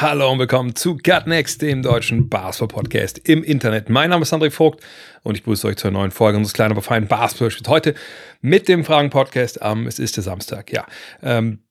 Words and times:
Hallo 0.00 0.30
und 0.30 0.38
willkommen 0.38 0.76
zu 0.76 0.96
Gut 0.96 1.26
Next, 1.26 1.60
dem 1.60 1.82
deutschen 1.82 2.28
Basketball-Podcast 2.28 3.18
im 3.28 3.42
Internet. 3.42 3.90
Mein 3.90 4.10
Name 4.10 4.22
ist 4.22 4.32
André 4.32 4.52
Vogt 4.52 4.80
und 5.24 5.34
ich 5.34 5.42
begrüße 5.42 5.66
euch 5.66 5.76
zur 5.76 5.90
neuen 5.90 6.12
Folge 6.12 6.38
unseres 6.38 6.52
kleinen, 6.54 6.70
aber 6.70 6.82
feinen 6.82 7.08
Basketball-Spiels. 7.08 7.68
Heute 7.68 7.94
mit 8.40 8.68
dem 8.68 8.84
Fragen-Podcast. 8.84 9.58
Ähm, 9.60 9.88
es 9.88 9.98
ist 9.98 10.16
der 10.16 10.22
Samstag, 10.22 10.70
ja. 10.70 10.86
Ähm, 11.20 11.64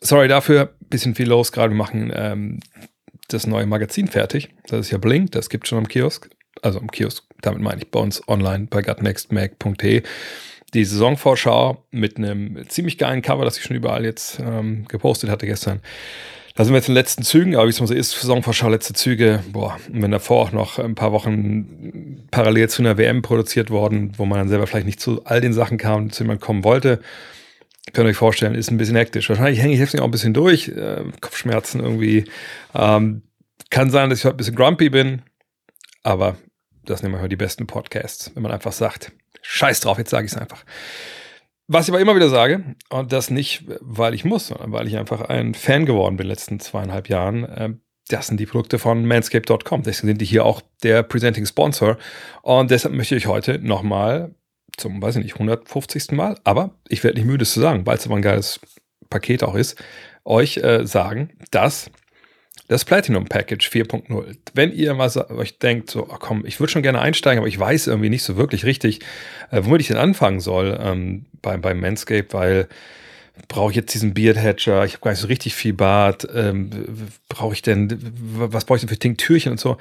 sorry 0.00 0.28
dafür, 0.28 0.76
bisschen 0.88 1.16
viel 1.16 1.28
los 1.28 1.50
gerade. 1.50 1.72
Wir 1.72 1.76
machen 1.76 2.12
ähm, 2.14 2.60
das 3.26 3.48
neue 3.48 3.66
Magazin 3.66 4.06
fertig. 4.06 4.50
Das 4.68 4.78
ist 4.78 4.92
ja 4.92 4.98
Blink, 4.98 5.32
das 5.32 5.48
gibt 5.48 5.66
schon 5.66 5.78
am 5.78 5.88
Kiosk. 5.88 6.30
Also 6.62 6.78
am 6.78 6.88
Kiosk, 6.92 7.24
damit 7.40 7.60
meine 7.60 7.82
ich 7.82 7.90
bei 7.90 7.98
uns 7.98 8.22
online 8.28 8.68
bei 8.70 8.82
gutnextmag.de. 8.82 10.04
Die 10.74 10.84
Saisonvorschau 10.84 11.84
mit 11.90 12.18
einem 12.18 12.68
ziemlich 12.68 12.98
geilen 12.98 13.20
Cover, 13.20 13.44
das 13.44 13.56
ich 13.56 13.64
schon 13.64 13.74
überall 13.74 14.04
jetzt 14.04 14.38
ähm, 14.38 14.86
gepostet 14.86 15.28
hatte 15.28 15.46
gestern. 15.46 15.80
Da 16.56 16.64
sind 16.64 16.72
wir 16.72 16.78
jetzt 16.78 16.88
in 16.88 16.94
den 16.94 17.00
letzten 17.00 17.24
Zügen, 17.24 17.56
aber 17.56 17.66
wie 17.66 17.70
es 17.70 17.80
mal 17.80 17.88
so 17.88 17.94
ist, 17.94 18.12
Saisonvorschau, 18.12 18.68
letzte 18.68 18.92
Züge, 18.92 19.42
boah, 19.50 19.76
und 19.92 20.02
wenn 20.02 20.12
davor 20.12 20.40
auch 20.40 20.52
noch 20.52 20.78
ein 20.78 20.94
paar 20.94 21.10
Wochen 21.10 22.28
parallel 22.30 22.68
zu 22.68 22.80
einer 22.80 22.96
WM 22.96 23.22
produziert 23.22 23.70
worden, 23.70 24.12
wo 24.18 24.24
man 24.24 24.38
dann 24.38 24.48
selber 24.48 24.68
vielleicht 24.68 24.86
nicht 24.86 25.00
zu 25.00 25.24
all 25.24 25.40
den 25.40 25.52
Sachen 25.52 25.78
kam, 25.78 26.12
zu 26.12 26.22
denen 26.22 26.28
man 26.28 26.38
kommen 26.38 26.62
wollte, 26.62 27.00
könnt 27.92 28.06
ihr 28.06 28.10
euch 28.10 28.16
vorstellen, 28.16 28.54
ist 28.54 28.70
ein 28.70 28.76
bisschen 28.76 28.94
hektisch. 28.94 29.28
Wahrscheinlich 29.28 29.60
hänge 29.60 29.74
ich 29.74 29.80
jetzt 29.80 29.98
auch 29.98 30.04
ein 30.04 30.12
bisschen 30.12 30.32
durch, 30.32 30.68
äh, 30.68 31.02
Kopfschmerzen 31.20 31.80
irgendwie. 31.80 32.24
Ähm, 32.72 33.22
kann 33.70 33.90
sein, 33.90 34.08
dass 34.08 34.20
ich 34.20 34.24
heute 34.24 34.36
ein 34.36 34.38
bisschen 34.38 34.54
grumpy 34.54 34.90
bin, 34.90 35.22
aber 36.04 36.36
das 36.84 37.02
nehmen 37.02 37.20
wir 37.20 37.28
die 37.28 37.34
besten 37.34 37.66
Podcasts, 37.66 38.30
wenn 38.34 38.44
man 38.44 38.52
einfach 38.52 38.72
sagt, 38.72 39.10
scheiß 39.42 39.80
drauf, 39.80 39.98
jetzt 39.98 40.10
sage 40.10 40.26
ich 40.26 40.32
es 40.32 40.38
einfach. 40.38 40.64
Was 41.66 41.86
ich 41.86 41.94
aber 41.94 42.00
immer 42.00 42.14
wieder 42.14 42.28
sage, 42.28 42.76
und 42.90 43.12
das 43.12 43.30
nicht, 43.30 43.64
weil 43.80 44.14
ich 44.14 44.24
muss, 44.24 44.48
sondern 44.48 44.72
weil 44.72 44.86
ich 44.86 44.98
einfach 44.98 45.22
ein 45.22 45.54
Fan 45.54 45.86
geworden 45.86 46.16
bin 46.16 46.24
in 46.24 46.28
den 46.28 46.34
letzten 46.34 46.60
zweieinhalb 46.60 47.08
Jahren, 47.08 47.44
äh, 47.44 47.70
das 48.08 48.26
sind 48.26 48.38
die 48.38 48.46
Produkte 48.46 48.78
von 48.78 49.06
manscape.com. 49.06 49.82
Deswegen 49.82 50.08
sind 50.08 50.20
die 50.20 50.26
hier 50.26 50.44
auch 50.44 50.60
der 50.82 51.02
Presenting 51.02 51.46
Sponsor. 51.46 51.96
Und 52.42 52.70
deshalb 52.70 52.94
möchte 52.94 53.16
ich 53.16 53.26
heute 53.26 53.58
nochmal 53.58 54.34
zum, 54.76 55.00
weiß 55.00 55.16
ich 55.16 55.22
nicht, 55.22 55.34
150. 55.34 56.12
Mal, 56.12 56.38
aber 56.44 56.74
ich 56.88 57.02
werde 57.02 57.18
nicht 57.18 57.26
müde 57.26 57.44
es 57.44 57.52
zu 57.52 57.60
sagen, 57.60 57.86
weil 57.86 57.96
es 57.96 58.04
aber 58.04 58.16
ein 58.16 58.22
geiles 58.22 58.60
Paket 59.08 59.42
auch 59.42 59.54
ist, 59.54 59.82
euch 60.24 60.58
äh, 60.58 60.86
sagen, 60.86 61.38
dass 61.50 61.90
das 62.68 62.84
Platinum 62.84 63.26
Package 63.26 63.68
4.0. 63.68 64.36
Wenn 64.54 64.72
ihr 64.72 64.96
was 64.96 65.16
euch 65.30 65.58
denkt, 65.58 65.90
so, 65.90 66.08
oh 66.10 66.16
komm, 66.18 66.46
ich 66.46 66.60
würde 66.60 66.72
schon 66.72 66.82
gerne 66.82 67.00
einsteigen, 67.00 67.38
aber 67.38 67.48
ich 67.48 67.58
weiß 67.58 67.88
irgendwie 67.88 68.08
nicht 68.08 68.22
so 68.22 68.36
wirklich 68.36 68.64
richtig, 68.64 69.00
äh, 69.50 69.60
womit 69.64 69.82
ich 69.82 69.88
denn 69.88 69.96
anfangen 69.96 70.40
soll 70.40 70.78
ähm, 70.80 71.26
beim, 71.42 71.60
beim 71.60 71.80
Manscape, 71.80 72.32
weil 72.32 72.68
brauche 73.48 73.70
ich 73.70 73.76
jetzt 73.76 73.92
diesen 73.92 74.14
Beard 74.14 74.38
Hatcher, 74.38 74.84
ich 74.84 74.92
habe 74.92 75.02
gar 75.02 75.10
nicht 75.10 75.20
so 75.20 75.26
richtig 75.26 75.54
viel 75.54 75.74
Bart, 75.74 76.26
ähm, 76.34 76.70
brauche 77.28 77.52
ich 77.52 77.62
denn, 77.62 77.98
was 78.34 78.64
brauche 78.64 78.76
ich 78.76 78.82
denn 78.82 78.88
für 78.88 78.98
Tinktürchen 78.98 79.52
und 79.52 79.60
so. 79.60 79.76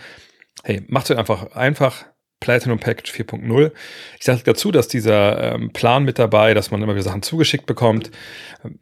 Hey, 0.63 0.81
macht 0.87 1.09
es 1.09 1.17
einfach 1.17 1.55
einfach. 1.55 2.05
Platinum 2.39 2.77
Package 2.77 3.09
4.0. 3.13 3.71
Ich 4.19 4.25
sage 4.25 4.41
dazu, 4.43 4.71
dass 4.73 4.89
dieser 4.89 5.53
ähm, 5.53 5.71
Plan 5.71 6.03
mit 6.03 6.19
dabei, 6.19 6.53
dass 6.53 6.71
man 6.71 6.81
immer 6.81 6.93
wieder 6.93 7.03
Sachen 7.03 7.21
zugeschickt 7.21 7.65
bekommt, 7.65 8.11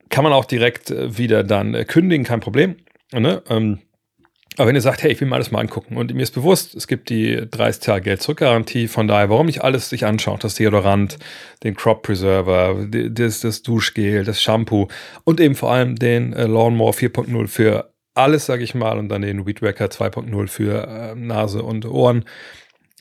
kann 0.09 0.23
man 0.23 0.33
auch 0.33 0.45
direkt 0.45 0.89
äh, 0.89 1.15
wieder 1.15 1.43
dann 1.43 1.75
äh, 1.75 1.85
kündigen, 1.85 2.25
kein 2.25 2.39
Problem. 2.39 2.77
Ne? 3.13 3.43
Ähm, 3.49 3.77
aber 4.61 4.67
wenn 4.67 4.75
ihr 4.75 4.81
sagt, 4.81 5.01
hey, 5.01 5.11
ich 5.11 5.19
will 5.19 5.27
mir 5.27 5.35
alles 5.35 5.49
mal 5.49 5.59
angucken 5.59 5.97
und 5.97 6.13
mir 6.13 6.21
ist 6.21 6.35
bewusst, 6.35 6.75
es 6.75 6.87
gibt 6.87 7.09
die 7.09 7.47
30 7.49 7.81
Tage 7.81 8.03
Geld-Zurück-Garantie, 8.03 8.87
von 8.87 9.07
daher, 9.07 9.29
warum 9.31 9.47
nicht 9.47 9.63
alles 9.63 9.89
sich 9.89 10.05
anschauen? 10.05 10.37
Das 10.39 10.53
Deodorant, 10.53 11.17
den 11.63 11.75
Crop 11.75 12.03
Preserver, 12.03 12.85
das, 12.87 13.41
das 13.41 13.63
Duschgel, 13.63 14.23
das 14.23 14.39
Shampoo 14.39 14.87
und 15.23 15.39
eben 15.39 15.55
vor 15.55 15.71
allem 15.71 15.95
den 15.95 16.33
äh, 16.33 16.45
Lawnmower 16.45 16.93
4.0 16.93 17.47
für 17.47 17.91
alles, 18.13 18.45
sage 18.45 18.63
ich 18.63 18.75
mal, 18.75 18.99
und 18.99 19.09
dann 19.09 19.23
den 19.23 19.47
Weed 19.47 19.63
Wacker 19.63 19.85
2.0 19.85 20.47
für 20.47 20.87
äh, 20.87 21.15
Nase 21.15 21.63
und 21.63 21.85
Ohren. 21.85 22.25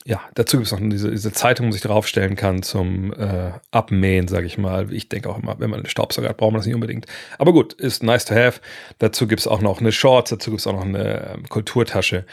Ja, 0.05 0.21
dazu 0.33 0.57
gibt 0.57 0.65
es 0.65 0.71
noch 0.71 0.79
diese, 0.81 1.11
diese 1.11 1.31
Zeitung, 1.31 1.65
wo 1.65 1.67
man 1.67 1.73
sich 1.73 1.81
draufstellen 1.83 2.35
kann 2.35 2.63
zum 2.63 3.13
äh, 3.13 3.51
Abmähen, 3.69 4.27
sage 4.27 4.47
ich 4.47 4.57
mal. 4.57 4.91
Ich 4.91 5.09
denke 5.09 5.29
auch 5.29 5.37
immer, 5.37 5.59
wenn 5.59 5.69
man 5.69 5.81
einen 5.81 5.89
Staubsauger 5.89 6.29
hat, 6.29 6.37
braucht 6.37 6.53
man 6.53 6.59
das 6.59 6.65
nicht 6.65 6.73
unbedingt. 6.73 7.05
Aber 7.37 7.53
gut, 7.53 7.73
ist 7.73 8.01
nice 8.01 8.25
to 8.25 8.33
have. 8.33 8.61
Dazu 8.97 9.27
gibt 9.27 9.41
es 9.41 9.47
auch 9.47 9.61
noch 9.61 9.79
eine 9.79 9.91
Shorts, 9.91 10.31
dazu 10.31 10.49
gibt 10.49 10.61
es 10.61 10.67
auch 10.67 10.73
noch 10.73 10.85
eine 10.85 11.33
ähm, 11.35 11.49
Kulturtasche. 11.49 12.25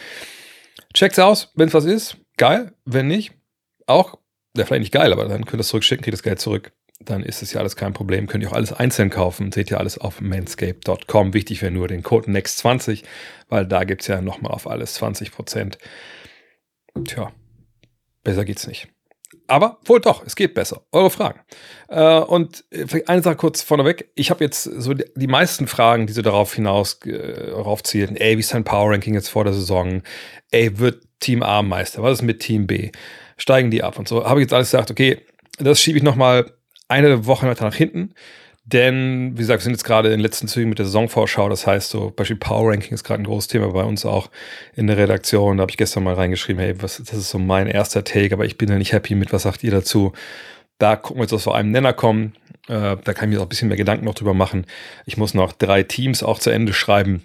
Checkt's 0.94 1.18
aus, 1.18 1.52
wenn 1.56 1.68
es 1.68 1.74
was 1.74 1.84
ist. 1.84 2.16
Geil. 2.38 2.72
Wenn 2.86 3.06
nicht, 3.06 3.32
auch, 3.86 4.18
ja, 4.56 4.64
vielleicht 4.64 4.80
nicht 4.80 4.92
geil, 4.92 5.12
aber 5.12 5.26
dann 5.26 5.44
könnt 5.44 5.60
ihr 5.60 5.60
es 5.60 5.68
zurückschicken, 5.68 6.02
kriegt 6.02 6.14
das 6.14 6.22
Geld 6.22 6.40
zurück. 6.40 6.72
Dann 7.00 7.22
ist 7.22 7.42
es 7.42 7.52
ja 7.52 7.60
alles 7.60 7.76
kein 7.76 7.92
Problem. 7.92 8.26
Könnt 8.26 8.42
ihr 8.42 8.50
auch 8.50 8.56
alles 8.56 8.72
einzeln 8.72 9.10
kaufen. 9.10 9.52
Seht 9.52 9.70
ihr 9.70 9.78
alles 9.78 9.98
auf 9.98 10.20
manscape.com. 10.20 11.34
Wichtig 11.34 11.62
wäre 11.62 11.70
nur 11.70 11.86
den 11.86 12.02
Code 12.02 12.30
NEXT20, 12.30 13.04
weil 13.48 13.66
da 13.66 13.84
gibt 13.84 14.00
es 14.02 14.08
ja 14.08 14.20
nochmal 14.20 14.52
auf 14.52 14.66
alles 14.66 15.00
20%. 15.00 15.78
Tja, 17.04 17.30
Besser 18.24 18.44
geht's 18.44 18.66
nicht. 18.66 18.88
Aber 19.46 19.78
wohl 19.84 20.00
doch, 20.00 20.24
es 20.24 20.36
geht 20.36 20.54
besser. 20.54 20.82
Eure 20.92 21.10
Fragen. 21.10 21.40
Äh, 21.88 22.18
und 22.20 22.64
eine 23.06 23.22
Sache 23.22 23.36
kurz 23.36 23.62
vorneweg. 23.62 24.10
Ich 24.14 24.30
habe 24.30 24.44
jetzt 24.44 24.64
so 24.64 24.94
die, 24.94 25.26
meisten 25.26 25.66
Fragen, 25.66 26.06
die 26.06 26.12
so 26.12 26.22
darauf 26.22 26.54
hinaus 26.54 27.00
äh, 27.04 27.50
darauf 27.50 27.82
zielen. 27.82 28.16
Ey, 28.16 28.36
wie 28.36 28.40
ist 28.40 28.54
dein 28.54 28.64
Power 28.64 28.92
Ranking 28.92 29.14
jetzt 29.14 29.28
vor 29.28 29.44
der 29.44 29.52
Saison? 29.52 30.02
Ey, 30.50 30.78
wird 30.78 31.02
Team 31.20 31.42
A 31.42 31.62
Meister? 31.62 32.02
Was 32.02 32.18
ist 32.18 32.22
mit 32.22 32.40
Team 32.40 32.66
B? 32.66 32.90
Steigen 33.36 33.70
die 33.70 33.82
ab 33.82 33.98
und 33.98 34.08
so? 34.08 34.24
Habe 34.24 34.40
ich 34.40 34.44
jetzt 34.44 34.54
alles 34.54 34.70
gesagt, 34.70 34.90
okay, 34.90 35.20
das 35.58 35.80
schiebe 35.80 35.98
ich 35.98 36.04
nochmal 36.04 36.52
eine 36.88 37.26
Woche 37.26 37.46
weiter 37.46 37.64
nach 37.64 37.74
hinten. 37.74 38.14
Denn, 38.72 39.32
wie 39.32 39.38
gesagt, 39.38 39.60
wir 39.60 39.64
sind 39.64 39.72
jetzt 39.72 39.84
gerade 39.84 40.08
in 40.08 40.18
den 40.18 40.20
letzten 40.20 40.46
Zügen 40.46 40.68
mit 40.68 40.78
der 40.78 40.84
Saisonvorschau. 40.84 41.48
Das 41.48 41.66
heißt, 41.66 41.88
so 41.88 42.12
Beispiel 42.14 42.36
Power 42.36 42.70
Ranking 42.70 42.92
ist 42.92 43.02
gerade 43.02 43.22
ein 43.22 43.24
großes 43.24 43.48
Thema 43.48 43.68
bei 43.68 43.82
uns 43.82 44.04
auch 44.04 44.28
in 44.76 44.86
der 44.86 44.98
Redaktion. 44.98 45.56
Da 45.56 45.62
habe 45.62 45.70
ich 45.70 45.78
gestern 45.78 46.02
mal 46.02 46.12
reingeschrieben, 46.12 46.62
hey, 46.62 46.74
was, 46.82 46.98
das 46.98 47.14
ist 47.14 47.30
so 47.30 47.38
mein 47.38 47.66
erster 47.66 48.04
Take, 48.04 48.34
aber 48.34 48.44
ich 48.44 48.58
bin 48.58 48.68
ja 48.68 48.76
nicht 48.76 48.92
happy 48.92 49.14
mit, 49.14 49.32
was 49.32 49.44
sagt 49.44 49.64
ihr 49.64 49.70
dazu? 49.70 50.12
Da 50.76 50.96
gucken 50.96 51.20
wir 51.20 51.22
jetzt, 51.22 51.32
dass 51.32 51.46
wir 51.46 51.54
einem 51.54 51.70
Nenner 51.70 51.94
kommen. 51.94 52.34
Äh, 52.68 52.96
da 53.02 53.14
kann 53.14 53.30
ich 53.30 53.36
mir 53.36 53.40
auch 53.40 53.46
ein 53.46 53.48
bisschen 53.48 53.68
mehr 53.68 53.78
Gedanken 53.78 54.04
noch 54.04 54.14
drüber 54.14 54.34
machen. 54.34 54.66
Ich 55.06 55.16
muss 55.16 55.32
noch 55.32 55.52
drei 55.52 55.82
Teams 55.82 56.22
auch 56.22 56.38
zu 56.38 56.50
Ende 56.50 56.74
schreiben, 56.74 57.22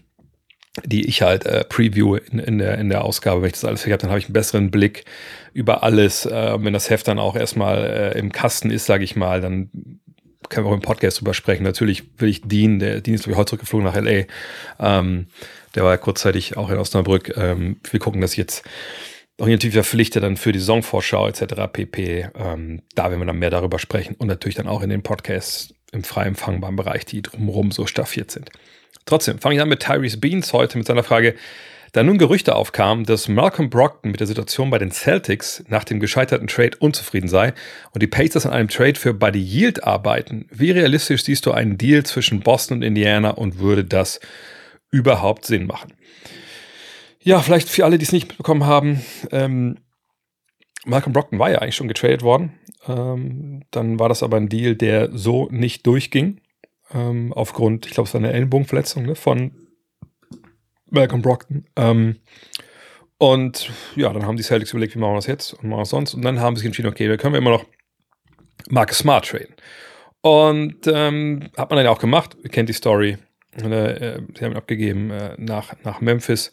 die 0.86 1.06
ich 1.06 1.24
halt 1.24 1.46
äh, 1.46 1.66
preview 1.66 2.16
in, 2.16 2.40
in, 2.40 2.58
der, 2.60 2.78
in 2.78 2.88
der 2.88 3.04
Ausgabe. 3.04 3.42
Wenn 3.42 3.48
ich 3.48 3.54
das 3.54 3.66
alles 3.66 3.82
fertig 3.82 3.96
habe, 3.96 4.02
dann 4.04 4.12
habe 4.12 4.20
ich 4.20 4.28
einen 4.28 4.34
besseren 4.34 4.72
Blick 4.72 5.04
über 5.52 5.84
alles. 5.84 6.26
Äh, 6.26 6.64
wenn 6.64 6.72
das 6.72 6.90
Heft 6.90 7.10
dann 7.10 7.20
auch 7.20 7.36
erstmal 7.36 7.84
äh, 7.84 8.18
im 8.18 8.32
Kasten 8.32 8.72
ist, 8.72 8.86
sage 8.86 9.04
ich 9.04 9.18
mal, 9.18 9.42
dann 9.42 10.00
können 10.50 10.66
wir 10.66 10.72
auch 10.72 10.76
im 10.76 10.82
Podcast 10.82 11.20
drüber 11.20 11.34
sprechen. 11.34 11.64
Natürlich 11.64 12.04
will 12.20 12.30
ich 12.30 12.42
Dean, 12.42 12.80
der 12.80 13.02
Dean 13.02 13.16
ist, 13.16 13.28
heute 13.28 13.46
zurückgeflogen 13.46 13.86
nach 13.86 13.96
LA. 13.96 14.26
Ähm, 14.80 15.28
der 15.76 15.84
war 15.84 15.92
ja 15.92 15.98
kurzzeitig 15.98 16.58
auch 16.58 16.70
in 16.70 16.78
Osnabrück. 16.78 17.36
Ähm, 17.36 17.78
wir 17.90 18.00
gucken, 18.00 18.22
dass 18.22 18.32
ich 18.34 18.38
jetzt 18.38 18.64
auch 19.40 19.48
natürlich 19.48 19.74
verpflichte 19.74 20.20
dann 20.20 20.38
für 20.38 20.52
die 20.52 20.60
Saisonvorschau 20.60 21.28
etc. 21.28 21.44
pp. 21.72 22.30
Ähm, 22.36 22.82
da 22.96 23.10
werden 23.10 23.20
wir 23.20 23.26
dann 23.26 23.40
mehr 23.40 23.50
darüber 23.50 23.80
sprechen 23.80 24.16
und 24.18 24.28
natürlich 24.28 24.56
dann 24.56 24.68
auch 24.68 24.82
in 24.82 24.90
den 24.90 25.02
Podcasts 25.02 25.74
im 25.92 26.04
frei 26.04 26.26
empfangbaren 26.26 26.76
Bereich, 26.76 27.06
die 27.06 27.22
drumherum 27.22 27.72
so 27.72 27.88
staffiert 27.88 28.32
sind. 28.32 28.50
Trotzdem 29.06 29.40
fange 29.40 29.56
ich 29.56 29.62
an 29.62 29.70
mit 29.70 29.82
Tyrese 29.82 30.18
Beans 30.18 30.54
heute 30.54 30.78
mit 30.78 30.88
seiner 30.88 31.04
Frage, 31.04 31.36
da 31.94 32.04
nun 32.04 32.18
Gerüchte 32.18 32.56
aufkamen, 32.56 33.06
dass 33.06 33.28
Malcolm 33.28 33.70
Brockton 33.70 34.12
mit 34.12 34.20
der 34.20 34.28
Situation 34.28 34.72
bei 34.72 34.80
den 34.80 34.92
Celtics 34.92 35.64
nach 35.68 35.84
dem 35.84 36.00
gescheiterten 36.00 36.48
Trade 36.48 36.76
unzufrieden 36.80 37.28
sei 37.28 37.54
und 37.92 38.02
die 38.02 38.08
Pacers 38.08 38.48
an 38.48 38.52
einem 38.52 38.68
Trade 38.68 38.96
für 38.96 39.14
Buddy 39.14 39.40
Yield 39.40 39.84
arbeiten, 39.84 40.48
wie 40.52 40.72
realistisch 40.72 41.24
siehst 41.24 41.46
du 41.46 41.52
einen 41.52 41.78
Deal 41.78 42.04
zwischen 42.04 42.42
Boston 42.42 42.78
und 42.78 42.84
Indiana 42.84 43.30
und 43.30 43.60
würde 43.60 43.86
das 43.86 44.20
überhaupt 44.90 45.46
Sinn 45.46 45.68
machen? 45.68 45.94
Ja, 47.22 47.40
vielleicht 47.40 47.70
für 47.70 47.86
alle, 47.86 48.00
die 48.00 48.06
es 48.06 48.12
nicht 48.12 48.28
mitbekommen 48.28 48.66
haben, 48.66 49.02
ähm, 49.32 49.78
Malcolm 50.86 51.14
Brockton 51.14 51.40
war 51.40 51.52
ja 51.52 51.60
eigentlich 51.60 51.76
schon 51.76 51.88
getradet 51.88 52.24
worden. 52.24 52.54
Ähm, 52.88 53.64
dann 53.70 54.00
war 54.00 54.10
das 54.10 54.24
aber 54.24 54.38
ein 54.38 54.50
Deal, 54.50 54.76
der 54.76 55.10
so 55.14 55.48
nicht 55.52 55.86
durchging. 55.86 56.42
Ähm, 56.92 57.32
aufgrund, 57.34 57.86
ich 57.86 57.94
glaube, 57.94 58.08
es 58.08 58.14
war 58.14 58.20
eine 58.20 58.34
Ellenbogenverletzung 58.34 59.06
ne, 59.06 59.16
von 59.16 59.63
Malcolm 60.94 61.22
Brockton. 61.22 61.66
Ähm, 61.76 62.18
und 63.18 63.72
ja, 63.96 64.12
dann 64.12 64.26
haben 64.26 64.38
die 64.38 64.44
Celtics 64.44 64.72
überlegt, 64.72 64.96
wie 64.96 65.00
machen 65.00 65.14
wir 65.14 65.18
das 65.18 65.28
jetzt 65.28 65.54
und 65.54 65.64
machen 65.66 65.80
wir 65.80 65.84
das 65.84 65.90
sonst. 65.90 66.14
Und 66.14 66.24
dann 66.24 66.40
haben 66.40 66.56
sie 66.56 66.62
sich 66.62 66.68
entschieden, 66.68 66.90
okay, 66.90 67.08
da 67.08 67.18
können 67.18 67.34
wir 67.34 67.40
immer 67.40 67.52
noch 67.52 67.66
Marcus 68.70 69.00
Smart 69.00 69.28
traden. 69.28 69.56
Und 70.22 70.88
ähm, 70.88 71.50
hat 71.58 71.70
man 71.70 71.78
dann 71.78 71.88
auch 71.88 72.00
gemacht. 72.00 72.38
Ihr 72.44 72.50
kennt 72.50 72.70
die 72.70 72.74
Story. 72.74 73.18
Äh, 73.52 74.20
sie 74.36 74.46
haben 74.46 74.52
ihn 74.52 74.58
abgegeben 74.58 75.12
äh, 75.12 75.36
nach, 75.38 75.74
nach 75.84 76.02
Memphis. 76.02 76.52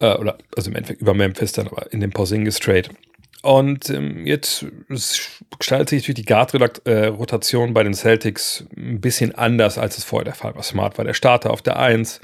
Äh, 0.00 0.14
oder, 0.16 0.38
also 0.56 0.70
im 0.70 0.76
Endeffekt 0.76 1.00
über 1.00 1.14
Memphis 1.14 1.52
dann, 1.52 1.68
aber 1.68 1.92
in 1.92 2.00
dem 2.00 2.10
Porzingis 2.10 2.58
Trade. 2.58 2.90
Und 3.42 3.90
ähm, 3.90 4.26
jetzt 4.26 4.64
gestaltet 5.58 5.90
sich 5.90 6.02
natürlich 6.02 6.24
die 6.24 6.24
Guard-Rotation 6.24 7.74
bei 7.74 7.82
den 7.82 7.92
Celtics 7.92 8.64
ein 8.74 9.00
bisschen 9.00 9.34
anders, 9.34 9.76
als 9.76 9.98
es 9.98 10.04
vorher 10.04 10.24
der 10.24 10.34
Fall 10.34 10.54
war. 10.54 10.62
Smart 10.62 10.96
war 10.96 11.04
der 11.04 11.12
Starter 11.12 11.50
auf 11.50 11.60
der 11.60 11.78
1. 11.78 12.20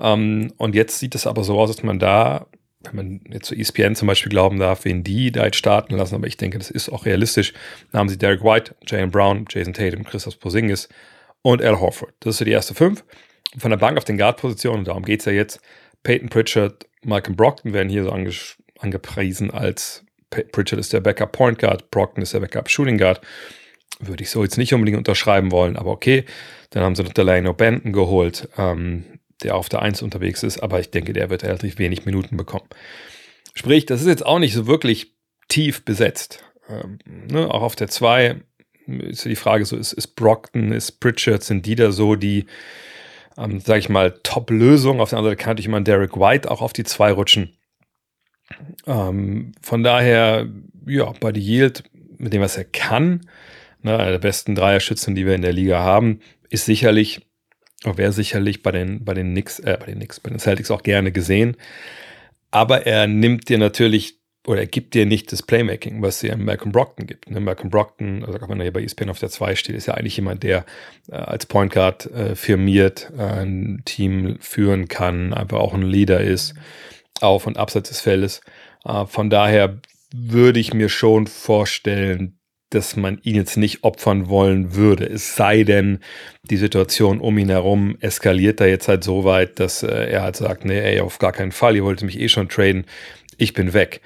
Ähm, 0.00 0.52
und 0.56 0.74
jetzt 0.74 0.98
sieht 0.98 1.14
es 1.14 1.26
aber 1.26 1.44
so 1.44 1.58
aus, 1.58 1.70
dass 1.70 1.82
man 1.82 1.98
da, 1.98 2.46
wenn 2.80 2.96
man 2.96 3.20
jetzt 3.30 3.46
zu 3.46 3.54
ESPN 3.54 3.94
zum 3.94 4.08
Beispiel 4.08 4.30
glauben 4.30 4.58
darf, 4.58 4.84
wen 4.84 5.04
die 5.04 5.30
da 5.30 5.44
jetzt 5.44 5.56
starten 5.56 5.96
lassen, 5.96 6.14
aber 6.14 6.26
ich 6.26 6.36
denke, 6.36 6.58
das 6.58 6.70
ist 6.70 6.88
auch 6.88 7.04
realistisch. 7.04 7.52
Dann 7.92 8.00
haben 8.00 8.08
sie 8.08 8.18
Derek 8.18 8.42
White, 8.42 8.74
Jalen 8.86 9.10
Brown, 9.10 9.44
Jason 9.48 9.74
Tatum, 9.74 10.04
Christoph 10.04 10.38
Porzingis 10.40 10.88
und 11.42 11.62
Al 11.62 11.80
Horford. 11.80 12.14
Das 12.20 12.34
ist 12.34 12.38
so 12.38 12.44
die 12.44 12.52
erste 12.52 12.74
fünf. 12.74 13.04
Von 13.58 13.70
der 13.70 13.78
Bank 13.78 13.98
auf 13.98 14.04
den 14.04 14.16
Guard-Positionen, 14.16 14.84
darum 14.84 15.04
geht 15.04 15.20
es 15.20 15.26
ja 15.26 15.32
jetzt. 15.32 15.60
Peyton 16.02 16.28
Pritchard, 16.28 16.86
Malcolm 17.04 17.36
Brockton 17.36 17.72
werden 17.72 17.88
hier 17.88 18.04
so 18.04 18.10
ange 18.10 18.32
angepriesen 18.78 19.50
als 19.50 20.04
Pritchard 20.30 20.78
ist 20.78 20.92
der 20.92 21.00
Backup 21.00 21.32
Point 21.32 21.58
Guard, 21.58 21.90
Brockton 21.90 22.22
ist 22.22 22.32
der 22.32 22.40
Backup 22.40 22.70
Shooting 22.70 22.98
Guard. 22.98 23.20
Würde 23.98 24.22
ich 24.22 24.30
so 24.30 24.42
jetzt 24.42 24.56
nicht 24.56 24.72
unbedingt 24.72 24.96
unterschreiben 24.96 25.50
wollen, 25.50 25.76
aber 25.76 25.90
okay. 25.90 26.24
Dann 26.70 26.84
haben 26.84 26.94
sie 26.94 27.02
noch 27.02 27.12
Delano 27.12 27.52
Benton 27.52 27.92
geholt, 27.92 28.48
ähm, 28.56 29.04
der 29.40 29.56
auf 29.56 29.68
der 29.68 29.82
1 29.82 30.02
unterwegs 30.02 30.42
ist, 30.42 30.60
aber 30.60 30.80
ich 30.80 30.90
denke, 30.90 31.12
der 31.12 31.30
wird 31.30 31.44
relativ 31.44 31.78
wenig 31.78 32.04
Minuten 32.06 32.36
bekommen. 32.36 32.68
Sprich, 33.54 33.86
das 33.86 34.00
ist 34.00 34.06
jetzt 34.06 34.24
auch 34.24 34.38
nicht 34.38 34.54
so 34.54 34.66
wirklich 34.66 35.14
tief 35.48 35.84
besetzt. 35.84 36.44
Ähm, 36.68 36.98
ne, 37.04 37.52
auch 37.52 37.62
auf 37.62 37.76
der 37.76 37.88
2 37.88 38.40
ist 38.86 39.24
die 39.24 39.36
Frage 39.36 39.64
so, 39.64 39.76
ist, 39.76 39.92
ist 39.92 40.16
Brockton, 40.16 40.72
ist 40.72 41.00
Pritchard, 41.00 41.42
sind 41.42 41.66
die 41.66 41.74
da 41.74 41.92
so 41.92 42.16
die, 42.16 42.46
ähm, 43.36 43.60
sag 43.60 43.78
ich 43.78 43.88
mal, 43.88 44.12
Top-Lösung? 44.22 45.00
Auf 45.00 45.10
der 45.10 45.18
anderen 45.18 45.32
Seite 45.32 45.42
kann 45.42 45.52
natürlich 45.52 45.68
mal 45.68 45.82
Derek 45.82 46.16
White 46.16 46.50
auch 46.50 46.62
auf 46.62 46.72
die 46.72 46.84
2 46.84 47.12
rutschen. 47.12 47.56
Ähm, 48.86 49.52
von 49.62 49.82
daher, 49.82 50.48
ja, 50.86 51.12
bei 51.20 51.32
die 51.32 51.40
Yield, 51.40 51.84
mit 52.18 52.32
dem, 52.32 52.42
was 52.42 52.56
er 52.56 52.64
kann, 52.64 53.28
ne, 53.82 53.96
einer 53.96 54.10
der 54.10 54.18
besten 54.18 54.54
Dreierschützen, 54.54 55.14
die 55.14 55.26
wir 55.26 55.34
in 55.34 55.42
der 55.42 55.52
Liga 55.52 55.80
haben, 55.80 56.20
ist 56.48 56.64
sicherlich, 56.64 57.26
wäre 57.84 58.12
sicherlich 58.12 58.62
bei 58.62 58.72
den, 58.72 59.04
bei 59.04 59.14
den 59.14 59.30
Knicks, 59.30 59.58
äh, 59.58 59.76
bei 59.78 59.86
den 59.86 59.96
Knicks, 59.96 60.20
bei 60.20 60.30
den 60.30 60.38
Celtics 60.38 60.70
auch 60.70 60.82
gerne 60.82 61.12
gesehen. 61.12 61.56
Aber 62.50 62.86
er 62.86 63.06
nimmt 63.06 63.48
dir 63.48 63.58
natürlich 63.58 64.20
oder 64.46 64.60
er 64.60 64.66
gibt 64.66 64.94
dir 64.94 65.04
nicht 65.04 65.32
das 65.32 65.42
Playmaking, 65.42 66.00
was 66.02 66.20
dir 66.20 66.36
Malcolm 66.36 66.72
Brockton 66.72 67.06
gibt. 67.06 67.30
Ne? 67.30 67.40
Malcolm 67.40 67.70
Brockton, 67.70 68.24
also 68.24 68.38
wenn 68.48 68.58
er 68.58 68.64
hier 68.64 68.72
bei 68.72 68.82
ESPN 68.82 69.10
auf 69.10 69.18
der 69.18 69.28
2 69.28 69.54
steht, 69.54 69.76
ist 69.76 69.86
ja 69.86 69.94
eigentlich 69.94 70.16
jemand, 70.16 70.42
der 70.42 70.64
äh, 71.10 71.16
als 71.16 71.46
Point 71.46 71.72
Guard 71.72 72.06
äh, 72.06 72.34
firmiert, 72.34 73.12
äh, 73.16 73.22
ein 73.22 73.82
Team 73.84 74.38
führen 74.40 74.88
kann, 74.88 75.34
einfach 75.34 75.58
auch 75.58 75.74
ein 75.74 75.82
Leader 75.82 76.20
ist, 76.20 76.54
auf 77.20 77.46
und 77.46 77.58
abseits 77.58 77.90
des 77.90 78.00
Feldes. 78.00 78.40
Äh, 78.84 79.04
von 79.06 79.28
daher 79.28 79.78
würde 80.12 80.58
ich 80.58 80.72
mir 80.72 80.88
schon 80.88 81.26
vorstellen, 81.26 82.39
dass 82.70 82.96
man 82.96 83.18
ihn 83.22 83.34
jetzt 83.34 83.56
nicht 83.56 83.84
opfern 83.84 84.28
wollen 84.28 84.74
würde. 84.74 85.04
Es 85.04 85.34
sei 85.34 85.64
denn, 85.64 85.98
die 86.44 86.56
Situation 86.56 87.20
um 87.20 87.36
ihn 87.36 87.50
herum 87.50 87.96
eskaliert 88.00 88.60
da 88.60 88.66
jetzt 88.66 88.88
halt 88.88 89.04
so 89.04 89.24
weit, 89.24 89.58
dass 89.58 89.82
äh, 89.82 89.88
er 89.88 90.22
halt 90.22 90.36
sagt, 90.36 90.64
nee, 90.64 90.78
ey, 90.78 91.00
auf 91.00 91.18
gar 91.18 91.32
keinen 91.32 91.52
Fall, 91.52 91.76
ihr 91.76 91.84
wollt 91.84 92.02
mich 92.02 92.18
eh 92.18 92.28
schon 92.28 92.48
traden, 92.48 92.84
ich 93.36 93.52
bin 93.52 93.72
weg. 93.72 94.00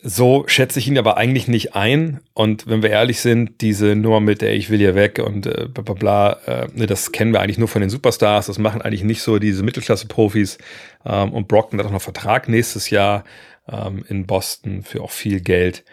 So 0.00 0.44
schätze 0.46 0.78
ich 0.78 0.86
ihn 0.86 0.96
aber 0.96 1.16
eigentlich 1.16 1.48
nicht 1.48 1.74
ein. 1.74 2.20
Und 2.32 2.68
wenn 2.68 2.82
wir 2.82 2.90
ehrlich 2.90 3.18
sind, 3.18 3.60
diese 3.60 3.96
Nummer 3.96 4.20
mit, 4.20 4.44
ey, 4.44 4.54
ich 4.54 4.70
will 4.70 4.78
hier 4.78 4.94
weg 4.94 5.18
und 5.18 5.46
äh, 5.46 5.66
bla 5.66 5.82
bla 5.82 5.94
bla, 5.94 6.32
äh, 6.46 6.68
ne, 6.72 6.86
das 6.86 7.10
kennen 7.10 7.32
wir 7.32 7.40
eigentlich 7.40 7.58
nur 7.58 7.66
von 7.66 7.80
den 7.80 7.90
Superstars. 7.90 8.46
Das 8.46 8.58
machen 8.58 8.80
eigentlich 8.80 9.02
nicht 9.02 9.22
so 9.22 9.40
diese 9.40 9.64
Mittelklasse-Profis. 9.64 10.58
Ähm, 11.04 11.32
und 11.32 11.48
Brockton 11.48 11.80
hat 11.80 11.86
auch 11.86 11.90
noch 11.90 12.02
Vertrag 12.02 12.48
nächstes 12.48 12.90
Jahr 12.90 13.24
ähm, 13.68 14.04
in 14.08 14.24
Boston 14.24 14.84
für 14.84 15.02
auch 15.02 15.10
viel 15.10 15.40
Geld. 15.40 15.84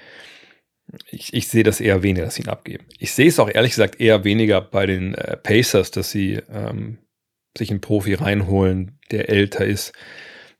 Ich, 1.09 1.33
ich 1.33 1.47
sehe 1.47 1.63
das 1.63 1.81
eher 1.81 2.03
weniger, 2.03 2.25
dass 2.25 2.35
sie 2.35 2.43
ihn 2.43 2.49
abgeben. 2.49 2.85
Ich 2.99 3.13
sehe 3.13 3.27
es 3.27 3.39
auch 3.39 3.49
ehrlich 3.49 3.71
gesagt 3.71 3.99
eher 3.99 4.23
weniger 4.23 4.61
bei 4.61 4.85
den 4.85 5.13
äh, 5.15 5.37
Pacers, 5.37 5.91
dass 5.91 6.11
sie 6.11 6.41
ähm, 6.51 6.99
sich 7.57 7.71
einen 7.71 7.81
Profi 7.81 8.13
reinholen, 8.13 8.99
der 9.11 9.29
älter 9.29 9.65
ist, 9.65 9.93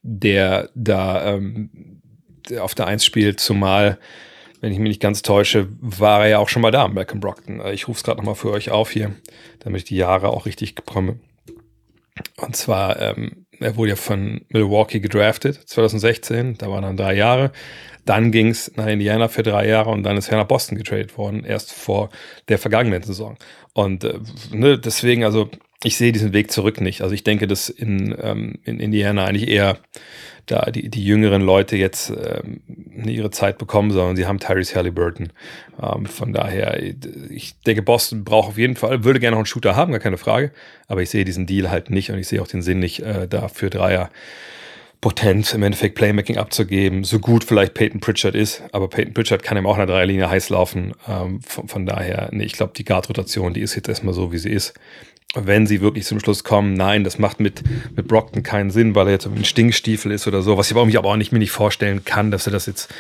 der 0.01 0.69
da 0.75 1.33
ähm, 1.35 2.01
auf 2.59 2.75
der 2.75 2.87
Eins 2.87 3.05
spielt, 3.05 3.39
zumal, 3.39 3.97
wenn 4.61 4.71
ich 4.71 4.79
mich 4.79 4.89
nicht 4.89 5.01
ganz 5.01 5.21
täusche, 5.21 5.67
war 5.79 6.23
er 6.23 6.29
ja 6.29 6.39
auch 6.39 6.49
schon 6.49 6.61
mal 6.61 6.71
da, 6.71 6.87
Malcolm 6.87 7.19
Brockton. 7.19 7.59
Äh, 7.59 7.73
ich 7.73 7.87
rufe 7.87 7.97
es 7.97 8.03
gerade 8.03 8.17
nochmal 8.17 8.35
für 8.35 8.51
euch 8.51 8.71
auf 8.71 8.91
hier, 8.91 9.15
damit 9.59 9.79
ich 9.79 9.85
die 9.85 9.97
Jahre 9.97 10.29
auch 10.29 10.45
richtig 10.45 10.75
bekomme. 10.75 11.19
Und 12.37 12.55
zwar, 12.55 13.01
ähm, 13.01 13.44
er 13.59 13.75
wurde 13.75 13.91
ja 13.91 13.95
von 13.95 14.41
Milwaukee 14.49 14.99
gedraftet, 14.99 15.61
2016, 15.67 16.57
da 16.57 16.69
waren 16.69 16.83
dann 16.83 16.97
drei 16.97 17.15
Jahre. 17.15 17.51
Dann 18.05 18.31
ging 18.31 18.49
es 18.49 18.71
nach 18.75 18.87
Indiana 18.87 19.27
für 19.27 19.41
drei 19.41 19.67
Jahre 19.67 19.89
und 19.89 20.03
dann 20.03 20.17
ist 20.17 20.29
er 20.29 20.37
nach 20.37 20.47
Boston 20.47 20.77
getradet 20.77 21.17
worden, 21.17 21.43
erst 21.43 21.73
vor 21.73 22.09
der 22.49 22.59
vergangenen 22.59 23.01
Saison. 23.01 23.35
Und 23.73 24.03
äh, 24.03 24.19
ne, 24.51 24.77
deswegen, 24.77 25.23
also 25.23 25.49
ich 25.83 25.97
sehe 25.97 26.11
diesen 26.11 26.33
Weg 26.33 26.51
zurück 26.51 26.81
nicht. 26.81 27.01
Also 27.01 27.13
ich 27.13 27.23
denke, 27.23 27.47
dass 27.47 27.69
in, 27.69 28.15
ähm, 28.21 28.55
in 28.63 28.79
Indiana 28.79 29.25
eigentlich 29.25 29.49
eher 29.49 29.77
da 30.45 30.69
die, 30.71 30.89
die 30.89 31.03
jüngeren 31.03 31.41
Leute 31.41 31.75
jetzt 31.75 32.11
ähm, 32.11 32.61
ihre 33.05 33.31
Zeit 33.31 33.57
bekommen, 33.57 33.91
sondern 33.91 34.15
sie 34.15 34.25
haben 34.25 34.39
Tyrese 34.39 34.75
Halliburton. 34.75 35.29
Ähm, 35.81 36.05
von 36.05 36.33
daher, 36.33 36.81
ich 37.29 37.59
denke, 37.61 37.81
Boston 37.81 38.23
braucht 38.23 38.49
auf 38.49 38.57
jeden 38.57 38.75
Fall, 38.75 39.03
würde 39.03 39.19
gerne 39.19 39.31
noch 39.31 39.39
einen 39.39 39.47
Shooter 39.47 39.75
haben, 39.75 39.91
gar 39.91 39.99
keine 39.99 40.17
Frage. 40.17 40.51
Aber 40.87 41.01
ich 41.01 41.09
sehe 41.09 41.25
diesen 41.25 41.45
Deal 41.45 41.69
halt 41.69 41.89
nicht 41.89 42.11
und 42.11 42.19
ich 42.19 42.27
sehe 42.27 42.41
auch 42.41 42.47
den 42.47 42.61
Sinn 42.61 42.79
nicht, 42.79 43.01
äh, 43.01 43.27
da 43.27 43.47
für 43.47 43.69
Dreier 43.69 44.09
Potenz 45.01 45.53
im 45.53 45.61
Endeffekt 45.61 45.95
Playmaking 45.95 46.37
abzugeben, 46.37 47.03
so 47.03 47.19
gut 47.19 47.43
vielleicht 47.43 47.75
Peyton 47.75 47.99
Pritchard 47.99 48.33
ist, 48.33 48.63
aber 48.71 48.87
Peyton 48.87 49.13
Pritchard 49.13 49.43
kann 49.43 49.55
ihm 49.55 49.67
auch 49.67 49.75
in 49.75 49.85
der 49.85 49.87
Dreierlinie 49.87 50.29
heiß 50.29 50.49
laufen. 50.49 50.93
Ähm, 51.07 51.41
von, 51.41 51.67
von, 51.67 51.85
daher, 51.85 52.29
nee, 52.31 52.45
ich 52.45 52.53
glaube, 52.53 52.73
die 52.75 52.85
Guard-Rotation, 52.85 53.53
die 53.53 53.61
ist 53.61 53.75
jetzt 53.75 53.87
erstmal 53.87 54.15
so, 54.15 54.31
wie 54.31 54.39
sie 54.39 54.49
ist 54.49 54.73
wenn 55.35 55.67
sie 55.67 55.81
wirklich 55.81 56.05
zum 56.05 56.19
Schluss 56.19 56.43
kommen, 56.43 56.73
nein, 56.73 57.03
das 57.03 57.19
macht 57.19 57.39
mit, 57.39 57.63
mit 57.95 58.07
Brockton 58.07 58.43
keinen 58.43 58.71
Sinn, 58.71 58.95
weil 58.95 59.07
er 59.07 59.13
jetzt 59.13 59.27
ein 59.27 59.45
Stinkstiefel 59.45 60.11
ist 60.11 60.27
oder 60.27 60.41
so, 60.41 60.57
was 60.57 60.71
ich 60.71 60.75
mich 60.77 60.97
aber 60.97 61.09
auch 61.09 61.17
nicht, 61.17 61.31
mir 61.31 61.39
nicht 61.39 61.51
vorstellen 61.51 62.05
kann, 62.05 62.31
dass 62.31 62.47
er 62.47 62.53
das 62.53 62.65
jetzt 62.65 62.93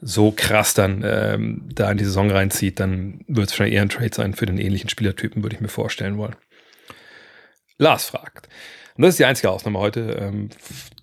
so 0.00 0.30
krass 0.30 0.74
dann 0.74 1.02
ähm, 1.04 1.62
da 1.74 1.90
in 1.90 1.98
die 1.98 2.04
Saison 2.04 2.30
reinzieht, 2.30 2.78
dann 2.78 3.20
wird 3.26 3.46
es 3.46 3.52
wahrscheinlich 3.52 3.74
eher 3.74 3.82
ein 3.82 3.88
Trade 3.88 4.14
sein 4.14 4.34
für 4.34 4.46
den 4.46 4.58
ähnlichen 4.58 4.88
Spielertypen, 4.88 5.42
würde 5.42 5.56
ich 5.56 5.60
mir 5.60 5.68
vorstellen 5.68 6.18
wollen. 6.18 6.36
Lars 7.78 8.06
fragt, 8.06 8.48
und 8.98 9.02
das 9.02 9.10
ist 9.10 9.20
die 9.20 9.26
einzige 9.26 9.48
Ausnahme 9.50 9.78
heute 9.78 10.18
ähm, 10.20 10.48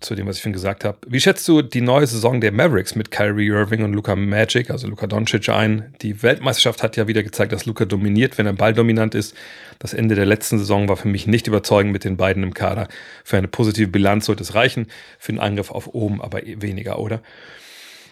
zu 0.00 0.14
dem, 0.14 0.26
was 0.26 0.36
ich 0.36 0.42
schon 0.42 0.52
gesagt 0.52 0.84
habe. 0.84 0.98
Wie 1.08 1.18
schätzt 1.18 1.48
du 1.48 1.62
die 1.62 1.80
neue 1.80 2.06
Saison 2.06 2.42
der 2.42 2.52
Mavericks 2.52 2.94
mit 2.94 3.10
Kyrie 3.10 3.46
Irving 3.46 3.82
und 3.84 3.94
Luca 3.94 4.14
Magic, 4.14 4.68
also 4.68 4.86
Luca 4.86 5.06
Doncic 5.06 5.48
ein? 5.48 5.94
Die 6.02 6.22
Weltmeisterschaft 6.22 6.82
hat 6.82 6.98
ja 6.98 7.08
wieder 7.08 7.22
gezeigt, 7.22 7.52
dass 7.52 7.64
Luca 7.64 7.86
dominiert, 7.86 8.36
wenn 8.36 8.44
er 8.44 8.52
balldominant 8.52 9.14
ist. 9.14 9.34
Das 9.78 9.94
Ende 9.94 10.14
der 10.14 10.26
letzten 10.26 10.58
Saison 10.58 10.90
war 10.90 10.98
für 10.98 11.08
mich 11.08 11.26
nicht 11.26 11.46
überzeugend 11.46 11.90
mit 11.90 12.04
den 12.04 12.18
beiden 12.18 12.42
im 12.42 12.52
Kader. 12.52 12.86
Für 13.24 13.38
eine 13.38 13.48
positive 13.48 13.88
Bilanz 13.88 14.26
sollte 14.26 14.42
es 14.42 14.54
reichen, 14.54 14.88
für 15.18 15.32
einen 15.32 15.40
Angriff 15.40 15.70
auf 15.70 15.88
oben 15.94 16.20
aber 16.20 16.46
eh 16.46 16.60
weniger, 16.60 16.98
oder? 16.98 17.22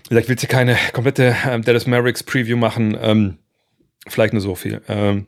Vielleicht 0.08 0.30
willst 0.30 0.44
du 0.44 0.48
keine 0.48 0.78
komplette 0.94 1.36
ähm, 1.46 1.60
Dallas 1.60 1.86
Mavericks 1.86 2.22
Preview 2.22 2.56
machen. 2.56 2.96
Ähm, 2.98 3.36
vielleicht 4.06 4.32
nur 4.32 4.40
so 4.40 4.54
viel. 4.54 4.80
Ähm, 4.88 5.26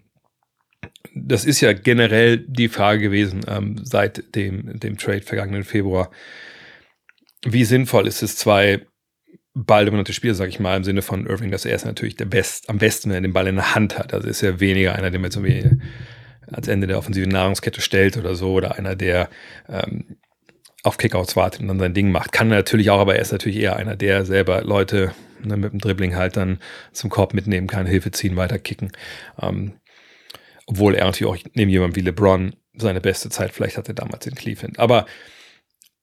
das 1.15 1.45
ist 1.45 1.61
ja 1.61 1.73
generell 1.73 2.39
die 2.39 2.69
Frage 2.69 3.01
gewesen 3.01 3.41
ähm, 3.49 3.81
seit 3.83 4.35
dem, 4.35 4.79
dem 4.79 4.99
Trade 4.99 5.23
vergangenen 5.23 5.65
Februar. 5.65 6.11
Wie 7.45 7.65
sinnvoll 7.65 8.07
ist 8.07 8.23
es, 8.23 8.37
zwei 8.37 8.83
balldominante 9.55 10.13
Spieler, 10.13 10.35
sage 10.35 10.51
ich 10.51 10.61
mal, 10.61 10.77
im 10.77 10.85
Sinne 10.85 11.01
von 11.01 11.27
Irving, 11.27 11.51
dass 11.51 11.65
er 11.65 11.75
ist 11.75 11.87
natürlich 11.87 12.17
der 12.17 12.27
Best, 12.27 12.69
am 12.69 12.79
besten, 12.79 13.09
wenn 13.09 13.17
er 13.17 13.23
den 13.23 13.33
Ball 13.33 13.47
in 13.47 13.57
der 13.57 13.75
Hand 13.75 13.99
hat. 13.99 14.13
Also 14.13 14.29
ist 14.29 14.43
er 14.43 14.61
weniger 14.61 14.95
einer, 14.95 15.11
der 15.11 15.19
mir 15.19 15.33
so 15.33 15.43
wie 15.43 15.71
als 16.53 16.69
Ende 16.69 16.87
der 16.87 16.99
offensiven 16.99 17.31
Nahrungskette 17.31 17.81
stellt 17.81 18.19
oder 18.19 18.35
so, 18.35 18.53
oder 18.53 18.77
einer, 18.77 18.95
der 18.95 19.31
ähm, 19.69 20.19
auf 20.83 20.99
Kickouts 20.99 21.35
wartet 21.35 21.63
und 21.63 21.69
dann 21.69 21.79
sein 21.79 21.95
Ding 21.95 22.13
macht. 22.13 22.33
Kann 22.33 22.51
er 22.51 22.59
natürlich 22.59 22.91
auch, 22.91 23.01
aber 23.01 23.17
er 23.17 23.23
ist 23.23 23.33
natürlich 23.33 23.59
eher 23.59 23.77
einer, 23.77 23.97
der 23.97 24.25
selber 24.25 24.63
Leute 24.63 25.13
ne, 25.43 25.57
mit 25.57 25.73
dem 25.73 25.81
Dribbling 25.81 26.15
halt 26.15 26.37
dann 26.37 26.59
zum 26.93 27.11
Korb 27.11 27.33
mitnehmen 27.33 27.67
kann, 27.67 27.87
Hilfe 27.87 28.11
ziehen, 28.11 28.37
weiter 28.37 28.59
kicken. 28.59 28.93
Ähm, 29.41 29.73
obwohl 30.67 30.95
er 30.95 31.07
natürlich 31.07 31.33
auch 31.33 31.51
neben 31.55 31.71
jemandem 31.71 31.97
wie 31.97 32.07
LeBron 32.07 32.57
seine 32.75 33.01
beste 33.01 33.31
Zeit 33.31 33.53
vielleicht 33.53 33.79
hatte 33.79 33.95
damals 33.95 34.27
in 34.27 34.35
Cleveland. 34.35 34.79
Aber 34.79 35.07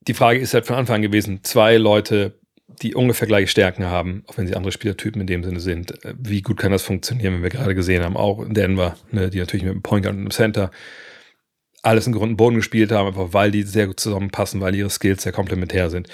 die 0.08 0.14
Frage 0.14 0.40
ist 0.40 0.54
halt 0.54 0.66
von 0.66 0.76
Anfang 0.76 0.98
an 0.98 1.02
gewesen, 1.02 1.44
zwei 1.44 1.78
Leute, 1.78 2.40
die 2.82 2.96
ungefähr 2.96 3.28
gleiche 3.28 3.48
Stärken 3.48 3.86
haben, 3.86 4.24
auch 4.28 4.38
wenn 4.38 4.48
sie 4.48 4.56
andere 4.56 4.72
Spielertypen 4.72 5.22
in 5.22 5.28
dem 5.28 5.44
Sinne 5.44 5.60
sind. 5.60 5.94
Wie 6.18 6.42
gut 6.42 6.58
kann 6.58 6.72
das 6.72 6.84
funktionieren, 6.84 7.36
wenn 7.36 7.44
wir 7.44 7.50
gerade 7.50 7.76
gesehen 7.76 8.04
haben, 8.04 8.18
auch 8.18 8.42
in 8.42 8.54
Denver, 8.54 8.96
ne, 9.12 9.30
die 9.30 9.40
natürlich 9.40 9.64
mit 9.64 9.74
dem 9.74 9.84
Point 9.84 10.04
Guard 10.04 10.16
und 10.16 10.24
dem 10.24 10.32
Center 10.32 10.72
alles 11.84 12.08
in 12.08 12.14
Grund 12.14 12.32
und 12.32 12.38
Boden 12.38 12.56
gespielt 12.56 12.92
haben, 12.92 13.10
einfach 13.10 13.34
weil 13.34 13.52
die 13.52 13.64
sehr 13.64 13.88
gut 13.88 14.00
zusammenpassen, 14.00 14.62
weil 14.62 14.74
ihre 14.74 14.90
Skills 14.90 15.24
sehr 15.24 15.34
komplementär 15.34 15.90
sind. 15.90 16.08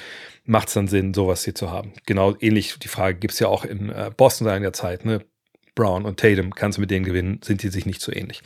Macht 0.44 0.70
es 0.70 0.74
dann 0.74 0.88
Sinn, 0.88 1.14
sowas 1.14 1.44
hier 1.44 1.54
zu 1.54 1.70
haben? 1.70 1.94
Genau 2.08 2.36
ähnlich 2.40 2.80
die 2.80 2.88
Frage 2.88 3.20
gibt 3.20 3.34
es 3.34 3.40
ja 3.40 3.48
auch 3.48 3.66
in 3.66 3.90
äh, 3.90 4.10
Boston 4.16 4.46
seit 4.46 4.64
der 4.64 4.74
Zeit. 4.74 5.06
Ne? 5.06 5.24
Brown 5.80 6.06
und 6.06 6.20
Tatum, 6.20 6.54
kannst 6.54 6.78
du 6.78 6.82
mit 6.82 6.92
denen 6.92 7.06
gewinnen, 7.06 7.40
sind 7.44 7.64
die 7.64 7.70
sich 7.70 7.86
nicht 7.86 8.02
so 8.02 8.12
ähnlich. 8.12 8.42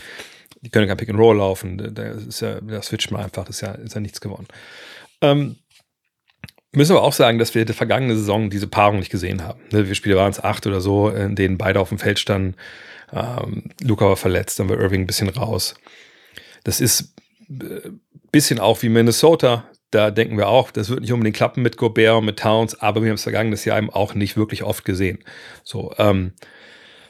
Die 0.62 0.70
können 0.70 0.88
kein 0.88 0.98
Pick 0.98 1.10
and 1.10 1.20
Roll 1.20 1.38
laufen, 1.38 1.94
da 1.94 2.04
ist 2.04 2.42
ja, 2.42 2.62
da 2.62 2.82
switcht 2.82 3.12
man 3.12 3.24
einfach, 3.24 3.50
ist 3.50 3.62
ja, 3.62 3.72
ist 3.74 3.96
ja 3.96 4.02
nichts 4.02 4.22
gewonnen. 4.22 4.48
Ähm, 5.22 5.58
Müssen 6.75 6.96
wir 6.96 7.04
auch 7.04 7.13
sagen, 7.13 7.38
dass 7.38 7.54
wir 7.54 7.66
die 7.66 7.74
vergangene 7.74 8.16
Saison 8.16 8.50
diese 8.50 8.68
Paarung 8.68 8.98
nicht 8.98 9.12
gesehen 9.12 9.44
haben. 9.44 9.60
Ne, 9.72 9.88
wir 9.88 9.94
Spiele 9.94 10.16
waren 10.16 10.32
es 10.32 10.44
acht 10.44 10.66
oder 10.66 10.82
so, 10.82 11.10
in 11.10 11.36
denen 11.36 11.60
beide 11.60 11.80
auf 11.80 11.90
dem 11.90 12.00
Feld 12.00 12.18
standen. 12.18 12.56
Ähm, 13.13 13.66
Luca 13.84 14.06
war 14.06 14.18
verletzt, 14.18 14.60
dann 14.60 14.70
war 14.70 14.80
Irving 14.80 15.02
ein 15.02 15.08
bisschen 15.08 15.30
raus. 15.30 15.75
Das 16.63 16.82
ist 16.82 17.13
ein 17.48 17.62
äh, 17.62 17.90
bisschen 18.32 18.60
auch 18.60 18.82
wie 18.82 18.90
Minnesota. 18.90 19.66
Da 19.92 20.10
denken 20.10 20.36
wir 20.36 20.48
auch, 20.48 20.72
das 20.72 20.90
wird 20.90 21.02
nicht 21.02 21.13
unbedingt 21.13 21.36
klappen 21.36 21.62
mit 21.62 21.78
Gobert 21.78 22.18
und 22.18 22.25
mit 22.25 22.40
Towns, 22.40 22.74
aber 22.82 23.04
wir 23.04 23.10
haben 23.10 23.16
es 23.16 23.24
vergangenes 23.24 23.66
Jahr 23.66 23.78
eben 23.78 23.92
auch 23.92 24.16
nicht 24.16 24.36
wirklich 24.36 24.63
oft 24.63 24.84
gesehen. 24.84 25.20
So, 25.63 25.94
ähm, 26.00 26.34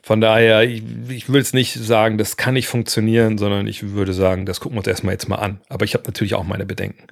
von 0.06 0.20
daher, 0.20 0.64
ich, 0.64 0.84
ich 1.08 1.32
will 1.32 1.40
es 1.40 1.54
nicht 1.54 1.74
sagen, 1.74 2.18
das 2.18 2.36
kann 2.36 2.56
nicht 2.56 2.68
funktionieren, 2.68 3.38
sondern 3.38 3.68
ich 3.68 3.92
würde 3.92 4.12
sagen, 4.12 4.46
das 4.46 4.60
gucken 4.60 4.76
wir 4.76 4.80
uns 4.80 4.88
erstmal 4.88 5.14
jetzt 5.14 5.30
mal 5.30 5.38
an. 5.38 5.62
Aber 5.70 5.86
ich 5.86 5.94
habe 5.94 6.04
natürlich 6.06 6.36
auch 6.36 6.44
meine 6.44 6.66
Bedenken. 6.66 7.08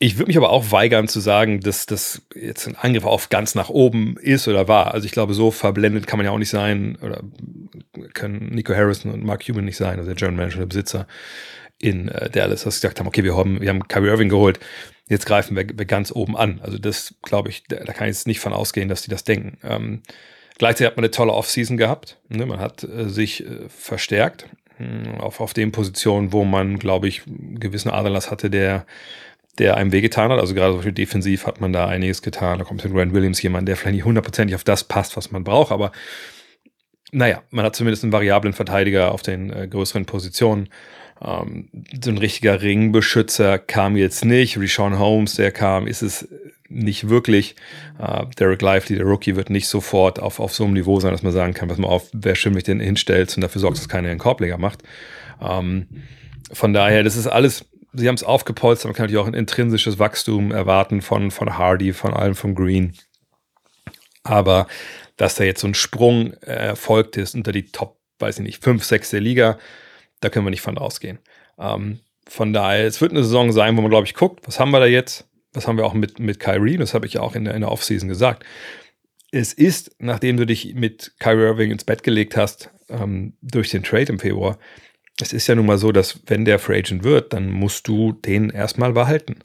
Ich 0.00 0.16
würde 0.16 0.26
mich 0.26 0.36
aber 0.36 0.50
auch 0.50 0.72
weigern 0.72 1.06
zu 1.06 1.20
sagen, 1.20 1.60
dass 1.60 1.86
das 1.86 2.22
jetzt 2.34 2.66
ein 2.66 2.74
Angriff 2.74 3.04
auf 3.04 3.28
ganz 3.28 3.54
nach 3.54 3.68
oben 3.68 4.16
ist 4.16 4.48
oder 4.48 4.66
war. 4.66 4.92
Also 4.92 5.06
ich 5.06 5.12
glaube, 5.12 5.34
so 5.34 5.52
verblendet 5.52 6.08
kann 6.08 6.18
man 6.18 6.26
ja 6.26 6.32
auch 6.32 6.38
nicht 6.38 6.50
sein 6.50 6.98
oder 7.00 7.22
können 8.12 8.48
Nico 8.50 8.74
Harrison 8.74 9.12
und 9.12 9.24
Mark 9.24 9.46
Cuban 9.46 9.64
nicht 9.64 9.76
sein, 9.76 9.98
also 9.98 10.06
der 10.06 10.16
General 10.16 10.36
Manager, 10.36 10.58
der 10.58 10.66
Besitzer 10.66 11.06
in 11.78 12.08
äh, 12.08 12.28
Dallas, 12.28 12.64
dass 12.64 12.74
sie 12.74 12.80
gesagt 12.80 12.98
haben, 12.98 13.06
okay, 13.06 13.22
wir 13.22 13.36
haben, 13.36 13.60
wir 13.60 13.68
haben 13.68 13.86
Kyrie 13.86 14.08
Irving 14.08 14.28
geholt, 14.28 14.58
jetzt 15.08 15.26
greifen 15.26 15.56
wir, 15.56 15.64
wir 15.68 15.84
ganz 15.84 16.10
oben 16.10 16.36
an. 16.36 16.60
Also 16.60 16.76
das 16.76 17.14
glaube 17.22 17.50
ich, 17.50 17.64
da, 17.68 17.76
da, 17.76 17.92
kann 17.92 18.08
ich 18.08 18.16
jetzt 18.16 18.26
nicht 18.26 18.40
von 18.40 18.52
ausgehen, 18.52 18.88
dass 18.88 19.02
die 19.02 19.10
das 19.10 19.22
denken. 19.22 19.58
Ähm, 19.62 20.02
gleichzeitig 20.58 20.88
hat 20.88 20.96
man 20.96 21.04
eine 21.04 21.10
tolle 21.10 21.32
Offseason 21.32 21.76
gehabt. 21.76 22.18
Ne? 22.28 22.46
Man 22.46 22.60
hat 22.60 22.84
äh, 22.84 23.08
sich 23.08 23.44
äh, 23.46 23.68
verstärkt 23.68 24.46
hm, 24.76 25.20
auf, 25.20 25.40
auf 25.40 25.54
den 25.54 25.72
Positionen, 25.72 26.32
wo 26.32 26.44
man, 26.44 26.78
glaube 26.78 27.08
ich, 27.08 27.26
einen 27.26 27.58
gewissen 27.60 27.90
Aderlass 27.90 28.30
hatte, 28.30 28.50
der 28.50 28.86
der 29.58 29.76
einem 29.76 29.90
wehgetan 29.90 30.30
hat. 30.30 30.38
Also 30.38 30.54
gerade 30.54 30.80
zum 30.80 30.94
defensiv 30.94 31.46
hat 31.46 31.60
man 31.60 31.72
da 31.72 31.88
einiges 31.88 32.22
getan. 32.22 32.58
Da 32.58 32.64
kommt 32.64 32.84
mit 32.84 32.92
Grant 32.92 33.12
Williams 33.12 33.42
jemand, 33.42 33.68
der 33.68 33.76
vielleicht 33.76 33.96
nicht 33.96 34.04
hundertprozentig 34.04 34.54
auf 34.54 34.62
das 34.62 34.84
passt, 34.84 35.16
was 35.16 35.32
man 35.32 35.44
braucht, 35.44 35.72
aber 35.72 35.90
naja, 37.10 37.42
man 37.50 37.64
hat 37.64 37.74
zumindest 37.74 38.04
einen 38.04 38.12
variablen 38.12 38.52
Verteidiger 38.52 39.12
auf 39.12 39.22
den 39.22 39.50
äh, 39.50 39.66
größeren 39.66 40.04
Positionen. 40.04 40.68
Ähm, 41.22 41.68
so 42.02 42.10
ein 42.10 42.18
richtiger 42.18 42.62
Ringbeschützer 42.62 43.58
kam 43.58 43.96
jetzt 43.96 44.24
nicht. 44.24 44.58
Rishon 44.58 44.98
Holmes, 44.98 45.34
der 45.34 45.52
kam, 45.52 45.86
ist 45.86 46.02
es 46.02 46.28
nicht 46.68 47.08
wirklich. 47.08 47.56
Äh, 47.98 48.26
Derek 48.38 48.62
Lively, 48.62 48.96
der 48.96 49.06
Rookie, 49.06 49.36
wird 49.36 49.50
nicht 49.50 49.68
sofort 49.68 50.20
auf, 50.20 50.40
auf 50.40 50.54
so 50.54 50.64
einem 50.64 50.74
Niveau 50.74 51.00
sein, 51.00 51.12
dass 51.12 51.22
man 51.22 51.32
sagen 51.32 51.54
kann, 51.54 51.68
was 51.68 51.78
man 51.78 51.90
auf, 51.90 52.08
wer 52.12 52.34
schön 52.34 52.54
mich 52.54 52.64
denn 52.64 52.80
hinstellt 52.80 53.34
und 53.36 53.42
dafür 53.42 53.60
sorgt, 53.60 53.78
dass 53.78 53.88
keiner 53.88 54.10
einen 54.10 54.18
Korbleger 54.18 54.58
macht. 54.58 54.82
Ähm, 55.40 55.86
von 56.52 56.72
daher, 56.72 57.02
das 57.02 57.16
ist 57.16 57.26
alles 57.26 57.64
sie 57.92 58.08
haben 58.08 58.14
es 58.14 58.24
aufgepolstert, 58.24 58.86
man 58.86 58.94
kann 58.94 59.04
natürlich 59.04 59.22
auch 59.22 59.26
ein 59.26 59.34
intrinsisches 59.34 59.98
Wachstum 59.98 60.52
erwarten 60.52 61.02
von, 61.02 61.30
von 61.30 61.56
Hardy, 61.58 61.92
von 61.92 62.14
allem 62.14 62.34
von 62.34 62.54
Green. 62.54 62.94
Aber 64.22 64.66
dass 65.16 65.34
da 65.34 65.44
jetzt 65.44 65.60
so 65.60 65.66
ein 65.66 65.74
Sprung 65.74 66.32
äh, 66.42 66.52
erfolgt 66.52 67.16
ist 67.16 67.34
unter 67.34 67.52
die 67.52 67.70
Top, 67.70 67.98
weiß 68.18 68.38
ich 68.38 68.44
nicht, 68.44 68.62
5, 68.62 68.84
6 68.84 69.10
der 69.10 69.20
Liga, 69.20 69.58
da 70.20 70.28
können 70.28 70.46
wir 70.46 70.50
nicht 70.50 70.62
von 70.62 70.78
ausgehen. 70.78 71.18
Ähm, 71.58 72.00
von 72.26 72.52
daher, 72.52 72.86
es 72.86 73.00
wird 73.00 73.12
eine 73.12 73.24
Saison 73.24 73.52
sein, 73.52 73.76
wo 73.76 73.80
man, 73.80 73.90
glaube 73.90 74.06
ich, 74.06 74.14
guckt, 74.14 74.46
was 74.46 74.60
haben 74.60 74.70
wir 74.70 74.80
da 74.80 74.86
jetzt? 74.86 75.26
Was 75.52 75.66
haben 75.66 75.78
wir 75.78 75.86
auch 75.86 75.94
mit, 75.94 76.18
mit 76.18 76.40
Kyrie? 76.40 76.76
Das 76.76 76.92
habe 76.94 77.06
ich 77.06 77.14
ja 77.14 77.20
auch 77.22 77.34
in 77.34 77.44
der, 77.44 77.54
in 77.54 77.62
der 77.62 77.72
Offseason 77.72 78.08
gesagt. 78.08 78.44
Es 79.30 79.52
ist, 79.52 79.96
nachdem 79.98 80.36
du 80.36 80.46
dich 80.46 80.74
mit 80.74 81.12
Kyrie 81.18 81.46
Irving 81.46 81.70
ins 81.70 81.84
Bett 81.84 82.02
gelegt 82.02 82.36
hast, 82.36 82.70
ähm, 82.88 83.34
durch 83.40 83.70
den 83.70 83.82
Trade 83.82 84.12
im 84.12 84.18
Februar, 84.18 84.58
es 85.20 85.32
ist 85.32 85.46
ja 85.46 85.54
nun 85.54 85.66
mal 85.66 85.78
so, 85.78 85.90
dass 85.90 86.20
wenn 86.26 86.44
der 86.44 86.58
Free 86.58 86.78
Agent 86.78 87.02
wird, 87.02 87.32
dann 87.32 87.50
musst 87.50 87.88
du 87.88 88.12
den 88.12 88.50
erstmal 88.50 88.92
behalten, 88.92 89.36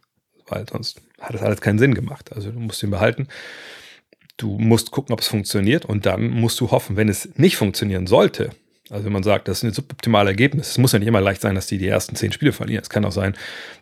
weil 0.47 0.67
sonst 0.69 1.01
hat 1.19 1.33
das 1.33 1.41
alles 1.41 1.61
keinen 1.61 1.79
Sinn 1.79 1.95
gemacht. 1.95 2.31
Also 2.33 2.51
du 2.51 2.59
musst 2.59 2.83
ihn 2.83 2.91
behalten. 2.91 3.27
Du 4.37 4.57
musst 4.57 4.91
gucken, 4.91 5.13
ob 5.13 5.21
es 5.21 5.27
funktioniert 5.27 5.85
und 5.85 6.05
dann 6.05 6.29
musst 6.29 6.59
du 6.59 6.71
hoffen, 6.71 6.95
wenn 6.95 7.07
es 7.07 7.29
nicht 7.37 7.55
funktionieren 7.55 8.07
sollte. 8.07 8.51
Also 8.89 9.05
wenn 9.05 9.13
man 9.13 9.23
sagt, 9.23 9.47
das 9.47 9.59
ist 9.59 9.63
ein 9.63 9.73
suboptimales 9.73 10.29
Ergebnis, 10.29 10.71
es 10.71 10.77
muss 10.77 10.91
ja 10.91 10.99
nicht 10.99 11.07
immer 11.07 11.21
leicht 11.21 11.41
sein, 11.41 11.55
dass 11.55 11.67
die 11.67 11.77
die 11.77 11.87
ersten 11.87 12.15
zehn 12.15 12.31
Spiele 12.31 12.51
verlieren. 12.51 12.81
Es 12.81 12.89
kann 12.89 13.05
auch 13.05 13.11
sein, 13.11 13.35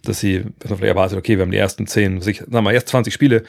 dass 0.03 0.20
sie, 0.20 0.43
dass 0.60 0.70
man 0.70 0.77
vielleicht 0.77 0.96
erwartet, 0.96 1.17
okay, 1.17 1.38
wir 1.38 1.43
haben 1.43 1.51
die 1.51 1.58
ersten 1.58 1.88
zehn, 1.88 2.22
sagen 2.22 2.46
wir 2.48 2.62
mal 2.62 2.74
erst 2.74 2.89
20 2.89 3.13
Spiele, 3.13 3.43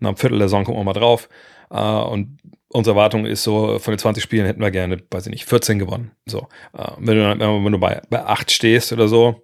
nach 0.00 0.10
einem 0.10 0.16
Viertel 0.16 0.38
der 0.38 0.48
Saison 0.48 0.64
gucken 0.64 0.80
wir 0.80 0.84
mal 0.84 0.92
drauf 0.92 1.28
äh, 1.70 1.80
und 1.80 2.38
unsere 2.68 2.96
Erwartung 2.96 3.26
ist 3.26 3.42
so, 3.42 3.78
von 3.78 3.92
den 3.92 3.98
20 3.98 4.22
Spielen 4.22 4.46
hätten 4.46 4.60
wir 4.60 4.70
gerne, 4.70 4.98
weiß 5.10 5.26
ich 5.26 5.32
nicht, 5.32 5.44
14 5.46 5.78
gewonnen. 5.78 6.12
So. 6.26 6.48
Äh, 6.76 6.90
wenn 6.98 7.16
du, 7.16 7.64
wenn 7.64 7.72
du 7.72 7.78
bei, 7.78 8.02
bei 8.10 8.24
8 8.24 8.50
stehst 8.50 8.92
oder 8.92 9.08
so, 9.08 9.42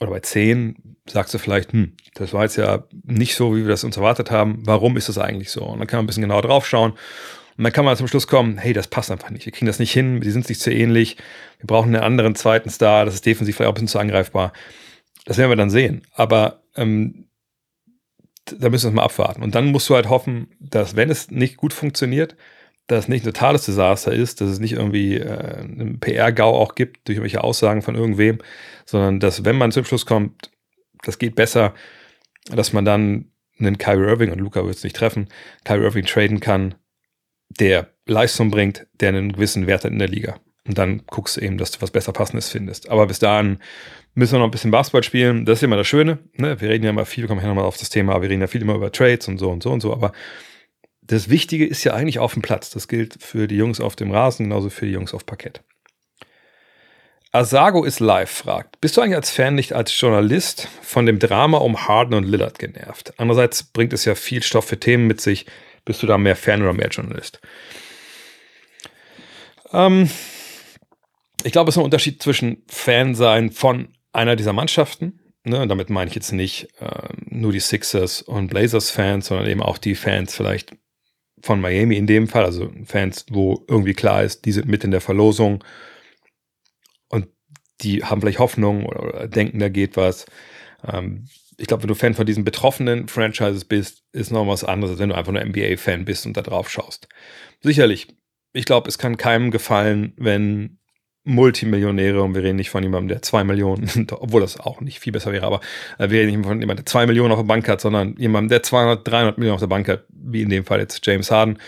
oder 0.00 0.10
bei 0.10 0.20
10, 0.20 0.96
sagst 1.06 1.34
du 1.34 1.38
vielleicht, 1.38 1.72
hm, 1.72 1.96
das 2.14 2.32
war 2.32 2.42
jetzt 2.42 2.56
ja 2.56 2.84
nicht 3.04 3.34
so, 3.34 3.54
wie 3.54 3.62
wir 3.62 3.68
das 3.68 3.84
uns 3.84 3.96
erwartet 3.96 4.30
haben. 4.30 4.62
Warum 4.64 4.96
ist 4.96 5.08
das 5.08 5.18
eigentlich 5.18 5.50
so? 5.50 5.62
Und 5.64 5.78
dann 5.78 5.86
kann 5.86 5.98
man 5.98 6.04
ein 6.04 6.06
bisschen 6.06 6.22
genauer 6.22 6.42
drauf 6.42 6.66
schauen. 6.66 6.94
Und 7.60 7.64
dann 7.64 7.74
kann 7.74 7.84
man 7.84 7.94
zum 7.94 8.08
Schluss 8.08 8.26
kommen, 8.26 8.56
hey, 8.56 8.72
das 8.72 8.88
passt 8.88 9.10
einfach 9.10 9.28
nicht. 9.28 9.44
Wir 9.44 9.52
kriegen 9.52 9.66
das 9.66 9.78
nicht 9.78 9.92
hin, 9.92 10.22
die 10.22 10.30
sind 10.30 10.46
sich 10.46 10.58
zu 10.58 10.72
ähnlich. 10.72 11.18
Wir 11.58 11.66
brauchen 11.66 11.94
einen 11.94 12.02
anderen 12.02 12.34
zweiten 12.34 12.70
Star, 12.70 13.04
das 13.04 13.12
ist 13.12 13.26
defensiv 13.26 13.54
vielleicht 13.54 13.68
auch 13.68 13.72
ein 13.72 13.74
bisschen 13.74 13.88
zu 13.88 13.98
angreifbar. 13.98 14.54
Das 15.26 15.36
werden 15.36 15.50
wir 15.50 15.56
dann 15.56 15.68
sehen. 15.68 16.00
Aber 16.14 16.62
ähm, 16.74 17.28
da 18.46 18.70
müssen 18.70 18.84
wir 18.84 18.88
es 18.88 18.94
mal 18.94 19.02
abwarten. 19.02 19.42
Und 19.42 19.54
dann 19.54 19.72
musst 19.72 19.90
du 19.90 19.94
halt 19.94 20.08
hoffen, 20.08 20.48
dass, 20.58 20.96
wenn 20.96 21.10
es 21.10 21.30
nicht 21.30 21.58
gut 21.58 21.74
funktioniert, 21.74 22.34
dass 22.86 23.00
es 23.00 23.08
nicht 23.08 23.26
ein 23.26 23.34
totales 23.34 23.66
Desaster 23.66 24.10
ist, 24.10 24.40
dass 24.40 24.48
es 24.48 24.58
nicht 24.58 24.72
irgendwie 24.72 25.18
äh, 25.18 25.58
einen 25.58 26.00
PR-GAU 26.00 26.56
auch 26.56 26.74
gibt 26.74 27.08
durch 27.08 27.18
irgendwelche 27.18 27.44
Aussagen 27.44 27.82
von 27.82 27.94
irgendwem, 27.94 28.38
sondern 28.86 29.20
dass, 29.20 29.44
wenn 29.44 29.58
man 29.58 29.70
zum 29.70 29.84
Schluss 29.84 30.06
kommt, 30.06 30.50
das 31.02 31.18
geht 31.18 31.34
besser, 31.34 31.74
dass 32.50 32.72
man 32.72 32.86
dann 32.86 33.32
einen 33.58 33.76
Kyrie 33.76 34.08
Irving, 34.08 34.32
und 34.32 34.38
Luca 34.38 34.64
wird 34.64 34.76
es 34.76 34.82
nicht 34.82 34.96
treffen, 34.96 35.28
Kyrie 35.64 35.84
Irving 35.84 36.06
traden 36.06 36.40
kann, 36.40 36.74
der 37.58 37.88
Leistung 38.06 38.50
bringt, 38.50 38.86
der 39.00 39.10
einen 39.10 39.32
gewissen 39.32 39.66
Wert 39.66 39.84
hat 39.84 39.92
in 39.92 39.98
der 39.98 40.08
Liga. 40.08 40.40
Und 40.66 40.78
dann 40.78 41.02
guckst 41.06 41.36
du 41.36 41.40
eben, 41.40 41.58
dass 41.58 41.72
du 41.72 41.82
was 41.82 41.90
besser 41.90 42.12
passendes 42.12 42.48
findest. 42.50 42.88
Aber 42.88 43.06
bis 43.06 43.18
dahin 43.18 43.58
müssen 44.14 44.32
wir 44.34 44.38
noch 44.38 44.46
ein 44.46 44.50
bisschen 44.50 44.70
Basketball 44.70 45.02
spielen. 45.02 45.44
Das 45.44 45.58
ist 45.58 45.62
immer 45.62 45.76
das 45.76 45.86
Schöne. 45.86 46.18
Ne? 46.34 46.60
Wir 46.60 46.68
reden 46.68 46.84
ja 46.84 46.90
immer 46.90 47.06
viel, 47.06 47.24
wir 47.24 47.28
kommen 47.28 47.40
ja 47.40 47.48
nochmal 47.48 47.64
auf 47.64 47.76
das 47.76 47.90
Thema, 47.90 48.20
wir 48.20 48.28
reden 48.28 48.40
ja 48.40 48.46
viel 48.46 48.62
immer 48.62 48.74
über 48.74 48.92
Trades 48.92 49.28
und 49.28 49.38
so 49.38 49.50
und 49.50 49.62
so 49.62 49.70
und 49.70 49.80
so. 49.80 49.92
Aber 49.92 50.12
das 51.02 51.28
Wichtige 51.28 51.66
ist 51.66 51.82
ja 51.84 51.94
eigentlich 51.94 52.18
auf 52.18 52.34
dem 52.34 52.42
Platz. 52.42 52.70
Das 52.70 52.88
gilt 52.88 53.22
für 53.22 53.48
die 53.48 53.56
Jungs 53.56 53.80
auf 53.80 53.96
dem 53.96 54.10
Rasen, 54.10 54.44
genauso 54.44 54.70
für 54.70 54.86
die 54.86 54.92
Jungs 54.92 55.14
auf 55.14 55.26
Parkett. 55.26 55.62
Asago 57.32 57.84
ist 57.84 58.00
live, 58.00 58.30
fragt. 58.30 58.80
Bist 58.80 58.96
du 58.96 59.00
eigentlich 59.00 59.16
als 59.16 59.30
Fan 59.30 59.54
nicht 59.54 59.72
als 59.72 59.98
Journalist 59.98 60.66
von 60.82 61.06
dem 61.06 61.20
Drama 61.20 61.58
um 61.58 61.86
Harden 61.86 62.14
und 62.14 62.24
Lillard 62.24 62.58
genervt? 62.58 63.14
Andererseits 63.18 63.62
bringt 63.62 63.92
es 63.92 64.04
ja 64.04 64.16
viel 64.16 64.42
Stoff 64.42 64.66
für 64.66 64.80
Themen 64.80 65.06
mit 65.06 65.20
sich. 65.20 65.46
Bist 65.90 66.04
du 66.04 66.06
da 66.06 66.18
mehr 66.18 66.36
Fan 66.36 66.62
oder 66.62 66.72
mehr 66.72 66.86
Journalist? 66.86 67.40
Ähm, 69.72 70.08
ich 71.42 71.50
glaube, 71.50 71.68
es 71.68 71.74
ist 71.74 71.80
ein 71.80 71.84
Unterschied 71.84 72.22
zwischen 72.22 72.62
Fan 72.68 73.16
sein 73.16 73.50
von 73.50 73.88
einer 74.12 74.36
dieser 74.36 74.52
Mannschaften. 74.52 75.18
Ne, 75.42 75.60
und 75.60 75.68
damit 75.68 75.90
meine 75.90 76.08
ich 76.08 76.14
jetzt 76.14 76.30
nicht 76.30 76.68
äh, 76.80 77.08
nur 77.26 77.50
die 77.50 77.58
Sixers 77.58 78.22
und 78.22 78.46
Blazers-Fans, 78.46 79.26
sondern 79.26 79.48
eben 79.48 79.64
auch 79.64 79.78
die 79.78 79.96
Fans 79.96 80.32
vielleicht 80.32 80.76
von 81.42 81.60
Miami 81.60 81.96
in 81.96 82.06
dem 82.06 82.28
Fall, 82.28 82.44
also 82.44 82.70
Fans, 82.84 83.26
wo 83.28 83.64
irgendwie 83.66 83.94
klar 83.94 84.22
ist, 84.22 84.44
die 84.44 84.52
sind 84.52 84.68
mit 84.68 84.84
in 84.84 84.92
der 84.92 85.00
Verlosung 85.00 85.64
und 87.08 87.26
die 87.80 88.04
haben 88.04 88.20
vielleicht 88.20 88.38
Hoffnung 88.38 88.86
oder, 88.86 89.26
denken, 89.26 89.58
da 89.58 89.68
geht 89.68 89.96
was. 89.96 90.26
Ähm, 90.86 91.26
ich 91.60 91.66
glaube, 91.66 91.82
wenn 91.82 91.88
du 91.88 91.94
Fan 91.94 92.14
von 92.14 92.24
diesen 92.24 92.42
betroffenen 92.42 93.06
Franchises 93.06 93.66
bist, 93.66 94.02
ist 94.12 94.32
noch 94.32 94.46
was 94.46 94.64
anderes, 94.64 94.92
als 94.92 95.00
wenn 95.00 95.10
du 95.10 95.14
einfach 95.14 95.32
nur 95.32 95.44
NBA-Fan 95.44 96.06
bist 96.06 96.24
und 96.24 96.34
da 96.36 96.40
drauf 96.40 96.70
schaust. 96.70 97.06
Sicherlich, 97.60 98.08
ich 98.54 98.64
glaube, 98.64 98.88
es 98.88 98.96
kann 98.96 99.18
keinem 99.18 99.50
gefallen, 99.50 100.14
wenn 100.16 100.78
Multimillionäre 101.24 102.22
und 102.22 102.34
wir 102.34 102.42
reden 102.42 102.56
nicht 102.56 102.70
von 102.70 102.82
jemandem, 102.82 103.08
der 103.08 103.20
zwei 103.20 103.44
Millionen, 103.44 104.06
obwohl 104.10 104.40
das 104.40 104.58
auch 104.58 104.80
nicht 104.80 105.00
viel 105.00 105.12
besser 105.12 105.32
wäre, 105.32 105.44
aber 105.44 105.60
äh, 105.98 106.08
wir 106.08 106.20
reden 106.20 106.38
nicht 106.38 106.46
von 106.46 106.60
jemandem, 106.60 106.84
der 106.84 106.86
zwei 106.86 107.04
Millionen 107.04 107.32
auf 107.32 107.40
der 107.40 107.46
Bank 107.46 107.68
hat, 107.68 107.82
sondern 107.82 108.16
jemandem, 108.16 108.48
der 108.48 108.62
200, 108.62 109.06
300 109.06 109.36
Millionen 109.36 109.54
auf 109.54 109.60
der 109.60 109.66
Bank 109.66 109.86
hat, 109.86 110.06
wie 110.08 110.40
in 110.40 110.48
dem 110.48 110.64
Fall 110.64 110.80
jetzt 110.80 111.06
James 111.06 111.30
Harden 111.30 111.58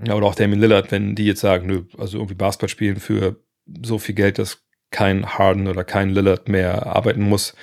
oder 0.00 0.26
auch 0.26 0.36
Damien 0.36 0.60
Lillard, 0.60 0.92
wenn 0.92 1.16
die 1.16 1.26
jetzt 1.26 1.40
sagen, 1.40 1.66
nö, 1.66 1.82
also 1.98 2.18
irgendwie 2.18 2.34
Basketball 2.34 2.68
spielen 2.68 2.96
für 3.00 3.36
so 3.84 3.98
viel 3.98 4.14
Geld, 4.14 4.38
dass 4.38 4.62
kein 4.92 5.26
Harden 5.26 5.66
oder 5.66 5.82
kein 5.82 6.10
Lillard 6.10 6.48
mehr 6.48 6.86
arbeiten 6.86 7.22
muss, 7.22 7.54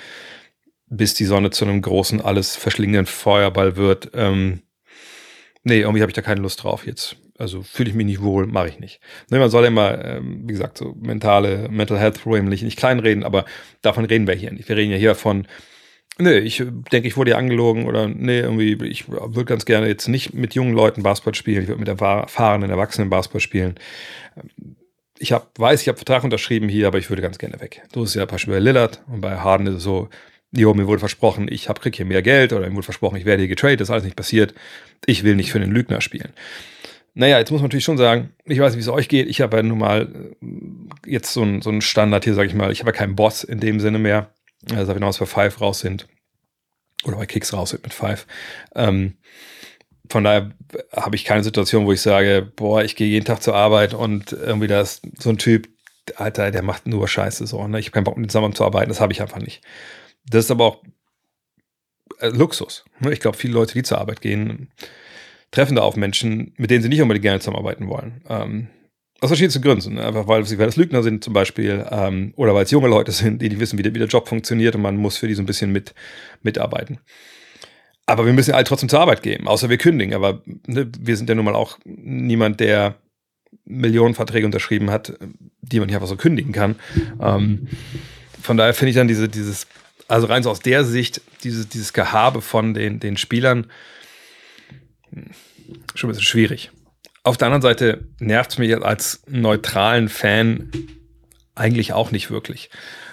bis 0.96 1.14
die 1.14 1.24
Sonne 1.24 1.50
zu 1.50 1.64
einem 1.64 1.82
großen, 1.82 2.20
alles 2.20 2.56
verschlingenden 2.56 3.06
Feuerball 3.06 3.76
wird. 3.76 4.10
Ähm, 4.14 4.62
nee, 5.62 5.80
irgendwie 5.80 6.02
habe 6.02 6.10
ich 6.10 6.16
da 6.16 6.22
keine 6.22 6.40
Lust 6.40 6.62
drauf 6.62 6.86
jetzt 6.86 7.16
also 7.42 7.62
fühle 7.62 7.90
ich 7.90 7.96
mich 7.96 8.06
nicht 8.06 8.22
wohl, 8.22 8.46
mache 8.46 8.68
ich 8.68 8.78
nicht. 8.78 9.00
Ne, 9.30 9.38
man 9.38 9.50
soll 9.50 9.64
immer, 9.64 10.02
ähm, 10.04 10.42
wie 10.44 10.52
gesagt, 10.52 10.78
so 10.78 10.94
mentale, 11.00 11.68
Mental 11.68 11.98
Health 11.98 12.22
Probleme 12.22 12.48
nicht, 12.48 12.76
kleinreden, 12.76 13.24
aber 13.24 13.44
davon 13.80 14.04
reden 14.04 14.26
wir 14.28 14.34
hier 14.34 14.52
nicht. 14.52 14.68
Wir 14.68 14.76
reden 14.76 14.92
ja 14.92 14.96
hier 14.96 15.16
von, 15.16 15.48
nee, 16.18 16.38
ich 16.38 16.62
denke, 16.92 17.08
ich 17.08 17.16
wurde 17.16 17.32
hier 17.32 17.38
angelogen 17.38 17.86
oder 17.86 18.06
nee, 18.06 18.40
irgendwie, 18.40 18.74
ich 18.86 19.08
würde 19.08 19.44
ganz 19.44 19.64
gerne 19.64 19.88
jetzt 19.88 20.08
nicht 20.08 20.34
mit 20.34 20.54
jungen 20.54 20.74
Leuten 20.74 21.02
Basketball 21.02 21.34
spielen, 21.34 21.62
ich 21.62 21.68
würde 21.68 21.80
mit 21.80 21.88
erfahrenen 21.88 22.70
Erwachsenen 22.70 23.10
Basketball 23.10 23.40
spielen. 23.40 23.74
Ich 25.18 25.32
hab, 25.32 25.58
weiß, 25.58 25.82
ich 25.82 25.88
habe 25.88 25.98
Vertrag 25.98 26.24
unterschrieben 26.24 26.68
hier, 26.68 26.86
aber 26.86 26.98
ich 26.98 27.08
würde 27.10 27.22
ganz 27.22 27.38
gerne 27.38 27.60
weg. 27.60 27.82
So 27.92 28.04
ist 28.04 28.10
es 28.10 28.14
ja 28.16 28.24
bei 28.24 28.58
Lillard 28.58 29.02
und 29.08 29.20
bei 29.20 29.36
Harden 29.36 29.66
ist 29.66 29.74
es 29.74 29.82
so, 29.82 30.08
jo, 30.52 30.74
mir 30.74 30.86
wurde 30.86 31.00
versprochen, 31.00 31.48
ich 31.50 31.68
hab, 31.68 31.80
krieg 31.80 31.96
hier 31.96 32.04
mehr 32.04 32.22
Geld 32.22 32.52
oder 32.52 32.68
mir 32.68 32.74
wurde 32.74 32.84
versprochen, 32.84 33.16
ich 33.16 33.24
werde 33.24 33.42
hier 33.42 33.48
getradet, 33.48 33.80
das 33.80 33.88
ist 33.88 33.92
alles 33.92 34.04
nicht 34.04 34.16
passiert. 34.16 34.54
Ich 35.06 35.24
will 35.24 35.34
nicht 35.34 35.50
für 35.50 35.58
einen 35.58 35.72
Lügner 35.72 36.00
spielen. 36.00 36.32
Naja, 37.14 37.38
jetzt 37.38 37.50
muss 37.50 37.60
man 37.60 37.68
natürlich 37.68 37.84
schon 37.84 37.98
sagen, 37.98 38.30
ich 38.44 38.58
weiß 38.58 38.72
nicht, 38.72 38.84
wie 38.84 38.88
es 38.88 38.94
euch 38.94 39.08
geht. 39.08 39.28
Ich 39.28 39.40
habe 39.40 39.56
ja 39.56 39.62
nun 39.62 39.78
mal 39.78 40.32
äh, 40.40 40.46
jetzt 41.10 41.32
so 41.32 41.42
einen 41.42 41.60
so 41.60 41.78
Standard 41.80 42.24
hier, 42.24 42.34
sage 42.34 42.48
ich 42.48 42.54
mal. 42.54 42.72
Ich 42.72 42.80
habe 42.80 42.90
ja 42.90 42.96
keinen 42.96 43.16
Boss 43.16 43.44
in 43.44 43.60
dem 43.60 43.80
Sinne 43.80 43.98
mehr. 43.98 44.30
Also 44.74 44.94
wenn 44.94 45.02
wir 45.02 45.08
aus 45.08 45.18
für 45.18 45.26
Five 45.26 45.60
raus 45.60 45.80
sind. 45.80 46.06
Oder 47.04 47.16
bei 47.16 47.26
Kicks 47.26 47.52
raus 47.52 47.70
sind 47.70 47.82
mit 47.82 47.92
Five. 47.92 48.26
Ähm, 48.74 49.14
von 50.08 50.24
daher 50.24 50.52
habe 50.94 51.16
ich 51.16 51.24
keine 51.24 51.44
Situation, 51.44 51.84
wo 51.84 51.92
ich 51.92 52.00
sage, 52.00 52.50
boah, 52.56 52.82
ich 52.82 52.96
gehe 52.96 53.08
jeden 53.08 53.24
Tag 53.24 53.42
zur 53.42 53.54
Arbeit 53.54 53.92
und 53.92 54.32
irgendwie 54.32 54.68
da 54.68 54.80
ist 54.80 55.02
so 55.18 55.30
ein 55.30 55.38
Typ, 55.38 55.68
Alter, 56.16 56.50
der 56.50 56.62
macht 56.62 56.86
nur 56.86 57.08
Scheiße 57.08 57.46
so. 57.46 57.66
Ne? 57.66 57.78
Ich 57.78 57.86
habe 57.86 57.92
keinen 57.92 58.04
Bock, 58.04 58.16
mit 58.16 58.26
ihm 58.26 58.28
zusammenzuarbeiten. 58.28 58.88
Das 58.88 59.00
habe 59.00 59.12
ich 59.12 59.20
einfach 59.22 59.38
nicht. 59.38 59.62
Das 60.26 60.44
ist 60.44 60.50
aber 60.50 60.64
auch 60.64 60.82
äh, 62.18 62.28
Luxus. 62.28 62.84
Ich 63.10 63.20
glaube, 63.20 63.36
viele 63.36 63.54
Leute, 63.54 63.74
die 63.74 63.82
zur 63.82 63.98
Arbeit 63.98 64.20
gehen, 64.20 64.70
treffen 65.50 65.76
da 65.76 65.82
auf 65.82 65.96
Menschen, 65.96 66.54
mit 66.56 66.70
denen 66.70 66.82
sie 66.82 66.88
nicht 66.88 67.02
unbedingt 67.02 67.22
gerne 67.22 67.40
zusammenarbeiten 67.40 67.88
wollen. 67.88 68.22
Ähm, 68.28 68.68
aus 69.20 69.30
verschiedensten 69.30 69.62
Gründen. 69.62 69.98
Einfach 69.98 70.26
weil 70.26 70.44
sie 70.44 70.56
das 70.56 70.76
Lügner 70.76 71.02
sind 71.02 71.22
zum 71.22 71.32
Beispiel 71.32 71.86
ähm, 71.90 72.32
oder 72.36 72.54
weil 72.54 72.64
es 72.64 72.70
junge 72.72 72.88
Leute 72.88 73.12
sind, 73.12 73.40
die 73.40 73.48
nicht 73.48 73.60
wissen, 73.60 73.78
wie 73.78 73.82
der, 73.82 73.94
wie 73.94 74.00
der 74.00 74.08
Job 74.08 74.28
funktioniert 74.28 74.74
und 74.74 74.82
man 74.82 74.96
muss 74.96 75.16
für 75.16 75.28
die 75.28 75.34
so 75.34 75.42
ein 75.42 75.46
bisschen 75.46 75.70
mit, 75.70 75.94
mitarbeiten. 76.42 76.98
Aber 78.06 78.26
wir 78.26 78.32
müssen 78.32 78.52
alle 78.52 78.64
trotzdem 78.64 78.88
zur 78.88 79.00
Arbeit 79.00 79.22
gehen, 79.22 79.46
außer 79.46 79.68
wir 79.68 79.78
kündigen. 79.78 80.14
Aber 80.14 80.42
ne, 80.66 80.90
wir 80.98 81.16
sind 81.16 81.28
ja 81.28 81.36
nun 81.36 81.44
mal 81.44 81.54
auch 81.54 81.78
niemand, 81.84 82.58
der 82.58 82.96
Millionen 83.64 84.14
Verträge 84.14 84.44
unterschrieben 84.44 84.90
hat, 84.90 85.16
die 85.60 85.78
man 85.78 85.86
nicht 85.86 85.94
einfach 85.94 86.08
so 86.08 86.16
kündigen 86.16 86.52
kann. 86.52 86.76
Ähm, 87.20 87.68
von 88.40 88.56
daher 88.56 88.74
finde 88.74 88.90
ich 88.90 88.96
dann 88.96 89.06
diese, 89.06 89.28
dieses, 89.28 89.68
also 90.12 90.26
rein 90.26 90.42
so 90.42 90.50
aus 90.50 90.60
der 90.60 90.84
Sicht, 90.84 91.22
dieses, 91.42 91.68
dieses 91.70 91.94
Gehabe 91.94 92.42
von 92.42 92.74
den, 92.74 93.00
den 93.00 93.16
Spielern 93.16 93.70
schon 95.94 96.08
ein 96.08 96.12
bisschen 96.12 96.22
schwierig. 96.22 96.70
Auf 97.24 97.38
der 97.38 97.46
anderen 97.46 97.62
Seite 97.62 98.08
nervt 98.18 98.52
es 98.52 98.58
mich 98.58 98.76
als 98.76 99.22
neutralen 99.26 100.10
Fan 100.10 100.70
eigentlich 101.54 101.94
auch 101.94 102.10
nicht 102.10 102.30
wirklich. 102.30 102.68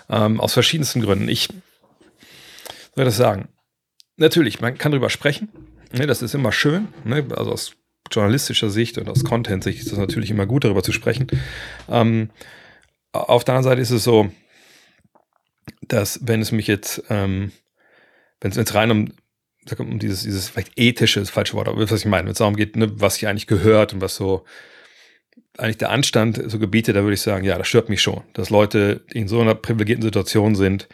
Ähm, 0.10 0.42
aus 0.42 0.54
verschiedensten 0.54 1.02
Gründen. 1.02 1.30
Ich 1.30 1.48
soll 2.96 3.06
das 3.06 3.16
sagen. 3.16 3.48
Natürlich, 4.18 4.60
man 4.60 4.78
kann 4.78 4.92
darüber 4.92 5.10
sprechen. 5.10 5.48
Ne, 5.94 6.06
das 6.06 6.22
ist 6.22 6.36
immer 6.36 6.52
schön. 6.52 6.90
Ne, 7.06 7.26
also 7.34 7.54
aus 7.54 7.74
journalistischer 8.12 8.70
Sicht 8.70 8.98
und 8.98 9.08
aus 9.08 9.24
Content-Sicht 9.24 9.80
ist 9.80 9.92
es 9.92 9.98
natürlich 9.98 10.32
immer 10.32 10.46
gut, 10.46 10.66
darüber 10.66 10.84
zu 10.84 10.92
sprechen. 10.92 11.28
Ähm, 11.88 12.30
auf 13.14 13.46
der 13.46 13.56
anderen 13.56 13.72
Seite 13.72 13.82
ist 13.82 13.92
es 13.92 14.04
so, 14.04 14.30
dass 15.82 16.20
wenn 16.24 16.42
es 16.42 16.52
mich 16.52 16.68
jetzt, 16.68 17.04
ähm, 17.10 17.52
wenn 18.42 18.52
es 18.52 18.76
rein 18.76 18.92
um, 18.92 19.14
um 19.78 20.00
dieses, 20.00 20.24
dieses 20.24 20.50
vielleicht 20.50 20.74
ethische, 20.78 21.20
das 21.20 21.30
falsche 21.30 21.54
Wort, 21.54 21.68
aber 21.68 21.90
was 21.90 22.00
ich 22.00 22.06
meine, 22.06 22.26
wenn 22.26 22.32
es 22.32 22.40
darum 22.40 22.56
geht, 22.56 22.76
ne, 22.76 22.90
was 23.00 23.16
hier 23.16 23.30
eigentlich 23.30 23.48
gehört 23.48 23.94
und 23.94 24.02
was 24.02 24.16
so 24.16 24.46
eigentlich 25.58 25.78
der 25.78 25.90
Anstand 25.90 26.42
so 26.50 26.60
gebietet, 26.60 26.96
da 26.96 27.04
würde 27.04 27.14
ich 27.14 27.22
sagen, 27.22 27.44
ja, 27.44 27.58
das 27.58 27.68
stört 27.68 27.90
mich 27.90 28.02
schon, 28.02 28.24
dass 28.34 28.50
Leute 28.50 29.06
in 29.12 29.28
so 29.28 29.42
einer 29.42 29.56
privilegierten 29.56 30.04
Situation 30.04 30.56
sind, 30.56 30.88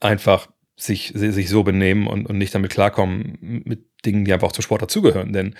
einfach 0.00 0.48
sich, 0.76 1.12
sich 1.14 1.48
so 1.48 1.62
benehmen 1.62 2.06
und, 2.06 2.26
und 2.26 2.38
nicht 2.38 2.54
damit 2.54 2.70
klarkommen 2.70 3.38
mit 3.40 3.86
Dingen, 4.04 4.24
die 4.24 4.32
einfach 4.32 4.48
auch 4.48 4.52
zum 4.52 4.62
Sport 4.62 4.82
dazugehören. 4.82 5.32
Denn 5.32 5.54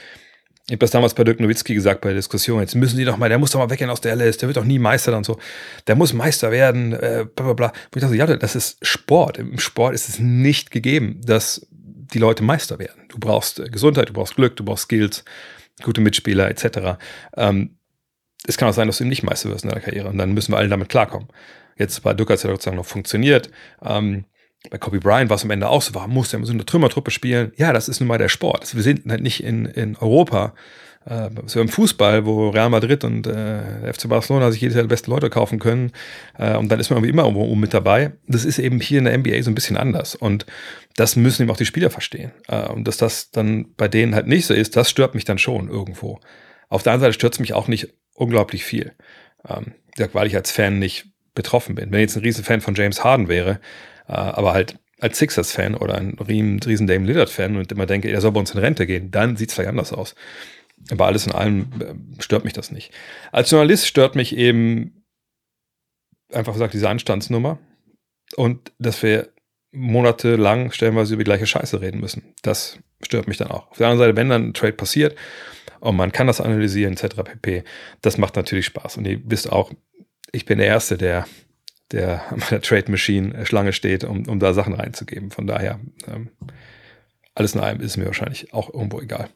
ich 0.69 0.73
habe 0.73 0.79
das 0.79 0.91
damals 0.91 1.15
bei 1.15 1.23
Dirk 1.23 1.39
Nowitzki 1.39 1.75
gesagt 1.75 2.01
bei 2.01 2.09
der 2.09 2.17
Diskussion. 2.17 2.61
Jetzt 2.61 2.75
müssen 2.75 2.99
die 2.99 3.05
doch 3.05 3.17
mal, 3.17 3.29
der 3.29 3.39
muss 3.39 3.53
doch 3.53 3.61
mal 3.61 3.71
weggehen 3.71 3.89
aus 3.89 4.01
der 4.01 4.17
LS, 4.17 4.39
der 4.39 4.49
wird 4.49 4.57
doch 4.57 4.65
nie 4.65 4.81
Meister 4.81 5.17
und 5.17 5.25
so. 5.25 5.39
Der 5.87 5.95
muss 5.95 6.13
Meister 6.13 6.51
werden, 6.51 6.93
äh, 6.93 7.25
bla 7.37 7.45
bla 7.45 7.53
bla. 7.53 7.67
Und 7.69 7.97
ich 7.97 8.03
dachte, 8.03 8.17
ja, 8.17 8.27
das 8.27 8.57
ist 8.57 8.85
Sport. 8.85 9.39
Im 9.39 9.61
Sport 9.61 9.95
ist 9.95 10.09
es 10.09 10.19
nicht 10.19 10.73
gegeben, 10.73 11.21
dass 11.25 11.65
die 11.71 12.19
Leute 12.19 12.43
Meister 12.43 12.81
werden. 12.81 13.05
Du 13.09 13.19
brauchst 13.21 13.61
äh, 13.61 13.69
Gesundheit, 13.69 14.09
du 14.09 14.13
brauchst 14.13 14.35
Glück, 14.35 14.57
du 14.57 14.65
brauchst 14.65 14.85
Skills, 14.85 15.25
gute 15.85 16.01
Mitspieler 16.01 16.51
etc. 16.51 16.99
Ähm, 17.37 17.77
es 18.45 18.57
kann 18.57 18.69
auch 18.69 18.75
sein, 18.75 18.89
dass 18.89 18.99
du 18.99 19.05
nicht 19.05 19.23
Meister 19.23 19.51
wirst 19.51 19.63
in 19.63 19.71
deiner 19.71 19.83
Karriere 19.83 20.09
und 20.09 20.19
dann 20.19 20.33
müssen 20.33 20.53
wir 20.53 20.59
alle 20.59 20.69
damit 20.69 20.89
klarkommen. 20.89 21.29
Jetzt 21.79 22.03
bei 22.03 22.13
Dirk 22.13 22.31
hat 22.31 22.39
es 22.39 22.43
ja 22.43 22.51
sozusagen 22.51 22.77
noch 22.77 22.87
funktioniert. 22.87 23.51
Ähm, 23.85 24.25
bei 24.71 24.79
Kobe 24.79 25.01
Bryant 25.01 25.31
war 25.31 25.37
es 25.37 25.45
am 25.45 25.51
Ende 25.51 25.69
auch 25.69 25.83
so, 25.83 25.95
warum 25.95 26.13
muss 26.13 26.31
der 26.31 26.45
so 26.45 26.53
eine 26.53 26.65
Trümmertruppe 26.65 27.11
spielen? 27.11 27.53
Ja, 27.57 27.73
das 27.73 27.89
ist 27.89 28.01
nun 28.01 28.09
mal 28.09 28.19
der 28.19 28.29
Sport. 28.29 28.61
Also 28.63 28.77
wir 28.77 28.83
sind 28.83 29.11
halt 29.11 29.23
nicht 29.23 29.43
in, 29.43 29.67
in 29.67 29.97
Europa, 29.97 30.55
äh, 31.07 31.31
so 31.47 31.61
im 31.61 31.69
Fußball, 31.69 32.27
wo 32.27 32.51
Real 32.51 32.71
Madrid 32.71 33.05
und 33.05 33.27
äh, 33.27 33.93
FC 33.93 34.09
Barcelona 34.09 34.51
sich 34.51 34.61
jedes 34.61 34.75
Jahr 34.75 34.85
die 34.85 34.89
besten 34.89 35.11
Leute 35.11 35.31
kaufen 35.31 35.59
können 35.59 35.93
äh, 36.39 36.57
und 36.57 36.69
dann 36.69 36.81
ist 36.81 36.91
man 36.91 36.99
irgendwie 36.99 37.11
immer 37.11 37.25
irgendwo 37.25 37.55
mit 37.55 37.73
dabei. 37.73 38.13
Das 38.27 38.45
ist 38.45 38.59
eben 38.59 38.81
hier 38.81 38.99
in 38.99 39.05
der 39.05 39.17
NBA 39.17 39.43
so 39.43 39.51
ein 39.51 39.55
bisschen 39.55 39.77
anders 39.77 40.15
und 40.15 40.47
das 40.97 41.17
müssen 41.17 41.43
eben 41.43 41.51
auch 41.51 41.57
die 41.57 41.67
Spieler 41.67 41.91
verstehen. 41.91 42.33
Äh, 42.49 42.69
und 42.69 42.89
dass 42.89 42.97
das 42.97 43.31
dann 43.31 43.75
bei 43.77 43.89
denen 43.89 44.15
halt 44.15 44.27
nicht 44.27 44.47
so 44.47 44.55
ist, 44.55 44.77
das 44.77 44.91
stört 44.91 45.15
mich 45.15 45.25
dann 45.25 45.39
schon 45.39 45.69
irgendwo. 45.69 46.21
Auf 46.69 46.83
der 46.83 46.93
anderen 46.93 47.13
Seite 47.13 47.19
stört 47.19 47.35
es 47.35 47.41
mich 47.41 47.55
auch 47.55 47.69
nicht 47.69 47.95
unglaublich 48.15 48.65
viel, 48.65 48.93
ähm, 49.49 49.75
weil 50.13 50.27
ich 50.27 50.35
als 50.35 50.51
Fan 50.51 50.79
nicht 50.79 51.07
betroffen 51.35 51.77
bin. 51.77 51.93
Wenn 51.93 52.01
ich 52.01 52.07
jetzt 52.07 52.17
ein 52.17 52.23
Riesenfan 52.23 52.61
von 52.61 52.75
James 52.75 53.05
Harden 53.05 53.29
wäre, 53.29 53.61
aber 54.13 54.53
halt 54.53 54.79
als 54.99 55.19
Sixers-Fan 55.19 55.75
oder 55.75 55.97
ein 55.97 56.19
riesen 56.19 56.87
Dame 56.87 57.07
Lillard-Fan 57.07 57.57
und 57.57 57.71
immer 57.71 57.87
denke, 57.87 58.11
er 58.11 58.21
soll 58.21 58.33
bei 58.33 58.41
uns 58.41 58.53
in 58.53 58.61
Rente 58.61 58.87
gehen, 58.87 59.11
dann 59.11 59.37
sieht 59.37 59.51
es 59.51 59.55
vielleicht 59.55 59.71
anders 59.71 59.93
aus. 59.93 60.15
Aber 60.91 61.07
alles 61.07 61.27
in 61.27 61.33
allem 61.33 61.71
äh, 61.81 62.23
stört 62.23 62.45
mich 62.45 62.53
das 62.53 62.71
nicht. 62.71 62.93
Als 63.33 63.51
Journalist 63.51 63.87
stört 63.87 64.15
mich 64.15 64.37
eben 64.37 65.05
einfach 66.33 66.53
gesagt 66.53 66.75
diese 66.75 66.89
Anstandsnummer 66.89 67.59
und 68.37 68.73
dass 68.79 69.03
wir 69.03 69.33
monatelang 69.73 70.73
stellenweise 70.73 71.15
über 71.15 71.25
die 71.25 71.29
gleiche 71.29 71.47
Scheiße 71.47 71.81
reden 71.81 72.01
müssen. 72.01 72.35
Das 72.43 72.79
stört 73.03 73.29
mich 73.29 73.37
dann 73.37 73.51
auch. 73.51 73.71
Auf 73.71 73.77
der 73.77 73.89
anderen 73.89 74.09
Seite, 74.09 74.17
wenn 74.17 74.29
dann 74.29 74.49
ein 74.49 74.55
Trade 74.55 74.73
passiert 74.73 75.17
und 75.81 75.97
man 75.97 76.13
kann 76.13 76.27
das 76.27 76.41
analysieren 76.41 76.95
etc. 76.95 77.17
pp, 77.17 77.65
das 78.01 78.17
macht 78.17 78.37
natürlich 78.37 78.67
Spaß. 78.67 78.97
Und 78.97 79.07
ihr 79.07 79.21
wisst 79.25 79.53
auch, 79.53 79.73
ich 80.33 80.47
bin 80.47 80.59
der 80.59 80.67
Erste, 80.67 80.97
der 80.97 81.27
der 81.93 82.23
an 82.31 82.41
meiner 82.41 82.61
Trade 82.61 82.91
Machine 82.91 83.35
äh, 83.35 83.47
Schlange 83.47 83.73
steht, 83.73 84.05
um, 84.05 84.27
um 84.29 84.39
da 84.39 84.55
Sachen 84.55 84.75
reinzugeben. 84.75 85.31
Von 85.31 85.47
daher, 85.47 85.81
ähm, 86.07 86.31
alles 87.35 87.55
in 87.55 87.61
allem 87.61 87.81
ist 87.81 87.97
mir 87.97 88.07
wahrscheinlich 88.07 88.53
auch 88.53 88.73
irgendwo 88.73 89.01
egal. 89.01 89.29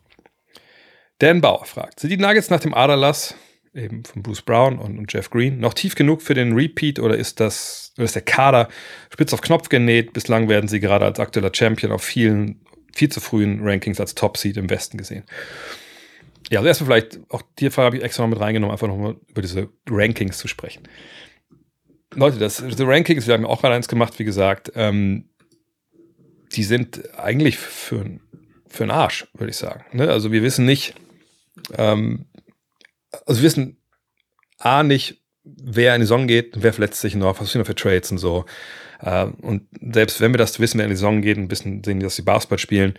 Dan 1.18 1.40
Bauer 1.40 1.66
fragt, 1.66 2.00
sind 2.00 2.10
die 2.10 2.16
Nuggets 2.16 2.48
nach 2.48 2.60
dem 2.60 2.72
Aderlass 2.72 3.34
eben 3.74 4.04
von 4.04 4.22
Bruce 4.22 4.42
Brown 4.42 4.78
und, 4.78 4.98
und, 4.98 5.12
Jeff 5.12 5.30
Green 5.30 5.60
noch 5.60 5.74
tief 5.74 5.94
genug 5.94 6.22
für 6.22 6.34
den 6.34 6.54
Repeat 6.54 6.98
oder 6.98 7.16
ist 7.16 7.38
das 7.38 7.92
oder 7.96 8.04
ist 8.04 8.14
der 8.14 8.22
Kader 8.22 8.68
spitz 9.12 9.32
auf 9.32 9.42
Knopf 9.42 9.68
genäht? 9.68 10.12
Bislang 10.12 10.48
werden 10.48 10.66
sie 10.66 10.80
gerade 10.80 11.04
als 11.04 11.20
aktueller 11.20 11.52
Champion 11.54 11.92
auf 11.92 12.02
vielen 12.02 12.64
viel 12.92 13.10
zu 13.10 13.20
frühen 13.20 13.60
Rankings 13.62 14.00
als 14.00 14.14
Top 14.14 14.36
Seed 14.36 14.56
im 14.56 14.70
Westen 14.70 14.98
gesehen. 14.98 15.24
Ja, 16.50 16.58
also 16.58 16.68
erstmal 16.68 16.86
vielleicht, 17.00 17.20
auch 17.28 17.42
die 17.58 17.70
Frage 17.70 17.86
habe 17.86 17.96
ich 17.98 18.02
extra 18.02 18.22
noch 18.22 18.30
mit 18.30 18.40
reingenommen, 18.40 18.72
einfach 18.72 18.88
nochmal 18.88 19.16
über 19.28 19.42
diese 19.42 19.68
Rankings 19.88 20.38
zu 20.38 20.48
sprechen. 20.48 20.82
Leute, 22.14 22.38
das 22.38 22.58
The 22.58 22.82
Rankings, 22.84 23.26
wir 23.26 23.34
haben 23.34 23.46
auch 23.46 23.60
gerade 23.60 23.74
eins 23.74 23.88
gemacht, 23.88 24.18
wie 24.18 24.24
gesagt, 24.24 24.72
ähm, 24.74 25.28
die 26.52 26.64
sind 26.64 27.16
eigentlich 27.18 27.58
für, 27.58 28.04
für 28.66 28.84
einen 28.84 28.90
Arsch, 28.90 29.28
würde 29.34 29.50
ich 29.50 29.56
sagen. 29.56 29.84
Ne? 29.92 30.10
Also 30.10 30.32
wir 30.32 30.42
wissen 30.42 30.64
nicht, 30.64 30.94
ähm, 31.76 32.26
also 33.26 33.40
wir 33.40 33.46
wissen 33.46 33.76
A 34.58 34.82
nicht, 34.82 35.22
wer 35.44 35.94
in 35.94 36.00
die 36.00 36.06
Saison 36.06 36.26
geht, 36.26 36.54
wer 36.62 36.72
verletzt 36.72 37.00
sich 37.00 37.14
noch, 37.14 37.40
was 37.40 37.52
sind 37.52 37.60
noch 37.60 37.66
für 37.66 37.74
Trades 37.74 38.10
und 38.10 38.18
so. 38.18 38.44
Äh, 39.00 39.26
und 39.40 39.68
selbst 39.92 40.20
wenn 40.20 40.32
wir 40.32 40.38
das 40.38 40.58
wissen, 40.58 40.78
wer 40.78 40.86
in 40.86 40.90
die 40.90 40.96
Saison 40.96 41.22
geht 41.22 41.38
und 41.38 41.50
wissen, 41.50 41.82
sehen, 41.84 42.00
dass 42.00 42.16
sie 42.16 42.22
Basketball 42.22 42.58
spielen, 42.58 42.94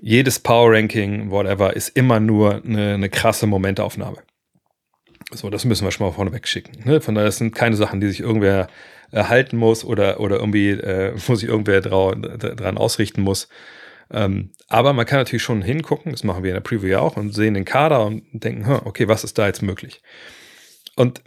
jedes 0.00 0.38
Power 0.38 0.72
Ranking, 0.72 1.30
whatever, 1.30 1.74
ist 1.76 1.90
immer 1.90 2.20
nur 2.20 2.64
eine, 2.64 2.94
eine 2.94 3.10
krasse 3.10 3.46
Momentaufnahme. 3.46 4.18
So, 5.32 5.50
das 5.50 5.64
müssen 5.64 5.84
wir 5.84 5.90
schon 5.92 6.06
mal 6.06 6.12
vorneweg 6.12 6.46
schicken. 6.48 6.82
Ne? 6.84 7.00
Von 7.00 7.14
daher 7.14 7.30
sind 7.30 7.54
keine 7.54 7.76
Sachen, 7.76 8.00
die 8.00 8.08
sich 8.08 8.20
irgendwer 8.20 8.68
erhalten 9.12 9.56
muss 9.56 9.84
oder, 9.84 10.20
oder 10.20 10.36
irgendwie, 10.36 10.70
äh, 10.70 11.12
wo 11.26 11.34
sich 11.34 11.48
irgendwer 11.48 11.80
drau, 11.80 12.14
dran 12.14 12.78
ausrichten 12.78 13.22
muss. 13.22 13.48
Ähm, 14.12 14.50
aber 14.68 14.92
man 14.92 15.06
kann 15.06 15.20
natürlich 15.20 15.42
schon 15.42 15.62
hingucken, 15.62 16.12
das 16.12 16.24
machen 16.24 16.42
wir 16.42 16.50
in 16.50 16.56
der 16.56 16.62
Preview 16.62 16.88
ja 16.88 17.00
auch, 17.00 17.16
und 17.16 17.32
sehen 17.32 17.54
den 17.54 17.64
Kader 17.64 18.04
und 18.04 18.24
denken, 18.32 18.68
okay, 18.84 19.06
was 19.06 19.22
ist 19.22 19.38
da 19.38 19.46
jetzt 19.46 19.62
möglich? 19.62 20.02
Und 20.96 21.22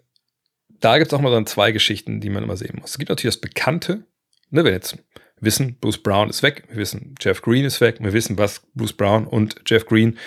da 0.67 0.97
gibt 0.97 1.11
es 1.11 1.17
auch 1.17 1.21
mal 1.21 1.31
dann 1.31 1.45
zwei 1.45 1.71
Geschichten, 1.71 2.19
die 2.19 2.29
man 2.29 2.43
immer 2.43 2.57
sehen 2.57 2.77
muss. 2.81 2.91
Es 2.91 2.97
gibt 2.97 3.09
natürlich 3.09 3.35
das 3.35 3.41
Bekannte, 3.41 4.05
ne, 4.49 4.65
wenn 4.65 4.73
jetzt 4.73 4.97
wissen, 5.39 5.77
Bruce 5.79 6.01
Brown 6.01 6.29
ist 6.29 6.43
weg, 6.43 6.63
wir 6.69 6.77
wissen, 6.77 7.15
Jeff 7.21 7.41
Green 7.41 7.63
ist 7.63 7.79
weg, 7.79 7.97
wir 7.99 8.11
wissen, 8.11 8.37
was 8.37 8.61
Bruce 8.73 8.93
Brown 8.93 9.25
und 9.27 9.61
Jeff 9.65 9.85
Green 9.85 10.17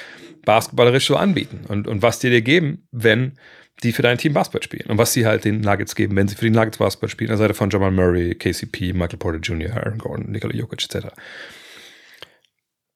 basketballerisch 0.44 1.06
so 1.06 1.16
anbieten 1.16 1.64
und, 1.68 1.86
und 1.86 2.02
was 2.02 2.20
die 2.20 2.30
dir 2.30 2.42
geben, 2.42 2.86
wenn 2.90 3.38
die 3.82 3.92
für 3.92 4.02
dein 4.02 4.18
Team 4.18 4.32
Basketball 4.32 4.62
spielen. 4.62 4.88
Und 4.90 4.98
was 4.98 5.12
sie 5.12 5.26
halt 5.26 5.44
den 5.44 5.60
Nuggets 5.60 5.94
geben, 5.94 6.16
wenn 6.16 6.28
sie 6.28 6.34
für 6.34 6.44
die 6.46 6.50
Nuggets 6.50 6.78
Basketball 6.78 7.10
spielen, 7.10 7.30
an 7.30 7.38
der 7.38 7.44
Seite 7.44 7.54
von 7.54 7.70
Jamal 7.70 7.90
Murray, 7.90 8.34
KCP, 8.34 8.92
Michael 8.92 9.18
Porter 9.18 9.38
Jr., 9.38 9.76
Aaron 9.76 9.98
Gordon, 9.98 10.30
Nikola 10.30 10.54
Jokic 10.54 10.82
etc. 10.84 11.08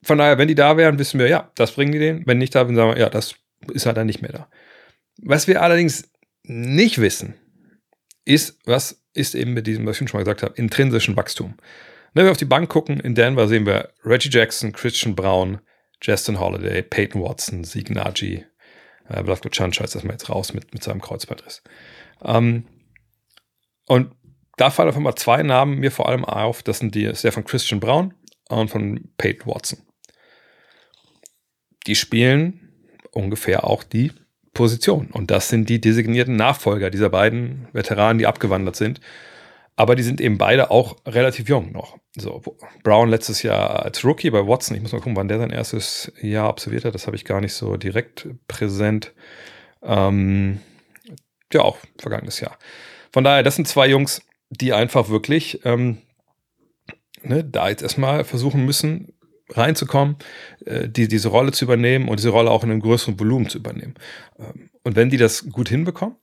Von 0.02 0.18
daher, 0.18 0.38
wenn 0.38 0.48
die 0.48 0.54
da 0.54 0.76
wären, 0.76 0.98
wissen 0.98 1.20
wir, 1.20 1.28
ja, 1.28 1.50
das 1.54 1.72
bringen 1.72 1.92
die 1.92 1.98
denen. 1.98 2.26
Wenn 2.26 2.38
nicht 2.38 2.54
da, 2.54 2.64
dann 2.64 2.74
sagen 2.74 2.94
wir, 2.94 2.98
ja, 2.98 3.10
das 3.10 3.34
ist 3.72 3.84
halt 3.84 3.98
dann 3.98 4.06
nicht 4.06 4.22
mehr 4.22 4.32
da. 4.32 4.48
Was 5.22 5.46
wir 5.46 5.60
allerdings 5.60 6.10
nicht 6.44 6.98
wissen, 7.00 7.34
ist, 8.24 8.58
was 8.64 9.02
ist 9.12 9.34
eben 9.34 9.52
mit 9.52 9.66
diesem, 9.66 9.84
was 9.86 10.00
ich 10.00 10.08
schon 10.08 10.18
mal 10.18 10.24
gesagt 10.24 10.42
habe, 10.42 10.54
intrinsischen 10.56 11.16
Wachstum. 11.16 11.54
Wenn 12.14 12.24
wir 12.24 12.30
auf 12.30 12.38
die 12.38 12.44
Bank 12.44 12.70
gucken, 12.70 13.00
in 13.00 13.14
Denver 13.14 13.48
sehen 13.48 13.66
wir 13.66 13.92
Reggie 14.04 14.30
Jackson, 14.30 14.72
Christian 14.72 15.14
Brown, 15.14 15.60
Justin 16.02 16.40
Holiday, 16.40 16.82
Peyton 16.82 17.22
Watson, 17.22 17.64
Sieg 17.64 17.90
Nagy, 17.90 18.46
äh, 19.10 19.22
Vladko 19.24 19.48
Chancha 19.48 19.84
ist 19.84 19.94
erstmal 19.94 20.14
jetzt 20.14 20.28
raus 20.28 20.54
mit, 20.54 20.72
mit 20.72 20.82
seinem 20.82 21.00
Kreuzbandriss. 21.00 21.62
Ähm, 22.24 22.64
und 23.86 24.12
da 24.56 24.70
fallen 24.70 24.88
auf 24.88 24.96
einmal 24.96 25.14
zwei 25.14 25.42
Namen 25.42 25.78
mir 25.78 25.90
vor 25.90 26.08
allem 26.08 26.24
auf. 26.24 26.62
Das 26.62 26.78
sind 26.78 26.94
die, 26.94 27.04
das 27.04 27.18
ist 27.18 27.24
der 27.24 27.32
von 27.32 27.44
Christian 27.44 27.80
Brown 27.80 28.14
und 28.48 28.70
von 28.70 29.10
Peyton 29.16 29.52
Watson. 29.52 29.78
Die 31.86 31.94
spielen 31.94 32.72
ungefähr 33.12 33.64
auch 33.64 33.82
die 33.82 34.12
Position. 34.52 35.08
Und 35.10 35.30
das 35.30 35.48
sind 35.48 35.68
die 35.68 35.80
designierten 35.80 36.36
Nachfolger 36.36 36.90
dieser 36.90 37.08
beiden 37.08 37.68
Veteranen, 37.72 38.18
die 38.18 38.26
abgewandert 38.26 38.76
sind. 38.76 39.00
Aber 39.80 39.96
die 39.96 40.02
sind 40.02 40.20
eben 40.20 40.36
beide 40.36 40.70
auch 40.70 40.98
relativ 41.06 41.48
jung 41.48 41.72
noch. 41.72 41.96
So, 42.14 42.42
Brown 42.82 43.08
letztes 43.08 43.42
Jahr 43.42 43.82
als 43.82 44.04
Rookie 44.04 44.28
bei 44.28 44.46
Watson. 44.46 44.76
Ich 44.76 44.82
muss 44.82 44.92
mal 44.92 44.98
gucken, 44.98 45.16
wann 45.16 45.26
der 45.26 45.38
sein 45.38 45.48
erstes 45.48 46.12
Jahr 46.20 46.50
absolviert 46.50 46.84
hat. 46.84 46.94
Das 46.94 47.06
habe 47.06 47.16
ich 47.16 47.24
gar 47.24 47.40
nicht 47.40 47.54
so 47.54 47.78
direkt 47.78 48.28
präsent. 48.46 49.14
Ähm, 49.82 50.60
ja, 51.50 51.62
auch 51.62 51.78
vergangenes 51.98 52.40
Jahr. 52.40 52.58
Von 53.10 53.24
daher, 53.24 53.42
das 53.42 53.56
sind 53.56 53.68
zwei 53.68 53.88
Jungs, 53.88 54.20
die 54.50 54.74
einfach 54.74 55.08
wirklich 55.08 55.64
ähm, 55.64 56.02
ne, 57.22 57.42
da 57.42 57.70
jetzt 57.70 57.82
erstmal 57.82 58.24
versuchen 58.24 58.66
müssen, 58.66 59.14
reinzukommen, 59.48 60.16
äh, 60.66 60.90
die, 60.90 61.08
diese 61.08 61.28
Rolle 61.28 61.52
zu 61.52 61.64
übernehmen 61.64 62.08
und 62.08 62.18
diese 62.18 62.28
Rolle 62.28 62.50
auch 62.50 62.64
in 62.64 62.70
einem 62.70 62.80
größeren 62.80 63.18
Volumen 63.18 63.48
zu 63.48 63.56
übernehmen. 63.56 63.94
Ähm, 64.38 64.68
und 64.82 64.94
wenn 64.94 65.08
die 65.08 65.16
das 65.16 65.48
gut 65.48 65.70
hinbekommen, 65.70 66.16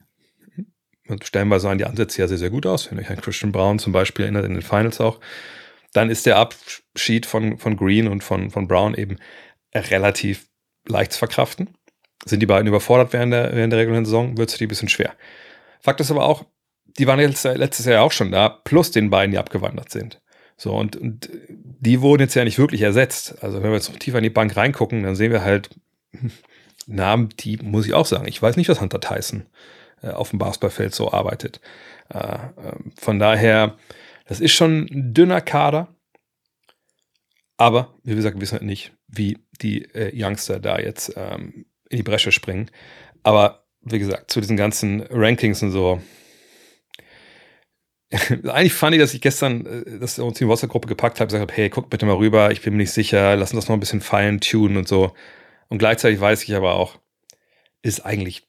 stellenweise 1.23 1.63
sahen 1.63 1.77
die 1.77 1.85
Ansätze 1.85 2.21
ja 2.21 2.27
sehr, 2.27 2.37
sehr 2.37 2.49
gut 2.49 2.65
aus, 2.65 2.89
wenn 2.89 2.99
euch 2.99 3.09
an 3.09 3.21
Christian 3.21 3.51
Brown 3.51 3.79
zum 3.79 3.93
Beispiel 3.93 4.25
erinnert 4.25 4.45
in 4.45 4.53
den 4.53 4.61
Finals 4.61 4.99
auch, 4.99 5.19
dann 5.93 6.09
ist 6.09 6.25
der 6.25 6.37
Abschied 6.37 7.25
von, 7.25 7.57
von 7.57 7.77
Green 7.77 8.07
und 8.07 8.23
von, 8.23 8.51
von 8.51 8.67
Brown 8.67 8.93
eben 8.93 9.17
relativ 9.73 10.47
leicht 10.87 11.13
zu 11.13 11.19
verkraften. 11.19 11.69
Sind 12.25 12.41
die 12.41 12.45
beiden 12.45 12.67
überfordert 12.67 13.13
während 13.13 13.33
der, 13.33 13.55
während 13.55 13.71
der 13.71 13.79
regulären 13.79 14.05
Saison, 14.05 14.37
wird 14.37 14.49
es 14.49 14.57
die 14.57 14.65
ein 14.65 14.69
bisschen 14.69 14.89
schwer. 14.89 15.13
Fakt 15.81 15.99
ist 15.99 16.11
aber 16.11 16.25
auch, 16.25 16.45
die 16.97 17.07
waren 17.07 17.19
letztes, 17.19 17.57
letztes 17.57 17.85
Jahr 17.85 18.03
auch 18.03 18.11
schon 18.11 18.31
da, 18.31 18.49
plus 18.49 18.91
den 18.91 19.09
beiden, 19.09 19.31
die 19.31 19.37
abgewandert 19.37 19.91
sind. 19.91 20.19
So, 20.57 20.75
und, 20.75 20.95
und 20.95 21.29
die 21.53 22.01
wurden 22.01 22.23
jetzt 22.23 22.33
ja 22.33 22.43
nicht 22.43 22.57
wirklich 22.57 22.81
ersetzt. 22.81 23.43
Also, 23.43 23.61
wenn 23.61 23.69
wir 23.69 23.75
jetzt 23.75 23.89
noch 23.89 23.99
tiefer 23.99 24.17
in 24.17 24.23
die 24.23 24.31
Bank 24.31 24.57
reingucken, 24.57 25.03
dann 25.03 25.15
sehen 25.15 25.31
wir 25.31 25.43
halt 25.43 25.69
Namen, 26.87 27.29
die 27.39 27.57
muss 27.57 27.85
ich 27.85 27.93
auch 27.93 28.07
sagen. 28.07 28.27
Ich 28.27 28.41
weiß 28.41 28.57
nicht, 28.57 28.69
was 28.69 28.81
Hunter 28.81 28.99
Tyson 28.99 29.45
auf 30.15 30.31
dem 30.31 30.39
Basketballfeld 30.39 30.93
so 30.93 31.11
arbeitet. 31.11 31.61
Äh, 32.13 32.17
äh, 32.17 32.49
von 32.99 33.19
daher, 33.19 33.77
das 34.25 34.39
ist 34.39 34.53
schon 34.53 34.87
ein 34.91 35.13
dünner 35.13 35.41
Kader. 35.41 35.87
Aber, 37.57 37.95
wie 38.03 38.15
gesagt, 38.15 38.35
wir 38.35 38.41
wissen 38.41 38.59
halt 38.59 38.63
nicht, 38.63 38.93
wie 39.07 39.39
die 39.61 39.83
äh, 39.95 40.11
Youngster 40.13 40.59
da 40.59 40.77
jetzt 40.79 41.13
ähm, 41.15 41.65
in 41.89 41.97
die 41.97 42.03
Bresche 42.03 42.31
springen. 42.31 42.69
Aber 43.23 43.65
wie 43.81 43.99
gesagt, 43.99 44.31
zu 44.31 44.39
diesen 44.39 44.57
ganzen 44.57 45.01
Rankings 45.09 45.63
und 45.63 45.71
so, 45.71 46.01
eigentlich 48.11 48.73
fand 48.73 48.95
ich, 48.95 49.01
dass 49.01 49.13
ich 49.13 49.21
gestern 49.21 49.65
äh, 49.65 49.99
das 49.99 50.19
uns 50.19 50.39
in 50.39 50.45
die 50.45 50.49
WhatsApp-Gruppe 50.49 50.87
gepackt 50.87 51.19
habe, 51.19 51.27
gesagt 51.27 51.41
habe, 51.41 51.53
hey, 51.53 51.69
guck 51.69 51.89
bitte 51.89 52.05
mal 52.05 52.15
rüber, 52.15 52.51
ich 52.51 52.61
bin 52.61 52.73
mir 52.73 52.83
nicht 52.83 52.91
sicher, 52.91 53.35
lass 53.35 53.53
uns 53.53 53.63
das 53.63 53.69
noch 53.69 53.75
ein 53.75 53.79
bisschen 53.79 54.01
feintunen 54.01 54.77
und 54.77 54.87
so. 54.87 55.13
Und 55.69 55.79
gleichzeitig 55.79 56.19
weiß 56.19 56.43
ich 56.43 56.55
aber 56.55 56.75
auch, 56.75 56.99
ist 57.81 58.05
eigentlich 58.05 58.46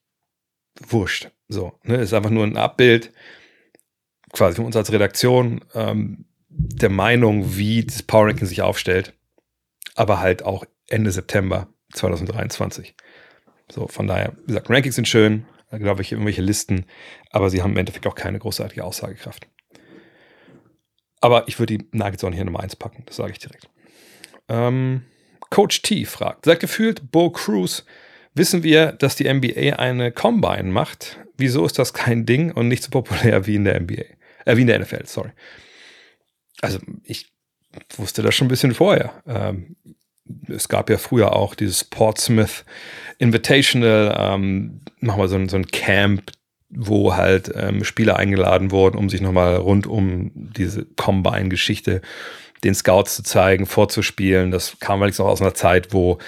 wurscht. 0.86 1.30
So, 1.48 1.72
ne, 1.82 1.96
ist 1.96 2.14
einfach 2.14 2.30
nur 2.30 2.44
ein 2.44 2.56
Abbild, 2.56 3.12
quasi 4.32 4.56
von 4.56 4.66
uns 4.66 4.76
als 4.76 4.92
Redaktion, 4.92 5.64
ähm, 5.74 6.26
der 6.48 6.90
Meinung, 6.90 7.56
wie 7.56 7.84
das 7.84 8.02
Power 8.02 8.26
Ranking 8.26 8.46
sich 8.46 8.62
aufstellt, 8.62 9.14
aber 9.94 10.20
halt 10.20 10.42
auch 10.42 10.64
Ende 10.88 11.10
September 11.10 11.68
2023. 11.92 12.94
So, 13.70 13.86
von 13.86 14.06
daher, 14.06 14.32
wie 14.42 14.48
gesagt, 14.48 14.70
Rankings 14.70 14.94
sind 14.94 15.08
schön, 15.08 15.46
glaube 15.70 16.02
ich, 16.02 16.12
irgendwelche 16.12 16.42
Listen, 16.42 16.86
aber 17.30 17.50
sie 17.50 17.62
haben 17.62 17.72
im 17.72 17.78
Endeffekt 17.78 18.06
auch 18.06 18.14
keine 18.14 18.38
großartige 18.38 18.84
Aussagekraft. 18.84 19.46
Aber 21.20 21.48
ich 21.48 21.58
würde 21.58 21.78
die 21.78 21.88
Nuggets 21.92 22.24
auch 22.24 22.32
hier 22.32 22.44
Nummer 22.44 22.60
1 22.60 22.76
packen, 22.76 23.02
das 23.06 23.16
sage 23.16 23.32
ich 23.32 23.38
direkt. 23.38 23.68
Ähm, 24.48 25.04
Coach 25.50 25.82
T 25.82 26.04
fragt, 26.04 26.44
seit 26.44 26.60
gefühlt 26.60 27.10
Bo 27.10 27.30
Cruz 27.30 27.84
wissen 28.34 28.62
wir, 28.62 28.92
dass 28.92 29.16
die 29.16 29.32
NBA 29.32 29.76
eine 29.76 30.12
Combine 30.12 30.70
macht. 30.70 31.18
Wieso 31.36 31.64
ist 31.64 31.78
das 31.78 31.92
kein 31.92 32.26
Ding 32.26 32.52
und 32.52 32.68
nicht 32.68 32.82
so 32.82 32.90
populär 32.90 33.46
wie 33.46 33.56
in 33.56 33.64
der 33.64 33.80
NBA? 33.80 34.02
Äh, 34.44 34.56
wie 34.56 34.62
in 34.62 34.66
der 34.66 34.80
NFL, 34.80 35.06
sorry. 35.06 35.30
Also 36.60 36.78
ich 37.04 37.30
wusste 37.96 38.22
das 38.22 38.34
schon 38.34 38.46
ein 38.46 38.50
bisschen 38.50 38.74
vorher. 38.74 39.22
Ähm, 39.26 39.76
es 40.48 40.68
gab 40.68 40.90
ja 40.90 40.98
früher 40.98 41.34
auch 41.34 41.54
dieses 41.54 41.84
Portsmouth 41.84 42.64
Invitational, 43.18 44.16
ähm, 44.18 44.80
nochmal 45.00 45.28
so 45.28 45.36
ein, 45.36 45.48
so 45.48 45.56
ein 45.56 45.66
Camp, 45.66 46.32
wo 46.70 47.14
halt 47.14 47.50
ähm, 47.54 47.84
Spieler 47.84 48.16
eingeladen 48.16 48.70
wurden, 48.70 48.98
um 48.98 49.08
sich 49.08 49.20
nochmal 49.20 49.56
rund 49.56 49.86
um 49.86 50.30
diese 50.34 50.84
Combine-Geschichte 50.84 52.02
den 52.64 52.74
Scouts 52.74 53.16
zu 53.16 53.22
zeigen, 53.22 53.66
vorzuspielen. 53.66 54.50
Das 54.50 54.78
kam 54.80 55.00
allerdings 55.00 55.18
noch 55.18 55.26
aus 55.26 55.40
einer 55.40 55.54
Zeit, 55.54 55.92
wo 55.92 56.18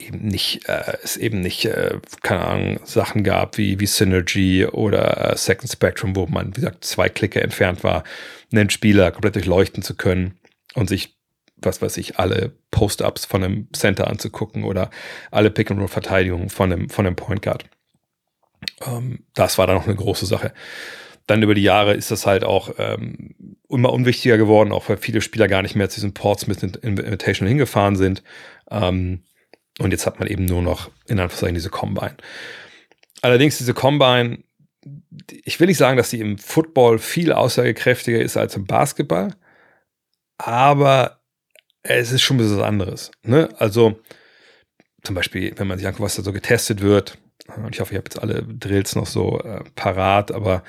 eben 0.00 0.26
nicht, 0.26 0.68
äh, 0.68 0.96
es 1.02 1.16
eben 1.16 1.40
nicht, 1.40 1.64
äh, 1.66 1.98
keine 2.22 2.44
Ahnung, 2.44 2.80
Sachen 2.84 3.24
gab 3.24 3.58
wie, 3.58 3.80
wie 3.80 3.86
Synergy 3.86 4.66
oder 4.66 5.32
äh, 5.32 5.36
Second 5.36 5.70
Spectrum, 5.70 6.16
wo 6.16 6.26
man, 6.26 6.48
wie 6.56 6.60
gesagt, 6.60 6.84
zwei 6.84 7.08
Klicke 7.08 7.40
entfernt 7.40 7.84
war, 7.84 8.04
einen 8.52 8.70
Spieler 8.70 9.12
komplett 9.12 9.36
durchleuchten 9.36 9.82
zu 9.82 9.94
können 9.94 10.38
und 10.74 10.88
sich 10.88 11.16
was 11.62 11.82
weiß 11.82 11.96
ich, 11.98 12.18
alle 12.18 12.52
Post-Ups 12.70 13.24
von 13.24 13.44
einem 13.44 13.68
Center 13.72 14.08
anzugucken 14.08 14.64
oder 14.64 14.90
alle 15.30 15.50
Pick-and-Roll-Verteidigungen 15.50 16.50
von 16.50 16.72
einem, 16.72 16.90
von 16.90 17.06
einem 17.06 17.16
Point 17.16 17.42
Guard. 17.42 17.64
Ähm, 18.86 19.20
das 19.34 19.58
war 19.58 19.66
dann 19.66 19.76
noch 19.76 19.86
eine 19.86 19.96
große 19.96 20.26
Sache. 20.26 20.52
Dann 21.26 21.42
über 21.42 21.54
die 21.54 21.62
Jahre 21.62 21.94
ist 21.94 22.10
das 22.10 22.26
halt 22.26 22.44
auch 22.44 22.74
ähm, 22.78 23.34
immer 23.68 23.92
unwichtiger 23.92 24.36
geworden, 24.36 24.72
auch 24.72 24.88
weil 24.88 24.96
viele 24.96 25.20
Spieler 25.20 25.48
gar 25.48 25.62
nicht 25.62 25.76
mehr 25.76 25.88
zu 25.88 25.96
diesen 25.96 26.14
Portsmouth 26.14 26.62
Invitational 26.62 27.50
hingefahren 27.50 27.96
sind. 27.96 28.22
Ähm, 28.70 29.22
und 29.80 29.92
jetzt 29.92 30.06
hat 30.06 30.18
man 30.20 30.28
eben 30.28 30.44
nur 30.44 30.62
noch 30.62 30.90
in 31.06 31.18
Anführungszeichen 31.18 31.54
diese 31.54 31.70
Combine. 31.70 32.16
Allerdings 33.22 33.58
diese 33.58 33.74
Combine, 33.74 34.38
ich 35.44 35.58
will 35.58 35.66
nicht 35.66 35.78
sagen, 35.78 35.96
dass 35.96 36.10
sie 36.10 36.20
im 36.20 36.38
Football 36.38 36.98
viel 36.98 37.32
aussagekräftiger 37.32 38.20
ist 38.20 38.36
als 38.36 38.56
im 38.56 38.66
Basketball, 38.66 39.34
aber 40.38 41.20
es 41.82 42.12
ist 42.12 42.22
schon 42.22 42.36
ein 42.36 42.38
bisschen 42.38 42.58
was 42.58 42.66
anderes. 42.66 43.10
Ne? 43.22 43.48
Also 43.58 43.98
zum 45.02 45.14
Beispiel, 45.14 45.54
wenn 45.56 45.66
man 45.66 45.78
sich 45.78 45.86
anguckt, 45.86 46.04
was 46.04 46.16
da 46.16 46.22
so 46.22 46.32
getestet 46.32 46.82
wird, 46.82 47.18
und 47.56 47.74
ich 47.74 47.80
hoffe, 47.80 47.94
ich 47.94 47.98
habe 47.98 48.06
jetzt 48.06 48.22
alle 48.22 48.42
Drills 48.42 48.94
noch 48.94 49.06
so 49.06 49.40
äh, 49.40 49.64
parat, 49.74 50.30
aber 50.30 50.62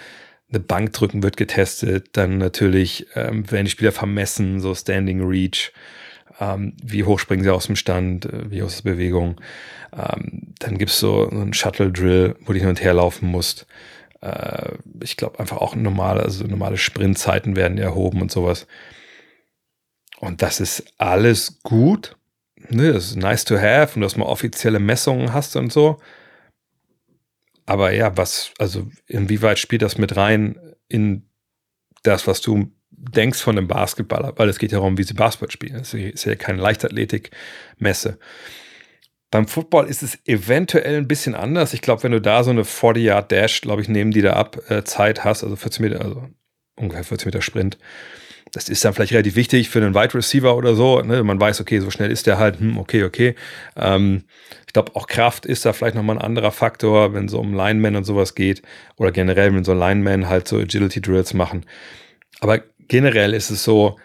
eine 0.50 0.60
Bank 0.60 0.94
drücken 0.94 1.22
wird 1.22 1.38
getestet, 1.38 2.10
dann 2.14 2.38
natürlich 2.38 3.08
ähm, 3.16 3.50
werden 3.52 3.66
die 3.66 3.72
Spieler 3.72 3.92
vermessen, 3.92 4.60
so 4.60 4.74
Standing 4.74 5.22
Reach, 5.22 5.72
ähm, 6.42 6.74
wie 6.84 7.04
hoch 7.04 7.20
springen 7.20 7.44
sie 7.44 7.54
aus 7.54 7.68
dem 7.68 7.76
Stand, 7.76 8.26
äh, 8.26 8.50
wie 8.50 8.64
aus 8.64 8.82
der 8.82 8.92
Bewegung. 8.92 9.40
Ähm, 9.94 10.54
dann 10.60 10.78
gibt's 10.78 11.00
so, 11.00 11.30
so 11.30 11.40
einen 11.40 11.54
Shuttle-Drill, 11.54 12.36
wo 12.42 12.54
du 12.54 12.60
hin 12.60 12.70
und 12.70 12.82
her 12.82 12.96
laufen 12.96 13.30
musst. 13.30 13.68
Äh, 14.22 14.74
ich 15.02 15.18
glaube 15.18 15.40
einfach 15.40 15.58
auch 15.58 15.76
normale, 15.76 16.24
also 16.24 16.44
normale 16.46 16.78
Sprintzeiten 16.78 17.56
werden 17.56 17.78
erhoben 17.78 18.22
und 18.22 18.32
sowas. 18.32 18.66
Und 20.20 20.42
das 20.42 20.60
ist 20.60 20.84
alles 20.98 21.62
gut. 21.62 22.18
Ne, 22.70 22.94
das 22.94 23.06
ist 23.08 23.16
nice 23.18 23.46
to 23.46 23.58
have 23.58 23.96
und 23.96 24.02
dass 24.02 24.18
man 24.18 24.28
offizielle 24.28 24.80
Messungen 24.80 25.34
hast 25.34 25.56
und 25.56 25.72
so. 25.72 26.00
Aber 27.66 27.92
ja, 27.92 28.18
was, 28.18 28.52
also 28.58 28.88
inwieweit 29.08 29.60
spielt 29.60 29.82
das 29.84 29.98
mit 29.98 30.16
rein 30.16 30.60
in 30.88 31.28
das, 32.04 32.28
was 32.28 32.42
du 32.42 32.72
denkst 33.10 33.42
von 33.42 33.58
einem 33.58 33.68
Basketballer? 33.68 34.34
Weil 34.38 34.50
es 34.50 34.60
geht 34.60 34.72
ja 34.72 34.78
darum, 34.78 34.98
wie 34.98 35.04
sie 35.04 35.14
Basketball 35.14 35.52
spielen. 35.52 35.76
Es 35.76 35.94
ist 35.94 36.26
ja 36.26 36.36
keine 36.36 36.62
Leichtathletik-Messe. 36.62 38.20
Beim 39.32 39.48
Football 39.48 39.88
ist 39.88 40.04
es 40.04 40.20
eventuell 40.26 40.98
ein 40.98 41.08
bisschen 41.08 41.36
anders. 41.36 41.74
Ich 41.74 41.82
glaube, 41.82 42.04
wenn 42.04 42.12
du 42.12 42.22
da 42.22 42.44
so 42.44 42.52
eine 42.52 42.64
40-Yard-Dash, 42.64 43.62
glaube 43.62 43.82
ich, 43.82 43.88
nehmen 43.88 44.12
die 44.12 44.22
da 44.22 44.34
ab, 44.34 44.58
äh, 44.70 44.84
Zeit 44.84 45.24
hast, 45.24 45.44
also 45.44 45.56
40 45.56 45.80
Meter, 45.80 46.02
also 46.02 46.28
ungefähr 46.76 47.06
40 47.06 47.28
Meter 47.28 47.42
Sprint, 47.42 47.78
das 48.52 48.68
ist 48.68 48.84
dann 48.84 48.94
vielleicht 48.94 49.14
relativ 49.14 49.36
wichtig 49.36 49.70
für 49.70 49.80
einen 49.80 49.96
Wide 49.96 50.14
Receiver 50.14 50.56
oder 50.58 50.76
so. 50.76 51.00
Ne? 51.02 51.24
Man 51.24 51.40
weiß, 51.40 51.62
okay, 51.62 51.80
so 51.80 51.90
schnell 51.90 52.12
ist 52.12 52.28
der 52.28 52.38
halt, 52.38 52.60
hm, 52.60 52.78
okay, 52.78 53.06
okay. 53.06 53.36
Ähm, 53.78 54.26
ich 54.68 54.74
glaube, 54.74 54.96
auch 54.96 55.08
Kraft 55.08 55.46
ist 55.46 55.66
da 55.66 55.72
vielleicht 55.72 55.96
nochmal 55.96 56.18
ein 56.18 56.22
anderer 56.22 56.52
Faktor, 56.52 57.14
wenn 57.14 57.26
es 57.26 57.34
um 57.34 57.54
Linemen 57.54 57.96
und 57.96 58.04
sowas 58.04 58.36
geht. 58.36 58.62
Oder 58.98 59.14
generell, 59.14 59.54
wenn 59.54 59.64
so 59.64 59.74
Linemen 59.74 60.28
halt 60.28 60.48
so 60.50 60.58
Agility 60.58 61.00
Drills 61.02 61.34
machen. 61.34 61.66
Aber 62.42 62.62
generell 62.92 63.34
ist 63.34 63.50
es 63.52 63.64
so, 63.64 63.98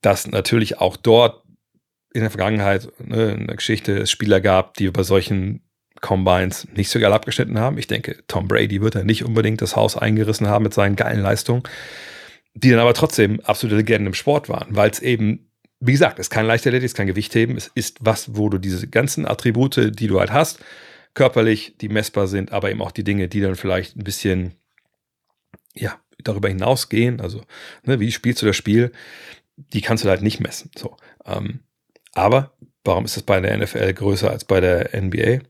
dass 0.00 0.26
natürlich 0.26 0.78
auch 0.78 0.96
dort 0.96 1.44
in 2.12 2.22
der 2.22 2.30
Vergangenheit 2.30 2.88
ne, 2.98 3.30
in 3.30 3.46
der 3.46 3.54
Geschichte 3.54 3.96
es 3.98 4.10
Spieler 4.10 4.40
gab, 4.40 4.74
die 4.74 4.90
bei 4.90 5.04
solchen 5.04 5.62
Combines 6.00 6.66
nicht 6.74 6.90
so 6.90 6.98
geil 6.98 7.12
abgeschnitten 7.12 7.60
haben. 7.60 7.78
Ich 7.78 7.86
denke, 7.86 8.18
Tom 8.26 8.48
Brady 8.48 8.82
wird 8.82 8.96
da 8.96 9.04
nicht 9.04 9.24
unbedingt 9.24 9.62
das 9.62 9.76
Haus 9.76 9.96
eingerissen 9.96 10.48
haben 10.48 10.64
mit 10.64 10.74
seinen 10.74 10.96
geilen 10.96 11.20
Leistungen. 11.22 11.62
die 12.54 12.70
dann 12.70 12.80
aber 12.80 12.94
trotzdem 12.94 13.38
absolute 13.42 13.76
Legenden 13.76 14.08
im 14.08 14.14
Sport 14.14 14.48
waren, 14.48 14.74
weil 14.74 14.90
es 14.90 14.98
eben, 14.98 15.48
wie 15.78 15.92
gesagt, 15.92 16.18
es 16.18 16.26
ist 16.26 16.30
kein 16.30 16.44
Leichtathletik, 16.46 16.86
es 16.86 16.92
ist 16.92 16.96
kein 16.96 17.06
Gewichtheben, 17.06 17.56
es 17.56 17.70
ist 17.76 17.98
was, 18.00 18.34
wo 18.36 18.48
du 18.48 18.58
diese 18.58 18.88
ganzen 18.88 19.24
Attribute, 19.24 19.98
die 19.98 20.08
du 20.08 20.18
halt 20.18 20.32
hast, 20.32 20.58
körperlich, 21.14 21.76
die 21.80 21.88
messbar 21.88 22.26
sind, 22.26 22.50
aber 22.50 22.70
eben 22.72 22.82
auch 22.82 22.90
die 22.90 23.04
Dinge, 23.04 23.28
die 23.28 23.40
dann 23.40 23.54
vielleicht 23.54 23.96
ein 23.96 24.04
bisschen, 24.04 24.56
ja, 25.74 26.00
darüber 26.22 26.48
hinausgehen, 26.48 27.20
also 27.20 27.42
ne, 27.84 28.00
wie 28.00 28.12
spielst 28.12 28.42
du 28.42 28.46
das 28.46 28.56
Spiel, 28.56 28.92
die 29.56 29.80
kannst 29.80 30.04
du 30.04 30.08
halt 30.08 30.22
nicht 30.22 30.40
messen. 30.40 30.70
So, 30.76 30.96
ähm, 31.26 31.60
aber 32.14 32.52
warum 32.84 33.04
ist 33.04 33.16
das 33.16 33.22
bei 33.22 33.40
der 33.40 33.56
NFL 33.56 33.92
größer 33.92 34.30
als 34.30 34.44
bei 34.44 34.60
der 34.60 34.90
NBA? 35.00 35.40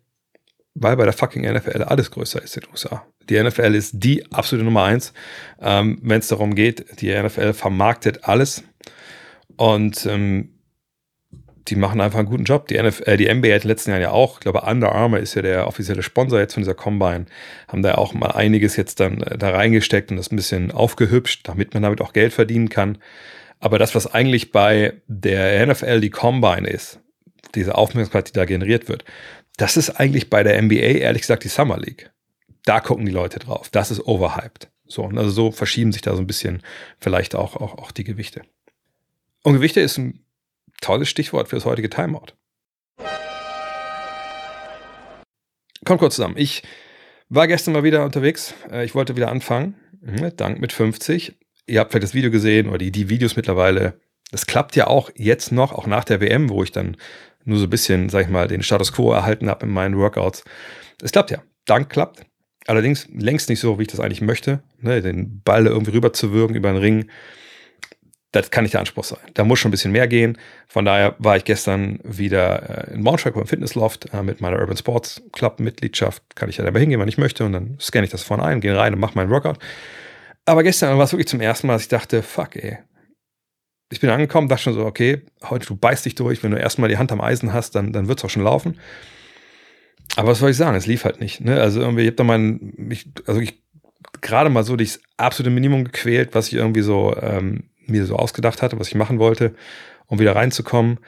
Weil 0.74 0.96
bei 0.96 1.04
der 1.04 1.12
fucking 1.12 1.42
NFL 1.42 1.82
alles 1.82 2.10
größer 2.10 2.42
ist 2.42 2.56
in 2.56 2.62
den 2.62 2.70
USA. 2.70 3.06
Die 3.28 3.40
NFL 3.40 3.74
ist 3.74 3.92
die 3.94 4.30
absolute 4.32 4.64
Nummer 4.64 4.84
eins, 4.84 5.12
ähm, 5.60 5.98
wenn 6.02 6.20
es 6.20 6.28
darum 6.28 6.54
geht. 6.54 7.00
Die 7.00 7.14
NFL 7.14 7.52
vermarktet 7.52 8.24
alles 8.24 8.64
und 9.56 10.06
ähm, 10.06 10.51
die 11.68 11.76
machen 11.76 12.00
einfach 12.00 12.18
einen 12.18 12.28
guten 12.28 12.44
Job. 12.44 12.68
Die, 12.68 12.80
NFL, 12.80 13.02
äh, 13.08 13.16
die 13.16 13.32
NBA 13.32 13.48
hat 13.48 13.54
in 13.56 13.60
den 13.60 13.68
letzten 13.68 13.90
Jahren 13.90 14.02
ja 14.02 14.10
auch, 14.10 14.34
ich 14.34 14.40
glaube, 14.40 14.62
Under 14.62 14.92
Armour 14.92 15.20
ist 15.20 15.34
ja 15.34 15.42
der 15.42 15.66
offizielle 15.66 16.02
Sponsor 16.02 16.38
jetzt 16.38 16.54
von 16.54 16.62
dieser 16.62 16.74
Combine, 16.74 17.26
haben 17.68 17.82
da 17.82 17.94
auch 17.94 18.14
mal 18.14 18.32
einiges 18.32 18.76
jetzt 18.76 19.00
dann 19.00 19.22
äh, 19.22 19.38
da 19.38 19.50
reingesteckt 19.50 20.10
und 20.10 20.16
das 20.16 20.32
ein 20.32 20.36
bisschen 20.36 20.70
aufgehübscht, 20.70 21.48
damit 21.48 21.74
man 21.74 21.82
damit 21.82 22.00
auch 22.00 22.12
Geld 22.12 22.32
verdienen 22.32 22.68
kann. 22.68 22.98
Aber 23.60 23.78
das, 23.78 23.94
was 23.94 24.12
eigentlich 24.12 24.50
bei 24.50 24.94
der 25.06 25.64
NFL 25.66 26.00
die 26.00 26.10
Combine 26.10 26.68
ist, 26.68 26.98
diese 27.54 27.76
Aufmerksamkeit, 27.76 28.28
die 28.28 28.32
da 28.32 28.44
generiert 28.44 28.88
wird, 28.88 29.04
das 29.56 29.76
ist 29.76 29.90
eigentlich 29.90 30.30
bei 30.30 30.42
der 30.42 30.60
NBA 30.60 30.76
ehrlich 30.76 31.22
gesagt 31.22 31.44
die 31.44 31.48
Summer 31.48 31.78
League. 31.78 32.10
Da 32.64 32.80
gucken 32.80 33.06
die 33.06 33.12
Leute 33.12 33.38
drauf. 33.38 33.68
Das 33.70 33.90
ist 33.90 34.04
overhyped. 34.04 34.68
So, 34.86 35.04
also 35.04 35.30
so 35.30 35.50
verschieben 35.52 35.92
sich 35.92 36.02
da 36.02 36.14
so 36.14 36.20
ein 36.20 36.26
bisschen 36.26 36.62
vielleicht 36.98 37.34
auch, 37.34 37.56
auch, 37.56 37.78
auch 37.78 37.92
die 37.92 38.04
Gewichte. 38.04 38.42
Und 39.42 39.54
Gewichte 39.54 39.80
ist 39.80 39.98
ein 39.98 40.21
tolles 40.82 41.08
Stichwort 41.08 41.48
für 41.48 41.56
das 41.56 41.64
heutige 41.64 41.88
Timeout. 41.88 42.34
Kommt 45.84 46.00
kurz 46.00 46.16
zusammen. 46.16 46.36
Ich 46.36 46.62
war 47.28 47.48
gestern 47.48 47.72
mal 47.72 47.82
wieder 47.82 48.04
unterwegs. 48.04 48.54
Äh, 48.70 48.84
ich 48.84 48.94
wollte 48.94 49.16
wieder 49.16 49.30
anfangen. 49.30 49.74
Mhm, 50.00 50.36
Dank 50.36 50.60
mit 50.60 50.72
50. 50.72 51.34
Ihr 51.66 51.80
habt 51.80 51.92
vielleicht 51.92 52.04
das 52.04 52.14
Video 52.14 52.30
gesehen 52.30 52.68
oder 52.68 52.78
die, 52.78 52.92
die 52.92 53.08
Videos 53.08 53.36
mittlerweile. 53.36 54.00
Das 54.30 54.46
klappt 54.46 54.76
ja 54.76 54.86
auch 54.86 55.10
jetzt 55.14 55.52
noch, 55.52 55.72
auch 55.72 55.86
nach 55.86 56.04
der 56.04 56.20
WM, 56.20 56.50
wo 56.50 56.62
ich 56.62 56.72
dann 56.72 56.96
nur 57.44 57.58
so 57.58 57.64
ein 57.64 57.70
bisschen, 57.70 58.08
sag 58.08 58.24
ich 58.24 58.30
mal, 58.30 58.48
den 58.48 58.62
Status 58.62 58.92
quo 58.92 59.12
erhalten 59.12 59.48
habe 59.48 59.66
in 59.66 59.72
meinen 59.72 59.96
Workouts. 59.96 60.44
Es 61.02 61.12
klappt 61.12 61.30
ja. 61.30 61.42
Dank 61.64 61.90
klappt. 61.90 62.24
Allerdings 62.66 63.08
längst 63.12 63.48
nicht 63.48 63.60
so, 63.60 63.78
wie 63.78 63.82
ich 63.82 63.88
das 63.88 64.00
eigentlich 64.00 64.20
möchte. 64.20 64.62
Ne, 64.80 65.02
den 65.02 65.42
Ball 65.42 65.66
irgendwie 65.66 65.92
rüber 65.92 66.12
zu 66.12 66.32
wirken 66.32 66.54
über 66.54 66.70
den 66.70 66.80
Ring. 66.80 67.10
Das 68.32 68.50
kann 68.50 68.64
nicht 68.64 68.72
der 68.72 68.80
Anspruch 68.80 69.04
sein. 69.04 69.20
Da 69.34 69.44
muss 69.44 69.58
schon 69.58 69.68
ein 69.68 69.72
bisschen 69.72 69.92
mehr 69.92 70.08
gehen. 70.08 70.38
Von 70.66 70.86
daher 70.86 71.14
war 71.18 71.36
ich 71.36 71.44
gestern 71.44 72.00
wieder 72.02 72.88
äh, 72.88 72.94
in 72.94 73.04
Braunschweig 73.04 73.34
beim 73.34 73.46
Fitnessloft 73.46 74.08
äh, 74.12 74.22
mit 74.22 74.40
meiner 74.40 74.58
Urban 74.58 74.76
Sports 74.76 75.22
Club 75.32 75.60
Mitgliedschaft. 75.60 76.22
Kann 76.34 76.48
ich 76.48 76.56
ja 76.56 76.64
dabei 76.64 76.80
hingehen, 76.80 76.98
wenn 76.98 77.08
ich 77.08 77.18
möchte. 77.18 77.44
Und 77.44 77.52
dann 77.52 77.76
scanne 77.78 78.06
ich 78.06 78.10
das 78.10 78.22
vorne 78.22 78.42
ein, 78.42 78.62
gehe 78.62 78.76
rein 78.76 78.94
und 78.94 79.00
mache 79.00 79.14
meinen 79.14 79.30
Workout. 79.30 79.58
Aber 80.46 80.62
gestern 80.62 80.96
war 80.96 81.04
es 81.04 81.12
wirklich 81.12 81.28
zum 81.28 81.42
ersten 81.42 81.66
Mal, 81.66 81.74
dass 81.74 81.82
ich 81.82 81.88
dachte, 81.88 82.22
fuck 82.22 82.56
ey, 82.56 82.78
ich 83.90 84.00
bin 84.00 84.08
angekommen, 84.08 84.48
dachte 84.48 84.62
schon 84.62 84.74
so, 84.74 84.86
okay, 84.86 85.20
heute 85.42 85.66
du 85.66 85.76
beißt 85.76 86.06
dich 86.06 86.14
durch, 86.14 86.42
wenn 86.42 86.50
du 86.50 86.58
erstmal 86.58 86.88
die 86.88 86.96
Hand 86.96 87.12
am 87.12 87.20
Eisen 87.20 87.52
hast, 87.52 87.74
dann, 87.74 87.92
dann 87.92 88.08
wird 88.08 88.18
es 88.18 88.24
auch 88.24 88.30
schon 88.30 88.42
laufen. 88.42 88.78
Aber 90.16 90.30
was 90.30 90.38
soll 90.38 90.50
ich 90.50 90.56
sagen, 90.56 90.76
es 90.76 90.86
lief 90.86 91.04
halt 91.04 91.20
nicht. 91.20 91.42
Ne? 91.42 91.60
Also 91.60 91.80
irgendwie, 91.80 92.02
ich 92.02 92.08
habe 92.08 92.16
da 92.16 92.38
mich, 92.38 93.10
also 93.26 93.40
ich 93.40 93.62
gerade 94.22 94.48
mal 94.50 94.64
so 94.64 94.76
das 94.76 95.00
absolute 95.18 95.50
Minimum 95.50 95.84
gequält, 95.84 96.34
was 96.34 96.48
ich 96.48 96.54
irgendwie 96.54 96.80
so 96.80 97.14
ähm, 97.20 97.64
mir 97.86 98.06
so 98.06 98.16
ausgedacht 98.16 98.62
hatte, 98.62 98.78
was 98.78 98.88
ich 98.88 98.94
machen 98.94 99.18
wollte, 99.18 99.54
um 100.06 100.18
wieder 100.18 100.36
reinzukommen. 100.36 100.98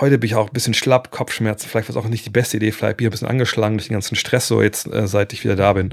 Heute 0.00 0.18
bin 0.18 0.28
ich 0.28 0.34
auch 0.34 0.48
ein 0.48 0.52
bisschen 0.52 0.74
schlapp, 0.74 1.10
Kopfschmerzen, 1.10 1.68
vielleicht 1.68 1.88
war 1.88 1.96
es 1.96 2.04
auch 2.04 2.08
nicht 2.08 2.26
die 2.26 2.30
beste 2.30 2.56
Idee, 2.56 2.72
vielleicht 2.72 2.96
bin 2.96 3.04
ich 3.04 3.08
ein 3.08 3.12
bisschen 3.12 3.28
angeschlagen 3.28 3.76
durch 3.76 3.88
den 3.88 3.94
ganzen 3.94 4.16
Stress, 4.16 4.48
so 4.48 4.62
jetzt, 4.62 4.92
äh, 4.92 5.06
seit 5.06 5.32
ich 5.32 5.44
wieder 5.44 5.56
da 5.56 5.74
bin, 5.74 5.90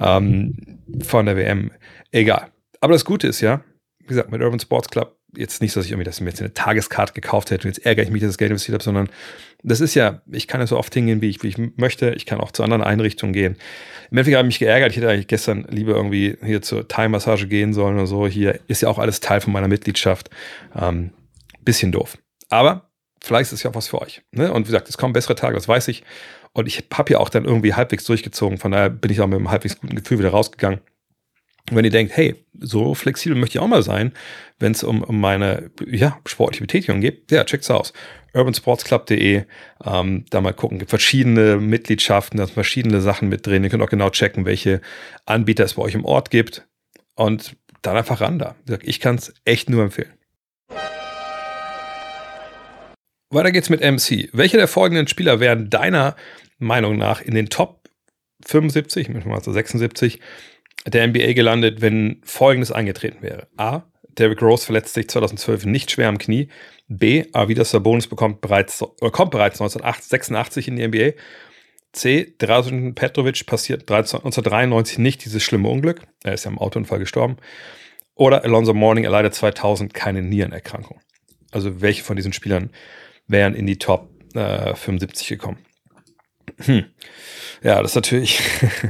ähm, 0.00 0.80
von 1.04 1.26
der 1.26 1.36
WM. 1.36 1.70
Egal. 2.10 2.48
Aber 2.80 2.92
das 2.92 3.04
Gute 3.04 3.28
ist 3.28 3.40
ja, 3.40 3.62
wie 4.00 4.08
gesagt, 4.08 4.30
mit 4.30 4.42
Urban 4.42 4.60
Sports 4.60 4.88
Club 4.88 5.16
jetzt 5.36 5.62
nicht, 5.62 5.76
dass 5.76 5.84
ich 5.84 5.92
irgendwie 5.92 6.04
das 6.04 6.20
mir 6.20 6.30
jetzt 6.30 6.40
eine 6.40 6.54
Tageskarte 6.54 7.12
gekauft 7.12 7.50
hätte 7.50 7.68
und 7.68 7.76
jetzt 7.76 7.84
ärgere 7.84 8.04
ich 8.04 8.10
mich, 8.10 8.20
dass 8.20 8.28
ich 8.28 8.34
das 8.34 8.38
Geld 8.38 8.50
investiert 8.50 8.74
habe, 8.74 8.84
sondern 8.84 9.08
das 9.62 9.80
ist 9.80 9.94
ja, 9.94 10.20
ich 10.30 10.46
kann 10.46 10.60
ja 10.60 10.66
so 10.66 10.78
oft 10.78 10.92
hingehen, 10.94 11.20
wie 11.22 11.28
ich, 11.28 11.42
wie 11.42 11.48
ich 11.48 11.58
möchte. 11.76 12.10
Ich 12.10 12.26
kann 12.26 12.40
auch 12.40 12.52
zu 12.52 12.62
anderen 12.62 12.82
Einrichtungen 12.82 13.32
gehen. 13.32 13.56
Im 14.10 14.18
Endeffekt 14.18 14.36
habe 14.36 14.46
ich 14.46 14.54
mich 14.54 14.58
geärgert. 14.58 14.90
Ich 14.90 14.96
hätte 14.96 15.08
eigentlich 15.08 15.26
gestern 15.26 15.66
lieber 15.70 15.94
irgendwie 15.94 16.36
hier 16.44 16.62
zur 16.62 16.86
Thai-Massage 16.86 17.48
gehen 17.48 17.72
sollen 17.72 17.96
oder 17.96 18.06
so. 18.06 18.26
Hier 18.26 18.60
ist 18.68 18.82
ja 18.82 18.88
auch 18.88 18.98
alles 18.98 19.20
Teil 19.20 19.40
von 19.40 19.52
meiner 19.52 19.68
Mitgliedschaft. 19.68 20.30
Ähm, 20.80 21.10
bisschen 21.64 21.90
doof. 21.90 22.16
Aber 22.48 22.90
vielleicht 23.22 23.48
ist 23.48 23.58
es 23.58 23.62
ja 23.64 23.70
auch 23.70 23.74
was 23.74 23.88
für 23.88 24.00
euch. 24.00 24.22
Ne? 24.30 24.52
Und 24.52 24.62
wie 24.62 24.70
gesagt, 24.70 24.88
es 24.88 24.98
kommen 24.98 25.12
bessere 25.12 25.34
Tage, 25.34 25.54
das 25.54 25.66
weiß 25.66 25.88
ich. 25.88 26.04
Und 26.52 26.66
ich 26.66 26.84
habe 26.92 27.12
ja 27.12 27.18
auch 27.18 27.28
dann 27.28 27.44
irgendwie 27.44 27.74
halbwegs 27.74 28.04
durchgezogen. 28.04 28.58
Von 28.58 28.72
daher 28.72 28.88
bin 28.88 29.10
ich 29.10 29.20
auch 29.20 29.26
mit 29.26 29.36
einem 29.36 29.50
halbwegs 29.50 29.78
guten 29.78 29.96
Gefühl 29.96 30.18
wieder 30.20 30.30
rausgegangen. 30.30 30.80
Wenn 31.70 31.84
ihr 31.84 31.90
denkt, 31.90 32.16
hey, 32.16 32.36
so 32.58 32.94
flexibel 32.94 33.36
möchte 33.36 33.58
ich 33.58 33.62
auch 33.62 33.66
mal 33.66 33.82
sein, 33.82 34.12
wenn 34.58 34.72
es 34.72 34.84
um, 34.84 35.02
um 35.02 35.20
meine 35.20 35.70
ja, 35.86 36.18
sportliche 36.24 36.62
Betätigung 36.62 37.00
geht, 37.00 37.30
ja, 37.30 37.44
checkt's 37.44 37.70
aus. 37.70 37.92
urbansportsclub.de, 38.34 39.44
ähm, 39.84 40.24
da 40.30 40.40
mal 40.40 40.54
gucken, 40.54 40.78
gibt 40.78 40.90
verschiedene 40.90 41.56
Mitgliedschaften, 41.56 42.38
da 42.38 42.46
sind 42.46 42.54
verschiedene 42.54 43.00
Sachen 43.00 43.28
mit 43.28 43.46
drin. 43.46 43.64
Ihr 43.64 43.70
könnt 43.70 43.82
auch 43.82 43.90
genau 43.90 44.10
checken, 44.10 44.44
welche 44.44 44.80
Anbieter 45.24 45.64
es 45.64 45.74
bei 45.74 45.82
euch 45.82 45.94
im 45.94 46.04
Ort 46.04 46.30
gibt. 46.30 46.66
Und 47.14 47.56
dann 47.82 47.96
einfach 47.96 48.20
ran 48.20 48.38
da. 48.38 48.56
Ich 48.82 49.00
kann 49.00 49.16
es 49.16 49.32
echt 49.44 49.70
nur 49.70 49.82
empfehlen. 49.82 50.12
Weiter 53.30 53.52
geht's 53.52 53.70
mit 53.70 53.80
MC. 53.80 54.28
Welche 54.32 54.56
der 54.56 54.68
folgenden 54.68 55.08
Spieler 55.08 55.40
wären 55.40 55.68
deiner 55.68 56.16
Meinung 56.58 56.96
nach 56.96 57.20
in 57.20 57.34
den 57.34 57.48
Top 57.48 57.88
75, 58.44 59.08
manchmal 59.08 59.42
so 59.42 59.52
76 59.52 60.20
der 60.86 61.06
NBA 61.06 61.32
gelandet, 61.32 61.80
wenn 61.80 62.20
Folgendes 62.24 62.72
eingetreten 62.72 63.22
wäre. 63.22 63.48
A. 63.56 63.82
Derrick 64.18 64.40
Rose 64.40 64.64
verletzt 64.64 64.94
sich 64.94 65.08
2012 65.08 65.66
nicht 65.66 65.90
schwer 65.90 66.08
am 66.08 66.18
Knie. 66.18 66.48
B. 66.88 67.24
Avidas 67.32 67.70
Sabonis 67.70 68.06
bekommt 68.06 68.40
bereits, 68.40 68.82
oder 68.82 69.10
kommt 69.10 69.32
bereits 69.32 69.60
1986 69.60 70.68
in 70.68 70.76
die 70.76 70.88
NBA. 70.88 71.12
C. 71.92 72.34
Drazen 72.38 72.94
Petrovic 72.94 73.46
passiert 73.46 73.82
1993 73.82 74.98
nicht 74.98 75.24
dieses 75.24 75.42
schlimme 75.42 75.68
Unglück. 75.68 76.02
Er 76.22 76.34
ist 76.34 76.44
ja 76.44 76.50
im 76.50 76.58
Autounfall 76.58 76.98
gestorben. 76.98 77.36
Oder 78.14 78.44
Alonso 78.44 78.72
Morning 78.72 79.04
erleidet 79.04 79.34
2000 79.34 79.92
keine 79.92 80.22
Nierenerkrankung. 80.22 81.00
Also 81.50 81.80
welche 81.80 82.02
von 82.02 82.16
diesen 82.16 82.32
Spielern 82.32 82.70
wären 83.26 83.54
in 83.54 83.66
die 83.66 83.78
Top 83.78 84.08
äh, 84.34 84.74
75 84.74 85.28
gekommen? 85.28 85.58
Hm. 86.58 86.84
Ja, 87.62 87.82
das 87.82 87.92
ist 87.92 87.96
natürlich. 87.96 88.40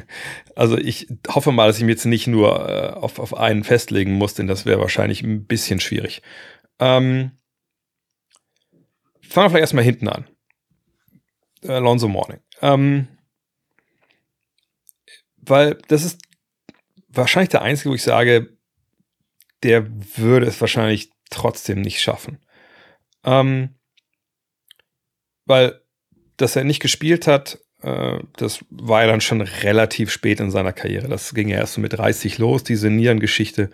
also 0.56 0.76
ich 0.78 1.08
hoffe 1.28 1.52
mal, 1.52 1.66
dass 1.66 1.78
ich 1.78 1.84
mir 1.84 1.92
jetzt 1.92 2.04
nicht 2.04 2.26
nur 2.26 2.68
äh, 2.68 2.92
auf, 2.92 3.18
auf 3.18 3.34
einen 3.34 3.64
festlegen 3.64 4.12
muss, 4.12 4.34
denn 4.34 4.46
das 4.46 4.66
wäre 4.66 4.80
wahrscheinlich 4.80 5.22
ein 5.22 5.46
bisschen 5.46 5.80
schwierig. 5.80 6.22
Ähm, 6.78 7.32
fangen 9.22 9.46
wir 9.46 9.50
vielleicht 9.50 9.62
erstmal 9.62 9.84
hinten 9.84 10.08
an. 10.08 10.28
Alonso 11.66 12.08
Morning. 12.08 12.40
Ähm, 12.62 13.08
weil 15.36 15.78
das 15.88 16.04
ist 16.04 16.20
wahrscheinlich 17.08 17.50
der 17.50 17.62
einzige, 17.62 17.90
wo 17.90 17.94
ich 17.94 18.02
sage, 18.02 18.56
der 19.62 19.86
würde 20.16 20.46
es 20.46 20.60
wahrscheinlich 20.60 21.10
trotzdem 21.30 21.80
nicht 21.80 22.00
schaffen. 22.00 22.38
Ähm, 23.24 23.76
weil 25.46 25.80
dass 26.36 26.56
er 26.56 26.64
nicht 26.64 26.80
gespielt 26.80 27.26
hat, 27.26 27.58
äh, 27.82 28.18
das 28.36 28.64
war 28.70 29.02
ja 29.02 29.08
dann 29.08 29.20
schon 29.20 29.40
relativ 29.40 30.10
spät 30.10 30.40
in 30.40 30.50
seiner 30.50 30.72
Karriere. 30.72 31.08
Das 31.08 31.34
ging 31.34 31.48
ja 31.48 31.58
erst 31.58 31.74
so 31.74 31.80
mit 31.80 31.92
30 31.92 32.38
los, 32.38 32.64
diese 32.64 32.90
Nierengeschichte. 32.90 33.70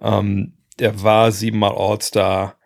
Ähm, 0.00 0.54
er 0.78 1.02
war 1.02 1.32
siebenmal 1.32 1.72
All-Star. 1.72 2.56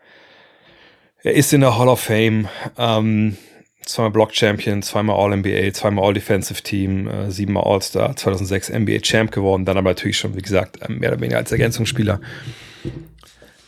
Er 1.23 1.35
ist 1.35 1.53
in 1.53 1.61
der 1.61 1.79
Hall 1.79 1.89
of 1.89 2.01
Fame. 2.01 2.49
Ähm, 2.77 3.37
zweimal 3.85 4.13
Block 4.13 4.35
Champion, 4.35 4.83
zweimal 4.83 5.17
All-NBA, 5.17 5.73
zweimal 5.73 6.05
All-Defensive 6.07 6.63
Team, 6.63 7.09
äh, 7.09 7.31
siebenmal 7.31 7.65
All-Star, 7.65 8.17
2006 8.17 8.71
NBA 8.71 8.99
Champ 9.01 9.33
geworden. 9.33 9.65
Dann 9.65 9.77
aber 9.77 9.91
natürlich 9.91 10.19
schon, 10.19 10.37
wie 10.37 10.43
gesagt, 10.43 10.89
mehr 10.89 11.11
oder 11.11 11.21
weniger 11.21 11.39
als 11.39 11.53
Ergänzungsspieler. 11.53 12.21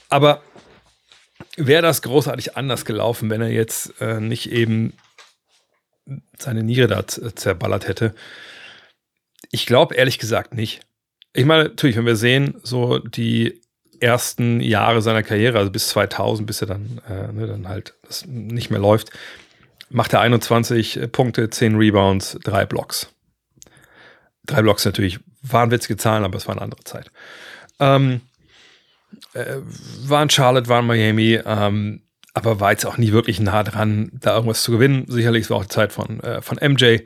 Aber 0.09 0.43
wäre 1.57 1.83
das 1.83 2.03
großartig 2.03 2.57
anders 2.57 2.85
gelaufen, 2.85 3.31
wenn 3.31 3.41
er 3.41 3.51
jetzt 3.51 4.01
äh, 4.01 4.21
nicht 4.21 4.53
eben 4.53 4.93
seine 6.39 6.63
Niere 6.63 6.87
da 6.89 7.07
zerballert 7.07 7.89
hätte. 7.89 8.15
Ich 9.51 9.67
glaube 9.67 9.95
ehrlich 9.95 10.19
gesagt 10.19 10.55
nicht. 10.55 10.81
Ich 11.33 11.45
meine, 11.45 11.65
natürlich, 11.65 11.97
wenn 11.97 12.07
wir 12.07 12.17
sehen, 12.17 12.61
so 12.63 12.99
die 12.99 13.61
ersten 14.01 14.61
Jahre 14.61 15.03
seiner 15.03 15.23
Karriere, 15.23 15.59
also 15.59 15.71
bis 15.71 15.89
2000, 15.89 16.47
bis 16.47 16.61
er 16.61 16.67
dann, 16.69 17.01
äh, 17.09 17.33
ne, 17.33 17.47
dann 17.47 17.69
halt 17.69 17.95
das 18.03 18.27
nicht 18.27 18.71
mehr 18.71 18.81
läuft, 18.81 19.11
macht 19.89 20.13
er 20.13 20.21
21 20.21 21.09
Punkte, 21.13 21.51
10 21.51 21.77
Rebounds, 21.77 22.39
3 22.43 22.67
Blocks. 22.67 23.09
Drei 24.47 24.61
Blocks 24.63 24.85
natürlich 24.85 25.21
waren 25.43 25.71
witzige 25.71 25.97
Zahlen, 25.97 26.25
aber 26.25 26.37
es 26.37 26.47
war 26.47 26.55
eine 26.55 26.63
andere 26.63 26.85
Zeit. 26.85 27.11
Ähm, 27.81 28.21
äh, 29.33 29.57
war 30.03 30.23
in 30.23 30.31
Charlotte, 30.31 30.69
war 30.69 30.81
in 30.81 30.87
Miami, 30.87 31.41
ähm, 31.45 32.03
aber 32.35 32.59
war 32.59 32.73
jetzt 32.73 32.85
auch 32.85 32.99
nie 32.99 33.13
wirklich 33.13 33.41
nah 33.41 33.63
dran, 33.63 34.11
da 34.13 34.35
irgendwas 34.35 34.65
zu 34.65 34.73
gewinnen. 34.73 35.05
Sicherlich 35.09 35.49
war 35.49 35.59
auch 35.59 35.65
die 35.65 35.69
Zeit 35.69 35.93
von, 35.93 36.21
äh, 36.21 36.43
von 36.43 36.59
MJ. 36.59 36.99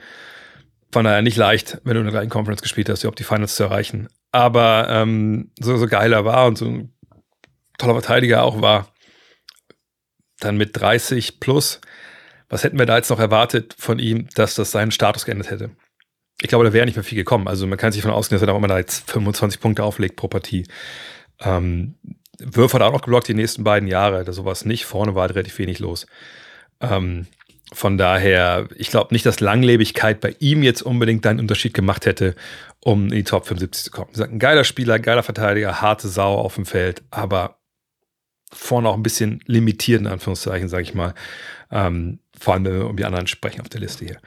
Von 0.90 1.04
daher 1.04 1.20
nicht 1.20 1.36
leicht, 1.36 1.80
wenn 1.84 1.94
du 1.94 2.00
in 2.00 2.06
der 2.06 2.12
gleichen 2.12 2.30
Conference 2.30 2.62
gespielt 2.62 2.88
hast, 2.88 3.02
überhaupt 3.02 3.18
die 3.18 3.24
Finals 3.24 3.54
zu 3.54 3.64
erreichen. 3.64 4.08
Aber 4.32 4.88
ähm, 4.88 5.52
so, 5.60 5.76
so 5.76 5.86
geil 5.86 6.14
er 6.14 6.24
war 6.24 6.46
und 6.46 6.56
so 6.56 6.64
ein 6.64 6.94
toller 7.76 7.92
Verteidiger 7.92 8.42
auch 8.42 8.62
war, 8.62 8.92
dann 10.40 10.56
mit 10.56 10.70
30 10.80 11.40
plus, 11.40 11.80
was 12.48 12.64
hätten 12.64 12.78
wir 12.78 12.86
da 12.86 12.96
jetzt 12.96 13.10
noch 13.10 13.20
erwartet 13.20 13.74
von 13.78 13.98
ihm, 13.98 14.28
dass 14.34 14.54
das 14.54 14.70
seinen 14.70 14.92
Status 14.92 15.26
geändert 15.26 15.50
hätte? 15.50 15.70
Ich 16.40 16.48
glaube, 16.48 16.64
da 16.64 16.72
wäre 16.72 16.86
nicht 16.86 16.96
mehr 16.96 17.04
viel 17.04 17.18
gekommen. 17.18 17.48
Also 17.48 17.66
man 17.66 17.78
kann 17.78 17.92
sich 17.92 18.00
davon 18.00 18.16
ausgehen, 18.16 18.36
dass 18.36 18.42
er 18.42 18.52
da 18.52 18.56
immer 18.56 18.68
da 18.68 18.78
jetzt 18.78 19.10
25 19.10 19.60
Punkte 19.60 19.82
auflegt 19.82 20.16
pro 20.16 20.28
Partie. 20.28 20.66
Ähm, 21.40 21.96
Würf 22.38 22.74
hat 22.74 22.82
auch 22.82 22.92
noch 22.92 23.02
geblockt 23.02 23.28
die 23.28 23.34
nächsten 23.34 23.64
beiden 23.64 23.88
Jahre, 23.88 24.24
da 24.24 24.32
sowas 24.32 24.64
nicht. 24.64 24.84
Vorne 24.84 25.14
war 25.14 25.22
halt 25.22 25.34
relativ 25.34 25.58
wenig 25.58 25.78
los. 25.78 26.06
Ähm, 26.80 27.26
von 27.72 27.98
daher, 27.98 28.68
ich 28.76 28.88
glaube 28.88 29.12
nicht, 29.12 29.26
dass 29.26 29.40
Langlebigkeit 29.40 30.20
bei 30.20 30.34
ihm 30.38 30.62
jetzt 30.62 30.82
unbedingt 30.82 31.26
einen 31.26 31.40
Unterschied 31.40 31.74
gemacht 31.74 32.06
hätte, 32.06 32.34
um 32.80 33.04
in 33.04 33.16
die 33.16 33.24
Top 33.24 33.46
75 33.46 33.84
zu 33.84 33.90
kommen. 33.90 34.08
Wie 34.08 34.14
gesagt, 34.14 34.32
ein 34.32 34.38
geiler 34.38 34.64
Spieler, 34.64 34.98
geiler 34.98 35.22
Verteidiger, 35.22 35.80
harte 35.80 36.08
Sau 36.08 36.36
auf 36.36 36.54
dem 36.54 36.64
Feld, 36.64 37.02
aber 37.10 37.58
vorne 38.52 38.88
auch 38.88 38.94
ein 38.94 39.02
bisschen 39.02 39.42
limitiert, 39.46 40.00
in 40.00 40.06
Anführungszeichen, 40.06 40.68
sage 40.68 40.84
ich 40.84 40.94
mal. 40.94 41.14
Ähm, 41.70 42.20
vor 42.38 42.54
allem, 42.54 42.64
wenn 42.64 42.78
wir 42.78 42.86
um 42.86 42.96
die 42.96 43.04
anderen 43.04 43.26
sprechen 43.26 43.60
auf 43.60 43.68
der 43.68 43.80
Liste 43.80 44.04
hier. 44.06 44.18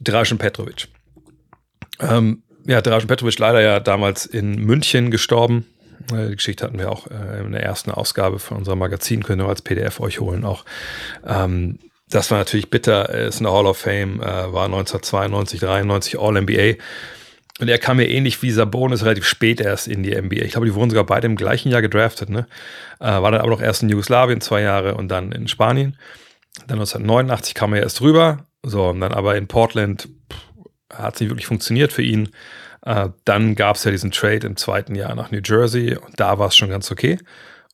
Dražen 0.00 0.38
Petrovic. 0.38 0.88
Ähm, 1.98 2.44
ja, 2.66 2.80
Dražen 2.80 3.08
Petrovic 3.08 3.38
leider 3.38 3.60
ja 3.60 3.80
damals 3.80 4.26
in 4.26 4.56
München 4.56 5.10
gestorben. 5.10 5.66
Äh, 6.12 6.28
die 6.28 6.36
Geschichte 6.36 6.64
hatten 6.64 6.78
wir 6.78 6.90
auch 6.90 7.06
äh, 7.08 7.40
in 7.44 7.52
der 7.52 7.62
ersten 7.62 7.90
Ausgabe 7.90 8.38
von 8.38 8.58
unserem 8.58 8.78
Magazin, 8.78 9.22
können 9.22 9.42
wir 9.42 9.48
als 9.48 9.62
PDF 9.62 10.00
euch 10.00 10.20
holen 10.20 10.44
auch. 10.44 10.64
Ähm, 11.26 11.78
das 12.08 12.30
war 12.30 12.38
natürlich 12.38 12.70
bitter. 12.70 13.08
Er 13.08 13.28
ist 13.28 13.40
in 13.40 13.44
der 13.44 13.52
Hall 13.52 13.66
of 13.66 13.78
Fame, 13.78 14.20
äh, 14.20 14.52
war 14.52 14.66
1992, 14.66 15.60
93 15.60 16.18
All-NBA. 16.18 16.74
Und 17.60 17.68
er 17.68 17.78
kam 17.78 18.00
ja 18.00 18.06
ähnlich 18.06 18.42
wie 18.42 18.50
Sabonis 18.50 19.04
relativ 19.04 19.26
spät 19.26 19.60
erst 19.60 19.86
in 19.86 20.02
die 20.02 20.14
NBA. 20.14 20.42
Ich 20.44 20.52
glaube, 20.52 20.66
die 20.66 20.74
wurden 20.74 20.90
sogar 20.90 21.04
beide 21.04 21.26
im 21.26 21.36
gleichen 21.36 21.70
Jahr 21.70 21.82
gedraftet. 21.82 22.28
Ne? 22.28 22.48
War 22.98 23.30
dann 23.30 23.40
aber 23.40 23.50
noch 23.50 23.62
erst 23.62 23.84
in 23.84 23.88
Jugoslawien 23.88 24.40
zwei 24.40 24.60
Jahre 24.60 24.96
und 24.96 25.06
dann 25.06 25.30
in 25.30 25.46
Spanien. 25.46 25.96
Dann 26.66 26.78
1989 26.78 27.54
kam 27.54 27.72
er 27.72 27.82
erst 27.82 28.00
rüber. 28.00 28.46
So, 28.64 28.88
und 28.88 29.00
dann 29.00 29.12
aber 29.12 29.36
in 29.36 29.46
Portland 29.46 30.08
hat 30.92 31.14
es 31.14 31.20
nicht 31.20 31.30
wirklich 31.30 31.46
funktioniert 31.46 31.92
für 31.92 32.02
ihn. 32.02 32.30
Äh, 32.84 33.08
dann 33.24 33.54
gab 33.54 33.76
es 33.76 33.84
ja 33.84 33.90
diesen 33.90 34.10
Trade 34.10 34.46
im 34.46 34.56
zweiten 34.56 34.94
Jahr 34.94 35.14
nach 35.14 35.30
New 35.30 35.40
Jersey 35.44 35.96
und 35.96 36.20
da 36.20 36.38
war 36.38 36.48
es 36.48 36.56
schon 36.56 36.70
ganz 36.70 36.90
okay. 36.90 37.18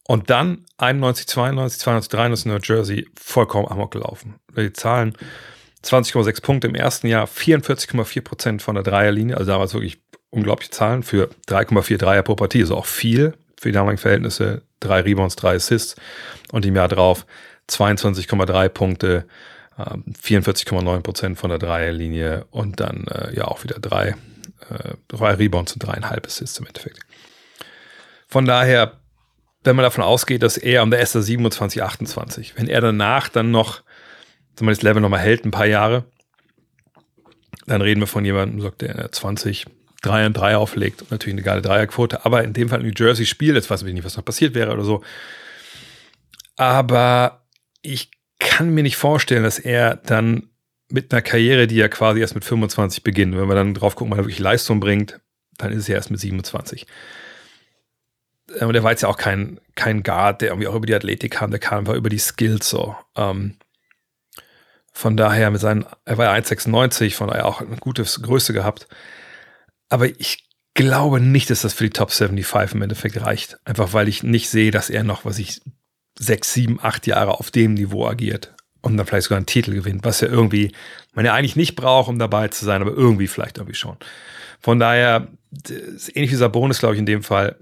Und 0.07 0.31
dann 0.31 0.65
91, 0.79 1.27
92, 1.29 1.81
92, 1.81 2.11
93 2.11 2.47
New 2.47 2.59
Jersey 2.63 3.09
vollkommen 3.19 3.69
amok 3.69 3.93
gelaufen. 3.93 4.37
Die 4.57 4.73
Zahlen 4.73 5.17
20,6 5.85 6.43
Punkte 6.43 6.69
im 6.69 6.75
ersten 6.75 7.07
Jahr, 7.07 7.27
44,4 7.27 8.23
Prozent 8.23 8.63
von 8.63 8.75
der 8.75 8.85
Dreierlinie, 8.85 9.37
also 9.37 9.51
damals 9.51 9.73
wirklich 9.73 10.01
unglaubliche 10.31 10.71
Zahlen 10.71 11.03
für 11.03 11.31
3,4 11.49 11.97
Dreier 11.97 12.23
pro 12.23 12.35
Partie, 12.35 12.61
also 12.61 12.77
auch 12.77 12.87
viel 12.87 13.35
für 13.61 13.69
die 13.69 13.73
damaligen 13.73 14.01
Verhältnisse, 14.01 14.63
drei 14.81 15.01
Rebounds, 15.01 15.37
drei 15.37 15.57
Assists. 15.57 15.97
Und 16.51 16.65
im 16.65 16.77
Jahr 16.77 16.89
drauf 16.89 17.27
22,3 17.69 18.69
Punkte, 18.69 19.27
44,9 19.79 20.97
ähm, 20.97 21.03
Prozent 21.03 21.39
von 21.39 21.51
der 21.51 21.59
Dreierlinie. 21.59 22.47
Und 22.51 22.81
dann 22.81 23.07
äh, 23.07 23.35
ja 23.35 23.45
auch 23.45 23.63
wieder 23.63 23.79
drei, 23.79 24.15
äh, 24.71 24.95
drei 25.09 25.35
Rebounds 25.35 25.73
und 25.73 25.81
dreieinhalb 25.81 26.27
Assists 26.27 26.59
im 26.59 26.67
Endeffekt. 26.67 27.01
Von 28.29 28.45
daher, 28.45 29.01
wenn 29.65 29.77
man 29.77 29.83
davon 29.83 30.05
ausgeht, 30.05 30.43
dass 30.43 30.57
er 30.57 30.83
um 30.83 30.91
der 30.91 31.01
erste 31.01 31.23
27, 31.23 31.83
28, 31.83 32.57
wenn 32.57 32.69
er 32.69 32.81
danach 32.81 33.29
dann 33.29 33.51
noch 33.51 33.83
wenn 34.61 34.69
das 34.69 34.83
Level 34.83 35.03
nochmal 35.03 35.21
hält, 35.21 35.45
ein 35.45 35.51
paar 35.51 35.67
Jahre, 35.67 36.05
dann 37.67 37.83
reden 37.83 38.01
wir 38.01 38.07
von 38.07 38.25
jemandem, 38.25 38.61
sagt 38.61 38.83
der 38.83 39.11
20, 39.11 39.67
3 40.03 40.27
und 40.27 40.37
3 40.37 40.57
auflegt 40.57 41.03
und 41.03 41.11
natürlich 41.11 41.35
eine 41.35 41.43
geile 41.43 41.63
Dreierquote, 41.63 42.25
aber 42.25 42.43
in 42.45 42.53
dem 42.53 42.69
Fall 42.69 42.83
New 42.83 42.93
Jersey 42.95 43.27
spielt, 43.27 43.57
jetzt 43.57 43.71
weiß 43.71 43.83
ich 43.83 43.93
nicht, 43.93 44.05
was 44.05 44.17
noch 44.17 44.25
passiert 44.25 44.55
wäre 44.55 44.73
oder 44.73 44.85
so. 44.85 45.03
Aber 46.57 47.45
ich 47.83 48.11
kann 48.39 48.71
mir 48.71 48.83
nicht 48.83 48.97
vorstellen, 48.97 49.43
dass 49.43 49.59
er 49.59 49.97
dann 49.97 50.50
mit 50.91 51.13
einer 51.13 51.23
Karriere, 51.23 51.67
die 51.67 51.77
ja 51.77 51.89
quasi 51.89 52.21
erst 52.21 52.35
mit 52.35 52.45
25 52.45 53.03
beginnt, 53.03 53.37
wenn 53.37 53.49
wir 53.49 53.55
dann 53.55 53.75
drauf 53.75 53.97
gucken, 53.97 54.13
ob 54.13 54.19
er 54.19 54.25
wirklich 54.25 54.39
Leistung 54.39 54.81
bringt, 54.81 55.21
dann 55.57 55.73
ist 55.73 55.81
es 55.81 55.89
ja 55.89 55.97
erst 55.97 56.11
mit 56.11 56.21
27. 56.21 56.87
Und 58.61 58.75
er 58.75 58.83
war 58.83 58.91
jetzt 58.91 59.03
ja 59.03 59.09
auch 59.09 59.17
kein, 59.17 59.61
kein 59.77 60.03
Guard, 60.03 60.41
der 60.41 60.49
irgendwie 60.49 60.67
auch 60.67 60.75
über 60.75 60.87
die 60.87 60.95
Athletik 60.95 61.33
kam, 61.33 61.51
der 61.51 61.61
kam 61.61 61.81
einfach 61.81 61.95
über 61.95 62.09
die 62.09 62.19
Skills 62.19 62.69
so. 62.69 62.97
Ähm, 63.17 63.57
von 64.93 65.17
daher 65.17 65.51
mit 65.51 65.61
seinen, 65.61 65.87
er 66.05 66.19
war 66.19 66.27
ja 66.27 66.33
1,96, 66.35 67.15
von 67.15 67.29
daher 67.29 67.47
auch 67.47 67.61
eine 67.61 67.77
gute 67.77 68.03
Größe 68.03 68.53
gehabt. 68.53 68.89
Aber 69.89 70.07
ich 70.07 70.49
glaube 70.75 71.21
nicht, 71.21 71.51
dass 71.51 71.63
das 71.63 71.75
für 71.75 71.85
die 71.85 71.91
Top 71.91 72.11
75 72.11 72.75
im 72.75 72.83
Endeffekt 72.83 73.21
reicht. 73.21 73.59
Einfach 73.65 73.93
weil 73.93 74.09
ich 74.09 74.23
nicht 74.25 74.51
sehe, 74.51 74.73
dass 74.73 74.91
er 74.91 75.05
noch, 75.05 75.25
was 75.25 75.39
ich, 75.39 75.61
sechs, 76.19 76.53
sieben, 76.53 76.81
acht 76.83 77.07
Jahre 77.07 77.39
auf 77.39 77.51
dem 77.51 77.75
Niveau 77.75 78.07
agiert 78.07 78.55
und 78.83 78.97
dann 78.97 79.07
vielleicht 79.07 79.25
sogar 79.25 79.37
einen 79.37 79.47
Titel 79.47 79.75
gewinnt, 79.75 80.05
was 80.05 80.23
er 80.23 80.31
irgendwie, 80.31 80.73
man 81.15 81.25
ja 81.25 81.35
eigentlich 81.35 81.57
nicht 81.57 81.77
braucht, 81.77 82.09
um 82.09 82.19
dabei 82.19 82.49
zu 82.49 82.65
sein, 82.65 82.83
aber 82.83 82.93
irgendwie 82.93 83.27
vielleicht 83.27 83.59
irgendwie 83.59 83.75
schon. 83.75 83.97
Von 84.61 84.79
daher, 84.79 85.29
ähnlich 86.15 86.31
wie 86.31 86.37
Sabonis, 86.37 86.79
glaube 86.79 86.95
ich, 86.95 87.01
in 87.01 87.07
dem 87.07 87.23
Fall, 87.23 87.57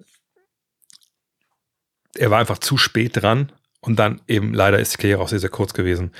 er 2.16 2.30
war 2.30 2.38
einfach 2.38 2.58
zu 2.58 2.76
spät 2.76 3.22
dran 3.22 3.52
und 3.80 3.98
dann 3.98 4.20
eben 4.26 4.52
leider 4.52 4.78
ist 4.78 4.94
die 4.94 4.96
Karriere 4.98 5.22
auch 5.22 5.28
sehr, 5.28 5.38
sehr 5.38 5.50
kurz 5.50 5.74
gewesen. 5.74 6.12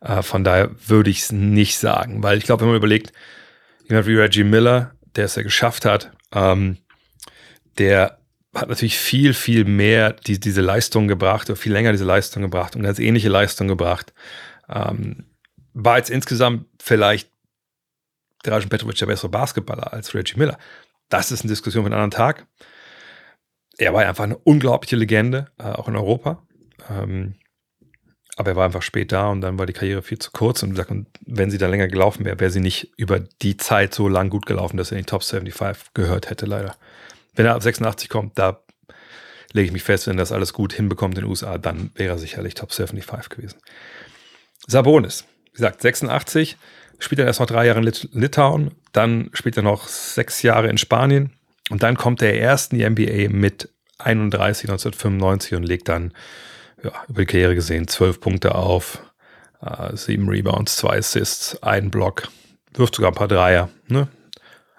Äh, 0.00 0.22
von 0.22 0.44
daher 0.44 0.70
würde 0.86 1.10
ich 1.10 1.20
es 1.20 1.32
nicht 1.32 1.78
sagen, 1.78 2.22
weil 2.22 2.38
ich 2.38 2.44
glaube, 2.44 2.62
wenn 2.62 2.68
man 2.68 2.76
überlegt, 2.76 3.12
jemand 3.88 4.06
wie 4.06 4.16
Reggie 4.16 4.44
Miller, 4.44 4.94
der 5.16 5.26
es 5.26 5.34
ja 5.34 5.42
geschafft 5.42 5.84
hat, 5.84 6.12
ähm, 6.32 6.78
der 7.78 8.18
hat 8.54 8.68
natürlich 8.68 8.98
viel, 8.98 9.34
viel 9.34 9.64
mehr 9.64 10.12
die, 10.12 10.38
diese 10.38 10.60
Leistung 10.60 11.08
gebracht 11.08 11.48
oder 11.48 11.56
viel 11.56 11.72
länger 11.72 11.92
diese 11.92 12.04
Leistung 12.04 12.42
gebracht 12.42 12.76
und 12.76 12.82
ganz 12.82 12.98
ähnliche 12.98 13.28
Leistung 13.28 13.68
gebracht. 13.68 14.12
Ähm, 14.68 15.24
war 15.72 15.96
jetzt 15.96 16.10
insgesamt 16.10 16.66
vielleicht 16.80 17.30
Dražen 18.42 18.68
Petrovic 18.68 18.96
der 18.96 19.06
bessere 19.06 19.30
Basketballer 19.30 19.92
als 19.92 20.14
Reggie 20.14 20.38
Miller. 20.38 20.58
Das 21.08 21.30
ist 21.30 21.42
eine 21.42 21.50
Diskussion 21.50 21.84
für 21.84 21.86
einen 21.86 21.94
anderen 21.94 22.10
Tag. 22.10 22.46
Er 23.78 23.94
war 23.94 24.06
einfach 24.06 24.24
eine 24.24 24.36
unglaubliche 24.36 24.96
Legende, 24.96 25.46
äh, 25.58 25.64
auch 25.64 25.88
in 25.88 25.96
Europa. 25.96 26.42
Ähm, 26.90 27.36
aber 28.36 28.50
er 28.50 28.56
war 28.56 28.64
einfach 28.64 28.82
spät 28.82 29.12
da 29.12 29.28
und 29.28 29.42
dann 29.42 29.58
war 29.58 29.66
die 29.66 29.72
Karriere 29.72 30.02
viel 30.02 30.18
zu 30.18 30.30
kurz. 30.30 30.62
Und, 30.62 30.78
und 30.90 31.06
wenn 31.24 31.50
sie 31.50 31.58
da 31.58 31.68
länger 31.68 31.88
gelaufen 31.88 32.24
wäre, 32.24 32.40
wäre 32.40 32.50
sie 32.50 32.60
nicht 32.60 32.92
über 32.96 33.20
die 33.20 33.56
Zeit 33.56 33.94
so 33.94 34.08
lang 34.08 34.30
gut 34.30 34.46
gelaufen, 34.46 34.76
dass 34.76 34.90
er 34.90 34.98
in 34.98 35.04
die 35.04 35.10
Top 35.10 35.22
75 35.22 35.94
gehört 35.94 36.30
hätte, 36.30 36.46
leider. 36.46 36.76
Wenn 37.34 37.46
er 37.46 37.54
ab 37.54 37.62
86 37.62 38.08
kommt, 38.08 38.38
da 38.38 38.62
lege 39.52 39.66
ich 39.66 39.72
mich 39.72 39.82
fest, 39.82 40.06
wenn 40.06 40.16
das 40.16 40.32
alles 40.32 40.52
gut 40.52 40.72
hinbekommt 40.72 41.16
in 41.16 41.24
den 41.24 41.30
USA, 41.30 41.58
dann 41.58 41.90
wäre 41.94 42.14
er 42.14 42.18
sicherlich 42.18 42.54
Top 42.54 42.72
75 42.72 43.28
gewesen. 43.28 43.58
Sabonis, 44.66 45.24
wie 45.46 45.52
gesagt, 45.52 45.82
86, 45.82 46.56
spielt 46.98 47.18
er 47.18 47.26
erst 47.26 47.40
noch 47.40 47.46
drei 47.46 47.66
Jahre 47.66 47.80
in 47.80 47.84
Lit 47.84 48.08
Litauen, 48.12 48.72
dann 48.92 49.30
spielt 49.32 49.56
er 49.56 49.62
noch 49.62 49.88
sechs 49.88 50.42
Jahre 50.42 50.68
in 50.68 50.78
Spanien 50.78 51.32
und 51.70 51.82
dann 51.82 51.96
kommt 51.96 52.22
er 52.22 52.34
erst 52.34 52.72
in 52.72 52.78
die 52.78 52.88
NBA 52.88 53.34
mit 53.36 53.68
31 53.98 54.70
1995 54.70 55.54
und 55.54 55.64
legt 55.64 55.88
dann 55.88 56.12
ja, 56.82 56.92
über 57.08 57.22
die 57.22 57.26
Karriere 57.26 57.54
gesehen, 57.54 57.88
zwölf 57.88 58.20
Punkte 58.20 58.54
auf, 58.54 59.02
äh, 59.60 59.96
sieben 59.96 60.28
Rebounds, 60.28 60.76
zwei 60.76 60.98
Assists, 60.98 61.62
ein 61.62 61.90
Block, 61.90 62.28
wirft 62.74 62.94
sogar 62.94 63.10
ein 63.10 63.16
paar 63.16 63.28
Dreier, 63.28 63.68
ne? 63.88 64.08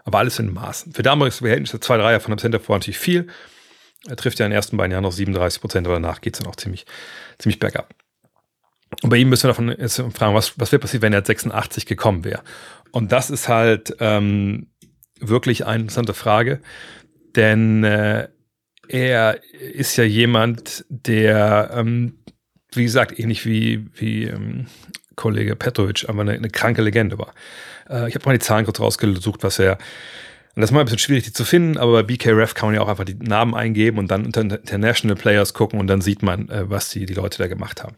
Aber 0.04 0.20
alles 0.20 0.40
in 0.40 0.54
Maßen. 0.54 0.94
Für 0.94 1.04
damalige 1.04 1.36
Verhältnisse 1.36 1.80
zwei 1.80 1.98
Dreier 1.98 2.20
von 2.20 2.32
einem 2.32 2.40
Center 2.40 2.60
vor 2.60 2.76
natürlich 2.76 2.98
viel. 2.98 3.28
Er 4.08 4.18
trifft 4.18 4.40
ja 4.40 4.46
in 4.46 4.52
den 4.52 4.56
ersten 4.56 4.76
beiden 4.76 4.92
Jahren 4.92 5.04
noch 5.04 5.14
37 5.14 5.62
Prozent, 5.62 5.88
aber 5.88 5.96
danach 5.96 6.20
geht 6.20 6.36
es 6.36 6.40
dann 6.40 6.50
auch 6.50 6.58
ziemlich, 6.58 6.86
ziemlich 7.38 7.60
bergab. 7.60 7.94
Und 9.02 9.10
bei 9.10 9.18
ihm 9.18 9.30
müssen 9.30 9.44
wir 9.44 9.50
davon 9.50 9.70
jetzt 9.70 10.02
fragen, 10.14 10.36
was, 10.36 10.60
was 10.60 10.72
wäre 10.72 10.80
passiert, 10.80 11.02
wenn 11.02 11.14
er 11.14 11.26
86 11.26 11.86
gekommen 11.86 12.24
wäre? 12.26 12.44
Und 12.92 13.12
das 13.12 13.30
ist 13.30 13.48
halt 13.48 13.96
ähm, 14.00 14.68
wirklich 15.20 15.66
eine 15.66 15.84
interessante 15.84 16.14
Frage, 16.14 16.62
denn 17.36 17.84
äh, 17.84 18.28
er 18.88 19.42
ist 19.54 19.96
ja 19.96 20.04
jemand, 20.04 20.86
der, 20.90 21.72
ähm, 21.74 22.20
wie 22.74 22.84
gesagt, 22.84 23.18
ähnlich 23.18 23.46
wie, 23.46 23.88
wie 23.94 24.26
ähm, 24.26 24.68
Kollege 25.16 25.56
Petrovic, 25.56 26.06
aber 26.08 26.22
eine, 26.22 26.34
eine 26.34 26.50
kranke 26.50 26.82
Legende 26.82 27.18
war. 27.18 27.34
Äh, 27.90 28.10
ich 28.10 28.16
habe 28.16 28.26
mal 28.26 28.34
die 28.34 28.40
Zahlen 28.40 28.66
kurz 28.66 28.80
rausgesucht, 28.80 29.44
was 29.44 29.60
er 29.60 29.78
und 30.56 30.62
das 30.62 30.70
ist 30.70 30.74
mal 30.74 30.82
ein 30.82 30.86
bisschen 30.86 31.00
schwierig, 31.00 31.24
die 31.24 31.34
zu 31.34 31.46
finden, 31.46 31.80
aber 31.80 31.94
bei 31.94 32.04
BKRF 32.04 32.54
kann 32.54 32.68
man 32.68 32.76
ja 32.76 32.82
auch 32.82 32.88
einfach 32.88 33.06
die 33.06 33.16
Namen 33.16 33.56
eingeben 33.56 33.98
und 33.98 34.12
dann 34.12 34.24
unter 34.26 34.42
International 34.42 35.16
Players 35.16 35.56
gucken 35.56 35.80
und 35.80 35.88
dann 35.88 36.02
sieht 36.02 36.22
man, 36.22 36.48
äh, 36.50 36.70
was 36.70 36.90
die, 36.90 37.08
die 37.08 37.16
Leute 37.16 37.40
da 37.40 37.48
gemacht 37.48 37.84
haben. 37.84 37.96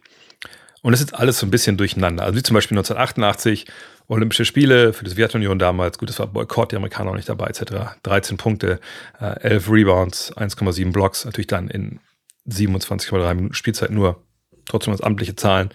Und 0.82 0.94
das 0.94 1.02
ist 1.02 1.14
alles 1.16 1.40
so 1.40 1.46
ein 1.48 1.52
bisschen 1.52 1.76
durcheinander. 1.76 2.24
Also 2.24 2.38
wie 2.38 2.44
zum 2.44 2.54
Beispiel 2.54 2.78
1988 2.78 3.66
Olympische 4.08 4.46
Spiele 4.46 4.94
für 4.94 5.04
die 5.04 5.10
Sowjetunion 5.10 5.58
damals, 5.58 5.98
gut, 5.98 6.10
das 6.10 6.20
war 6.20 6.28
Boykott, 6.28 6.72
die 6.72 6.76
Amerikaner 6.76 7.10
auch 7.10 7.16
nicht 7.16 7.28
dabei, 7.28 7.48
etc. 7.48 7.98
13 8.04 8.38
Punkte, 8.38 8.80
äh, 9.20 9.40
11 9.42 9.70
Rebounds, 9.70 10.32
1,7 10.38 10.92
Blocks, 10.92 11.26
natürlich 11.26 11.48
dann 11.48 11.68
in 11.70 12.00
27,3 12.48 13.34
Minuten 13.34 13.56
Spielzeit 13.56 13.90
nur. 13.90 14.22
Trotzdem 14.66 14.94
als 14.94 15.02
amtliche 15.02 15.36
Zahlen. 15.36 15.70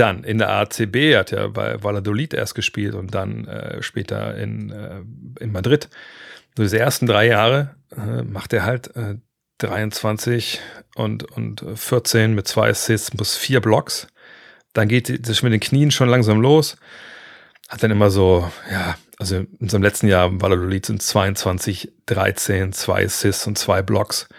Dann 0.00 0.24
in 0.24 0.38
der 0.38 0.48
ACB 0.48 1.14
hat 1.14 1.30
er 1.30 1.50
bei 1.50 1.82
Valladolid 1.82 2.32
erst 2.32 2.54
gespielt 2.54 2.94
und 2.94 3.14
dann 3.14 3.46
äh, 3.46 3.82
später 3.82 4.34
in, 4.34 4.70
äh, 4.70 5.02
in 5.40 5.52
Madrid. 5.52 5.90
So 6.56 6.62
diese 6.62 6.78
ersten 6.78 7.04
drei 7.04 7.26
Jahre 7.26 7.74
äh, 7.94 8.22
macht 8.22 8.54
er 8.54 8.64
halt 8.64 8.96
äh, 8.96 9.16
23 9.58 10.58
und, 10.94 11.24
und 11.24 11.62
14 11.74 12.34
mit 12.34 12.48
zwei 12.48 12.70
Assists 12.70 13.10
plus 13.10 13.36
vier 13.36 13.60
Blocks. 13.60 14.06
Dann 14.72 14.88
geht 14.88 15.28
das 15.28 15.42
mit 15.42 15.52
den 15.52 15.60
Knien 15.60 15.90
schon 15.90 16.08
langsam 16.08 16.40
los. 16.40 16.76
Hat 17.68 17.82
dann 17.82 17.90
immer 17.90 18.10
so, 18.10 18.50
ja, 18.72 18.96
also 19.18 19.44
in 19.58 19.68
seinem 19.68 19.82
letzten 19.82 20.08
Jahr 20.08 20.30
Valladolid 20.40 20.86
sind 20.86 21.02
22, 21.02 21.92
13, 22.06 22.72
zwei 22.72 23.04
Assists 23.04 23.46
und 23.46 23.58
zwei 23.58 23.82
Blocks 23.82 24.30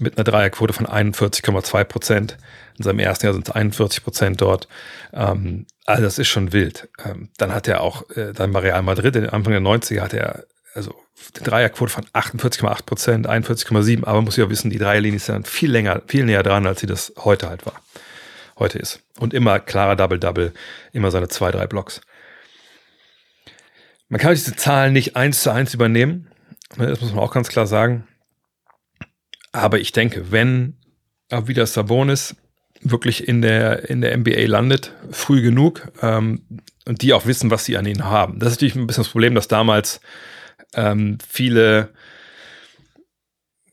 mit 0.00 0.16
einer 0.16 0.24
Dreierquote 0.24 0.72
von 0.72 0.86
41,2 0.86 1.84
Prozent. 1.84 2.38
In 2.76 2.84
seinem 2.84 3.00
ersten 3.00 3.26
Jahr 3.26 3.34
sind 3.34 3.48
es 3.48 3.54
41 3.54 4.04
Prozent 4.04 4.40
dort. 4.40 4.68
Ähm, 5.12 5.66
also 5.86 6.02
das 6.02 6.18
ist 6.18 6.28
schon 6.28 6.52
wild. 6.52 6.88
Ähm, 7.04 7.30
dann 7.38 7.52
hat 7.54 7.66
er 7.66 7.80
auch, 7.80 8.08
äh, 8.10 8.32
dann 8.32 8.52
bei 8.52 8.60
Real 8.60 8.82
Madrid, 8.82 9.16
Anfang 9.16 9.52
der 9.52 9.60
90er 9.60 10.00
hat 10.00 10.14
er 10.14 10.44
also 10.74 10.94
die 11.36 11.42
Dreierquote 11.42 11.92
von 11.92 12.04
48,8 12.12 12.86
Prozent, 12.86 13.28
41,7, 13.28 14.04
aber 14.04 14.14
man 14.14 14.24
muss 14.24 14.36
ja 14.36 14.48
wissen, 14.48 14.70
die 14.70 14.78
Dreierlinie 14.78 15.16
ist 15.16 15.28
dann 15.28 15.44
viel 15.44 15.70
länger, 15.70 16.02
viel 16.06 16.24
näher 16.24 16.42
dran, 16.42 16.66
als 16.66 16.80
sie 16.80 16.86
das 16.86 17.12
heute 17.18 17.48
halt 17.48 17.66
war. 17.66 17.80
Heute 18.58 18.78
ist. 18.78 19.00
Und 19.18 19.34
immer 19.34 19.60
klarer 19.60 19.96
Double-Double, 19.96 20.52
immer 20.92 21.10
seine 21.10 21.28
zwei, 21.28 21.50
drei 21.50 21.66
Blocks. 21.66 22.00
Man 24.08 24.20
kann 24.20 24.34
diese 24.34 24.56
Zahlen 24.56 24.92
nicht 24.92 25.16
eins 25.16 25.42
zu 25.42 25.50
eins 25.50 25.74
übernehmen. 25.74 26.30
Ne, 26.76 26.86
das 26.86 27.00
muss 27.00 27.12
man 27.12 27.20
auch 27.20 27.32
ganz 27.32 27.48
klar 27.48 27.66
sagen. 27.66 28.06
Aber 29.52 29.78
ich 29.78 29.92
denke, 29.92 30.30
wenn 30.30 30.76
wieder 31.30 31.66
Sabonis 31.66 32.36
wirklich 32.80 33.26
in 33.26 33.42
der, 33.42 33.88
in 33.90 34.00
der 34.00 34.16
NBA 34.16 34.46
landet, 34.46 34.92
früh 35.10 35.42
genug, 35.42 35.88
ähm, 36.00 36.42
und 36.86 37.02
die 37.02 37.12
auch 37.12 37.26
wissen, 37.26 37.50
was 37.50 37.66
sie 37.66 37.76
an 37.76 37.86
ihnen 37.86 38.04
haben. 38.04 38.38
Das 38.38 38.48
ist 38.48 38.56
natürlich 38.56 38.76
ein 38.76 38.86
bisschen 38.86 39.04
das 39.04 39.12
Problem, 39.12 39.34
dass 39.34 39.46
damals 39.46 40.00
ähm, 40.74 41.18
viele, 41.28 41.90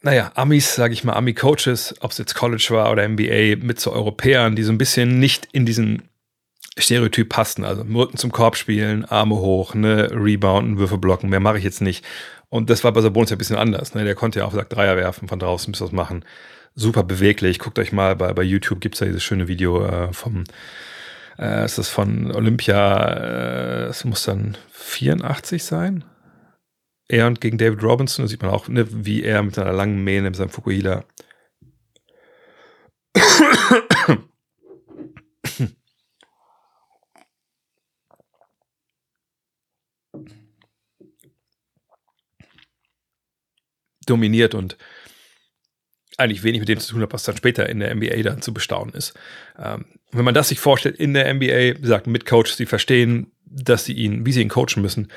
naja, 0.01 0.31
Amis, 0.35 0.75
sage 0.75 0.93
ich 0.93 1.05
mal, 1.05 1.13
Ami-Coaches, 1.13 1.95
ob 2.01 2.11
es 2.11 2.17
jetzt 2.17 2.35
College 2.35 2.67
war 2.71 2.91
oder 2.91 3.07
NBA, 3.07 3.55
mit 3.65 3.79
so 3.79 3.93
Europäern, 3.93 4.55
die 4.57 4.63
so 4.63 4.71
ein 4.73 4.77
bisschen 4.77 5.19
nicht 5.19 5.47
in 5.53 5.65
diesen 5.65 6.09
Stereotyp 6.77 7.29
passten. 7.29 7.63
Also 7.63 7.83
Rücken 7.83 8.17
zum 8.17 8.33
Korb 8.33 8.57
spielen, 8.57 9.05
Arme 9.05 9.35
hoch, 9.35 9.75
ne, 9.75 10.09
Rebounden, 10.11 10.77
Würfe 10.77 10.97
blocken, 10.97 11.29
mehr 11.29 11.39
mache 11.39 11.57
ich 11.57 11.63
jetzt 11.63 11.81
nicht. 11.81 12.03
Und 12.55 12.69
das 12.69 12.85
war 12.85 12.93
bei 12.93 13.01
Sabonis 13.01 13.31
ja 13.31 13.35
ein 13.35 13.37
bisschen 13.37 13.57
anders. 13.57 13.95
Ne? 13.95 14.05
Der 14.05 14.15
konnte 14.15 14.39
ja 14.39 14.45
auch 14.45 14.51
gesagt 14.51 14.73
Dreier 14.73 14.95
werfen, 14.95 15.27
von 15.27 15.39
draußen 15.39 15.73
bis 15.73 15.81
was 15.81 15.91
machen. 15.91 16.23
Super 16.73 17.03
beweglich. 17.03 17.59
Guckt 17.59 17.77
euch 17.79 17.91
mal 17.91 18.15
bei, 18.15 18.31
bei 18.31 18.43
YouTube, 18.43 18.79
gibt's 18.79 18.99
da 18.99 19.05
dieses 19.05 19.23
schöne 19.23 19.49
Video 19.49 19.85
äh, 19.85 20.13
vom, 20.13 20.45
äh, 21.37 21.65
ist 21.65 21.77
das 21.77 21.89
von 21.89 22.31
Olympia, 22.31 23.07
äh, 23.07 23.83
es 23.87 24.05
muss 24.05 24.23
dann 24.23 24.55
84 24.71 25.65
sein. 25.65 26.05
Er 27.09 27.27
und 27.27 27.41
gegen 27.41 27.57
David 27.57 27.83
Robinson, 27.83 28.23
da 28.23 28.29
sieht 28.29 28.41
man 28.41 28.51
auch, 28.51 28.69
ne, 28.69 28.87
wie 28.89 29.23
er 29.23 29.43
mit 29.43 29.55
seiner 29.55 29.73
langen 29.73 30.01
Mähne, 30.05 30.29
mit 30.29 30.37
seinem 30.37 30.47
Fukuhila 30.47 31.03
dominiert 44.05 44.53
und 44.53 44.77
eigentlich 46.17 46.43
wenig 46.43 46.59
mit 46.59 46.69
dem 46.69 46.79
zu 46.79 46.93
tun 46.93 47.01
hat, 47.01 47.13
was 47.13 47.23
dann 47.23 47.37
später 47.37 47.67
in 47.67 47.79
der 47.79 47.93
NBA 47.93 48.23
dann 48.23 48.41
zu 48.41 48.53
bestaunen 48.53 48.93
ist. 48.93 49.13
Ähm, 49.59 49.85
wenn 50.11 50.25
man 50.25 50.33
das 50.33 50.49
sich 50.49 50.59
vorstellt 50.59 50.95
in 50.95 51.13
der 51.13 51.33
NBA, 51.33 51.73
gesagt, 51.73 52.07
mit 52.07 52.25
Coaches, 52.25 52.57
die 52.57 52.65
verstehen, 52.65 53.31
dass 53.45 53.85
sie 53.85 53.93
ihn, 53.93 54.25
wie 54.25 54.31
sie 54.31 54.41
ihn 54.41 54.49
coachen 54.49 54.81
müssen, 54.81 55.09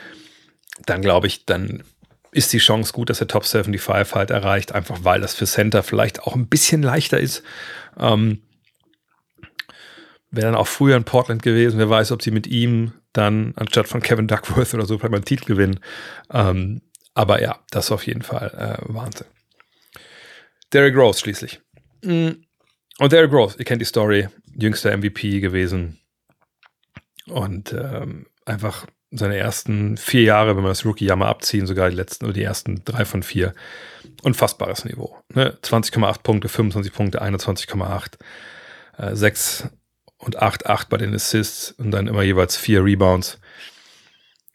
dann 0.86 1.03
glaube 1.03 1.26
ich, 1.26 1.45
dann 1.45 1.84
ist 2.32 2.53
die 2.53 2.59
Chance 2.59 2.93
gut, 2.93 3.11
dass 3.11 3.20
er 3.20 3.28
Top 3.28 3.45
75 3.45 4.14
halt 4.14 4.30
erreicht, 4.30 4.72
einfach 4.72 4.99
weil 5.03 5.20
das 5.20 5.34
für 5.34 5.47
Center 5.47 5.82
vielleicht 5.82 6.22
auch 6.22 6.34
ein 6.34 6.49
bisschen 6.49 6.82
leichter 6.82 7.18
ist. 7.18 7.43
Ähm, 7.99 8.43
Wäre 10.30 10.49
dann 10.49 10.57
auch 10.57 10.66
früher 10.66 10.95
in 10.95 11.05
Portland 11.05 11.43
gewesen, 11.43 11.78
wer 11.78 11.89
weiß, 11.89 12.12
ob 12.12 12.22
sie 12.22 12.30
mit 12.30 12.47
ihm 12.47 12.93
dann 13.14 13.55
anstatt 13.57 13.89
von 13.89 14.03
Kevin 14.03 14.28
Duckworth 14.28 14.74
oder 14.74 14.84
so 14.84 14.99
vielleicht 14.99 15.11
mal 15.11 15.16
einen 15.16 15.24
Titel 15.24 15.47
gewinnen. 15.47 15.80
Ähm, 16.30 16.82
aber 17.18 17.42
ja, 17.42 17.58
das 17.72 17.86
ist 17.86 17.90
auf 17.90 18.06
jeden 18.06 18.22
Fall 18.22 18.78
äh, 18.78 18.94
Wahnsinn. 18.94 19.26
Derrick 20.72 20.94
Rose 20.94 21.18
schließlich. 21.18 21.60
Mm. 22.02 22.30
Und 23.00 23.12
Derrick 23.12 23.32
Rose, 23.32 23.58
ihr 23.58 23.64
kennt 23.64 23.82
die 23.82 23.86
Story, 23.86 24.28
jüngster 24.56 24.96
MVP 24.96 25.40
gewesen. 25.40 25.98
Und 27.26 27.72
ähm, 27.72 28.26
einfach 28.44 28.86
seine 29.10 29.36
ersten 29.36 29.96
vier 29.96 30.22
Jahre, 30.22 30.56
wenn 30.56 30.62
wir 30.62 30.68
das 30.68 30.84
Rookie-Jahr 30.84 31.16
mal 31.16 31.26
abziehen, 31.26 31.66
sogar 31.66 31.90
die 31.90 31.96
letzten 31.96 32.24
oder 32.26 32.34
die 32.34 32.44
ersten 32.44 32.84
drei 32.84 33.04
von 33.04 33.24
vier, 33.24 33.52
unfassbares 34.22 34.84
Niveau. 34.84 35.18
Ne? 35.34 35.58
20,8 35.60 36.22
Punkte, 36.22 36.48
25 36.48 36.92
Punkte, 36.92 37.20
21,8, 37.20 38.12
äh, 38.96 39.16
6 39.16 39.70
und 40.18 40.36
8, 40.36 40.66
8 40.66 40.88
bei 40.88 40.98
den 40.98 41.12
Assists 41.16 41.72
und 41.72 41.90
dann 41.90 42.06
immer 42.06 42.22
jeweils 42.22 42.56
vier 42.56 42.84
Rebounds. 42.84 43.40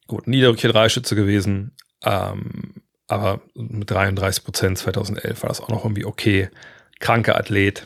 Gut, 0.07 0.28
niedrige 0.28 0.70
Dreischütze 0.70 1.18
gewesen, 1.18 1.76
ähm, 2.04 2.74
aber 3.08 3.41
mit 3.54 3.89
33 3.89 4.43
Prozent 4.43 4.78
2011 4.78 5.43
war 5.43 5.49
das 5.49 5.62
auch 5.62 5.70
noch 5.70 5.84
irgendwie 5.84 6.06
okay. 6.06 6.49
Kranker 6.99 7.38
Athlet, 7.38 7.86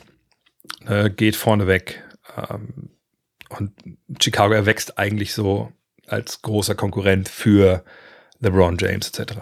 äh, 0.86 1.10
geht 1.10 1.36
vorne 1.36 1.66
weg. 1.66 2.02
Ähm, 2.36 2.90
und 3.48 3.72
Chicago 4.20 4.54
erwächst 4.54 4.98
eigentlich 4.98 5.34
so 5.34 5.72
als 6.06 6.42
großer 6.42 6.74
Konkurrent 6.74 7.28
für 7.28 7.84
LeBron 8.40 8.76
James 8.78 9.08
etc. 9.08 9.40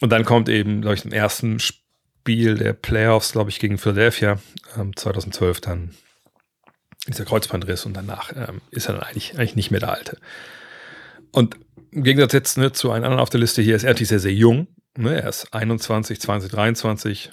Und 0.00 0.10
dann 0.10 0.24
kommt 0.24 0.48
eben, 0.48 0.80
glaube 0.82 0.96
ich, 0.96 1.04
im 1.04 1.12
ersten 1.12 1.58
Spiel 1.58 2.56
der 2.56 2.72
Playoffs, 2.72 3.32
glaube 3.32 3.50
ich, 3.50 3.58
gegen 3.58 3.78
Philadelphia, 3.78 4.38
ähm, 4.76 4.94
2012 4.96 5.60
dann 5.60 5.94
dieser 7.06 7.24
Kreuzbandriss 7.24 7.86
und 7.86 7.94
danach 7.94 8.32
ähm, 8.34 8.60
ist 8.70 8.88
er 8.88 8.94
dann 8.94 9.04
eigentlich, 9.04 9.34
eigentlich 9.38 9.56
nicht 9.56 9.70
mehr 9.70 9.80
der 9.80 9.92
Alte. 9.92 10.18
Und 11.30 11.56
im 11.96 12.02
Gegensatz 12.02 12.34
jetzt 12.34 12.58
ne, 12.58 12.72
zu 12.72 12.90
einem 12.90 13.04
anderen 13.04 13.22
auf 13.22 13.30
der 13.30 13.40
Liste 13.40 13.62
hier 13.62 13.74
ist 13.74 13.82
er 13.82 13.90
natürlich 13.90 14.10
sehr, 14.10 14.20
sehr 14.20 14.34
jung. 14.34 14.68
Ne? 14.98 15.20
Er 15.20 15.30
ist 15.30 15.52
21, 15.52 16.20
20, 16.20 16.50
23. 16.50 17.32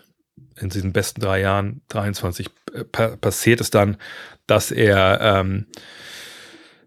In 0.60 0.70
diesen 0.70 0.94
besten 0.94 1.20
drei 1.20 1.42
Jahren, 1.42 1.82
23, 1.90 2.50
äh, 2.74 2.84
passiert 2.86 3.60
es 3.60 3.72
dann, 3.72 3.98
dass 4.48 4.72
er 4.72 5.20
ähm, 5.22 5.68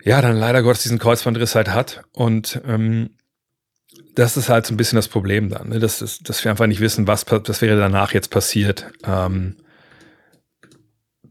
ja 0.03 0.23
dann 0.23 0.37
leider 0.39 0.63
Gottes 0.63 0.85
diesen 0.85 0.99
Kreuzbandriss 0.99 1.55
halt 1.55 1.69
hat. 1.69 2.03
Und 2.13 2.63
ähm, 2.67 3.11
das 4.15 4.39
ist 4.39 4.49
halt 4.49 4.65
so 4.65 4.73
ein 4.73 4.79
bisschen 4.79 4.97
das 4.97 5.09
Problem 5.09 5.51
dann, 5.51 5.69
ne? 5.69 5.79
dass, 5.79 5.99
dass 5.99 6.45
wir 6.45 6.51
einfach 6.51 6.67
nicht 6.67 6.81
wissen, 6.81 7.07
was, 7.07 7.27
was 7.31 7.61
wäre 7.61 7.79
danach 7.79 8.15
jetzt 8.15 8.31
passiert 8.31 8.87
ähm, 9.05 9.57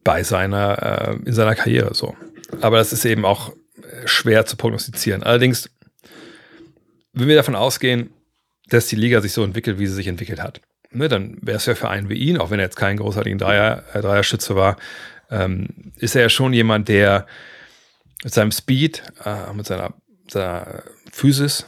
bei 0.03 0.21
seiner, 0.21 1.09
äh, 1.09 1.15
in 1.25 1.33
seiner 1.33 1.55
Karriere 1.55 1.95
so. 1.95 2.15
Aber 2.61 2.77
das 2.77 2.93
ist 2.93 3.05
eben 3.05 3.25
auch 3.25 3.51
äh, 3.81 4.07
schwer 4.07 4.45
zu 4.45 4.57
prognostizieren. 4.57 5.23
Allerdings 5.23 5.71
wenn 7.15 7.27
wir 7.27 7.35
davon 7.35 7.55
ausgehen, 7.55 8.11
dass 8.69 8.87
die 8.87 8.95
Liga 8.95 9.21
sich 9.21 9.33
so 9.33 9.43
entwickelt, 9.43 9.79
wie 9.79 9.87
sie 9.87 9.93
sich 9.93 10.07
entwickelt 10.07 10.41
hat, 10.41 10.61
ne, 10.91 11.07
dann 11.07 11.37
wäre 11.41 11.57
es 11.57 11.65
ja 11.65 11.75
für 11.75 11.89
einen 11.89 12.09
wie 12.09 12.15
ihn, 12.15 12.37
auch 12.37 12.51
wenn 12.51 12.59
er 12.59 12.65
jetzt 12.65 12.77
kein 12.77 12.97
großartigen 12.97 13.39
Dreier, 13.39 13.83
äh, 13.93 14.01
Dreierschütze 14.01 14.55
war, 14.55 14.77
ähm, 15.31 15.67
ist 15.97 16.15
er 16.15 16.23
ja 16.23 16.29
schon 16.29 16.53
jemand, 16.53 16.87
der 16.87 17.25
mit 18.23 18.33
seinem 18.33 18.51
Speed, 18.51 19.03
äh, 19.23 19.53
mit 19.53 19.65
seiner, 19.65 19.93
seiner 20.29 20.83
Physis, 21.11 21.67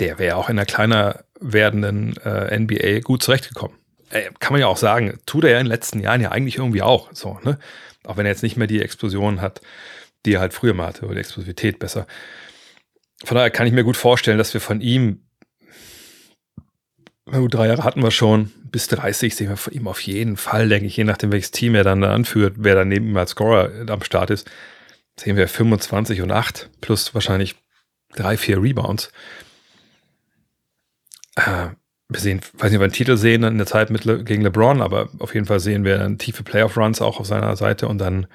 der 0.00 0.18
wäre 0.18 0.36
auch 0.36 0.48
in 0.48 0.58
einer 0.58 0.66
kleiner 0.66 1.24
werdenden 1.40 2.16
äh, 2.18 2.58
NBA 2.58 3.00
gut 3.00 3.22
zurechtgekommen. 3.22 3.76
Äh, 4.10 4.30
kann 4.40 4.52
man 4.52 4.60
ja 4.60 4.66
auch 4.66 4.76
sagen, 4.76 5.18
tut 5.26 5.44
er 5.44 5.50
ja 5.50 5.58
in 5.58 5.64
den 5.64 5.72
letzten 5.72 6.00
Jahren 6.00 6.20
ja 6.20 6.30
eigentlich 6.30 6.58
irgendwie 6.58 6.82
auch 6.82 7.10
so, 7.12 7.38
ne? 7.42 7.58
Auch 8.04 8.16
wenn 8.16 8.26
er 8.26 8.32
jetzt 8.32 8.42
nicht 8.42 8.56
mehr 8.56 8.68
die 8.68 8.82
Explosion 8.82 9.40
hat, 9.40 9.60
die 10.24 10.34
er 10.34 10.40
halt 10.40 10.54
früher 10.54 10.74
mal 10.74 10.86
hatte, 10.86 11.06
oder 11.06 11.14
die 11.14 11.20
Explosivität 11.20 11.78
besser 11.78 12.06
von 13.26 13.34
daher 13.36 13.50
kann 13.50 13.66
ich 13.66 13.72
mir 13.72 13.82
gut 13.82 13.96
vorstellen, 13.96 14.38
dass 14.38 14.54
wir 14.54 14.60
von 14.60 14.80
ihm, 14.80 15.26
gut, 17.24 17.54
drei 17.54 17.66
Jahre 17.66 17.82
hatten 17.82 18.02
wir 18.02 18.12
schon, 18.12 18.52
bis 18.70 18.86
30 18.86 19.34
sehen 19.34 19.48
wir 19.48 19.56
von 19.56 19.72
ihm 19.72 19.88
auf 19.88 20.00
jeden 20.00 20.36
Fall, 20.36 20.68
denke 20.68 20.86
ich, 20.86 20.96
je 20.96 21.02
nachdem, 21.02 21.32
welches 21.32 21.50
Team 21.50 21.74
er 21.74 21.82
dann 21.82 22.04
anführt, 22.04 22.54
wer 22.58 22.76
dann 22.76 22.88
neben 22.88 23.08
ihm 23.08 23.16
als 23.16 23.32
Scorer 23.32 23.70
am 23.88 24.02
Start 24.02 24.30
ist, 24.30 24.48
sehen 25.18 25.36
wir 25.36 25.48
25 25.48 26.22
und 26.22 26.30
8 26.30 26.70
plus 26.80 27.14
wahrscheinlich 27.14 27.56
drei, 28.14 28.36
vier 28.36 28.62
Rebounds. 28.62 29.10
Äh, 31.34 31.70
wir 32.08 32.20
sehen, 32.20 32.40
weiß 32.52 32.70
nicht, 32.70 32.76
ob 32.76 32.80
wir 32.80 32.84
einen 32.84 32.92
Titel 32.92 33.16
sehen 33.16 33.42
in 33.42 33.58
der 33.58 33.66
Zeit 33.66 33.90
mit 33.90 34.04
Le 34.04 34.22
gegen 34.22 34.42
LeBron, 34.42 34.80
aber 34.80 35.08
auf 35.18 35.34
jeden 35.34 35.46
Fall 35.46 35.58
sehen 35.58 35.84
wir 35.84 35.98
dann 35.98 36.18
tiefe 36.18 36.44
Playoff-Runs 36.44 37.00
auch 37.00 37.18
auf 37.18 37.26
seiner 37.26 37.56
Seite 37.56 37.88
und 37.88 37.98
dann 37.98 38.28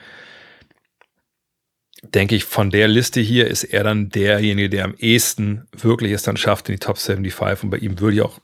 denke 2.01 2.35
ich, 2.35 2.45
von 2.45 2.71
der 2.71 2.87
Liste 2.87 3.21
hier 3.21 3.47
ist 3.47 3.63
er 3.63 3.83
dann 3.83 4.09
derjenige, 4.09 4.69
der 4.69 4.85
am 4.85 4.95
ehesten 4.95 5.67
wirklich 5.71 6.11
es 6.11 6.23
dann 6.23 6.37
schafft 6.37 6.69
in 6.69 6.73
die 6.73 6.79
Top 6.79 6.97
75. 6.97 7.63
Und 7.63 7.69
bei 7.69 7.77
ihm 7.77 7.99
würde 7.99 8.15
ich 8.17 8.21
auch 8.21 8.39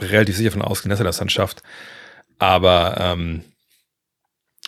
relativ 0.00 0.36
sicher 0.36 0.52
von 0.52 0.62
ausgehen, 0.62 0.90
dass 0.90 1.00
er 1.00 1.04
das 1.04 1.18
dann 1.18 1.28
schafft. 1.28 1.62
Aber 2.38 2.96
ähm, 2.98 3.44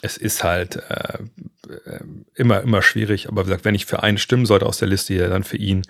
es 0.02 0.16
ist 0.16 0.44
halt 0.44 0.76
äh, 0.76 1.18
äh, 1.86 2.00
immer, 2.34 2.60
immer 2.60 2.82
schwierig. 2.82 3.28
Aber 3.28 3.42
wie 3.42 3.46
gesagt, 3.46 3.64
wenn 3.64 3.74
ich 3.74 3.86
für 3.86 4.02
einen 4.02 4.18
stimmen 4.18 4.46
sollte 4.46 4.66
aus 4.66 4.78
der 4.78 4.88
Liste 4.88 5.14
hier, 5.14 5.28
dann 5.28 5.44
für 5.44 5.56
ihn. 5.56 5.82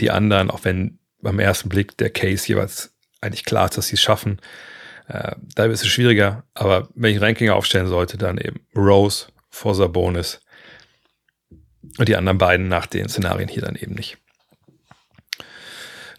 Die 0.00 0.10
anderen, 0.10 0.50
auch 0.50 0.64
wenn 0.64 0.98
beim 1.20 1.38
ersten 1.38 1.68
Blick 1.68 1.96
der 1.98 2.10
Case 2.10 2.48
jeweils 2.48 2.92
eigentlich 3.20 3.44
klar 3.44 3.66
ist, 3.66 3.78
dass 3.78 3.88
sie 3.88 3.94
es 3.94 4.02
schaffen, 4.02 4.40
äh, 5.08 5.36
da 5.54 5.64
ist 5.66 5.82
es 5.82 5.88
schwieriger. 5.88 6.44
Aber 6.52 6.88
wenn 6.94 7.14
ich 7.14 7.20
Ranking 7.20 7.50
aufstellen 7.50 7.86
sollte, 7.86 8.18
dann 8.18 8.38
eben 8.38 8.60
Rose 8.76 9.28
vor 9.50 9.74
Sabonis 9.74 10.40
und 11.98 12.08
die 12.08 12.16
anderen 12.16 12.38
beiden 12.38 12.68
nach 12.68 12.86
den 12.86 13.08
Szenarien 13.08 13.48
hier 13.48 13.62
dann 13.62 13.76
eben 13.76 13.94
nicht. 13.94 14.18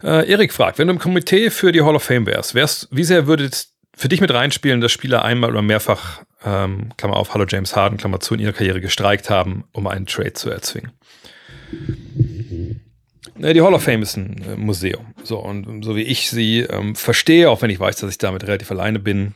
Äh, 0.02 0.30
Erik 0.30 0.52
fragt, 0.52 0.78
wenn 0.78 0.88
du 0.88 0.94
im 0.94 0.98
Komitee 0.98 1.50
für 1.50 1.72
die 1.72 1.82
Hall 1.82 1.96
of 1.96 2.02
Fame 2.02 2.26
wärst, 2.26 2.54
wärst 2.54 2.88
wie 2.90 3.04
sehr 3.04 3.26
würde 3.26 3.50
für 3.96 4.08
dich 4.08 4.20
mit 4.20 4.32
reinspielen, 4.32 4.80
dass 4.80 4.92
Spieler 4.92 5.24
einmal 5.24 5.50
oder 5.50 5.62
mehrfach, 5.62 6.22
ähm, 6.44 6.90
Klammer 6.98 7.16
auf, 7.16 7.32
Hallo 7.32 7.46
James 7.48 7.74
Harden, 7.74 7.96
Klammer 7.96 8.20
zu, 8.20 8.34
in 8.34 8.40
ihrer 8.40 8.52
Karriere 8.52 8.80
gestreikt 8.80 9.30
haben, 9.30 9.64
um 9.72 9.86
einen 9.86 10.06
Trade 10.06 10.34
zu 10.34 10.50
erzwingen? 10.50 10.92
Die 13.38 13.60
Hall 13.60 13.74
of 13.74 13.82
Fame 13.82 14.02
ist 14.02 14.16
ein 14.16 14.42
äh, 14.42 14.56
Museum. 14.56 15.14
So, 15.22 15.38
und 15.38 15.82
so 15.82 15.96
wie 15.96 16.02
ich 16.02 16.30
sie 16.30 16.60
ähm, 16.60 16.94
verstehe, 16.94 17.50
auch 17.50 17.62
wenn 17.62 17.70
ich 17.70 17.80
weiß, 17.80 17.96
dass 17.96 18.10
ich 18.10 18.18
damit 18.18 18.44
relativ 18.44 18.70
alleine 18.70 18.98
bin, 18.98 19.34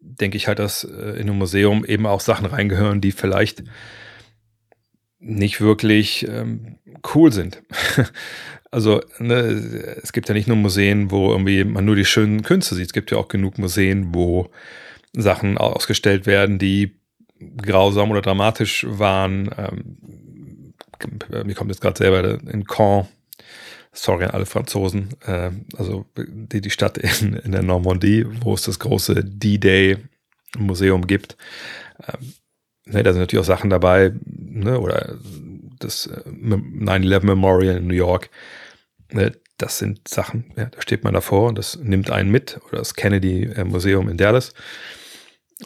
denke 0.00 0.36
ich 0.36 0.48
halt, 0.48 0.58
dass 0.58 0.84
äh, 0.84 0.88
in 0.88 1.28
einem 1.28 1.38
Museum 1.38 1.84
eben 1.84 2.06
auch 2.06 2.20
Sachen 2.20 2.46
reingehören, 2.46 3.00
die 3.00 3.12
vielleicht 3.12 3.62
nicht 5.22 5.60
wirklich 5.60 6.26
ähm, 6.28 6.76
cool 7.14 7.32
sind. 7.32 7.62
also 8.70 9.00
ne, 9.18 9.34
es 10.02 10.12
gibt 10.12 10.28
ja 10.28 10.34
nicht 10.34 10.48
nur 10.48 10.56
Museen, 10.56 11.10
wo 11.10 11.30
irgendwie 11.30 11.64
man 11.64 11.84
nur 11.84 11.96
die 11.96 12.04
schönen 12.04 12.42
Künste 12.42 12.74
sieht. 12.74 12.86
Es 12.86 12.92
gibt 12.92 13.10
ja 13.10 13.18
auch 13.18 13.28
genug 13.28 13.58
Museen, 13.58 14.14
wo 14.14 14.50
Sachen 15.14 15.58
ausgestellt 15.58 16.26
werden, 16.26 16.58
die 16.58 16.92
grausam 17.58 18.10
oder 18.10 18.22
dramatisch 18.22 18.84
waren. 18.88 19.50
Ähm, 19.56 20.74
mir 21.44 21.54
kommt 21.54 21.70
jetzt 21.70 21.80
gerade 21.80 21.98
selber 21.98 22.38
in 22.50 22.64
Caen, 22.64 23.06
sorry 23.92 24.24
an 24.24 24.30
alle 24.30 24.46
Franzosen, 24.46 25.10
äh, 25.26 25.50
also 25.76 26.06
die, 26.16 26.60
die 26.60 26.70
Stadt 26.70 26.98
in, 26.98 27.34
in 27.34 27.52
der 27.52 27.62
Normandie, 27.62 28.24
wo 28.40 28.54
es 28.54 28.62
das 28.62 28.78
große 28.78 29.24
D-Day 29.24 29.98
Museum 30.56 31.06
gibt. 31.06 31.36
Ähm, 32.06 32.32
ne, 32.84 33.02
da 33.02 33.12
sind 33.12 33.20
natürlich 33.20 33.42
auch 33.42 33.46
Sachen 33.46 33.70
dabei, 33.70 34.12
ne, 34.24 34.78
oder 34.78 35.16
das 35.78 36.08
9-11 36.10 37.14
äh, 37.22 37.26
Memorial 37.26 37.76
in 37.76 37.86
New 37.86 37.94
York. 37.94 38.30
Ne, 39.10 39.32
das 39.58 39.78
sind 39.78 40.08
Sachen, 40.08 40.52
ja, 40.56 40.66
da 40.66 40.80
steht 40.82 41.04
man 41.04 41.14
davor 41.14 41.48
und 41.48 41.58
das 41.58 41.76
nimmt 41.76 42.10
einen 42.10 42.30
mit. 42.30 42.60
Oder 42.68 42.78
das 42.78 42.94
Kennedy 42.94 43.44
äh, 43.44 43.64
Museum 43.64 44.08
in 44.08 44.16
Dallas. 44.16 44.54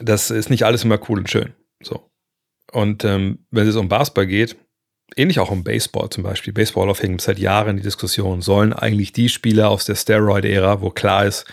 Das 0.01 0.31
ist 0.31 0.51
nicht 0.51 0.65
alles 0.65 0.85
immer 0.85 0.99
cool 1.09 1.19
und 1.19 1.31
schön. 1.31 1.55
So. 1.83 2.11
Und 2.73 3.05
ähm, 3.05 3.47
wenn 3.51 3.67
es 3.67 3.77
um 3.77 3.89
Basketball 3.89 4.27
geht, 4.27 4.57
ähnlich 5.15 5.39
auch 5.39 5.51
um 5.51 5.65
Baseball 5.65 6.11
zum 6.11 6.25
Beispiel. 6.25 6.53
Baseball 6.53 6.93
Fame 6.95 7.19
seit 7.19 7.39
Jahren 7.39 7.77
die 7.77 7.83
Diskussion, 7.83 8.43
sollen 8.43 8.73
eigentlich 8.73 9.13
die 9.13 9.29
Spieler 9.29 9.71
aus 9.71 9.85
der 9.85 9.95
Steroid-Ära, 9.95 10.81
wo 10.83 10.91
klar 10.91 11.25
ist, 11.25 11.47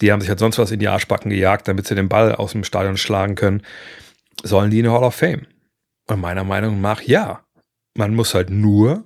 die 0.00 0.10
haben 0.10 0.20
sich 0.20 0.30
halt 0.30 0.38
sonst 0.38 0.58
was 0.58 0.70
in 0.70 0.80
die 0.80 0.88
Arschbacken 0.88 1.30
gejagt, 1.30 1.68
damit 1.68 1.86
sie 1.86 1.94
den 1.94 2.08
Ball 2.08 2.34
aus 2.34 2.52
dem 2.52 2.64
Stadion 2.64 2.96
schlagen 2.96 3.34
können, 3.34 3.62
sollen 4.42 4.70
die 4.70 4.78
in 4.78 4.84
die 4.84 4.90
Hall 4.90 5.04
of 5.04 5.14
Fame? 5.14 5.46
Und 6.08 6.20
meiner 6.20 6.44
Meinung 6.44 6.80
nach 6.80 7.02
ja. 7.02 7.44
Man 7.96 8.14
muss 8.14 8.34
halt 8.34 8.50
nur 8.50 9.04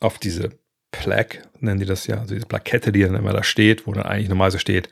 auf 0.00 0.18
diese 0.18 0.58
Plaque, 0.90 1.42
nennen 1.60 1.80
die 1.80 1.86
das 1.86 2.06
ja, 2.06 2.20
also 2.20 2.34
diese 2.34 2.46
Plakette, 2.46 2.92
die 2.92 3.02
dann 3.02 3.14
immer 3.14 3.32
da 3.32 3.42
steht, 3.42 3.86
wo 3.86 3.92
dann 3.92 4.04
eigentlich 4.04 4.28
normalerweise 4.28 4.58
steht, 4.58 4.88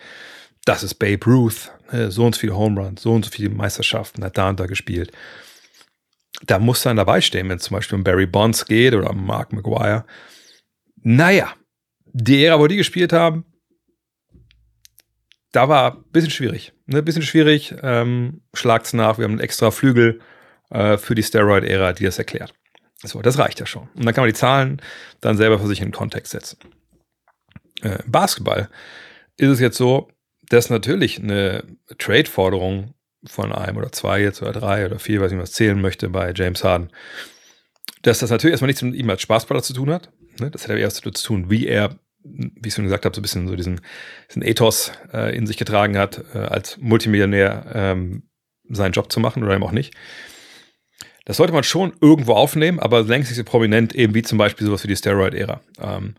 das 0.64 0.82
ist 0.82 0.94
Babe 0.94 1.24
Ruth, 1.24 1.72
ne, 1.92 2.10
so 2.10 2.26
und 2.26 2.34
so 2.34 2.40
viele 2.40 2.56
Home 2.56 2.80
Runs, 2.80 3.02
so 3.02 3.12
und 3.12 3.24
so 3.24 3.30
viele 3.30 3.50
Meisterschaften 3.50 4.22
hat 4.22 4.36
da 4.36 4.50
und 4.50 4.60
da 4.60 4.66
gespielt. 4.66 5.12
Da 6.44 6.58
muss 6.58 6.82
dann 6.82 6.96
dabei 6.96 7.20
stehen, 7.20 7.48
wenn 7.48 7.56
es 7.56 7.64
zum 7.64 7.76
Beispiel 7.76 7.96
um 7.96 8.04
Barry 8.04 8.26
Bonds 8.26 8.66
geht 8.66 8.94
oder 8.94 9.10
um 9.10 9.26
Mark 9.26 9.52
McGuire. 9.52 10.04
Naja, 11.02 11.54
die 12.04 12.44
Ära, 12.44 12.60
wo 12.60 12.66
die 12.66 12.76
gespielt 12.76 13.12
haben, 13.12 13.44
da 15.52 15.68
war 15.68 15.96
ein 15.96 16.04
bisschen 16.12 16.30
schwierig. 16.30 16.72
Ein 16.86 16.94
ne? 16.94 17.02
bisschen 17.02 17.22
schwierig. 17.22 17.74
Ähm, 17.82 18.42
schlagt's 18.54 18.92
nach, 18.92 19.18
wir 19.18 19.24
haben 19.24 19.32
einen 19.32 19.40
extra 19.40 19.70
Flügel 19.70 20.20
äh, 20.70 20.98
für 20.98 21.14
die 21.14 21.22
Steroid-Ära, 21.22 21.92
die 21.92 22.04
das 22.04 22.18
erklärt. 22.18 22.54
So, 23.02 23.22
das 23.22 23.38
reicht 23.38 23.60
ja 23.60 23.66
schon. 23.66 23.88
Und 23.94 24.04
dann 24.04 24.14
kann 24.14 24.22
man 24.22 24.30
die 24.30 24.38
Zahlen 24.38 24.82
dann 25.20 25.36
selber 25.36 25.58
für 25.58 25.68
sich 25.68 25.80
in 25.80 25.86
den 25.86 25.92
Kontext 25.92 26.32
setzen. 26.32 26.58
Äh, 27.82 27.98
Basketball 28.06 28.68
ist 29.36 29.48
es 29.48 29.60
jetzt 29.60 29.76
so, 29.76 30.08
dass 30.48 30.70
natürlich 30.70 31.20
eine 31.20 31.64
Trade-Forderung 31.98 32.94
von 33.26 33.52
einem 33.52 33.76
oder 33.76 33.92
zwei 33.92 34.20
jetzt 34.20 34.42
oder 34.42 34.52
drei 34.52 34.86
oder 34.86 34.98
vier, 34.98 35.20
weiß 35.20 35.32
ich 35.32 35.38
was 35.38 35.52
zählen 35.52 35.80
möchte 35.80 36.08
bei 36.08 36.32
James 36.34 36.64
Harden, 36.64 36.90
dass 38.02 38.20
das 38.20 38.30
natürlich 38.30 38.52
erstmal 38.52 38.68
nichts 38.68 38.82
mit 38.82 38.94
ihm 38.94 39.10
als 39.10 39.22
Spaßballer 39.22 39.62
zu 39.62 39.74
tun 39.74 39.90
hat. 39.90 40.10
Ne? 40.40 40.50
Das 40.50 40.62
hat 40.62 40.70
ja 40.70 40.76
erst 40.76 40.96
zu 40.96 41.10
tun, 41.10 41.50
wie 41.50 41.66
er 41.66 41.98
wie 42.24 42.68
ich 42.68 42.74
schon 42.74 42.84
gesagt 42.84 43.04
habe, 43.04 43.14
so 43.14 43.20
ein 43.20 43.22
bisschen 43.22 43.48
so 43.48 43.56
diesen, 43.56 43.80
diesen 44.28 44.42
Ethos 44.42 44.92
äh, 45.12 45.36
in 45.36 45.46
sich 45.46 45.56
getragen 45.56 45.96
hat, 45.96 46.24
äh, 46.34 46.38
als 46.38 46.76
Multimillionär 46.78 47.66
ähm, 47.74 48.28
seinen 48.68 48.92
Job 48.92 49.10
zu 49.10 49.20
machen 49.20 49.42
oder 49.42 49.54
eben 49.54 49.64
auch 49.64 49.72
nicht. 49.72 49.94
Das 51.24 51.36
sollte 51.36 51.52
man 51.52 51.62
schon 51.62 51.92
irgendwo 52.00 52.32
aufnehmen, 52.32 52.80
aber 52.80 53.02
längst 53.02 53.30
nicht 53.30 53.36
so 53.36 53.44
prominent, 53.44 53.94
eben 53.94 54.14
wie 54.14 54.22
zum 54.22 54.38
Beispiel 54.38 54.66
sowas 54.66 54.82
wie 54.84 54.88
die 54.88 54.96
Steroid-Ära. 54.96 55.60
Ähm, 55.78 56.14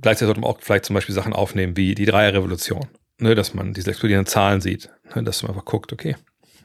gleichzeitig 0.00 0.28
sollte 0.28 0.40
man 0.40 0.50
auch 0.50 0.58
vielleicht 0.60 0.86
zum 0.86 0.94
Beispiel 0.94 1.14
Sachen 1.14 1.34
aufnehmen 1.34 1.76
wie 1.76 1.94
die 1.94 2.06
Dreierrevolution, 2.06 2.86
ne, 3.18 3.34
dass 3.34 3.54
man 3.54 3.74
diese 3.74 3.90
explodierenden 3.90 4.26
Zahlen 4.26 4.60
sieht, 4.60 4.90
ne, 5.14 5.22
dass 5.22 5.42
man 5.42 5.50
einfach 5.50 5.66
guckt, 5.66 5.92
okay, 5.92 6.16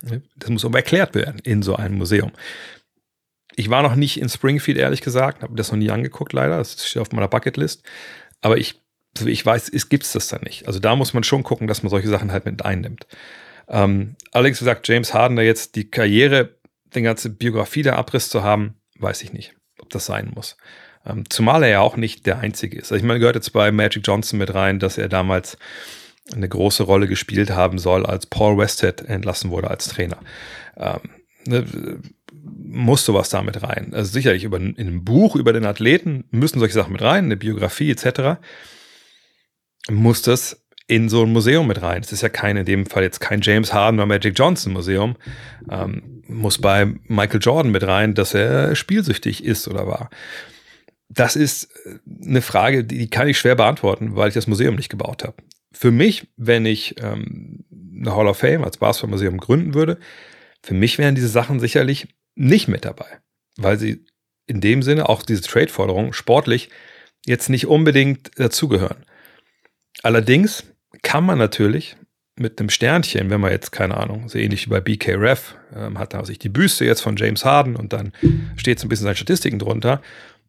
ne, 0.03 0.21
das 0.37 0.49
muss 0.49 0.63
aber 0.63 0.79
erklärt 0.79 1.15
werden 1.15 1.39
in 1.43 1.61
so 1.61 1.75
einem 1.75 1.97
Museum. 1.97 2.31
Ich 3.55 3.69
war 3.69 3.81
noch 3.81 3.95
nicht 3.95 4.21
in 4.21 4.29
Springfield, 4.29 4.77
ehrlich 4.77 5.01
gesagt, 5.01 5.43
habe 5.43 5.55
das 5.55 5.69
noch 5.69 5.77
nie 5.77 5.91
angeguckt, 5.91 6.31
leider. 6.31 6.59
Das 6.59 6.87
steht 6.87 7.01
auf 7.01 7.11
meiner 7.11 7.27
Bucketlist. 7.27 7.83
Aber 8.41 8.57
ich, 8.57 8.81
so 9.17 9.25
wie 9.25 9.31
ich 9.31 9.45
weiß, 9.45 9.71
gibt 9.89 10.03
es 10.03 10.13
das 10.13 10.27
dann 10.27 10.41
nicht. 10.41 10.67
Also 10.67 10.79
da 10.79 10.95
muss 10.95 11.13
man 11.13 11.23
schon 11.23 11.43
gucken, 11.43 11.67
dass 11.67 11.83
man 11.83 11.89
solche 11.89 12.09
Sachen 12.09 12.31
halt 12.31 12.45
mit 12.45 12.63
einnimmt. 12.63 13.07
Ähm, 13.67 14.15
allerdings, 14.31 14.59
wie 14.59 14.65
gesagt, 14.65 14.87
James 14.87 15.13
Harden 15.13 15.37
da 15.37 15.43
jetzt 15.43 15.75
die 15.75 15.89
Karriere, 15.89 16.55
die 16.95 17.01
ganze 17.01 17.29
Biografie 17.29 17.83
der 17.83 17.97
Abriss 17.97 18.29
zu 18.29 18.43
haben, 18.43 18.75
weiß 18.97 19.21
ich 19.21 19.33
nicht, 19.33 19.55
ob 19.79 19.89
das 19.89 20.05
sein 20.05 20.31
muss. 20.33 20.57
Ähm, 21.05 21.29
zumal 21.29 21.63
er 21.63 21.69
ja 21.69 21.79
auch 21.79 21.95
nicht 21.95 22.25
der 22.25 22.39
Einzige 22.39 22.77
ist. 22.77 22.91
Also 22.91 22.95
ich 22.95 23.03
meine, 23.03 23.19
gehört 23.19 23.35
jetzt 23.35 23.53
bei 23.53 23.71
Magic 23.71 24.05
Johnson 24.05 24.39
mit 24.39 24.53
rein, 24.53 24.79
dass 24.79 24.97
er 24.97 25.07
damals 25.07 25.57
eine 26.33 26.49
große 26.49 26.83
Rolle 26.83 27.07
gespielt 27.07 27.51
haben 27.51 27.79
soll, 27.79 28.05
als 28.05 28.25
Paul 28.25 28.57
Westhead 28.57 29.01
entlassen 29.01 29.49
wurde 29.49 29.69
als 29.69 29.87
Trainer. 29.87 30.17
Ähm, 30.77 30.99
ne, 31.45 31.65
muss 32.57 33.05
sowas 33.05 33.29
da 33.29 33.41
mit 33.41 33.63
rein. 33.63 33.93
Also 33.93 34.11
sicherlich 34.11 34.43
über, 34.43 34.57
in 34.57 34.77
einem 34.77 35.03
Buch 35.03 35.35
über 35.35 35.53
den 35.53 35.65
Athleten 35.65 36.25
müssen 36.31 36.59
solche 36.59 36.73
Sachen 36.73 36.93
mit 36.93 37.01
rein, 37.01 37.25
eine 37.25 37.37
Biografie 37.37 37.91
etc. 37.91 38.39
Muss 39.89 40.21
das 40.21 40.65
in 40.87 41.07
so 41.07 41.23
ein 41.23 41.31
Museum 41.31 41.67
mit 41.67 41.81
rein. 41.83 42.01
Es 42.01 42.11
ist 42.11 42.21
ja 42.21 42.29
kein, 42.29 42.57
in 42.57 42.65
dem 42.65 42.87
Fall 42.87 43.03
jetzt 43.03 43.19
kein 43.19 43.41
James 43.41 43.73
Harden 43.73 43.99
oder 43.99 44.07
Magic 44.07 44.37
Johnson 44.37 44.73
Museum. 44.73 45.17
Ähm, 45.69 46.23
muss 46.27 46.57
bei 46.57 46.85
Michael 47.07 47.39
Jordan 47.41 47.71
mit 47.71 47.83
rein, 47.83 48.15
dass 48.15 48.33
er 48.33 48.75
spielsüchtig 48.75 49.43
ist 49.43 49.67
oder 49.67 49.85
war. 49.85 50.09
Das 51.09 51.35
ist 51.35 51.69
eine 52.25 52.41
Frage, 52.41 52.83
die 52.83 53.09
kann 53.09 53.27
ich 53.27 53.37
schwer 53.37 53.55
beantworten, 53.55 54.15
weil 54.15 54.29
ich 54.29 54.33
das 54.33 54.47
Museum 54.47 54.75
nicht 54.75 54.89
gebaut 54.89 55.23
habe. 55.23 55.35
Für 55.71 55.91
mich, 55.91 56.27
wenn 56.37 56.65
ich 56.65 56.95
ähm, 57.01 57.65
eine 57.99 58.15
Hall 58.15 58.27
of 58.27 58.37
Fame 58.37 58.63
als 58.63 58.77
Basketballmuseum 58.77 59.37
gründen 59.37 59.75
würde, 59.75 59.99
für 60.63 60.73
mich 60.73 60.97
wären 60.97 61.15
diese 61.15 61.27
Sachen 61.27 61.59
sicherlich 61.59 62.07
nicht 62.39 62.67
mit 62.67 62.85
dabei, 62.85 63.19
weil 63.57 63.77
sie 63.77 64.05
in 64.47 64.61
dem 64.61 64.81
Sinne 64.81 65.09
auch 65.09 65.21
diese 65.21 65.41
Trade-Forderungen 65.41 66.13
sportlich 66.13 66.69
jetzt 67.25 67.49
nicht 67.49 67.67
unbedingt 67.67 68.31
dazugehören. 68.39 69.05
Allerdings 70.01 70.63
kann 71.03 71.25
man 71.25 71.37
natürlich 71.37 71.97
mit 72.37 72.59
einem 72.59 72.69
Sternchen, 72.69 73.29
wenn 73.29 73.41
man 73.41 73.51
jetzt, 73.51 73.71
keine 73.71 73.97
Ahnung, 73.97 74.29
so 74.29 74.39
ähnlich 74.39 74.65
wie 74.65 74.69
bei 74.69 74.79
BK 74.79 75.15
Ref, 75.15 75.55
ähm, 75.75 75.99
hat 75.99 76.13
da 76.13 76.23
sich 76.23 76.39
die 76.39 76.47
Büste 76.47 76.85
jetzt 76.85 77.01
von 77.01 77.17
James 77.17 77.43
Harden 77.43 77.75
und 77.75 77.91
dann 77.91 78.13
steht 78.55 78.79
so 78.79 78.85
ein 78.85 78.89
bisschen 78.89 79.03
seine 79.03 79.17
Statistiken 79.17 79.59
drunter 79.59 80.01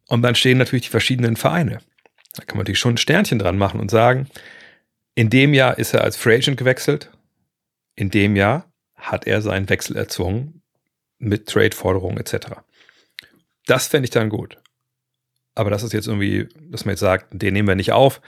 und 0.07 0.21
dann 0.21 0.35
stehen 0.35 0.57
natürlich 0.57 0.85
die 0.85 0.91
verschiedenen 0.91 1.35
Vereine. 1.35 1.79
Da 2.35 2.45
kann 2.45 2.55
man 2.55 2.59
natürlich 2.59 2.79
schon 2.79 2.93
ein 2.93 2.97
Sternchen 2.97 3.39
dran 3.39 3.57
machen 3.57 3.81
und 3.81 3.91
sagen, 3.91 4.29
in 5.13 5.29
dem 5.29 5.53
Jahr 5.53 5.77
ist 5.77 5.93
er 5.93 6.05
als 6.05 6.15
Free 6.15 6.35
Agent 6.35 6.55
gewechselt, 6.55 7.11
in 7.95 8.09
dem 8.09 8.37
Jahr 8.37 8.71
hat 8.95 9.27
er 9.27 9.41
seinen 9.41 9.67
Wechsel 9.67 9.97
erzwungen 9.97 10.60
mit 11.21 11.47
Trade-Forderungen 11.47 12.17
etc. 12.17 12.47
Das 13.65 13.87
fände 13.87 14.05
ich 14.05 14.11
dann 14.11 14.29
gut. 14.29 14.57
Aber 15.55 15.69
das 15.69 15.83
ist 15.83 15.93
jetzt 15.93 16.07
irgendwie, 16.07 16.47
dass 16.69 16.85
man 16.85 16.93
jetzt 16.93 17.01
sagt, 17.01 17.27
den 17.31 17.53
nehmen 17.53 17.67
wir 17.67 17.75
nicht 17.75 17.91
auf, 17.91 18.21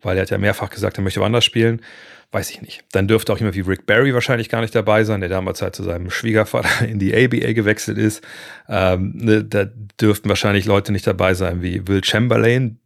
weil 0.00 0.16
er 0.16 0.22
hat 0.22 0.30
ja 0.30 0.38
mehrfach 0.38 0.70
gesagt, 0.70 0.98
er 0.98 1.02
möchte 1.02 1.20
woanders 1.20 1.44
spielen. 1.44 1.82
Weiß 2.30 2.50
ich 2.50 2.60
nicht. 2.60 2.84
Dann 2.92 3.08
dürfte 3.08 3.32
auch 3.32 3.38
jemand 3.38 3.56
wie 3.56 3.62
Rick 3.62 3.86
Barry 3.86 4.12
wahrscheinlich 4.12 4.50
gar 4.50 4.60
nicht 4.60 4.74
dabei 4.74 5.02
sein, 5.04 5.20
der 5.20 5.30
damals 5.30 5.62
halt 5.62 5.74
zu 5.74 5.82
seinem 5.82 6.10
Schwiegervater 6.10 6.84
in 6.86 6.98
die 6.98 7.14
ABA 7.14 7.52
gewechselt 7.52 7.98
ist. 7.98 8.22
Ähm, 8.68 9.12
ne, 9.14 9.44
da 9.44 9.64
dürften 10.00 10.28
wahrscheinlich 10.28 10.66
Leute 10.66 10.92
nicht 10.92 11.06
dabei 11.06 11.34
sein 11.34 11.62
wie 11.62 11.86
Will 11.88 12.04
Chamberlain, 12.04 12.78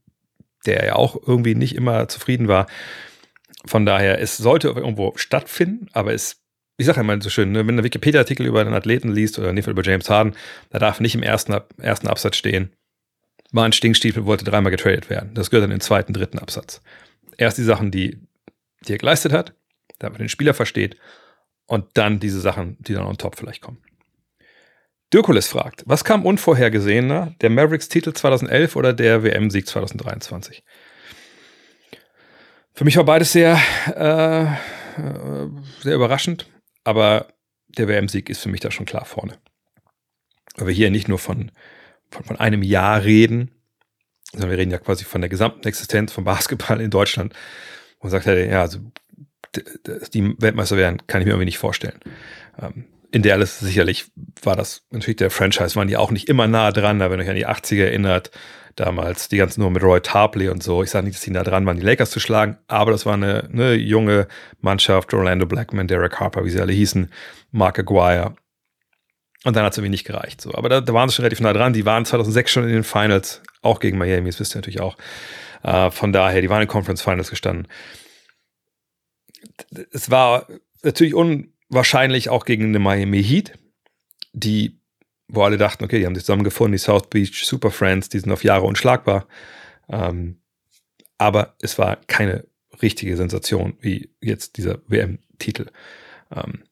der 0.64 0.86
ja 0.86 0.94
auch 0.94 1.16
irgendwie 1.26 1.54
nicht 1.54 1.74
immer 1.74 2.08
zufrieden 2.08 2.48
war. 2.48 2.66
Von 3.66 3.84
daher, 3.84 4.20
es 4.20 4.36
sollte 4.36 4.68
irgendwo 4.68 5.12
stattfinden, 5.16 5.88
aber 5.92 6.12
es, 6.12 6.41
ich 6.76 6.86
sage 6.86 7.00
immer 7.00 7.20
so 7.20 7.30
schön, 7.30 7.52
ne, 7.52 7.60
wenn 7.60 7.68
du 7.68 7.80
einen 7.80 7.84
Wikipedia-Artikel 7.84 8.46
über 8.46 8.60
einen 8.60 8.74
Athleten 8.74 9.12
liest 9.12 9.38
oder 9.38 9.50
in 9.50 9.56
dem 9.56 9.62
Fall 9.62 9.72
über 9.72 9.82
James 9.82 10.08
Harden, 10.08 10.34
da 10.70 10.78
darf 10.78 11.00
nicht 11.00 11.14
im 11.14 11.22
ersten, 11.22 11.54
ersten 11.78 12.08
Absatz 12.08 12.36
stehen, 12.36 12.72
war 13.52 13.64
ein 13.64 13.72
Stinkstiefel, 13.72 14.24
wollte 14.24 14.44
dreimal 14.44 14.70
getradet 14.70 15.10
werden. 15.10 15.34
Das 15.34 15.50
gehört 15.50 15.64
dann 15.64 15.70
in 15.70 15.76
den 15.76 15.82
zweiten, 15.82 16.12
dritten 16.12 16.38
Absatz. 16.38 16.80
Erst 17.36 17.58
die 17.58 17.62
Sachen, 17.62 17.90
die, 17.90 18.18
die 18.86 18.94
er 18.94 18.98
geleistet 18.98 19.32
hat, 19.32 19.54
damit 19.98 20.14
man 20.14 20.24
den 20.24 20.28
Spieler 20.30 20.54
versteht, 20.54 20.96
und 21.66 21.86
dann 21.94 22.20
diese 22.20 22.40
Sachen, 22.40 22.76
die 22.80 22.92
dann 22.94 23.06
on 23.06 23.18
top 23.18 23.36
vielleicht 23.36 23.62
kommen. 23.62 23.78
Dirkulis 25.12 25.48
fragt, 25.48 25.82
was 25.86 26.04
kam 26.04 26.24
unvorhergesehener, 26.24 27.34
der 27.40 27.50
Mavericks-Titel 27.50 28.12
2011 28.12 28.76
oder 28.76 28.92
der 28.92 29.22
WM-Sieg 29.22 29.66
2023? 29.66 30.64
Für 32.74 32.84
mich 32.84 32.96
war 32.96 33.04
beides 33.04 33.32
sehr, 33.32 33.58
äh, 33.94 34.44
äh, 34.44 35.48
sehr 35.82 35.94
überraschend, 35.94 36.46
aber 36.84 37.28
der 37.68 37.88
WM-Sieg 37.88 38.28
ist 38.28 38.40
für 38.40 38.48
mich 38.48 38.60
da 38.60 38.70
schon 38.70 38.86
klar 38.86 39.04
vorne. 39.04 39.38
Weil 40.56 40.68
wir 40.68 40.74
hier 40.74 40.90
nicht 40.90 41.08
nur 41.08 41.18
von, 41.18 41.50
von, 42.10 42.24
von 42.24 42.36
einem 42.38 42.62
Jahr 42.62 43.04
reden, 43.04 43.50
sondern 44.32 44.50
wir 44.50 44.58
reden 44.58 44.70
ja 44.70 44.78
quasi 44.78 45.04
von 45.04 45.20
der 45.20 45.30
gesamten 45.30 45.66
Existenz 45.66 46.12
von 46.12 46.24
Basketball 46.24 46.80
in 46.80 46.90
Deutschland. 46.90 47.34
Und 47.98 48.10
sagt 48.10 48.26
er, 48.26 48.46
ja, 48.46 48.62
also 48.62 48.80
die 50.12 50.34
Weltmeister 50.40 50.76
werden, 50.76 51.06
kann 51.06 51.20
ich 51.20 51.26
mir 51.26 51.32
irgendwie 51.32 51.46
nicht 51.46 51.58
vorstellen. 51.58 52.00
Ähm, 52.60 52.86
in 53.12 53.22
Dallas 53.22 53.60
sicherlich 53.60 54.10
war 54.42 54.56
das 54.56 54.86
natürlich 54.90 55.18
der 55.18 55.30
Franchise, 55.30 55.76
waren 55.76 55.88
die 55.88 55.98
auch 55.98 56.10
nicht 56.10 56.28
immer 56.28 56.46
nah 56.46 56.72
dran, 56.72 56.98
wenn 56.98 57.12
ihr 57.12 57.24
euch 57.24 57.28
an 57.28 57.36
die 57.36 57.46
80er 57.46 57.84
erinnert, 57.84 58.30
damals 58.76 59.28
die 59.28 59.36
ganzen 59.36 59.60
nur 59.60 59.70
mit 59.70 59.82
Roy 59.82 60.00
Tarpley 60.00 60.48
und 60.48 60.62
so. 60.62 60.82
Ich 60.82 60.90
sage 60.90 61.06
nicht, 61.06 61.16
dass 61.16 61.24
die 61.24 61.30
nah 61.30 61.42
dran 61.42 61.66
waren, 61.66 61.76
die 61.76 61.84
Lakers 61.84 62.10
zu 62.10 62.20
schlagen, 62.20 62.58
aber 62.66 62.92
das 62.92 63.06
war 63.06 63.14
eine, 63.14 63.48
eine 63.52 63.74
junge 63.74 64.28
Mannschaft, 64.60 65.12
Orlando 65.14 65.46
Blackman, 65.46 65.88
Derek 65.88 66.18
Harper, 66.18 66.44
wie 66.44 66.50
sie 66.50 66.60
alle 66.60 66.72
hießen, 66.72 67.10
Mark 67.50 67.78
Aguirre. 67.78 68.34
Und 69.44 69.56
dann 69.56 69.64
hat 69.64 69.72
es 69.72 69.78
irgendwie 69.78 69.90
nicht 69.90 70.06
gereicht. 70.06 70.40
So. 70.40 70.54
Aber 70.54 70.68
da, 70.68 70.80
da 70.80 70.94
waren 70.94 71.08
sie 71.08 71.16
schon 71.16 71.24
relativ 71.24 71.40
nah 71.40 71.52
dran. 71.52 71.72
Die 71.72 71.84
waren 71.84 72.04
2006 72.04 72.50
schon 72.50 72.64
in 72.64 72.70
den 72.70 72.84
Finals, 72.84 73.42
auch 73.60 73.80
gegen 73.80 73.98
Miami, 73.98 74.30
das 74.30 74.38
wisst 74.38 74.54
ihr 74.54 74.58
natürlich 74.58 74.80
auch. 74.80 74.96
Äh, 75.62 75.90
von 75.90 76.12
daher, 76.12 76.40
die 76.40 76.50
waren 76.50 76.62
in 76.62 76.68
Conference 76.68 77.02
Finals 77.02 77.30
gestanden. 77.30 77.68
Es 79.90 80.10
war 80.10 80.46
natürlich 80.82 81.14
unwahrscheinlich 81.14 82.28
auch 82.28 82.44
gegen 82.44 82.66
eine 82.66 82.78
Miami 82.78 83.22
Heat, 83.22 83.58
die 84.32 84.81
wo 85.32 85.42
alle 85.42 85.56
dachten, 85.56 85.84
okay, 85.84 85.98
die 85.98 86.06
haben 86.06 86.14
sich 86.14 86.24
zusammengefunden, 86.24 86.72
die 86.72 86.78
South 86.78 87.08
Beach 87.08 87.44
Super 87.44 87.70
Friends, 87.70 88.08
die 88.08 88.18
sind 88.18 88.30
auf 88.30 88.44
Jahre 88.44 88.66
unschlagbar. 88.66 89.26
Ähm, 89.88 90.40
aber 91.18 91.54
es 91.60 91.78
war 91.78 91.96
keine 92.06 92.44
richtige 92.82 93.16
Sensation 93.16 93.74
wie 93.80 94.10
jetzt 94.20 94.58
dieser 94.58 94.80
WM-Titel. 94.86 95.66
Ähm, 96.34 96.64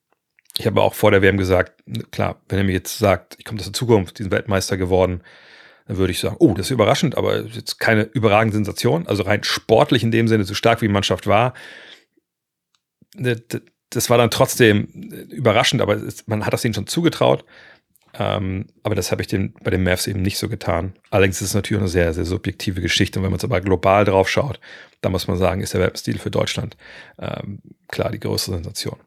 ich 0.58 0.66
habe 0.66 0.82
auch 0.82 0.94
vor 0.94 1.10
der 1.10 1.22
WM 1.22 1.38
gesagt, 1.38 1.82
klar, 2.10 2.42
wenn 2.48 2.58
er 2.58 2.64
mir 2.64 2.72
jetzt 2.72 2.98
sagt, 2.98 3.36
ich 3.38 3.44
komme 3.44 3.60
aus 3.60 3.64
der 3.64 3.72
Zukunft, 3.72 4.18
diesen 4.18 4.30
Weltmeister 4.30 4.76
geworden, 4.76 5.22
dann 5.86 5.96
würde 5.96 6.12
ich 6.12 6.20
sagen, 6.20 6.36
oh, 6.38 6.52
das 6.52 6.66
ist 6.66 6.72
überraschend, 6.72 7.16
aber 7.16 7.44
jetzt 7.46 7.78
keine 7.78 8.02
überragende 8.02 8.54
Sensation. 8.54 9.06
Also 9.06 9.22
rein 9.22 9.42
sportlich 9.42 10.02
in 10.02 10.10
dem 10.10 10.28
Sinne, 10.28 10.44
so 10.44 10.54
stark 10.54 10.82
wie 10.82 10.86
die 10.86 10.92
Mannschaft 10.92 11.26
war. 11.26 11.54
Das 13.14 14.10
war 14.10 14.18
dann 14.18 14.30
trotzdem 14.30 14.84
überraschend, 15.30 15.80
aber 15.80 15.98
man 16.26 16.44
hat 16.44 16.52
das 16.52 16.64
ihnen 16.64 16.74
schon 16.74 16.86
zugetraut. 16.86 17.44
Ähm, 18.18 18.66
aber 18.82 18.94
das 18.94 19.12
habe 19.12 19.22
ich 19.22 19.28
den, 19.28 19.54
bei 19.62 19.70
den 19.70 19.82
Mavs 19.82 20.06
eben 20.06 20.22
nicht 20.22 20.38
so 20.38 20.48
getan. 20.48 20.94
Allerdings 21.10 21.40
ist 21.40 21.48
es 21.48 21.54
natürlich 21.54 21.80
eine 21.80 21.88
sehr, 21.88 22.12
sehr 22.12 22.24
subjektive 22.24 22.80
Geschichte. 22.80 23.18
Und 23.18 23.24
wenn 23.24 23.30
man 23.30 23.38
es 23.38 23.44
aber 23.44 23.60
global 23.60 24.04
drauf 24.04 24.28
schaut, 24.28 24.60
dann 25.00 25.12
muss 25.12 25.28
man 25.28 25.38
sagen, 25.38 25.60
ist 25.60 25.74
der 25.74 25.80
Webstil 25.80 26.18
für 26.18 26.30
Deutschland 26.30 26.76
ähm, 27.18 27.60
klar 27.88 28.10
die 28.10 28.20
größte 28.20 28.52
Sensation. 28.52 28.98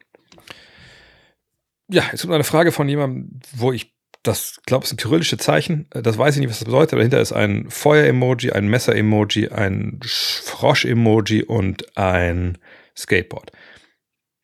Ja, 1.89 2.03
jetzt 2.11 2.21
kommt 2.21 2.33
eine 2.33 2.43
Frage 2.43 2.71
von 2.71 2.87
jemandem, 2.87 3.39
wo 3.53 3.71
ich 3.71 3.93
das 4.23 4.61
glaube, 4.65 4.83
es 4.83 4.89
sind 4.89 5.01
kyrillische 5.01 5.37
Zeichen. 5.37 5.87
Das 5.91 6.17
weiß 6.17 6.35
ich 6.35 6.39
nicht, 6.39 6.49
was 6.49 6.59
das 6.59 6.65
bedeutet. 6.65 6.97
Dahinter 6.97 7.19
ist 7.19 7.33
ein 7.33 7.69
Feuer-Emoji, 7.69 8.51
ein 8.51 8.69
Messer-Emoji, 8.69 9.49
ein 9.49 9.99
Frosch-Emoji 10.01 11.43
und 11.43 11.97
ein 11.97 12.57
Skateboard. 12.97 13.51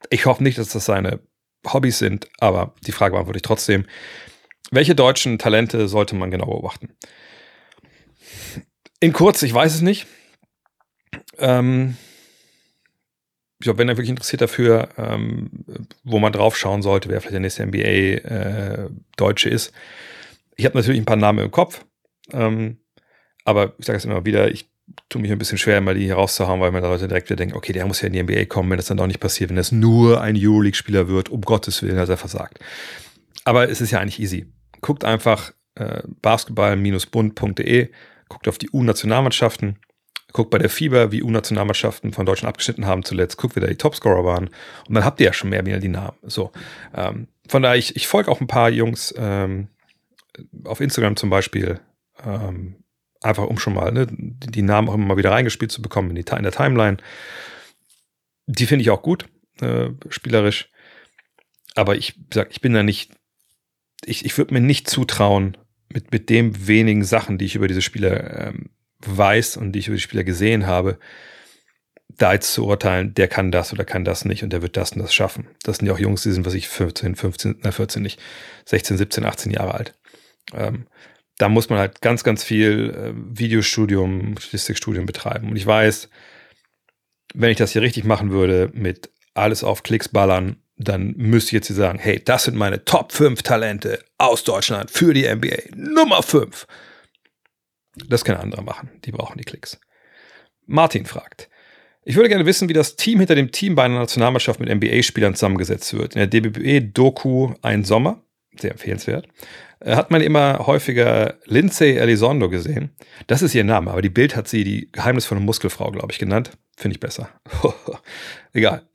Ich 0.09 0.25
hoffe 0.25 0.43
nicht, 0.43 0.57
dass 0.57 0.69
das 0.69 0.85
seine 0.85 1.21
Hobbys 1.65 1.97
sind, 1.97 2.27
aber 2.39 2.75
die 2.85 2.91
Frage 2.91 3.13
beantworte 3.13 3.37
ich 3.37 3.43
trotzdem. 3.43 3.85
Welche 4.71 4.95
deutschen 4.95 5.39
Talente 5.39 5.87
sollte 5.87 6.15
man 6.15 6.31
genau 6.31 6.45
beobachten? 6.45 6.89
In 8.99 9.13
kurz, 9.13 9.41
ich 9.43 9.53
weiß 9.53 9.75
es 9.75 9.81
nicht. 9.81 10.07
Ähm, 11.37 11.95
ich 13.59 13.65
glaube, 13.65 13.79
wenn 13.79 13.89
er 13.89 13.97
wirklich 13.97 14.09
interessiert 14.09 14.41
dafür, 14.41 14.89
ähm, 14.97 15.49
wo 16.03 16.19
man 16.19 16.31
drauf 16.31 16.57
schauen 16.57 16.81
sollte, 16.81 17.09
wer 17.09 17.19
vielleicht 17.19 17.33
der 17.33 17.39
nächste 17.39 17.65
NBA-Deutsche 17.65 19.49
äh, 19.49 19.53
ist. 19.53 19.73
Ich 20.55 20.65
habe 20.65 20.77
natürlich 20.77 20.99
ein 20.99 21.05
paar 21.05 21.15
Namen 21.15 21.39
im 21.39 21.51
Kopf, 21.51 21.85
ähm, 22.31 22.77
aber 23.45 23.73
ich 23.77 23.85
sage 23.85 23.97
es 23.97 24.05
immer 24.05 24.25
wieder, 24.25 24.51
ich 24.51 24.69
tue 25.07 25.21
mich 25.21 25.31
ein 25.31 25.37
bisschen 25.37 25.57
schwer, 25.57 25.81
mal 25.81 25.95
die 25.95 26.05
hier 26.05 26.15
rauszuhauen, 26.15 26.59
weil 26.59 26.71
man 26.71 26.81
da 26.81 26.89
Leute 26.89 27.07
direkt 27.07 27.29
wieder 27.29 27.37
denken, 27.37 27.55
okay, 27.55 27.73
der 27.73 27.85
muss 27.85 28.01
ja 28.01 28.07
in 28.07 28.13
die 28.13 28.23
NBA 28.23 28.45
kommen, 28.45 28.69
wenn 28.69 28.77
das 28.77 28.87
dann 28.87 28.97
doch 28.97 29.07
nicht 29.07 29.19
passiert, 29.19 29.49
wenn 29.49 29.57
das 29.57 29.71
nur 29.71 30.21
ein 30.21 30.35
Euroleague-Spieler 30.37 31.07
wird, 31.07 31.29
um 31.29 31.41
Gottes 31.41 31.81
Willen, 31.81 31.95
dass 31.95 32.09
er 32.09 32.17
versagt. 32.17 32.59
Aber 33.45 33.69
es 33.69 33.81
ist 33.81 33.91
ja 33.91 33.99
eigentlich 33.99 34.19
easy 34.19 34.47
guckt 34.81 35.05
einfach 35.05 35.53
äh, 35.75 36.01
basketball-bund.de, 36.21 37.89
guckt 38.27 38.47
auf 38.47 38.57
die 38.57 38.69
U-Nationalmannschaften, 38.71 39.79
guckt 40.33 40.51
bei 40.51 40.57
der 40.57 40.69
Fieber, 40.69 41.11
wie 41.11 41.23
U-Nationalmannschaften 41.23 42.13
von 42.13 42.25
Deutschland 42.25 42.49
abgeschnitten 42.49 42.85
haben 42.85 43.03
zuletzt, 43.03 43.37
guckt, 43.37 43.55
wer 43.55 43.61
da 43.61 43.67
die 43.67 43.77
Topscorer 43.77 44.23
waren 44.23 44.49
und 44.87 44.95
dann 44.95 45.05
habt 45.05 45.19
ihr 45.19 45.27
ja 45.27 45.33
schon 45.33 45.49
mehr 45.49 45.65
wieder 45.65 45.79
die 45.79 45.87
Namen. 45.87 46.17
So, 46.23 46.51
ähm, 46.95 47.27
von 47.47 47.63
daher, 47.63 47.77
ich, 47.77 47.95
ich 47.95 48.07
folge 48.07 48.29
auch 48.29 48.41
ein 48.41 48.47
paar 48.47 48.69
Jungs 48.69 49.13
ähm, 49.17 49.69
auf 50.65 50.81
Instagram 50.81 51.15
zum 51.15 51.29
Beispiel, 51.29 51.79
ähm, 52.23 52.75
einfach 53.21 53.47
um 53.47 53.57
schon 53.57 53.73
mal 53.73 53.91
ne, 53.91 54.07
die, 54.07 54.51
die, 54.51 54.61
Namen 54.61 54.89
auch 54.89 54.93
immer 54.93 55.05
mal 55.05 55.17
wieder 55.17 55.31
reingespielt 55.31 55.71
zu 55.71 55.81
bekommen 55.81 56.09
in, 56.09 56.15
die, 56.15 56.31
in 56.31 56.43
der 56.43 56.51
Timeline. 56.51 56.97
Die 58.45 58.65
finde 58.65 58.83
ich 58.83 58.89
auch 58.89 59.01
gut, 59.01 59.25
äh, 59.61 59.89
spielerisch. 60.09 60.69
Aber 61.75 61.95
ich 61.95 62.19
sag, 62.33 62.51
ich 62.51 62.61
bin 62.61 62.73
da 62.73 62.83
nicht 62.83 63.11
ich, 64.05 64.25
ich 64.25 64.37
würde 64.37 64.53
mir 64.53 64.61
nicht 64.61 64.89
zutrauen, 64.89 65.57
mit, 65.91 66.11
mit 66.11 66.29
dem 66.29 66.67
wenigen 66.67 67.03
Sachen, 67.03 67.37
die 67.37 67.45
ich 67.45 67.55
über 67.55 67.67
diese 67.67 67.81
Spieler 67.81 68.47
ähm, 68.47 68.69
weiß 68.99 69.57
und 69.57 69.71
die 69.71 69.79
ich 69.79 69.87
über 69.87 69.95
die 69.95 70.01
Spieler 70.01 70.23
gesehen 70.23 70.67
habe, 70.67 70.99
da 72.09 72.33
jetzt 72.33 72.53
zu 72.53 72.65
urteilen, 72.65 73.13
der 73.13 73.27
kann 73.27 73.51
das 73.51 73.71
oder 73.71 73.85
kann 73.85 74.03
das 74.03 74.25
nicht 74.25 74.43
und 74.43 74.51
der 74.51 74.61
wird 74.61 74.77
das 74.77 74.91
und 74.91 74.99
das 74.99 75.13
schaffen. 75.13 75.47
Das 75.63 75.77
sind 75.77 75.87
ja 75.87 75.93
auch 75.93 75.99
Jungs, 75.99 76.23
die 76.23 76.31
sind, 76.31 76.45
was 76.45 76.53
ich, 76.53 76.67
15, 76.67 77.15
15, 77.15 77.59
na 77.63 77.71
14 77.71 78.01
nicht, 78.01 78.19
16, 78.65 78.97
17, 78.97 79.25
18 79.25 79.51
Jahre 79.51 79.73
alt. 79.73 79.93
Ähm, 80.53 80.87
da 81.37 81.47
muss 81.47 81.69
man 81.69 81.79
halt 81.79 82.01
ganz, 82.01 82.23
ganz 82.23 82.43
viel 82.43 82.89
äh, 82.89 83.13
Videostudium, 83.15 84.35
Statistikstudium 84.37 85.05
betreiben. 85.05 85.49
Und 85.49 85.55
ich 85.55 85.65
weiß, 85.65 86.09
wenn 87.33 87.51
ich 87.51 87.57
das 87.57 87.71
hier 87.71 87.81
richtig 87.81 88.03
machen 88.03 88.31
würde, 88.31 88.69
mit 88.73 89.11
alles 89.33 89.63
auf 89.63 89.83
Klicks 89.83 90.09
ballern 90.09 90.57
dann 90.79 91.13
müsste 91.17 91.49
ich 91.49 91.67
jetzt 91.67 91.67
sagen, 91.67 91.99
hey, 91.99 92.21
das 92.23 92.45
sind 92.45 92.55
meine 92.55 92.85
Top 92.85 93.11
5 93.11 93.43
Talente 93.43 93.99
aus 94.17 94.43
Deutschland 94.43 94.89
für 94.89 95.13
die 95.13 95.27
NBA. 95.27 95.75
Nummer 95.75 96.23
5. 96.23 96.65
Das 98.07 98.23
kann 98.23 98.37
andere 98.37 98.63
machen. 98.63 98.89
Die 99.03 99.11
brauchen 99.11 99.37
die 99.37 99.43
Klicks. 99.43 99.79
Martin 100.65 101.05
fragt. 101.05 101.49
Ich 102.05 102.15
würde 102.15 102.29
gerne 102.29 102.45
wissen, 102.45 102.69
wie 102.69 102.73
das 102.73 102.95
Team 102.95 103.19
hinter 103.19 103.35
dem 103.35 103.51
Team 103.51 103.75
bei 103.75 103.83
einer 103.83 103.99
Nationalmannschaft 103.99 104.59
mit 104.59 104.69
NBA-Spielern 104.69 105.35
zusammengesetzt 105.35 105.93
wird. 105.93 106.15
In 106.15 106.19
der 106.19 106.27
DBB-Doku 106.27 107.55
Ein 107.61 107.83
Sommer, 107.83 108.23
sehr 108.57 108.71
empfehlenswert, 108.71 109.27
äh, 109.81 109.95
hat 109.95 110.11
man 110.11 110.21
immer 110.21 110.65
häufiger 110.65 111.35
Lindsay 111.45 111.97
Elizondo 111.97 112.49
gesehen. 112.49 112.91
Das 113.27 113.41
ist 113.41 113.53
ihr 113.53 113.65
Name, 113.65 113.91
aber 113.91 114.01
die 114.01 114.09
Bild 114.09 114.35
hat 114.35 114.47
sie 114.47 114.63
die 114.63 114.89
geheimnisvolle 114.91 115.41
Muskelfrau, 115.41 115.91
glaube 115.91 116.13
ich, 116.13 116.19
genannt. 116.19 116.51
Finde 116.79 116.95
ich 116.95 117.01
besser. 117.01 117.29
Egal. 118.53 118.83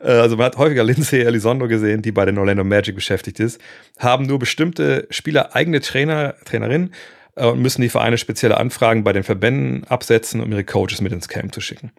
Äh, 0.00 0.10
also 0.10 0.36
man 0.36 0.46
hat 0.46 0.58
häufiger 0.58 0.82
Lindsay 0.82 1.20
Elizondo 1.20 1.68
gesehen, 1.68 2.02
die 2.02 2.10
bei 2.10 2.24
den 2.24 2.36
Orlando 2.36 2.64
Magic 2.64 2.96
beschäftigt 2.96 3.38
ist. 3.38 3.60
Haben 3.98 4.26
nur 4.26 4.38
bestimmte 4.38 5.06
Spieler 5.10 5.54
eigene 5.54 5.80
Trainer, 5.80 6.34
Trainerinnen 6.44 6.92
äh, 7.36 7.46
und 7.46 7.62
müssen 7.62 7.82
die 7.82 7.88
Vereine 7.88 8.18
spezielle 8.18 8.56
Anfragen 8.56 9.04
bei 9.04 9.12
den 9.12 9.22
Verbänden 9.22 9.84
absetzen, 9.84 10.40
um 10.40 10.50
ihre 10.50 10.64
Coaches 10.64 11.00
mit 11.00 11.12
ins 11.12 11.28
Camp 11.28 11.54
zu 11.54 11.60
schicken. 11.60 11.92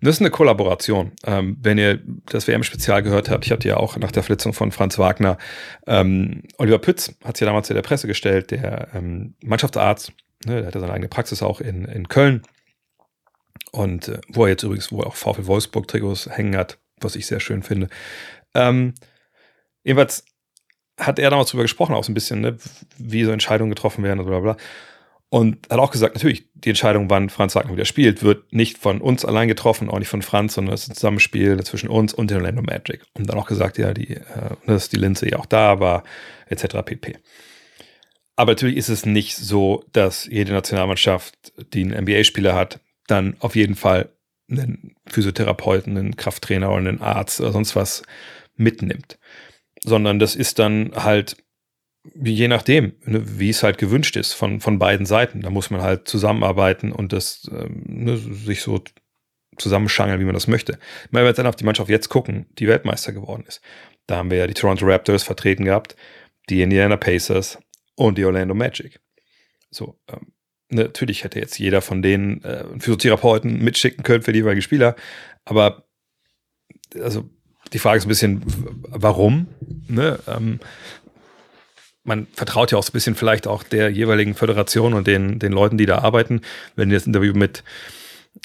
Das 0.00 0.14
ist 0.14 0.20
eine 0.20 0.30
Kollaboration. 0.30 1.12
Ähm, 1.24 1.56
wenn 1.60 1.76
ihr 1.76 1.98
das 2.26 2.46
WM-Spezial 2.46 3.02
gehört 3.02 3.28
habt, 3.28 3.44
ich 3.44 3.50
hatte 3.50 3.66
ja 3.66 3.76
auch 3.76 3.96
nach 3.96 4.12
der 4.12 4.22
Verletzung 4.22 4.52
von 4.52 4.70
Franz 4.70 4.98
Wagner, 4.98 5.38
ähm, 5.88 6.44
Oliver 6.58 6.78
Pütz 6.78 7.12
hat 7.24 7.34
es 7.34 7.40
ja 7.40 7.46
damals 7.46 7.68
in 7.68 7.74
der 7.74 7.82
Presse 7.82 8.06
gestellt, 8.06 8.52
der 8.52 8.88
ähm, 8.94 9.34
Mannschaftsarzt, 9.42 10.12
ne, 10.46 10.58
der 10.58 10.66
hatte 10.66 10.78
seine 10.78 10.92
eigene 10.92 11.08
Praxis 11.08 11.42
auch 11.42 11.60
in, 11.60 11.84
in 11.86 12.08
Köln. 12.08 12.42
Und 13.76 14.08
äh, 14.08 14.20
wo 14.28 14.44
er 14.44 14.50
jetzt 14.50 14.62
übrigens, 14.62 14.90
wo 14.90 15.00
er 15.00 15.08
auch 15.08 15.16
VfL 15.16 15.46
Wolfsburg-Trikots 15.46 16.30
hängen 16.30 16.56
hat, 16.56 16.78
was 16.98 17.14
ich 17.14 17.26
sehr 17.26 17.40
schön 17.40 17.62
finde. 17.62 17.88
Ähm, 18.54 18.94
jedenfalls 19.84 20.24
hat 20.98 21.18
er 21.18 21.28
damals 21.28 21.50
drüber 21.50 21.64
gesprochen, 21.64 21.94
auch 21.94 22.04
so 22.04 22.10
ein 22.10 22.14
bisschen, 22.14 22.40
ne, 22.40 22.56
wie 22.96 23.24
so 23.24 23.30
Entscheidungen 23.30 23.70
getroffen 23.70 24.02
werden 24.02 24.20
und 24.20 24.26
bla 24.26 24.40
bla. 24.40 24.56
Und 25.28 25.68
hat 25.68 25.78
auch 25.78 25.90
gesagt, 25.90 26.14
natürlich, 26.14 26.48
die 26.54 26.70
Entscheidung, 26.70 27.10
wann 27.10 27.28
Franz 27.28 27.54
Wagner 27.54 27.72
wieder 27.72 27.84
spielt, 27.84 28.22
wird 28.22 28.50
nicht 28.50 28.78
von 28.78 29.02
uns 29.02 29.26
allein 29.26 29.48
getroffen, 29.48 29.90
auch 29.90 29.98
nicht 29.98 30.08
von 30.08 30.22
Franz, 30.22 30.54
sondern 30.54 30.72
es 30.72 30.84
ist 30.84 30.90
ein 30.90 30.94
Zusammenspiel 30.94 31.62
zwischen 31.64 31.90
uns 31.90 32.14
und 32.14 32.30
den 32.30 32.38
Orlando 32.38 32.62
Magic. 32.62 33.02
Und 33.12 33.28
dann 33.28 33.38
auch 33.38 33.46
gesagt, 33.46 33.76
ja, 33.76 33.92
die, 33.92 34.14
äh, 34.14 34.22
dass 34.66 34.88
die 34.88 34.96
Linse 34.96 35.28
ja 35.28 35.38
auch 35.38 35.46
da 35.46 35.80
war, 35.80 36.02
etc. 36.48 36.76
pp. 36.82 37.18
Aber 38.36 38.52
natürlich 38.52 38.76
ist 38.76 38.88
es 38.88 39.04
nicht 39.04 39.36
so, 39.36 39.84
dass 39.92 40.24
jede 40.24 40.52
Nationalmannschaft, 40.52 41.52
die 41.74 41.82
einen 41.82 42.04
NBA-Spieler 42.04 42.54
hat, 42.54 42.80
dann 43.06 43.36
auf 43.40 43.56
jeden 43.56 43.74
Fall 43.74 44.10
einen 44.50 44.94
Physiotherapeuten, 45.06 45.96
einen 45.96 46.16
Krafttrainer 46.16 46.70
oder 46.70 46.78
einen 46.78 47.00
Arzt 47.00 47.40
oder 47.40 47.52
sonst 47.52 47.76
was 47.76 48.02
mitnimmt. 48.56 49.18
Sondern 49.82 50.18
das 50.18 50.34
ist 50.34 50.58
dann 50.58 50.92
halt 50.94 51.36
je 52.14 52.48
nachdem, 52.48 52.92
ne, 53.04 53.38
wie 53.38 53.50
es 53.50 53.62
halt 53.62 53.78
gewünscht 53.78 54.16
ist 54.16 54.32
von, 54.32 54.60
von 54.60 54.78
beiden 54.78 55.06
Seiten. 55.06 55.40
Da 55.40 55.50
muss 55.50 55.70
man 55.70 55.82
halt 55.82 56.08
zusammenarbeiten 56.08 56.92
und 56.92 57.12
das 57.12 57.50
ähm, 57.52 57.82
ne, 57.86 58.16
sich 58.16 58.62
so 58.62 58.82
zusammenschangeln, 59.58 60.20
wie 60.20 60.24
man 60.24 60.34
das 60.34 60.46
möchte. 60.46 60.78
Wenn 61.10 61.22
wir 61.22 61.28
jetzt 61.28 61.38
dann 61.38 61.46
auf 61.46 61.56
die 61.56 61.64
Mannschaft 61.64 61.88
jetzt 61.88 62.08
gucken, 62.08 62.46
die 62.58 62.68
Weltmeister 62.68 63.12
geworden 63.12 63.44
ist, 63.46 63.60
da 64.06 64.16
haben 64.16 64.30
wir 64.30 64.38
ja 64.38 64.46
die 64.46 64.54
Toronto 64.54 64.86
Raptors 64.86 65.22
vertreten 65.22 65.64
gehabt, 65.64 65.96
die 66.48 66.62
Indiana 66.62 66.96
Pacers 66.96 67.58
und 67.96 68.18
die 68.18 68.24
Orlando 68.24 68.54
Magic. 68.54 69.00
So, 69.70 69.98
ähm, 70.08 70.32
natürlich 70.68 71.24
hätte 71.24 71.38
jetzt 71.38 71.58
jeder 71.58 71.80
von 71.80 72.02
denen 72.02 72.42
äh, 72.44 72.64
Physiotherapeuten 72.78 73.62
mitschicken 73.62 74.02
können 74.02 74.22
für 74.22 74.32
die 74.32 74.40
jeweiligen 74.40 74.62
Spieler, 74.62 74.96
aber 75.44 75.84
also 77.00 77.28
die 77.72 77.78
Frage 77.78 77.98
ist 77.98 78.06
ein 78.06 78.08
bisschen, 78.08 78.42
warum? 78.88 79.48
Ne? 79.88 80.18
Ähm, 80.28 80.60
man 82.04 82.26
vertraut 82.32 82.70
ja 82.70 82.78
auch 82.78 82.84
so 82.84 82.90
ein 82.90 82.92
bisschen 82.92 83.16
vielleicht 83.16 83.46
auch 83.46 83.62
der 83.62 83.90
jeweiligen 83.90 84.34
Föderation 84.34 84.94
und 84.94 85.06
den, 85.06 85.38
den 85.38 85.52
Leuten, 85.52 85.76
die 85.76 85.86
da 85.86 85.98
arbeiten. 85.98 86.40
Wenn 86.76 86.90
ihr 86.90 86.96
das 86.96 87.06
Interview 87.06 87.34
mit, 87.34 87.64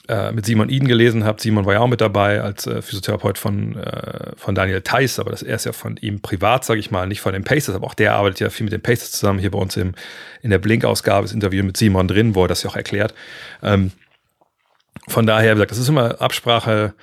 äh, 0.08 0.32
mit 0.32 0.46
Simon 0.46 0.70
Iden 0.70 0.88
gelesen 0.88 1.26
habt, 1.26 1.42
Simon 1.42 1.66
war 1.66 1.74
ja 1.74 1.80
auch 1.80 1.88
mit 1.88 2.02
dabei 2.02 2.42
als 2.42 2.68
äh, 2.68 2.82
Physiotherapeut 2.82 3.38
von, 3.38 3.78
äh, 3.78 4.32
von 4.36 4.56
Daniel 4.56 4.82
Theiss, 4.82 5.20
aber 5.20 5.32
das 5.32 5.44
er 5.44 5.56
ist 5.56 5.66
ja 5.66 5.74
von 5.74 5.98
ihm 5.98 6.22
privat, 6.22 6.66
sage 6.66 6.80
ich 6.80 6.92
mal, 6.92 7.08
nicht 7.08 7.22
von 7.22 7.34
den 7.34 7.44
Pacers, 7.44 7.76
aber 7.76 7.88
auch 7.88 7.94
der 7.94 8.14
arbeitet 8.14 8.40
ja 8.40 8.50
viel 8.50 8.64
mit 8.64 8.74
den 8.74 8.82
Pacers 8.82 9.12
zusammen. 9.12 9.40
Hier 9.40 9.52
bei 9.52 9.60
uns 9.60 9.78
im, 9.78 9.94
in 10.42 10.50
der 10.50 10.60
Blink-Ausgabe 10.60 11.24
das 11.24 11.34
Interview 11.34 11.64
mit 11.64 11.78
Simon 11.78 12.08
drin, 12.08 12.36
wo 12.36 12.46
er 12.46 12.48
das 12.48 12.64
ja 12.64 12.70
auch 12.70 12.76
erklärt. 12.76 13.14
Ähm, 13.62 13.92
von 15.08 15.26
daher, 15.26 15.52
wie 15.52 15.56
gesagt, 15.56 15.72
das 15.72 15.78
ist 15.78 15.90
immer 15.90 16.22
Absprache 16.22 16.94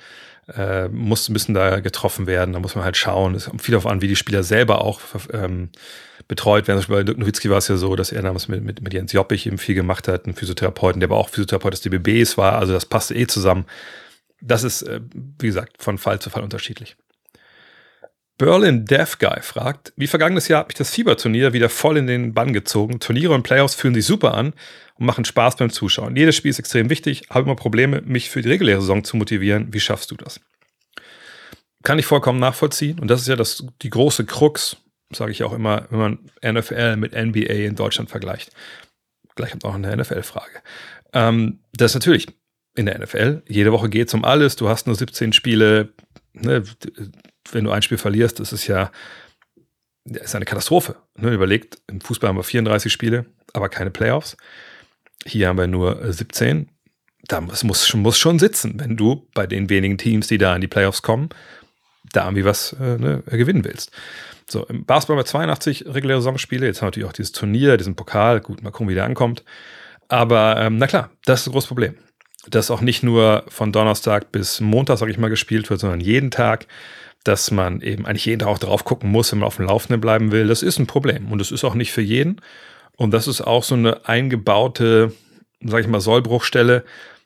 äh, 0.55 0.87
muss 0.87 1.29
ein 1.29 1.33
bisschen 1.33 1.53
da 1.53 1.79
getroffen 1.79 2.27
werden. 2.27 2.53
Da 2.53 2.59
muss 2.59 2.75
man 2.75 2.83
halt 2.83 2.97
schauen. 2.97 3.35
Es 3.35 3.45
kommt 3.45 3.61
viel 3.61 3.73
darauf 3.73 3.85
an, 3.85 4.01
wie 4.01 4.07
die 4.07 4.15
Spieler 4.15 4.43
selber 4.43 4.81
auch 4.81 4.99
ähm, 5.31 5.69
betreut 6.29 6.67
werden. 6.69 6.81
Bei 6.87 7.03
Dirk 7.03 7.17
Nowitzki 7.17 7.49
war 7.49 7.57
es 7.57 7.67
ja 7.67 7.75
so, 7.75 7.97
dass 7.97 8.13
er 8.13 8.21
damals 8.21 8.47
mit, 8.47 8.63
mit, 8.63 8.81
mit 8.81 8.93
Jens 8.93 9.11
Joppich 9.11 9.47
eben 9.47 9.57
viel 9.57 9.75
gemacht 9.75 10.07
hat, 10.07 10.27
ein 10.27 10.35
Physiotherapeuten, 10.35 11.01
der 11.01 11.09
aber 11.09 11.17
auch 11.17 11.27
Physiotherapeut 11.27 11.73
des 11.73 11.81
DBBs 11.81 12.37
war. 12.37 12.57
Also 12.57 12.71
das 12.71 12.85
passte 12.85 13.15
eh 13.15 13.27
zusammen. 13.27 13.65
Das 14.39 14.63
ist, 14.63 14.83
äh, 14.83 15.01
wie 15.13 15.47
gesagt, 15.47 15.81
von 15.83 15.97
Fall 15.97 16.19
zu 16.19 16.29
Fall 16.29 16.43
unterschiedlich. 16.43 16.95
Berlin 18.37 18.85
Deaf 18.85 19.17
Guy 19.17 19.41
fragt, 19.41 19.91
wie 19.97 20.07
vergangenes 20.07 20.47
Jahr 20.47 20.61
hat 20.61 20.69
mich 20.69 20.77
das 20.77 20.91
Fieberturnier 20.91 21.51
wieder 21.51 21.67
voll 21.67 21.97
in 21.97 22.07
den 22.07 22.33
Bann 22.33 22.53
gezogen. 22.53 23.01
Turniere 23.01 23.33
und 23.33 23.43
Playoffs 23.43 23.75
fühlen 23.75 23.95
sich 23.95 24.05
super 24.05 24.33
an 24.35 24.53
und 24.95 25.05
machen 25.05 25.25
Spaß 25.25 25.57
beim 25.57 25.71
Zuschauen. 25.71 26.15
Jedes 26.15 26.37
Spiel 26.37 26.51
ist 26.51 26.59
extrem 26.59 26.89
wichtig, 26.89 27.23
habe 27.29 27.45
immer 27.45 27.55
Probleme, 27.55 28.01
mich 28.01 28.29
für 28.29 28.41
die 28.41 28.47
reguläre 28.47 28.79
Saison 28.79 29.03
zu 29.03 29.17
motivieren. 29.17 29.73
Wie 29.73 29.81
schaffst 29.81 30.11
du 30.11 30.15
das? 30.15 30.39
Kann 31.83 31.99
ich 31.99 32.05
vollkommen 32.05 32.39
nachvollziehen. 32.39 32.99
Und 32.99 33.09
das 33.09 33.21
ist 33.21 33.27
ja 33.27 33.35
das, 33.35 33.65
die 33.81 33.89
große 33.89 34.25
Krux, 34.25 34.77
sage 35.11 35.31
ich 35.31 35.43
auch 35.43 35.53
immer, 35.53 35.87
wenn 35.89 35.99
man 35.99 36.19
NFL 36.43 36.95
mit 36.97 37.13
NBA 37.13 37.53
in 37.53 37.75
Deutschland 37.75 38.09
vergleicht. 38.09 38.51
Gleich 39.35 39.51
kommt 39.51 39.65
auch 39.65 39.75
eine 39.75 39.95
NFL-Frage. 39.95 40.61
Ähm, 41.13 41.59
das 41.73 41.91
ist 41.91 41.95
natürlich 41.95 42.27
in 42.75 42.85
der 42.85 42.99
NFL. 42.99 43.43
Jede 43.47 43.71
Woche 43.71 43.89
geht 43.89 44.09
es 44.09 44.13
um 44.13 44.23
alles. 44.23 44.55
Du 44.55 44.69
hast 44.69 44.87
nur 44.87 44.95
17 44.95 45.33
Spiele. 45.33 45.93
Ne? 46.33 46.63
wenn 47.51 47.63
du 47.63 47.71
ein 47.71 47.81
Spiel 47.81 47.97
verlierst, 47.97 48.39
ist 48.39 48.51
es 48.51 48.67
ja 48.67 48.91
ist 50.05 50.35
eine 50.35 50.45
Katastrophe. 50.45 50.95
Ne? 51.17 51.33
Überlegt, 51.33 51.79
im 51.87 52.01
Fußball 52.01 52.29
haben 52.29 52.37
wir 52.37 52.43
34 52.43 52.91
Spiele, 52.91 53.25
aber 53.53 53.69
keine 53.69 53.91
Playoffs. 53.91 54.37
Hier 55.25 55.47
haben 55.47 55.57
wir 55.57 55.67
nur 55.67 56.11
17. 56.11 56.61
Äh, 56.61 56.65
da 57.23 57.41
muss, 57.41 57.63
muss, 57.63 57.93
muss 57.93 58.17
schon 58.17 58.39
sitzen, 58.39 58.79
wenn 58.79 58.97
du 58.97 59.27
bei 59.33 59.45
den 59.45 59.69
wenigen 59.69 59.97
Teams, 59.97 60.27
die 60.27 60.37
da 60.37 60.55
in 60.55 60.61
die 60.61 60.67
Playoffs 60.67 61.01
kommen, 61.01 61.29
da 62.11 62.25
irgendwie 62.25 62.45
was 62.45 62.73
äh, 62.73 62.97
ne, 62.97 63.23
gewinnen 63.27 63.65
willst. 63.65 63.91
So, 64.49 64.65
im 64.65 64.85
Basketball 64.85 65.15
haben 65.15 65.21
wir 65.21 65.25
82 65.25 65.85
reguläre 65.87 66.21
Saisonspiele. 66.21 66.65
Jetzt 66.65 66.77
haben 66.77 66.87
wir 66.87 66.89
natürlich 66.89 67.09
auch 67.09 67.13
dieses 67.13 67.31
Turnier, 67.31 67.77
diesen 67.77 67.95
Pokal. 67.95 68.41
Gut, 68.41 68.63
mal 68.63 68.71
gucken, 68.71 68.89
wie 68.89 68.95
der 68.95 69.05
ankommt. 69.05 69.43
Aber 70.07 70.57
ähm, 70.57 70.77
na 70.77 70.87
klar, 70.87 71.11
das 71.25 71.41
ist 71.41 71.47
ein 71.47 71.51
großes 71.51 71.67
Problem. 71.67 71.95
Dass 72.47 72.71
auch 72.71 72.81
nicht 72.81 73.03
nur 73.03 73.43
von 73.47 73.71
Donnerstag 73.71 74.31
bis 74.31 74.59
Montag, 74.59 74.97
sag 74.97 75.09
ich 75.09 75.17
mal, 75.17 75.29
gespielt 75.29 75.69
wird, 75.69 75.79
sondern 75.79 75.99
jeden 75.99 76.31
Tag 76.31 76.65
dass 77.23 77.51
man 77.51 77.81
eben 77.81 78.05
eigentlich 78.05 78.25
jeden 78.25 78.39
Tag 78.39 78.47
auch 78.47 78.59
drauf 78.59 78.85
gucken 78.85 79.11
muss, 79.11 79.31
wenn 79.31 79.39
man 79.39 79.47
auf 79.47 79.57
dem 79.57 79.65
Laufenden 79.65 80.01
bleiben 80.01 80.31
will. 80.31 80.47
Das 80.47 80.63
ist 80.63 80.79
ein 80.79 80.87
Problem 80.87 81.31
und 81.31 81.39
das 81.39 81.51
ist 81.51 81.63
auch 81.63 81.75
nicht 81.75 81.91
für 81.91 82.01
jeden. 82.01 82.41
Und 82.95 83.11
das 83.11 83.27
ist 83.27 83.41
auch 83.41 83.63
so 83.63 83.75
eine 83.75 84.07
eingebaute, 84.07 85.13
sag 85.61 85.81
ich 85.81 85.87
mal, 85.87 86.01
Sollbruchstelle, 86.01 86.83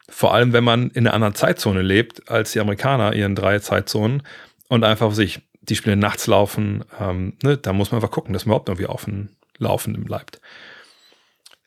vor 0.09 0.33
allem 0.33 0.53
wenn 0.53 0.63
man 0.63 0.89
in 0.91 1.07
einer 1.07 1.13
anderen 1.13 1.35
Zeitzone 1.35 1.81
lebt 1.81 2.29
als 2.29 2.51
die 2.51 2.59
Amerikaner, 2.59 3.13
ihren 3.13 3.35
drei 3.35 3.59
Zeitzonen 3.59 4.23
und 4.67 4.83
einfach 4.83 5.13
sich 5.13 5.41
die 5.63 5.75
Spiele 5.75 5.95
nachts 5.95 6.27
laufen, 6.27 6.83
ähm, 6.99 7.37
ne, 7.43 7.57
da 7.57 7.73
muss 7.73 7.91
man 7.91 7.97
einfach 7.97 8.11
gucken, 8.11 8.33
dass 8.33 8.45
man 8.45 8.51
überhaupt 8.51 8.69
irgendwie 8.69 8.87
auf 8.87 9.05
dem 9.05 9.29
Laufenden 9.57 10.03
bleibt. 10.03 10.41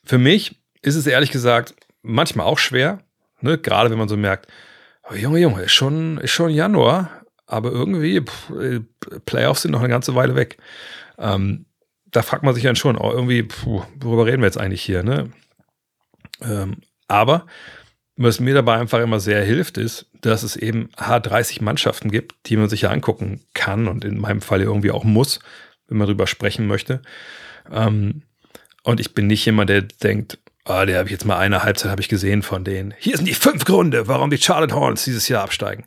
Für 0.05 0.19
mich 0.19 0.61
ist 0.83 0.97
es 0.97 1.07
ehrlich 1.07 1.31
gesagt 1.31 1.75
manchmal 2.03 2.47
auch 2.47 2.59
schwer, 2.59 3.01
ne, 3.41 3.59
gerade 3.59 3.91
wenn 3.91 3.99
man 3.99 4.09
so 4.09 4.17
merkt, 4.17 4.47
oh, 5.11 5.15
Junge, 5.15 5.39
Junge, 5.39 5.63
ist 5.63 5.73
schon, 5.73 6.19
ist 6.19 6.33
schon 6.33 6.51
Januar 6.51 7.27
aber 7.47 7.71
irgendwie, 7.71 8.21
pff, 8.21 8.51
äh, 8.51 8.81
Playoffs 9.25 9.63
sind 9.63 9.71
noch 9.71 9.81
eine 9.81 9.89
ganze 9.89 10.15
Weile 10.15 10.35
weg. 10.35 10.59
Ähm, 11.19 11.67
da 12.07 12.23
fragt 12.23 12.43
man 12.43 12.55
sich 12.55 12.65
dann 12.65 12.77
schon, 12.77 12.99
oh, 12.99 13.13
irgendwie, 13.13 13.45
puh, 13.45 13.83
worüber 14.01 14.27
reden 14.27 14.43
wir 14.43 14.47
jetzt 14.47 14.59
eigentlich 14.59 14.83
hier, 14.83 15.03
ne? 15.03 15.31
Ähm, 16.43 16.79
aber 17.09 17.47
was 18.17 18.41
mir 18.41 18.55
dabei 18.55 18.79
einfach 18.79 19.01
immer 19.01 19.21
sehr 19.21 19.45
hilft, 19.45 19.79
ist, 19.79 20.07
dass 20.21 20.43
es 20.43 20.57
eben 20.57 20.89
H30 20.97 21.63
Mannschaften 21.63 22.11
gibt, 22.11 22.35
die 22.47 22.57
man 22.57 22.69
sich 22.69 22.83
ja 22.83 22.91
angucken 22.91 23.43
kann 23.55 23.89
und 23.89 24.05
in 24.05 24.19
meinem 24.19 24.41
Fall 24.41 24.63
irgendwie 24.63 24.91
auch 24.91 25.05
muss, 25.05 25.41
wenn 25.89 25.99
man 25.99 26.07
drüber 26.07 26.27
sprechen 26.27 26.67
möchte. 26.67 27.03
Ähm, 27.71 28.23
und 28.83 29.01
ich 29.01 29.15
bin 29.15 29.27
nicht 29.27 29.45
jemand, 29.45 29.69
der 29.69 29.83
denkt, 29.83 30.39
ah, 30.65 30.87
der 30.87 30.99
habe 30.99 31.09
ich 31.09 31.13
jetzt 31.13 31.27
mal 31.27 31.39
eine 31.39 31.63
Halbzeit 31.63 31.91
habe 31.91 32.01
ich 32.01 32.09
gesehen 32.09 32.43
von 32.43 32.65
denen. 32.65 32.95
Hier 32.99 33.17
sind 33.17 33.27
die 33.27 33.35
fünf 33.35 33.65
Gründe, 33.65 34.09
warum 34.09 34.31
die 34.31 34.39
Charlotte 34.39 34.75
Hornets 34.75 35.05
dieses 35.05 35.29
Jahr 35.29 35.43
absteigen 35.43 35.85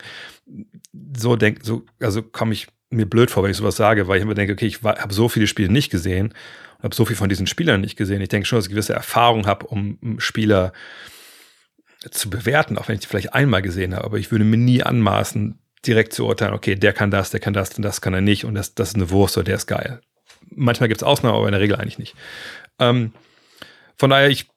so 1.18 1.36
denke, 1.36 1.64
so, 1.64 1.86
also 2.00 2.22
komme 2.22 2.54
ich 2.54 2.68
mir 2.90 3.06
blöd 3.06 3.30
vor, 3.32 3.44
wenn 3.44 3.52
ich 3.52 3.58
sowas 3.58 3.76
sage, 3.76 4.08
weil 4.08 4.18
ich 4.18 4.24
immer 4.24 4.34
denke, 4.34 4.54
okay, 4.54 4.66
ich 4.66 4.82
habe 4.82 5.14
so 5.14 5.30
viele 5.30 5.48
Spiele 5.48 5.72
nicht 5.72 5.92
gesehen 5.92 6.34
und 6.78 6.84
habe 6.84 6.96
so 6.96 7.06
viel 7.06 7.16
von 7.16 7.30
diesen 7.30 7.48
Spielern 7.48 7.82
nicht 7.82 7.98
gesehen. 7.98 8.22
Ich 8.22 8.30
denke 8.30 8.48
schon, 8.48 8.58
dass 8.58 8.66
ich 8.66 8.72
gewisse 8.72 8.94
Erfahrung 8.94 9.46
habe, 9.46 9.68
um 9.68 10.20
Spieler 10.20 10.74
zu 12.12 12.30
bewerten, 12.30 12.78
auch 12.78 12.88
wenn 12.88 12.96
ich 12.96 13.02
die 13.02 13.08
vielleicht 13.08 13.34
einmal 13.34 13.62
gesehen 13.62 13.96
habe. 13.96 14.06
Aber 14.06 14.18
ich 14.18 14.32
würde 14.32 14.46
mir 14.46 14.58
nie 14.58 14.84
anmaßen, 14.84 15.60
direkt 15.86 16.14
zu 16.14 16.26
urteilen, 16.26 16.54
okay, 16.54 16.76
der 16.76 16.94
kann 16.94 17.12
das, 17.12 17.30
der 17.30 17.40
kann 17.40 17.54
das 17.54 17.74
und 17.76 17.84
das 17.84 18.02
kann 18.02 18.14
er 18.14 18.22
nicht 18.22 18.46
und 18.46 18.56
das, 18.56 18.76
das 18.76 18.90
ist 18.90 18.96
eine 18.96 19.10
Wurst 19.12 19.38
oder 19.38 19.46
der 19.46 19.56
ist 19.56 19.68
geil. 19.68 20.02
Manchmal 20.52 20.90
gibt 20.90 21.02
es 21.02 21.08
Ausnahmen, 21.08 21.38
aber 21.38 21.48
in 21.48 21.54
der 21.54 21.62
Regel 21.62 21.78
eigentlich 21.78 22.00
nicht. 22.00 22.16
Ähm, 22.80 23.14
von 23.96 24.10
daher, 24.10 24.30
ich 24.30 24.48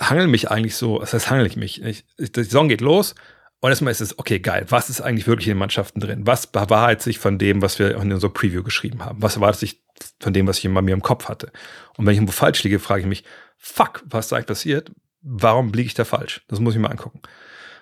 hangel 0.00 0.26
mich 0.26 0.50
eigentlich 0.50 0.74
so, 0.74 0.98
das 0.98 1.14
heißt, 1.14 1.30
hangel 1.30 1.46
ich 1.46 1.56
mich. 1.56 1.82
Ich, 1.82 2.04
die 2.18 2.42
Saison 2.42 2.68
geht 2.68 2.80
los, 2.80 3.14
und 3.60 3.70
erstmal 3.70 3.90
ist 3.90 4.00
es, 4.00 4.18
okay, 4.18 4.38
geil, 4.38 4.66
was 4.68 4.90
ist 4.90 5.00
eigentlich 5.00 5.26
wirklich 5.26 5.48
in 5.48 5.54
den 5.54 5.58
Mannschaften 5.58 6.00
drin? 6.00 6.26
Was 6.26 6.46
bewahrheitet 6.46 7.02
sich 7.02 7.18
von 7.18 7.38
dem, 7.38 7.62
was 7.62 7.78
wir 7.78 7.96
in 7.96 8.12
unserer 8.12 8.32
Preview 8.32 8.62
geschrieben 8.62 9.04
haben? 9.04 9.22
Was 9.22 9.36
erwartet 9.36 9.60
sich 9.60 9.82
von 10.20 10.32
dem, 10.32 10.46
was 10.46 10.58
ich 10.58 10.72
bei 10.72 10.82
mir 10.82 10.92
im 10.92 11.02
Kopf 11.02 11.28
hatte? 11.28 11.50
Und 11.96 12.04
wenn 12.04 12.12
ich 12.12 12.18
irgendwo 12.18 12.32
falsch 12.32 12.62
liege, 12.64 12.78
frage 12.78 13.00
ich 13.00 13.06
mich, 13.06 13.24
fuck, 13.56 14.02
was 14.04 14.26
ist 14.26 14.32
eigentlich 14.32 14.46
passiert? 14.46 14.92
Warum 15.28 15.72
liege 15.72 15.88
ich 15.88 15.94
da 15.94 16.04
falsch? 16.04 16.42
Das 16.46 16.60
muss 16.60 16.74
ich 16.74 16.80
mir 16.80 16.90
angucken. 16.90 17.20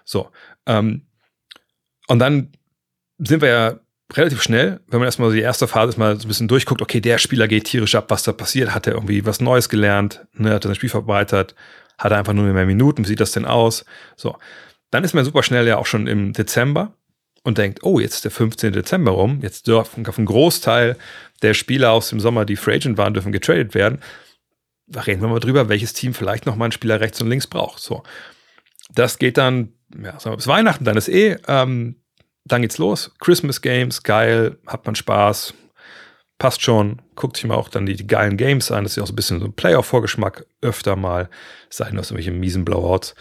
So. 0.04 0.30
Ähm, 0.66 1.02
und 2.08 2.18
dann 2.18 2.52
sind 3.18 3.42
wir 3.42 3.48
ja 3.48 3.80
relativ 4.12 4.42
schnell, 4.42 4.80
wenn 4.88 4.98
man 4.98 5.06
erstmal 5.06 5.28
so 5.28 5.34
die 5.34 5.42
erste 5.42 5.68
Phase 5.68 5.98
mal 5.98 6.16
so 6.16 6.24
ein 6.24 6.28
bisschen 6.28 6.48
durchguckt, 6.48 6.80
okay, 6.80 7.00
der 7.00 7.18
Spieler 7.18 7.46
geht 7.46 7.64
tierisch 7.64 7.94
ab, 7.94 8.06
was 8.08 8.22
da 8.22 8.32
passiert, 8.32 8.74
hat 8.74 8.86
er 8.86 8.94
irgendwie 8.94 9.24
was 9.26 9.40
Neues 9.40 9.68
gelernt, 9.68 10.26
ne, 10.32 10.54
hat 10.54 10.64
er 10.64 10.68
sein 10.68 10.74
Spiel 10.74 10.88
verbreitert, 10.88 11.54
hat 11.98 12.12
er 12.12 12.18
einfach 12.18 12.32
nur 12.32 12.44
mehr 12.44 12.66
Minuten, 12.66 13.04
wie 13.04 13.08
sieht 13.08 13.20
das 13.20 13.32
denn 13.32 13.44
aus? 13.44 13.84
So. 14.16 14.36
Dann 14.90 15.04
ist 15.04 15.14
man 15.14 15.24
super 15.24 15.42
schnell 15.42 15.66
ja 15.66 15.76
auch 15.76 15.86
schon 15.86 16.06
im 16.06 16.32
Dezember 16.32 16.94
und 17.42 17.58
denkt, 17.58 17.82
oh, 17.82 18.00
jetzt 18.00 18.14
ist 18.14 18.24
der 18.24 18.30
15. 18.30 18.72
Dezember 18.72 19.12
rum, 19.12 19.40
jetzt 19.42 19.66
dürfen 19.66 20.06
auf 20.06 20.18
einen 20.18 20.26
Großteil 20.26 20.96
der 21.42 21.54
Spieler 21.54 21.92
aus 21.92 22.08
dem 22.08 22.20
Sommer, 22.20 22.44
die 22.44 22.56
Free 22.56 22.76
Agent 22.76 22.96
waren, 22.96 23.14
dürfen 23.14 23.32
getradet 23.32 23.74
werden. 23.74 24.00
Da 24.86 25.00
reden 25.00 25.22
wir 25.22 25.28
mal 25.28 25.40
drüber, 25.40 25.68
welches 25.68 25.92
Team 25.92 26.14
vielleicht 26.14 26.46
noch 26.46 26.56
mal 26.56 26.66
einen 26.66 26.72
Spieler 26.72 27.00
rechts 27.00 27.20
und 27.20 27.28
links 27.28 27.46
braucht. 27.46 27.80
So. 27.80 28.02
Das 28.94 29.18
geht 29.18 29.38
dann, 29.38 29.72
ja, 29.96 30.18
sagen 30.20 30.32
wir 30.32 30.36
bis 30.36 30.46
Weihnachten, 30.46 30.84
dann 30.84 30.96
ist 30.96 31.08
eh, 31.08 31.38
ähm, 31.48 31.96
dann 32.44 32.62
geht's 32.62 32.78
los. 32.78 33.12
Christmas 33.20 33.62
Games, 33.62 34.02
geil, 34.02 34.58
hat 34.66 34.84
man 34.84 34.94
Spaß. 34.94 35.54
passt 36.38 36.62
schon, 36.62 37.00
guckt 37.14 37.36
sich 37.36 37.46
mal 37.46 37.54
auch 37.54 37.68
dann 37.68 37.86
die, 37.86 37.96
die 37.96 38.06
geilen 38.06 38.36
Games 38.36 38.70
an, 38.70 38.84
das 38.84 38.92
ist 38.92 38.96
ja 38.96 39.02
auch 39.02 39.06
so 39.06 39.12
ein 39.12 39.16
bisschen 39.16 39.40
so 39.40 39.46
ein 39.46 39.54
Playoff-Vorgeschmack 39.54 40.46
öfter 40.60 40.96
mal, 40.96 41.30
sei 41.70 41.90
nur 41.90 42.00
aus 42.00 42.10
irgendwelchen 42.10 42.40
miesen 42.40 42.64
Blowouts. 42.64 43.14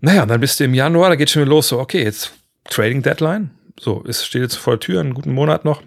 Naja, 0.00 0.22
und 0.22 0.28
dann 0.28 0.40
bist 0.40 0.58
du 0.58 0.64
im 0.64 0.74
Januar, 0.74 1.10
da 1.10 1.16
geht 1.16 1.30
schon 1.30 1.42
wieder 1.42 1.50
los, 1.50 1.68
so, 1.68 1.78
okay, 1.78 2.02
jetzt 2.02 2.32
Trading 2.64 3.02
Deadline, 3.02 3.50
so, 3.78 4.04
es 4.06 4.24
steht 4.24 4.42
jetzt 4.42 4.56
vor 4.56 4.74
der 4.74 4.80
Tür, 4.80 5.00
einen 5.00 5.14
guten 5.14 5.32
Monat 5.32 5.64
noch. 5.64 5.82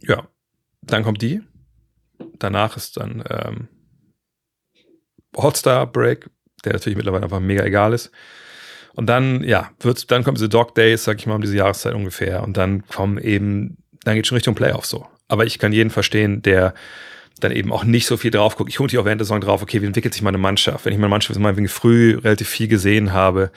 Ja, 0.00 0.28
dann 0.82 1.02
kommt 1.02 1.22
die. 1.22 1.42
Danach 2.38 2.76
ist 2.76 2.96
dann 2.96 3.24
ähm, 3.28 3.68
Hotstar 5.36 5.86
Break, 5.86 6.30
der 6.64 6.72
natürlich 6.74 6.96
mittlerweile 6.96 7.24
einfach 7.24 7.40
mega 7.40 7.64
egal 7.64 7.92
ist. 7.92 8.10
Und 8.94 9.06
dann, 9.06 9.44
ja, 9.44 9.70
wird's, 9.80 10.06
dann 10.06 10.24
kommen 10.24 10.36
diese 10.36 10.48
Dog 10.48 10.74
Days, 10.74 11.04
sag 11.04 11.18
ich 11.18 11.26
mal, 11.26 11.34
um 11.34 11.42
diese 11.42 11.56
Jahreszeit 11.56 11.94
ungefähr. 11.94 12.42
Und 12.42 12.56
dann 12.56 12.86
kommen 12.86 13.18
eben, 13.18 13.76
dann 14.04 14.14
geht 14.14 14.26
schon 14.26 14.36
Richtung 14.36 14.54
Playoffs 14.54 14.88
so. 14.88 15.06
Aber 15.28 15.44
ich 15.44 15.58
kann 15.58 15.72
jeden 15.72 15.90
verstehen, 15.90 16.40
der 16.40 16.72
dann 17.40 17.52
eben 17.52 17.72
auch 17.72 17.84
nicht 17.84 18.06
so 18.06 18.16
viel 18.16 18.30
drauf 18.30 18.56
guckt. 18.56 18.70
Ich 18.70 18.76
gucke 18.76 18.98
auch 18.98 19.04
während 19.04 19.20
der 19.20 19.26
Saison 19.26 19.42
drauf, 19.42 19.62
okay, 19.62 19.82
wie 19.82 19.86
entwickelt 19.86 20.14
sich 20.14 20.22
meine 20.22 20.38
Mannschaft? 20.38 20.86
Wenn 20.86 20.94
ich 20.94 20.98
meine 20.98 21.10
Mannschaft 21.10 21.38
mal 21.38 21.54
früh 21.68 22.16
relativ 22.16 22.48
viel 22.48 22.68
gesehen 22.68 23.12
habe, 23.12 23.50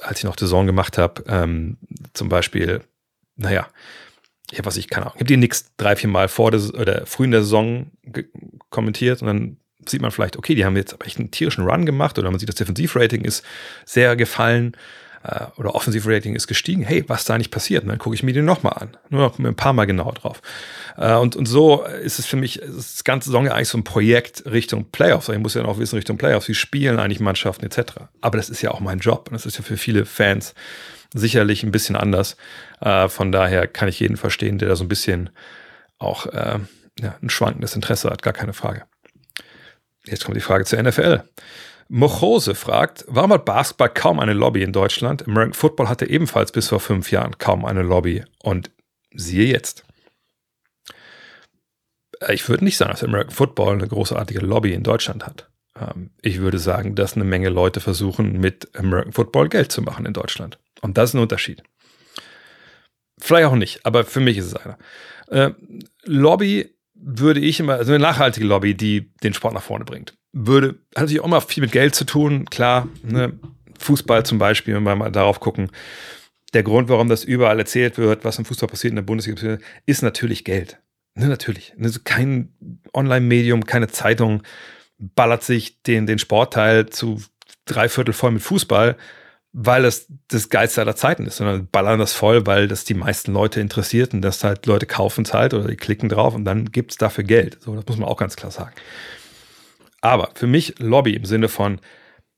als 0.00 0.20
ich 0.20 0.24
noch 0.24 0.36
die 0.36 0.44
Saison 0.44 0.66
gemacht 0.66 0.96
habe, 0.96 1.22
ähm, 1.26 1.76
zum 2.14 2.30
Beispiel, 2.30 2.80
naja, 3.36 3.68
ich 4.50 4.58
habe 4.58 4.66
was 4.66 4.76
ich 4.76 4.88
keine 4.88 5.06
Ahnung, 5.06 5.16
ich 5.16 5.20
habe 5.20 5.28
die 5.28 5.36
nix 5.36 5.72
drei, 5.76 5.96
vier 5.96 6.10
Mal 6.10 6.28
vor 6.28 6.50
der, 6.50 6.60
oder 6.74 7.06
früh 7.06 7.24
in 7.24 7.30
der 7.30 7.42
Saison 7.42 7.90
kommentiert 8.70 9.22
und 9.22 9.26
dann 9.26 9.56
sieht 9.86 10.02
man 10.02 10.10
vielleicht, 10.10 10.36
okay, 10.36 10.54
die 10.54 10.64
haben 10.64 10.76
jetzt 10.76 10.96
echt 11.04 11.18
einen 11.18 11.30
tierischen 11.30 11.64
Run 11.64 11.86
gemacht 11.86 12.18
oder 12.18 12.30
man 12.30 12.38
sieht, 12.38 12.48
das 12.48 12.56
Defensivrating 12.56 13.24
ist 13.24 13.44
sehr 13.84 14.14
gefallen 14.16 14.76
äh, 15.22 15.46
oder 15.56 15.74
Offensivrating 15.74 16.34
ist 16.34 16.46
gestiegen. 16.46 16.82
Hey, 16.82 17.04
was 17.06 17.24
da 17.24 17.38
nicht 17.38 17.50
passiert? 17.50 17.82
Und 17.84 17.88
dann 17.88 17.98
gucke 17.98 18.14
ich 18.14 18.22
mir 18.22 18.32
den 18.32 18.44
nochmal 18.44 18.74
an. 18.74 18.96
Nur 19.08 19.22
noch 19.22 19.38
ein 19.38 19.54
paar 19.54 19.72
Mal 19.72 19.86
genauer 19.86 20.14
drauf. 20.14 20.42
Äh, 20.96 21.14
und, 21.14 21.36
und 21.36 21.46
so 21.46 21.84
ist 21.84 22.18
es 22.18 22.26
für 22.26 22.36
mich, 22.36 22.60
das 22.64 23.04
ganze 23.04 23.26
Saison 23.26 23.46
ja 23.46 23.52
eigentlich 23.52 23.68
so 23.68 23.78
ein 23.78 23.84
Projekt 23.84 24.44
Richtung 24.46 24.86
Playoffs. 24.90 25.28
Ich 25.28 25.38
muss 25.38 25.54
ja 25.54 25.64
auch 25.64 25.78
wissen, 25.78 25.96
Richtung 25.96 26.18
Playoffs, 26.18 26.48
wie 26.48 26.54
spielen 26.54 26.98
eigentlich 26.98 27.20
Mannschaften 27.20 27.64
etc. 27.66 27.92
Aber 28.20 28.36
das 28.36 28.48
ist 28.48 28.62
ja 28.62 28.70
auch 28.70 28.80
mein 28.80 28.98
Job 28.98 29.28
und 29.28 29.34
das 29.34 29.46
ist 29.46 29.58
ja 29.58 29.64
für 29.64 29.76
viele 29.76 30.06
Fans 30.06 30.54
sicherlich 31.14 31.62
ein 31.62 31.72
bisschen 31.72 31.96
anders. 31.96 32.36
Äh, 32.80 33.08
von 33.08 33.32
daher 33.32 33.66
kann 33.66 33.88
ich 33.88 34.00
jeden 34.00 34.16
verstehen, 34.16 34.58
der 34.58 34.68
da 34.68 34.76
so 34.76 34.84
ein 34.84 34.88
bisschen 34.88 35.30
auch 35.98 36.26
äh, 36.26 36.58
ja, 36.98 37.16
ein 37.22 37.30
schwankendes 37.30 37.74
Interesse 37.74 38.10
hat, 38.10 38.22
gar 38.22 38.32
keine 38.32 38.52
Frage. 38.52 38.84
Jetzt 40.04 40.24
kommt 40.24 40.36
die 40.36 40.42
Frage 40.42 40.64
zur 40.64 40.82
NFL. 40.82 41.22
Mochose 41.88 42.54
fragt, 42.54 43.04
warum 43.08 43.32
hat 43.32 43.44
Basketball 43.44 43.88
kaum 43.88 44.20
eine 44.20 44.32
Lobby 44.32 44.62
in 44.62 44.72
Deutschland? 44.72 45.26
American 45.26 45.54
Football 45.54 45.88
hatte 45.88 46.08
ebenfalls 46.08 46.52
bis 46.52 46.68
vor 46.68 46.80
fünf 46.80 47.10
Jahren 47.10 47.36
kaum 47.38 47.64
eine 47.64 47.82
Lobby. 47.82 48.24
Und 48.42 48.70
siehe 49.12 49.46
jetzt. 49.46 49.84
Ich 52.28 52.48
würde 52.48 52.64
nicht 52.64 52.76
sagen, 52.76 52.92
dass 52.92 53.02
American 53.02 53.34
Football 53.34 53.74
eine 53.74 53.88
großartige 53.88 54.40
Lobby 54.40 54.72
in 54.72 54.84
Deutschland 54.84 55.26
hat. 55.26 55.50
Ähm, 55.76 56.10
ich 56.22 56.38
würde 56.38 56.58
sagen, 56.58 56.94
dass 56.94 57.14
eine 57.14 57.24
Menge 57.24 57.48
Leute 57.48 57.80
versuchen, 57.80 58.38
mit 58.38 58.68
American 58.76 59.12
Football 59.12 59.48
Geld 59.48 59.72
zu 59.72 59.82
machen 59.82 60.06
in 60.06 60.12
Deutschland. 60.12 60.58
Und 60.80 60.98
das 60.98 61.10
ist 61.10 61.14
ein 61.14 61.20
Unterschied. 61.20 61.62
Vielleicht 63.18 63.46
auch 63.46 63.56
nicht, 63.56 63.84
aber 63.84 64.04
für 64.04 64.20
mich 64.20 64.38
ist 64.38 64.46
es 64.46 64.56
einer. 64.56 64.78
Äh, 65.28 65.50
Lobby 66.04 66.74
würde 66.94 67.40
ich 67.40 67.60
immer, 67.60 67.74
also 67.74 67.92
eine 67.92 68.02
nachhaltige 68.02 68.46
Lobby, 68.46 68.74
die 68.74 69.12
den 69.22 69.34
Sport 69.34 69.54
nach 69.54 69.62
vorne 69.62 69.84
bringt, 69.84 70.14
würde, 70.32 70.68
hat 70.94 71.02
natürlich 71.02 71.20
auch 71.20 71.26
immer 71.26 71.40
viel 71.40 71.62
mit 71.62 71.72
Geld 71.72 71.94
zu 71.94 72.04
tun, 72.04 72.46
klar, 72.46 72.88
ne, 73.02 73.38
Fußball 73.78 74.24
zum 74.24 74.38
Beispiel, 74.38 74.74
wenn 74.74 74.82
wir 74.82 74.94
mal 74.94 75.10
darauf 75.10 75.40
gucken, 75.40 75.70
der 76.52 76.62
Grund, 76.62 76.88
warum 76.88 77.08
das 77.08 77.24
überall 77.24 77.58
erzählt 77.58 77.96
wird, 77.96 78.24
was 78.24 78.38
im 78.38 78.44
Fußball 78.44 78.68
passiert 78.68 78.90
in 78.90 78.96
der 78.96 79.02
Bundesliga, 79.02 79.58
ist 79.86 80.02
natürlich 80.02 80.44
Geld. 80.44 80.80
Ne, 81.14 81.28
natürlich. 81.28 81.74
Also 81.80 82.00
kein 82.02 82.54
Online-Medium, 82.92 83.64
keine 83.64 83.88
Zeitung 83.88 84.42
ballert 84.98 85.42
sich 85.42 85.82
den, 85.82 86.06
den 86.06 86.18
Sportteil 86.18 86.86
zu 86.86 87.22
drei 87.64 87.88
Viertel 87.88 88.12
voll 88.12 88.32
mit 88.32 88.42
Fußball, 88.42 88.96
weil 89.52 89.84
es 89.84 90.06
das 90.28 90.48
Geilste 90.48 90.80
aller 90.80 90.94
Zeiten 90.94 91.26
ist, 91.26 91.36
sondern 91.36 91.66
ballern 91.66 91.98
das 91.98 92.12
voll, 92.12 92.46
weil 92.46 92.68
das 92.68 92.84
die 92.84 92.94
meisten 92.94 93.32
Leute 93.32 93.60
interessiert 93.60 94.14
und 94.14 94.22
das 94.22 94.44
halt 94.44 94.66
Leute 94.66 94.86
kaufen 94.86 95.24
es 95.24 95.34
halt 95.34 95.54
oder 95.54 95.68
die 95.68 95.76
klicken 95.76 96.08
drauf 96.08 96.34
und 96.34 96.44
dann 96.44 96.66
gibt 96.66 96.92
es 96.92 96.98
dafür 96.98 97.24
Geld. 97.24 97.58
So, 97.60 97.74
das 97.74 97.86
muss 97.86 97.96
man 97.96 98.08
auch 98.08 98.16
ganz 98.16 98.36
klar 98.36 98.52
sagen. 98.52 98.72
Aber 100.00 100.30
für 100.34 100.46
mich 100.46 100.78
Lobby 100.78 101.14
im 101.14 101.24
Sinne 101.24 101.48
von, 101.48 101.80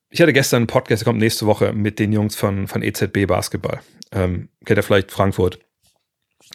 ich 0.08 0.20
hatte 0.20 0.32
gestern 0.32 0.58
einen 0.58 0.66
Podcast, 0.66 1.02
der 1.02 1.04
kommt 1.04 1.20
nächste 1.20 1.46
Woche 1.46 1.72
mit 1.72 1.98
den 1.98 2.12
Jungs 2.12 2.34
von, 2.34 2.66
von 2.66 2.82
EZB 2.82 3.26
Basketball. 3.26 3.80
Ähm, 4.10 4.48
kennt 4.64 4.78
ihr 4.78 4.82
vielleicht 4.82 5.12
Frankfurt? 5.12 5.58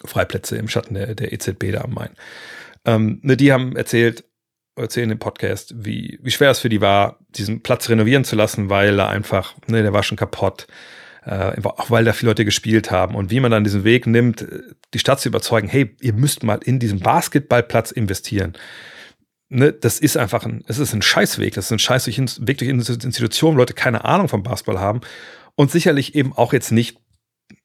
Freiplätze 0.06 0.58
im 0.58 0.68
Schatten 0.68 0.94
der, 0.94 1.16
der 1.16 1.34
EZB 1.34 1.72
da 1.72 1.82
am 1.82 1.94
Main. 1.94 2.10
Ähm, 2.86 3.20
ne, 3.24 3.38
die 3.38 3.52
haben 3.52 3.76
erzählt, 3.76 4.26
erzählen 4.78 5.12
im 5.12 5.20
Podcast, 5.20 5.74
wie, 5.78 6.20
wie 6.22 6.32
schwer 6.32 6.52
es 6.52 6.60
für 6.60 6.70
die 6.70 6.82
war, 6.82 7.20
diesen 7.30 7.62
Platz 7.62 7.90
renovieren 7.90 8.24
zu 8.24 8.36
lassen, 8.36 8.70
weil 8.70 9.00
er 9.00 9.10
einfach, 9.10 9.56
ne, 9.68 9.82
der 9.82 9.94
war 9.94 10.04
schon 10.04 10.18
kaputt, 10.18 10.68
äh, 11.26 11.60
auch 11.64 11.92
weil 11.92 12.06
da 12.06 12.14
viele 12.14 12.32
Leute 12.32 12.46
gespielt 12.46 12.92
haben. 12.92 13.16
Und 13.16 13.32
wie 13.32 13.40
man 13.40 13.52
dann 13.52 13.64
diesen 13.64 13.84
Weg 13.84 14.08
nimmt, 14.08 14.46
die 14.94 15.00
Stadt 15.00 15.20
zu 15.20 15.30
überzeugen, 15.30 15.68
hey, 15.68 15.96
ihr 16.02 16.14
müsst 16.14 16.44
mal 16.44 16.60
in 16.64 16.80
diesen 16.80 17.00
Basketballplatz 17.00 17.92
investieren. 17.92 18.54
Ne, 19.50 19.72
das 19.72 20.00
ist 20.00 20.18
einfach 20.18 20.46
ein, 20.46 20.64
es 20.68 20.78
ist 20.78 20.94
ein 20.94 21.02
Scheißweg, 21.02 21.54
das 21.54 21.66
ist 21.66 21.72
ein 21.72 21.80
Scheißweg 21.80 22.58
durch 22.58 22.70
Institutionen, 22.70 23.56
wo 23.56 23.60
Leute 23.60 23.74
keine 23.74 24.04
Ahnung 24.06 24.28
vom 24.28 24.44
Basketball 24.44 24.80
haben. 24.80 25.02
Und 25.56 25.72
sicherlich 25.72 26.16
eben 26.16 26.34
auch 26.34 26.54
jetzt 26.54 26.72
nicht 26.72 27.00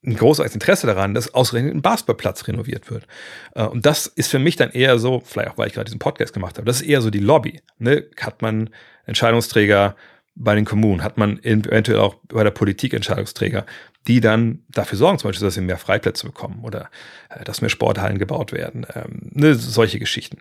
ein 0.05 0.15
großes 0.15 0.53
Interesse 0.53 0.87
daran, 0.87 1.13
dass 1.13 1.33
ausgerechnet 1.33 1.73
ein 1.73 1.81
Basketballplatz 1.81 2.47
renoviert 2.47 2.91
wird. 2.91 3.07
Äh, 3.55 3.65
und 3.65 3.85
das 3.85 4.07
ist 4.07 4.29
für 4.29 4.39
mich 4.39 4.55
dann 4.55 4.71
eher 4.71 4.99
so, 4.99 5.21
vielleicht 5.25 5.51
auch, 5.51 5.57
weil 5.57 5.67
ich 5.67 5.73
gerade 5.73 5.85
diesen 5.85 5.99
Podcast 5.99 6.33
gemacht 6.33 6.57
habe, 6.57 6.65
das 6.65 6.81
ist 6.81 6.87
eher 6.87 7.01
so 7.01 7.09
die 7.09 7.19
Lobby. 7.19 7.61
Ne? 7.79 8.05
Hat 8.19 8.41
man 8.41 8.69
Entscheidungsträger 9.05 9.95
bei 10.35 10.55
den 10.55 10.65
Kommunen, 10.65 11.03
hat 11.03 11.17
man 11.17 11.41
eventuell 11.43 11.99
auch 11.99 12.15
bei 12.27 12.43
der 12.43 12.51
Politik 12.51 12.93
Entscheidungsträger, 12.93 13.65
die 14.07 14.19
dann 14.19 14.63
dafür 14.67 14.97
sorgen, 14.97 15.19
zum 15.19 15.29
Beispiel, 15.29 15.45
dass 15.45 15.53
sie 15.53 15.61
mehr 15.61 15.77
Freiplätze 15.77 16.25
bekommen 16.25 16.63
oder 16.63 16.89
äh, 17.29 17.43
dass 17.43 17.61
mehr 17.61 17.69
Sporthallen 17.69 18.17
gebaut 18.17 18.51
werden. 18.51 18.85
Ähm, 18.93 19.29
ne? 19.31 19.55
Solche 19.55 19.99
Geschichten. 19.99 20.39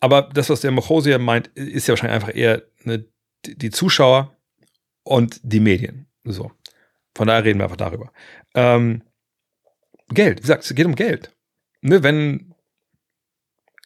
Aber 0.00 0.28
das, 0.34 0.50
was 0.50 0.60
der 0.60 0.72
Mochosia 0.72 1.18
meint, 1.18 1.46
ist 1.54 1.86
ja 1.86 1.92
wahrscheinlich 1.92 2.16
einfach 2.16 2.34
eher 2.34 2.62
ne, 2.82 3.04
die 3.46 3.70
Zuschauer 3.70 4.36
und 5.04 5.40
die 5.42 5.60
Medien. 5.60 6.06
So. 6.24 6.50
Von 7.14 7.28
daher 7.28 7.44
reden 7.44 7.58
wir 7.58 7.64
einfach 7.64 7.76
darüber. 7.76 8.12
Ähm, 8.54 9.02
Geld, 10.08 10.38
wie 10.38 10.42
gesagt, 10.42 10.64
es 10.64 10.74
geht 10.74 10.86
um 10.86 10.94
Geld. 10.94 11.34
Ne, 11.80 12.02
wenn 12.02 12.54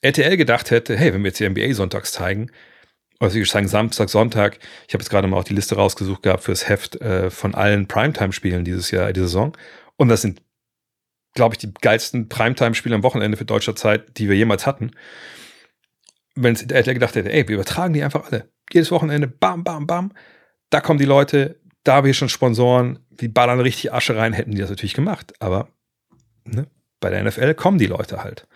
RTL 0.03 0.37
gedacht 0.37 0.71
hätte, 0.71 0.97
hey, 0.97 1.13
wenn 1.13 1.23
wir 1.23 1.29
jetzt 1.29 1.41
die 1.41 1.49
NBA 1.49 1.75
sonntags 1.75 2.13
zeigen, 2.13 2.51
oder 3.21 3.31
sie 3.31 3.45
sagen 3.45 3.69
Samstag, 3.69 4.11
Sonntag, 4.11 4.59
ich 4.87 4.95
habe 4.95 5.03
jetzt 5.03 5.11
gerade 5.11 5.27
mal 5.27 5.39
auch 5.39 5.45
die 5.45 5.55
Liste 5.55 5.77
rausgesucht 5.77 6.23
gehabt 6.23 6.45
fürs 6.45 6.69
Heft 6.69 7.01
äh, 7.01 7.31
von 7.31 7.55
allen 7.55 7.89
Primetime-Spielen 7.89 8.65
dieses 8.65 8.91
Jahr, 8.91 9.13
diese 9.13 9.27
Saison. 9.27 9.57
Und 9.97 10.09
das 10.09 10.21
sind, 10.21 10.43
glaube 11.35 11.55
ich, 11.55 11.59
die 11.59 11.73
geilsten 11.73 12.29
Primetime-Spiele 12.29 12.95
am 12.95 13.03
Wochenende 13.03 13.39
für 13.39 13.47
deutscher 13.47 13.75
Zeit, 13.75 14.19
die 14.19 14.29
wir 14.29 14.37
jemals 14.37 14.67
hatten. 14.67 14.91
Wenn 16.35 16.55
es 16.55 16.63
RTL 16.63 16.95
gedacht 16.95 17.15
hätte, 17.15 17.33
ey, 17.33 17.49
wir 17.49 17.55
übertragen 17.55 17.95
die 17.95 18.03
einfach 18.03 18.31
alle. 18.31 18.51
Jedes 18.71 18.91
Wochenende, 18.91 19.29
bam, 19.29 19.65
bam, 19.65 19.87
bam. 19.87 20.13
Da 20.69 20.81
kommen 20.81 20.99
die 20.99 21.07
Leute, 21.07 21.59
da 21.85 21.95
habe 21.95 22.11
ich 22.11 22.19
schon 22.19 22.29
Sponsoren, 22.29 22.99
die 23.21 23.29
ballern 23.29 23.61
richtig 23.61 23.93
Asche 23.93 24.17
rein, 24.17 24.33
hätten 24.33 24.53
die 24.53 24.59
das 24.59 24.71
natürlich 24.71 24.95
gemacht. 24.95 25.35
Aber 25.41 25.69
ne, 26.45 26.67
bei 27.01 27.11
der 27.11 27.23
NFL 27.23 27.55
kommen 27.55 27.79
die 27.79 27.87
Leute 27.87 28.23
halt. 28.23 28.47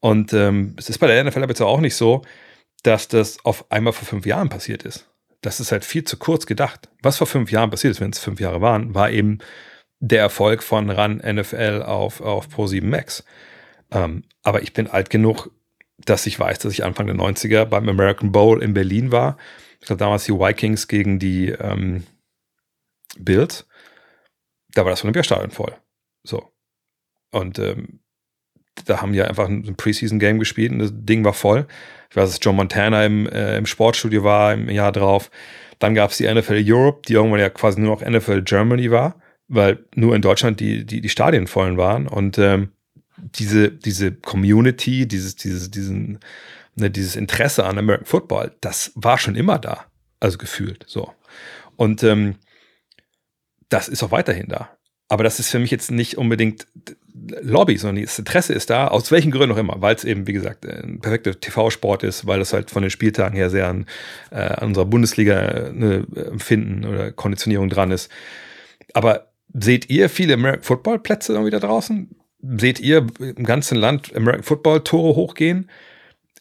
Und 0.00 0.32
ähm, 0.32 0.74
es 0.78 0.88
ist 0.88 0.98
bei 0.98 1.06
der 1.06 1.22
NFL 1.24 1.42
aber 1.42 1.52
jetzt 1.52 1.60
auch 1.60 1.80
nicht 1.80 1.96
so, 1.96 2.22
dass 2.82 3.08
das 3.08 3.44
auf 3.44 3.70
einmal 3.70 3.92
vor 3.92 4.06
fünf 4.06 4.26
Jahren 4.26 4.48
passiert 4.48 4.82
ist. 4.82 5.08
Das 5.40 5.60
ist 5.60 5.72
halt 5.72 5.84
viel 5.84 6.04
zu 6.04 6.16
kurz 6.16 6.46
gedacht. 6.46 6.88
Was 7.02 7.18
vor 7.18 7.26
fünf 7.26 7.50
Jahren 7.50 7.70
passiert 7.70 7.92
ist, 7.92 8.00
wenn 8.00 8.10
es 8.10 8.18
fünf 8.18 8.40
Jahre 8.40 8.60
waren, 8.60 8.94
war 8.94 9.10
eben 9.10 9.38
der 10.00 10.20
Erfolg 10.20 10.62
von 10.62 10.90
RAN 10.90 11.18
NFL 11.18 11.82
auf, 11.86 12.20
auf 12.20 12.48
Pro7 12.48 12.84
Max. 12.84 13.24
Ähm, 13.92 14.24
aber 14.42 14.62
ich 14.62 14.72
bin 14.72 14.88
alt 14.88 15.10
genug, 15.10 15.50
dass 15.98 16.26
ich 16.26 16.38
weiß, 16.38 16.58
dass 16.58 16.72
ich 16.72 16.84
Anfang 16.84 17.06
der 17.06 17.16
90er 17.16 17.64
beim 17.64 17.88
American 17.88 18.32
Bowl 18.32 18.62
in 18.62 18.74
Berlin 18.74 19.12
war. 19.12 19.36
Ich 19.80 19.86
glaube, 19.86 20.00
damals 20.00 20.24
die 20.24 20.32
Vikings 20.32 20.88
gegen 20.88 21.18
die 21.18 21.50
ähm, 21.50 22.04
Bills 23.18 23.66
da 24.74 24.84
war 24.84 24.90
das 24.90 25.02
Olympiastadion 25.04 25.50
voll. 25.50 25.74
So. 26.24 26.52
Und 27.30 27.58
ähm, 27.58 28.00
da 28.84 29.02
haben 29.02 29.12
die 29.12 29.22
einfach 29.22 29.48
ein 29.48 29.76
Preseason-Game 29.76 30.38
gespielt 30.38 30.72
und 30.72 30.78
das 30.78 30.90
Ding 30.92 31.24
war 31.24 31.34
voll. 31.34 31.66
Ich 32.10 32.16
weiß, 32.16 32.30
dass 32.30 32.38
John 32.42 32.56
Montana 32.56 33.04
im, 33.04 33.26
äh, 33.28 33.56
im 33.56 33.66
Sportstudio 33.66 34.24
war 34.24 34.52
im 34.54 34.68
Jahr 34.68 34.92
drauf. 34.92 35.30
Dann 35.78 35.94
gab 35.94 36.10
es 36.10 36.18
die 36.18 36.32
NFL 36.32 36.62
Europe, 36.64 37.02
die 37.08 37.14
irgendwann 37.14 37.40
ja 37.40 37.50
quasi 37.50 37.80
nur 37.80 37.96
noch 37.96 38.08
NFL 38.08 38.42
Germany 38.42 38.90
war, 38.90 39.20
weil 39.48 39.84
nur 39.94 40.14
in 40.14 40.22
Deutschland 40.22 40.60
die, 40.60 40.84
die, 40.84 41.00
die 41.00 41.08
Stadien 41.08 41.46
vollen 41.46 41.76
waren. 41.76 42.06
Und 42.06 42.38
ähm, 42.38 42.72
diese, 43.16 43.70
diese 43.70 44.12
Community, 44.12 45.06
dieses, 45.06 45.36
dieses, 45.36 45.70
diesen, 45.70 46.20
ne, 46.74 46.90
dieses 46.90 47.16
Interesse 47.16 47.64
an 47.64 47.78
American 47.78 48.06
Football, 48.06 48.52
das 48.60 48.92
war 48.94 49.18
schon 49.18 49.34
immer 49.34 49.58
da. 49.58 49.86
Also 50.20 50.38
gefühlt 50.38 50.84
so. 50.86 51.12
Und 51.76 52.02
ähm, 52.04 52.36
das 53.72 53.88
ist 53.88 54.02
auch 54.02 54.10
weiterhin 54.10 54.48
da. 54.48 54.70
Aber 55.08 55.24
das 55.24 55.38
ist 55.38 55.50
für 55.50 55.58
mich 55.58 55.70
jetzt 55.70 55.90
nicht 55.90 56.16
unbedingt 56.16 56.66
Lobby, 57.42 57.76
sondern 57.76 58.02
das 58.02 58.18
Interesse 58.18 58.54
ist 58.54 58.70
da, 58.70 58.88
aus 58.88 59.10
welchen 59.10 59.30
Gründen 59.30 59.54
auch 59.54 59.58
immer, 59.58 59.76
weil 59.80 59.94
es 59.94 60.04
eben, 60.04 60.26
wie 60.26 60.32
gesagt, 60.32 60.66
ein 60.66 61.00
perfekter 61.00 61.38
TV-Sport 61.38 62.02
ist, 62.02 62.26
weil 62.26 62.40
es 62.40 62.52
halt 62.52 62.70
von 62.70 62.82
den 62.82 62.90
Spieltagen 62.90 63.36
her 63.36 63.50
sehr 63.50 63.68
an, 63.68 63.86
äh, 64.30 64.36
an 64.36 64.68
unserer 64.68 64.86
Bundesliga 64.86 65.38
eine 65.38 66.06
Empfinden 66.16 66.86
oder 66.86 67.12
Konditionierung 67.12 67.68
dran 67.68 67.90
ist. 67.90 68.10
Aber 68.94 69.32
seht 69.52 69.90
ihr 69.90 70.08
viele 70.08 70.34
American 70.34 70.62
Football-Plätze 70.62 71.32
irgendwie 71.32 71.50
da 71.50 71.60
draußen? 71.60 72.10
Seht 72.58 72.80
ihr 72.80 73.06
im 73.20 73.44
ganzen 73.44 73.76
Land 73.76 74.16
American 74.16 74.42
Football-Tore 74.42 75.14
hochgehen? 75.14 75.70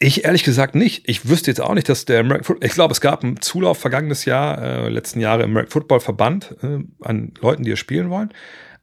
Ich 0.03 0.25
ehrlich 0.25 0.43
gesagt 0.43 0.73
nicht. 0.73 1.07
Ich 1.07 1.29
wüsste 1.29 1.51
jetzt 1.51 1.61
auch 1.61 1.75
nicht, 1.75 1.87
dass 1.87 2.05
der 2.05 2.21
American 2.21 2.43
Football, 2.43 2.67
ich 2.67 2.73
glaube, 2.73 2.91
es 2.91 3.01
gab 3.01 3.23
einen 3.23 3.39
Zulauf 3.39 3.77
vergangenes 3.77 4.25
Jahr, 4.25 4.59
äh, 4.59 4.89
letzten 4.89 5.19
Jahre 5.19 5.43
im 5.43 5.51
American 5.51 5.71
Football 5.71 5.99
Verband 5.99 6.55
äh, 6.63 6.79
an 7.01 7.33
Leuten, 7.39 7.63
die 7.63 7.69
es 7.69 7.77
spielen 7.77 8.09
wollen. 8.09 8.33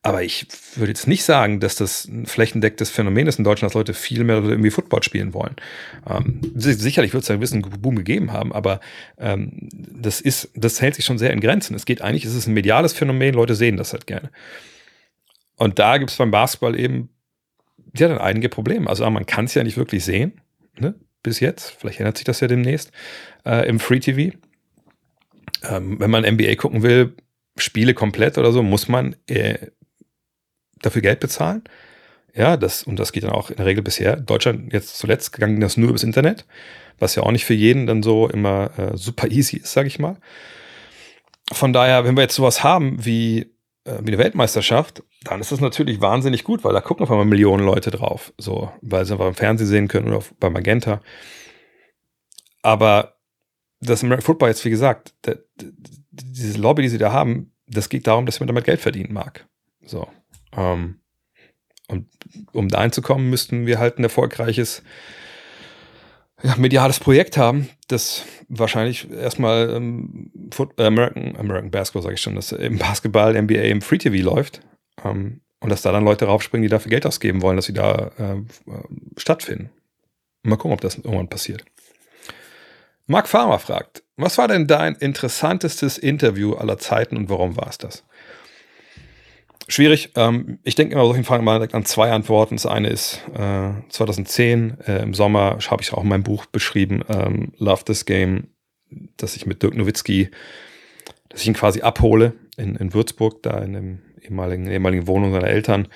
Aber 0.03 0.23
ich 0.23 0.47
würde 0.77 0.93
jetzt 0.93 1.09
nicht 1.09 1.25
sagen, 1.25 1.59
dass 1.59 1.75
das 1.75 2.05
ein 2.05 2.27
flächendecktes 2.27 2.91
Phänomen 2.91 3.27
ist 3.27 3.41
in 3.41 3.45
Deutschland, 3.45 3.71
dass 3.71 3.75
Leute 3.75 3.95
viel 3.95 4.23
mehr 4.23 4.37
irgendwie 4.37 4.71
Football 4.71 5.03
spielen 5.03 5.35
wollen. 5.35 5.57
Ähm, 6.09 6.41
sicherlich 6.55 7.13
wird 7.13 7.25
es 7.25 7.31
einen 7.31 7.41
gewissen 7.41 7.63
Boom 7.63 7.97
gegeben 7.97 8.33
haben, 8.33 8.53
aber 8.53 8.79
ähm, 9.19 9.69
das 9.73 10.21
ist, 10.21 10.53
das 10.55 10.81
hält 10.81 10.95
sich 10.95 11.05
schon 11.05 11.19
sehr 11.19 11.33
in 11.33 11.41
Grenzen. 11.41 11.75
Es 11.75 11.85
geht 11.85 12.01
eigentlich, 12.01 12.27
es 12.27 12.35
ist 12.37 12.47
ein 12.47 12.55
mediales 12.55 12.93
Phänomen, 12.93 13.35
Leute 13.35 13.57
sehen 13.57 13.77
das 13.77 13.93
halt 13.93 14.07
gerne. 14.07 14.31
Und 15.57 15.81
da 15.81 15.99
gibt 15.99 16.13
es 16.13 16.17
beim 16.17 16.31
Basketball 16.31 16.79
eben 16.79 17.09
ja 17.97 18.07
dann 18.07 18.19
einige 18.19 18.49
Probleme. 18.49 18.89
Also 18.89 19.11
man 19.11 19.27
kann 19.27 19.47
es 19.47 19.55
ja 19.55 19.65
nicht 19.65 19.77
wirklich 19.77 20.05
sehen. 20.05 20.41
Ne? 20.79 20.95
Bis 21.29 21.41
jetzt. 21.41 21.77
Vielleicht 21.79 22.01
ändert 22.01 22.17
sich 22.17 22.25
das 22.25 22.41
ja 22.41 22.49
demnächst 22.49 22.93
äh, 23.45 23.69
im 23.69 23.81
Free 23.81 24.01
TV. 24.01 24.37
Ähm, 25.63 25.99
wenn 26.01 26.11
man 26.11 26.25
NBA 26.25 26.55
gucken 26.57 26.83
will, 26.83 27.15
Spiele 27.57 27.95
komplett 27.95 28.39
oder 28.39 28.53
so, 28.53 28.63
muss 28.63 28.89
man 28.89 29.17
äh, 29.27 29.69
dafür 30.81 31.03
Geld 31.03 31.21
bezahlen. 31.21 31.63
Ja, 32.35 32.57
das, 32.57 32.85
und 32.85 32.99
das 32.99 33.13
geht 33.13 33.25
dann 33.25 33.33
auch 33.33 33.51
in 33.51 33.57
der 33.57 33.67
Regel 33.67 33.83
bisher. 33.83 34.17
Deutschland 34.17 34.73
jetzt 34.73 34.99
zuletzt 34.99 35.33
gegangen 35.33 35.61
das 35.61 35.77
nur 35.77 35.91
übers 35.91 36.05
Internet, 36.05 36.47
was 36.99 37.15
ja 37.15 37.23
auch 37.23 37.33
nicht 37.33 37.45
für 37.45 37.55
jeden 37.55 37.87
dann 37.87 38.03
so 38.03 38.29
immer 38.29 38.71
äh, 38.79 38.97
super 38.97 39.29
easy 39.31 39.57
ist, 39.57 39.73
sage 39.73 39.89
ich 39.89 39.99
mal. 39.99 40.17
Von 41.51 41.73
daher, 41.73 42.05
wenn 42.05 42.17
wir 42.17 42.23
jetzt 42.23 42.37
sowas 42.37 42.63
haben 42.63 43.05
wie 43.05 43.51
wie 43.85 44.09
eine 44.09 44.19
Weltmeisterschaft, 44.19 45.03
dann 45.23 45.41
ist 45.41 45.53
das 45.53 45.61
natürlich 45.61 46.01
wahnsinnig 46.01 46.45
gut, 46.45 46.65
weil 46.65 46.73
da 46.73 46.81
gucken 46.81 47.05
auf 47.05 47.11
einmal 47.11 47.27
Millionen 47.27 47.65
Leute 47.65 47.91
drauf, 47.91 48.33
so, 48.37 48.71
weil 48.83 49.05
sie 49.05 49.13
einfach 49.13 49.29
im 49.29 49.35
Fernsehen 49.35 49.67
sehen 49.67 49.89
können 49.89 50.09
oder 50.09 50.19
auf, 50.19 50.35
bei 50.39 50.51
Magenta. 50.51 51.01
Aber 52.63 53.17
das 53.81 54.03
American 54.03 54.25
Football 54.25 54.49
jetzt, 54.51 54.65
wie 54.65 54.71
gesagt, 54.71 55.15
der, 55.25 55.39
diese 56.11 56.59
Lobby, 56.59 56.83
die 56.83 56.89
sie 56.89 56.99
da 56.99 57.13
haben, 57.13 57.53
das 57.67 57.89
geht 57.89 58.07
darum, 58.07 58.27
dass 58.27 58.41
man 58.41 58.47
damit 58.47 58.65
Geld 58.65 58.81
verdienen 58.81 59.13
mag. 59.13 59.47
So. 59.85 60.09
Ähm, 60.53 61.01
und 61.89 62.09
um 62.53 62.69
da 62.69 62.79
einzukommen, 62.79 63.31
müssten 63.31 63.67
wir 63.67 63.79
halt 63.79 63.99
ein 63.99 64.05
erfolgreiches 64.05 64.83
ja, 66.43 66.55
mediales 66.57 67.01
Projekt 67.01 67.37
haben, 67.37 67.69
das 67.89 68.25
wahrscheinlich 68.49 69.11
erstmal 69.11 69.71
ähm, 69.71 70.31
äh, 70.77 70.85
American, 70.85 71.37
American 71.37 71.71
Basketball, 71.71 72.03
sage 72.03 72.15
ich 72.15 72.21
schon, 72.21 72.35
dass 72.35 72.53
im 72.53 72.79
Basketball, 72.79 73.41
NBA 73.41 73.63
im 73.63 73.83
Free 73.83 73.99
TV 73.99 74.25
läuft 74.25 74.61
ähm, 75.05 75.41
und 75.61 75.71
dass 75.71 75.83
da 75.83 75.93
dann 75.93 76.05
Leute 76.05 76.27
raufspringen, 76.27 76.63
die 76.63 76.69
dafür 76.69 76.91
Geld 76.91 77.07
ausgeben 77.07 77.43
wollen, 77.43 77.57
dass 77.57 77.67
sie 77.67 77.73
da 77.73 78.13
äh, 78.19 78.37
stattfinden. 79.17 79.71
Mal 80.43 80.57
gucken, 80.57 80.73
ob 80.73 80.81
das 80.81 80.97
irgendwann 80.97 81.29
passiert. 81.29 81.65
Mark 83.07 83.27
Farmer 83.27 83.59
fragt, 83.59 84.03
was 84.17 84.39
war 84.39 84.49
denn 84.49 84.67
dein 84.67 84.95
interessantestes 84.95 85.99
Interview 85.99 86.55
aller 86.55 86.79
Zeiten 86.79 87.17
und 87.17 87.31
warum 87.31 87.57
war 87.57 87.69
es 87.69 87.79
das? 87.79 88.05
Schwierig. 89.71 90.13
Ähm, 90.17 90.59
ich 90.65 90.75
denke 90.77 90.95
immer 90.95 91.05
solchen 91.05 91.25
Fragen 91.25 91.45
mal 91.45 91.63
an 91.73 91.85
zwei 91.85 92.11
Antworten. 92.11 92.57
Das 92.57 92.65
eine 92.65 92.89
ist 92.89 93.23
äh, 93.35 93.73
2010 93.91 94.79
äh, 94.87 95.03
im 95.03 95.13
Sommer 95.13 95.59
habe 95.69 95.83
ich 95.83 95.93
auch 95.93 96.03
in 96.03 96.09
meinem 96.09 96.23
Buch 96.23 96.47
beschrieben, 96.47 97.03
ähm, 97.11 97.53
Love 97.59 97.85
This 97.85 98.07
Game, 98.07 98.49
dass 99.19 99.37
ich 99.37 99.45
mit 99.45 99.63
Dirk 99.63 99.77
Nowitzki, 99.77 100.31
dass 101.29 101.43
ich 101.43 101.49
ihn 101.49 101.55
quasi 101.55 101.83
abhole 101.83 102.33
in, 102.57 102.77
in 102.77 102.95
Würzburg, 102.95 103.43
da 103.43 103.59
in 103.59 103.75
dem 103.75 103.99
ehemaligen, 104.23 104.69
ehemaligen 104.69 105.07
Wohnung 105.07 105.33
seiner 105.33 105.49
Eltern. 105.49 105.89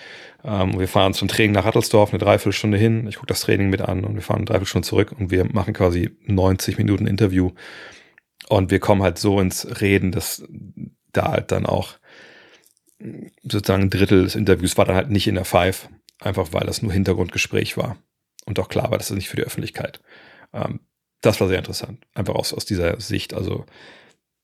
Ähm, 0.44 0.78
wir 0.78 0.86
fahren 0.88 1.14
zum 1.14 1.28
Training 1.28 1.52
nach 1.52 1.64
Rattelsdorf 1.64 2.10
eine 2.10 2.18
Dreiviertelstunde 2.18 2.76
hin. 2.76 3.06
Ich 3.06 3.16
gucke 3.16 3.28
das 3.28 3.40
Training 3.40 3.70
mit 3.70 3.80
an 3.80 4.04
und 4.04 4.14
wir 4.14 4.22
fahren 4.22 4.40
eine 4.40 4.46
Dreiviertelstunde 4.46 4.86
zurück 4.86 5.14
und 5.18 5.30
wir 5.30 5.46
machen 5.46 5.72
quasi 5.72 6.10
90 6.26 6.76
Minuten 6.76 7.06
Interview. 7.06 7.52
Und 8.50 8.70
wir 8.70 8.80
kommen 8.80 9.02
halt 9.02 9.16
so 9.16 9.40
ins 9.40 9.80
Reden, 9.80 10.12
dass 10.12 10.44
da 11.12 11.32
halt 11.32 11.52
dann 11.52 11.64
auch 11.64 11.94
sozusagen 13.42 13.84
ein 13.84 13.90
Drittel 13.90 14.24
des 14.24 14.34
Interviews 14.34 14.76
war 14.76 14.84
dann 14.84 14.96
halt 14.96 15.10
nicht 15.10 15.26
in 15.26 15.34
der 15.34 15.44
Five, 15.44 15.88
einfach 16.20 16.52
weil 16.52 16.66
das 16.66 16.82
nur 16.82 16.92
Hintergrundgespräch 16.92 17.76
war. 17.76 17.96
Und 18.44 18.58
auch 18.58 18.68
klar 18.68 18.90
war, 18.90 18.98
das 18.98 19.10
ist 19.10 19.16
nicht 19.16 19.28
für 19.28 19.36
die 19.36 19.44
Öffentlichkeit. 19.44 20.00
Ähm, 20.52 20.80
das 21.20 21.40
war 21.40 21.48
sehr 21.48 21.58
interessant. 21.58 22.04
Einfach 22.14 22.34
aus, 22.34 22.52
aus 22.52 22.64
dieser 22.64 23.00
Sicht. 23.00 23.34
Also, 23.34 23.64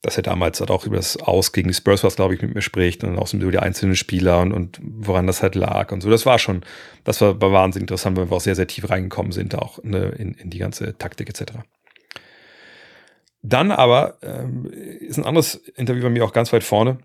dass 0.03 0.17
er 0.17 0.23
damals 0.23 0.61
halt 0.61 0.71
auch 0.71 0.87
über 0.87 0.97
das 0.97 1.17
Aus 1.17 1.53
gegen 1.53 1.69
die 1.69 1.75
Spurs 1.75 2.05
was, 2.05 2.15
glaube 2.15 2.35
ich, 2.35 2.41
mit 2.41 2.55
mir 2.55 2.63
spricht 2.63 3.03
und 3.03 3.19
auch 3.19 3.33
über 3.35 3.51
die 3.51 3.59
einzelnen 3.59 3.97
Spieler 3.97 4.41
und, 4.41 4.53
und 4.53 4.79
woran 4.81 5.27
das 5.27 5.43
halt 5.43 5.57
lag 5.57 5.91
und 5.91 6.03
so. 6.03 6.09
Das 6.09 6.25
war 6.25 6.39
schon, 6.39 6.63
das 7.03 7.21
war, 7.21 7.41
war 7.41 7.51
wahnsinnig 7.51 7.85
interessant, 7.85 8.17
weil 8.17 8.31
wir 8.31 8.37
auch 8.37 8.41
sehr, 8.41 8.55
sehr 8.55 8.69
tief 8.69 8.89
reingekommen 8.89 9.33
sind, 9.33 9.57
auch 9.57 9.83
ne, 9.83 10.11
in, 10.17 10.35
in 10.35 10.51
die 10.51 10.59
ganze 10.59 10.97
Taktik 10.97 11.29
etc. 11.29 11.59
Dann 13.43 13.73
aber 13.73 14.19
ähm, 14.23 14.67
ist 14.67 15.19
ein 15.19 15.25
anderes 15.25 15.57
Interview 15.77 16.03
bei 16.05 16.11
mir 16.11 16.25
auch 16.25 16.33
ganz 16.33 16.53
weit 16.53 16.65
vorne. 16.65 16.99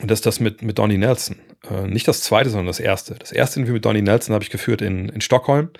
Und 0.00 0.10
das 0.10 0.18
ist 0.18 0.26
das 0.26 0.40
mit, 0.40 0.62
mit 0.62 0.78
Donny 0.78 0.98
Nelson. 0.98 1.36
Äh, 1.70 1.86
nicht 1.86 2.06
das 2.06 2.20
zweite, 2.22 2.50
sondern 2.50 2.66
das 2.66 2.80
erste. 2.80 3.14
Das 3.14 3.32
erste 3.32 3.58
Interview 3.58 3.74
mit 3.74 3.84
Donny 3.84 4.02
Nelson 4.02 4.34
habe 4.34 4.44
ich 4.44 4.50
geführt 4.50 4.82
in, 4.82 5.08
in 5.08 5.20
Stockholm, 5.20 5.70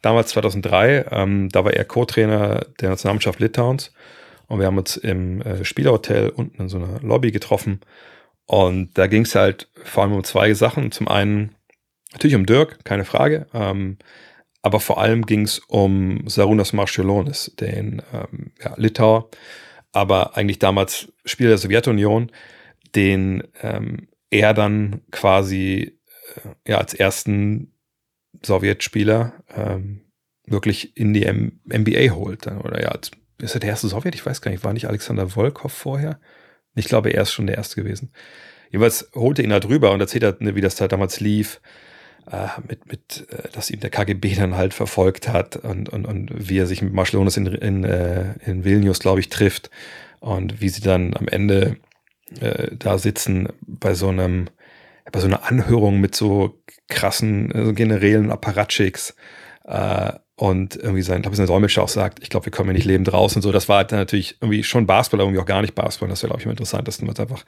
damals 0.00 0.28
2003. 0.30 1.06
Ähm, 1.10 1.48
da 1.50 1.64
war 1.64 1.74
er 1.74 1.84
Co-Trainer 1.84 2.66
der 2.80 2.90
Nationalmannschaft 2.90 3.38
Litauens. 3.38 3.92
Und 4.48 4.60
wir 4.60 4.66
haben 4.66 4.78
uns 4.78 4.96
im 4.96 5.42
äh, 5.42 5.64
Spielerhotel 5.64 6.30
unten 6.30 6.62
in 6.62 6.68
so 6.68 6.78
einer 6.78 7.00
Lobby 7.00 7.32
getroffen. 7.32 7.80
Und 8.46 8.96
da 8.96 9.08
ging 9.08 9.22
es 9.22 9.34
halt 9.34 9.68
vor 9.84 10.04
allem 10.04 10.12
um 10.12 10.24
zwei 10.24 10.54
Sachen. 10.54 10.92
Zum 10.92 11.08
einen 11.08 11.54
natürlich 12.12 12.36
um 12.36 12.46
Dirk, 12.46 12.84
keine 12.84 13.04
Frage. 13.04 13.46
Ähm, 13.52 13.98
aber 14.62 14.80
vor 14.80 15.00
allem 15.00 15.26
ging 15.26 15.42
es 15.42 15.58
um 15.68 16.26
Sarunas 16.26 16.72
Marciulonis, 16.72 17.52
den 17.60 18.02
ähm, 18.12 18.52
ja, 18.60 18.74
Litauer, 18.76 19.30
aber 19.92 20.36
eigentlich 20.36 20.58
damals 20.58 21.12
Spieler 21.24 21.50
der 21.50 21.58
Sowjetunion, 21.58 22.32
den 22.94 23.42
ähm, 23.62 24.08
er 24.30 24.54
dann 24.54 25.02
quasi 25.10 25.98
äh, 26.36 26.70
ja 26.70 26.78
als 26.78 26.94
ersten 26.94 27.72
Sowjetspieler 28.44 29.32
ähm, 29.54 30.02
wirklich 30.46 30.96
in 30.96 31.12
die 31.12 31.24
M 31.24 31.60
NBA 31.66 32.14
holt. 32.14 32.46
Oder 32.46 32.82
ja, 32.82 32.96
ist 33.38 33.54
er 33.54 33.60
der 33.60 33.70
erste 33.70 33.88
Sowjet? 33.88 34.14
Ich 34.14 34.24
weiß 34.24 34.40
gar 34.40 34.50
nicht, 34.50 34.64
war 34.64 34.72
nicht 34.72 34.88
Alexander 34.88 35.28
Volkov 35.28 35.72
vorher? 35.72 36.20
Ich 36.74 36.86
glaube, 36.86 37.10
er 37.10 37.22
ist 37.22 37.32
schon 37.32 37.46
der 37.46 37.56
erste 37.56 37.76
gewesen. 37.76 38.12
Jeweils 38.70 39.10
holte 39.14 39.42
ihn 39.42 39.50
da 39.50 39.60
drüber 39.60 39.92
und 39.92 40.00
erzählt 40.00 40.24
hat, 40.24 40.40
ne, 40.40 40.54
wie 40.54 40.60
das 40.60 40.76
da 40.76 40.88
damals 40.88 41.20
lief, 41.20 41.60
äh, 42.30 42.48
mit, 42.68 42.86
mit, 42.86 43.26
äh, 43.30 43.48
dass 43.52 43.70
ihm 43.70 43.80
der 43.80 43.90
KGB 43.90 44.34
dann 44.34 44.56
halt 44.56 44.74
verfolgt 44.74 45.28
hat 45.28 45.56
und, 45.56 45.88
und, 45.88 46.06
und 46.06 46.30
wie 46.34 46.58
er 46.58 46.66
sich 46.66 46.82
mit 46.82 46.92
Marschlonis 46.92 47.36
in, 47.36 47.46
in, 47.46 47.84
äh, 47.84 48.34
in 48.44 48.64
Vilnius, 48.64 48.98
glaube 48.98 49.20
ich, 49.20 49.28
trifft 49.28 49.70
und 50.20 50.60
wie 50.60 50.68
sie 50.68 50.82
dann 50.82 51.16
am 51.16 51.28
Ende 51.28 51.76
äh, 52.40 52.68
da 52.76 52.98
sitzen 52.98 53.48
bei 53.60 53.94
so 53.94 54.08
einem, 54.08 54.48
bei 55.10 55.20
so 55.20 55.26
einer 55.26 55.44
Anhörung 55.44 56.00
mit 56.00 56.14
so 56.14 56.62
krassen 56.88 57.50
äh, 57.52 57.72
generellen 57.72 58.30
Apparatchiks 58.30 59.14
äh, 59.64 60.12
und 60.36 60.76
irgendwie 60.76 61.02
sein, 61.02 61.22
glaube 61.22 61.34
ich, 61.34 61.38
sein 61.38 61.46
Dolmetscher 61.46 61.82
auch 61.82 61.88
sagt, 61.88 62.22
ich 62.22 62.28
glaube, 62.28 62.46
wir 62.46 62.52
kommen 62.52 62.68
hier 62.68 62.74
nicht 62.74 62.84
lebend 62.84 63.12
raus 63.12 63.36
und 63.36 63.42
so. 63.42 63.52
Das 63.52 63.68
war 63.68 63.78
halt 63.78 63.92
dann 63.92 63.98
natürlich 63.98 64.36
irgendwie 64.40 64.62
schon 64.62 64.86
Basketball, 64.86 65.20
aber 65.20 65.30
irgendwie 65.30 65.42
auch 65.42 65.46
gar 65.46 65.62
nicht 65.62 65.74
Basketball. 65.74 66.08
Das 66.10 66.22
wäre, 66.22 66.28
glaube 66.28 66.40
ich, 66.40 66.44
immer 66.44 66.52
interessant, 66.52 66.86
dass 66.86 66.98
das 66.98 67.20
einfach 67.20 67.44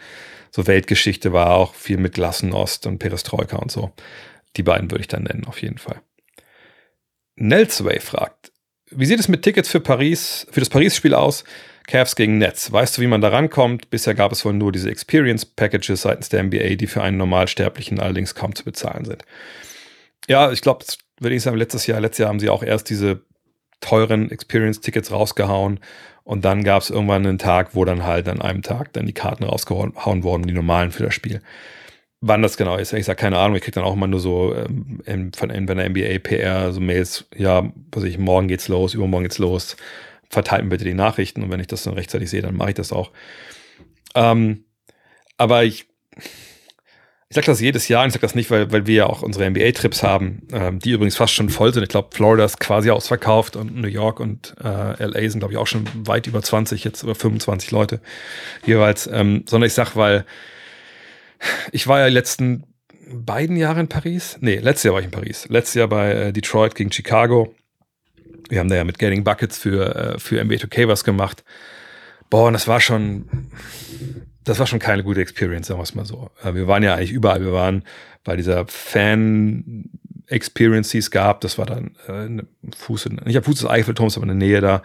so 0.51 0.67
Weltgeschichte 0.67 1.33
war, 1.33 1.51
auch 1.51 1.75
viel 1.75 1.99
mit 1.99 2.15
Glasnost 2.15 2.87
und 2.87 2.99
Perestroika 2.99 3.57
und 3.57 3.71
so. 3.71 3.93
Die 4.57 4.63
beiden 4.63 4.91
würde 4.91 5.03
ich 5.03 5.09
dann 5.09 5.25
nennen, 5.25 5.45
auf 5.45 5.61
jeden 5.61 5.79
Fall. 5.79 6.01
Nelsway 7.37 8.01
fragt, 8.01 8.53
wie 8.91 9.07
sieht 9.07 9.21
es 9.21 9.29
mit 9.29 9.43
Tickets 9.43 9.69
für 9.69 9.81
Paris, 9.81 10.47
für 10.51 10.61
das 10.61 10.69
Paris-Spiel 10.69 11.15
aus? 11.15 11.45
Cavs 11.87 12.17
gegen 12.17 12.39
Nets. 12.39 12.71
Weißt 12.71 12.97
du, 12.97 13.03
wie 13.03 13.07
man 13.07 13.23
da 13.23 13.29
rankommt? 13.29 13.91
Bisher 13.91 14.15
gab 14.15 14.31
es 14.31 14.45
wohl 14.45 14.53
nur 14.53 14.73
diese 14.73 14.91
Experience 14.91 15.47
Packages 15.47 16.03
seitens 16.03 16.29
der 16.29 16.43
NBA, 16.43 16.77
die 16.77 16.87
für 16.87 17.03
einen 17.03 17.17
Normalsterblichen 17.17 17.99
allerdings 17.99 18.35
kaum 18.35 18.55
zu 18.55 18.65
bezahlen 18.65 19.07
sind. 19.07 19.25
Ja, 20.29 20.53
ich 20.53 20.61
glaube, 20.61 20.85
würde 21.19 21.35
ich 21.35 21.43
sagen, 21.43 21.57
letztes 21.57 21.87
Jahr, 21.87 22.01
letztes 22.01 22.19
Jahr 22.19 22.29
haben 22.29 22.41
sie 22.41 22.51
auch 22.51 22.63
erst 22.63 22.91
diese 22.91 23.23
teuren 23.81 24.31
Experience-Tickets 24.31 25.11
rausgehauen 25.11 25.81
und 26.25 26.45
dann 26.45 26.63
gab 26.63 26.83
es 26.83 26.91
irgendwann 26.91 27.27
einen 27.27 27.39
Tag, 27.39 27.75
wo 27.75 27.87
dann 27.87 28.05
halt 28.05 28.29
an 28.29 28.43
einem 28.43 28.63
Tag 28.63 28.93
dann 28.93 29.07
die 29.07 29.15
Karten 29.15 29.45
rausgehauen 29.45 30.23
wurden, 30.23 30.47
die 30.47 30.53
normalen 30.53 30.91
für 30.91 31.05
das 31.05 31.15
Spiel. 31.15 31.41
Wann 32.21 32.43
das 32.43 32.57
genau 32.57 32.77
ist, 32.77 32.93
ich 32.93 33.07
sage 33.07 33.21
keine 33.21 33.39
Ahnung, 33.39 33.57
ich 33.57 33.63
kriege 33.63 33.77
dann 33.77 33.85
auch 33.85 33.95
immer 33.95 34.09
nur 34.09 34.19
so 34.19 34.53
ähm, 34.55 35.31
von 35.37 35.49
der 35.49 35.89
NBA 35.89 36.19
PR 36.19 36.73
so 36.73 36.81
Mails, 36.81 37.27
ja, 37.37 37.73
was 37.93 38.03
ich, 38.03 38.19
morgen 38.19 38.49
geht's 38.49 38.67
los, 38.67 38.95
übermorgen 38.95 39.25
geht's 39.25 39.39
los 39.39 39.77
verteilt 40.31 40.65
mir 40.65 40.71
bitte 40.71 40.85
die 40.85 40.95
Nachrichten 40.95 41.43
und 41.43 41.51
wenn 41.51 41.61
ich 41.61 41.67
das 41.67 41.83
dann 41.83 41.95
rechtzeitig 41.95 42.31
sehe, 42.31 42.43
dann 42.43 42.57
mache 42.57 42.71
ich 42.71 42.75
das 42.75 42.93
auch. 42.93 43.11
Ähm, 44.15 44.65
aber 45.37 45.65
ich, 45.65 45.87
ich 47.31 47.35
sage 47.35 47.47
das 47.47 47.61
jedes 47.61 47.89
Jahr, 47.89 48.03
und 48.03 48.09
ich 48.09 48.15
sage 48.15 48.23
das 48.23 48.35
nicht, 48.35 48.51
weil, 48.51 48.71
weil 48.73 48.87
wir 48.87 48.95
ja 48.95 49.07
auch 49.07 49.23
unsere 49.23 49.49
NBA-Trips 49.49 50.03
haben, 50.03 50.47
ähm, 50.53 50.79
die 50.79 50.91
übrigens 50.91 51.17
fast 51.17 51.35
schon 51.35 51.51
voll 51.51 51.73
sind. 51.73 51.83
Ich 51.83 51.89
glaube, 51.89 52.09
Florida 52.13 52.45
ist 52.45 52.61
quasi 52.61 52.91
ausverkauft 52.91 53.57
und 53.57 53.77
New 53.77 53.89
York 53.89 54.21
und 54.21 54.55
äh, 54.63 55.05
LA 55.05 55.31
sind, 55.31 55.41
glaube 55.41 55.53
ich, 55.53 55.59
auch 55.59 55.67
schon 55.67 55.87
weit 55.95 56.27
über 56.27 56.43
20, 56.43 56.85
jetzt 56.85 57.03
über 57.03 57.15
25 57.15 57.71
Leute 57.71 58.01
jeweils. 58.67 59.07
Ähm, 59.07 59.45
sondern 59.47 59.67
ich 59.67 59.75
sage, 59.75 59.91
weil 59.95 60.25
ich 61.73 61.87
war 61.87 62.01
ja 62.01 62.09
letzten 62.09 62.65
beiden 63.11 63.57
Jahre 63.57 63.81
in 63.81 63.89
Paris. 63.89 64.37
Nee, 64.41 64.57
letztes 64.57 64.85
Jahr 64.85 64.93
war 64.95 65.01
ich 65.01 65.07
in 65.07 65.13
Paris. 65.13 65.47
Letztes 65.49 65.75
Jahr 65.75 65.89
bei 65.89 66.13
äh, 66.13 66.33
Detroit 66.33 66.75
gegen 66.75 66.93
Chicago. 66.93 67.55
Wir 68.49 68.61
haben 68.61 68.69
da 68.69 68.77
ja 68.77 68.85
mit 68.85 68.99
Getting 68.99 69.25
Buckets 69.25 69.59
für, 69.59 69.95
äh, 69.95 70.19
für 70.19 70.43
NBA 70.43 70.55
2K 70.57 70.89
was 70.89 71.05
gemacht. 71.05 71.45
Boah, 72.31 72.47
und 72.49 72.55
das 72.55 72.67
war 72.69 72.81
schon, 72.81 73.51
das 74.45 74.59
war 74.59 74.67
schon 74.67 74.79
keine 74.79 75.05
gute 75.05 75.21
Experience, 75.21 75.67
sagen 75.69 75.81
wir 75.81 75.85
es 75.85 75.95
mal 75.95 76.07
so. 76.07 76.31
Äh, 76.43 76.55
wir 76.55 76.67
waren 76.67 76.83
ja 76.83 76.95
eigentlich 76.95 77.13
überall. 77.13 77.43
Wir 77.43 77.53
waren 77.53 77.85
bei 78.25 78.37
dieser 78.37 78.67
Fan-Experience, 78.67 80.89
die 80.91 80.99
es 80.99 81.11
gab. 81.11 81.41
Das 81.41 81.57
war 81.59 81.67
dann 81.67 81.97
äh, 82.07 82.29
Fuß 82.77 83.09
nicht 83.25 83.37
am 83.37 83.43
Fuß 83.43 83.61
des 83.61 83.69
Eiffelturms, 83.69 84.17
aber 84.17 84.23
in 84.25 84.39
der 84.39 84.49
Nähe 84.49 84.61
da. 84.61 84.83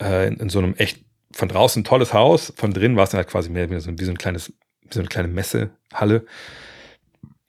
Äh, 0.00 0.28
in, 0.28 0.36
in, 0.36 0.48
so 0.48 0.58
einem 0.58 0.74
echt 0.76 1.04
von 1.32 1.48
draußen 1.48 1.84
tolles 1.84 2.14
Haus. 2.14 2.52
Von 2.56 2.72
drin 2.72 2.96
war 2.96 3.04
es 3.04 3.10
dann 3.10 3.18
halt 3.18 3.28
quasi 3.28 3.50
mehr 3.50 3.70
wie 3.70 3.78
so, 3.80 3.98
wie 3.98 4.04
so 4.04 4.10
ein 4.10 4.18
kleines, 4.18 4.52
so 4.92 5.00
eine 5.00 5.08
kleine 5.08 5.28
Messehalle. 5.28 6.26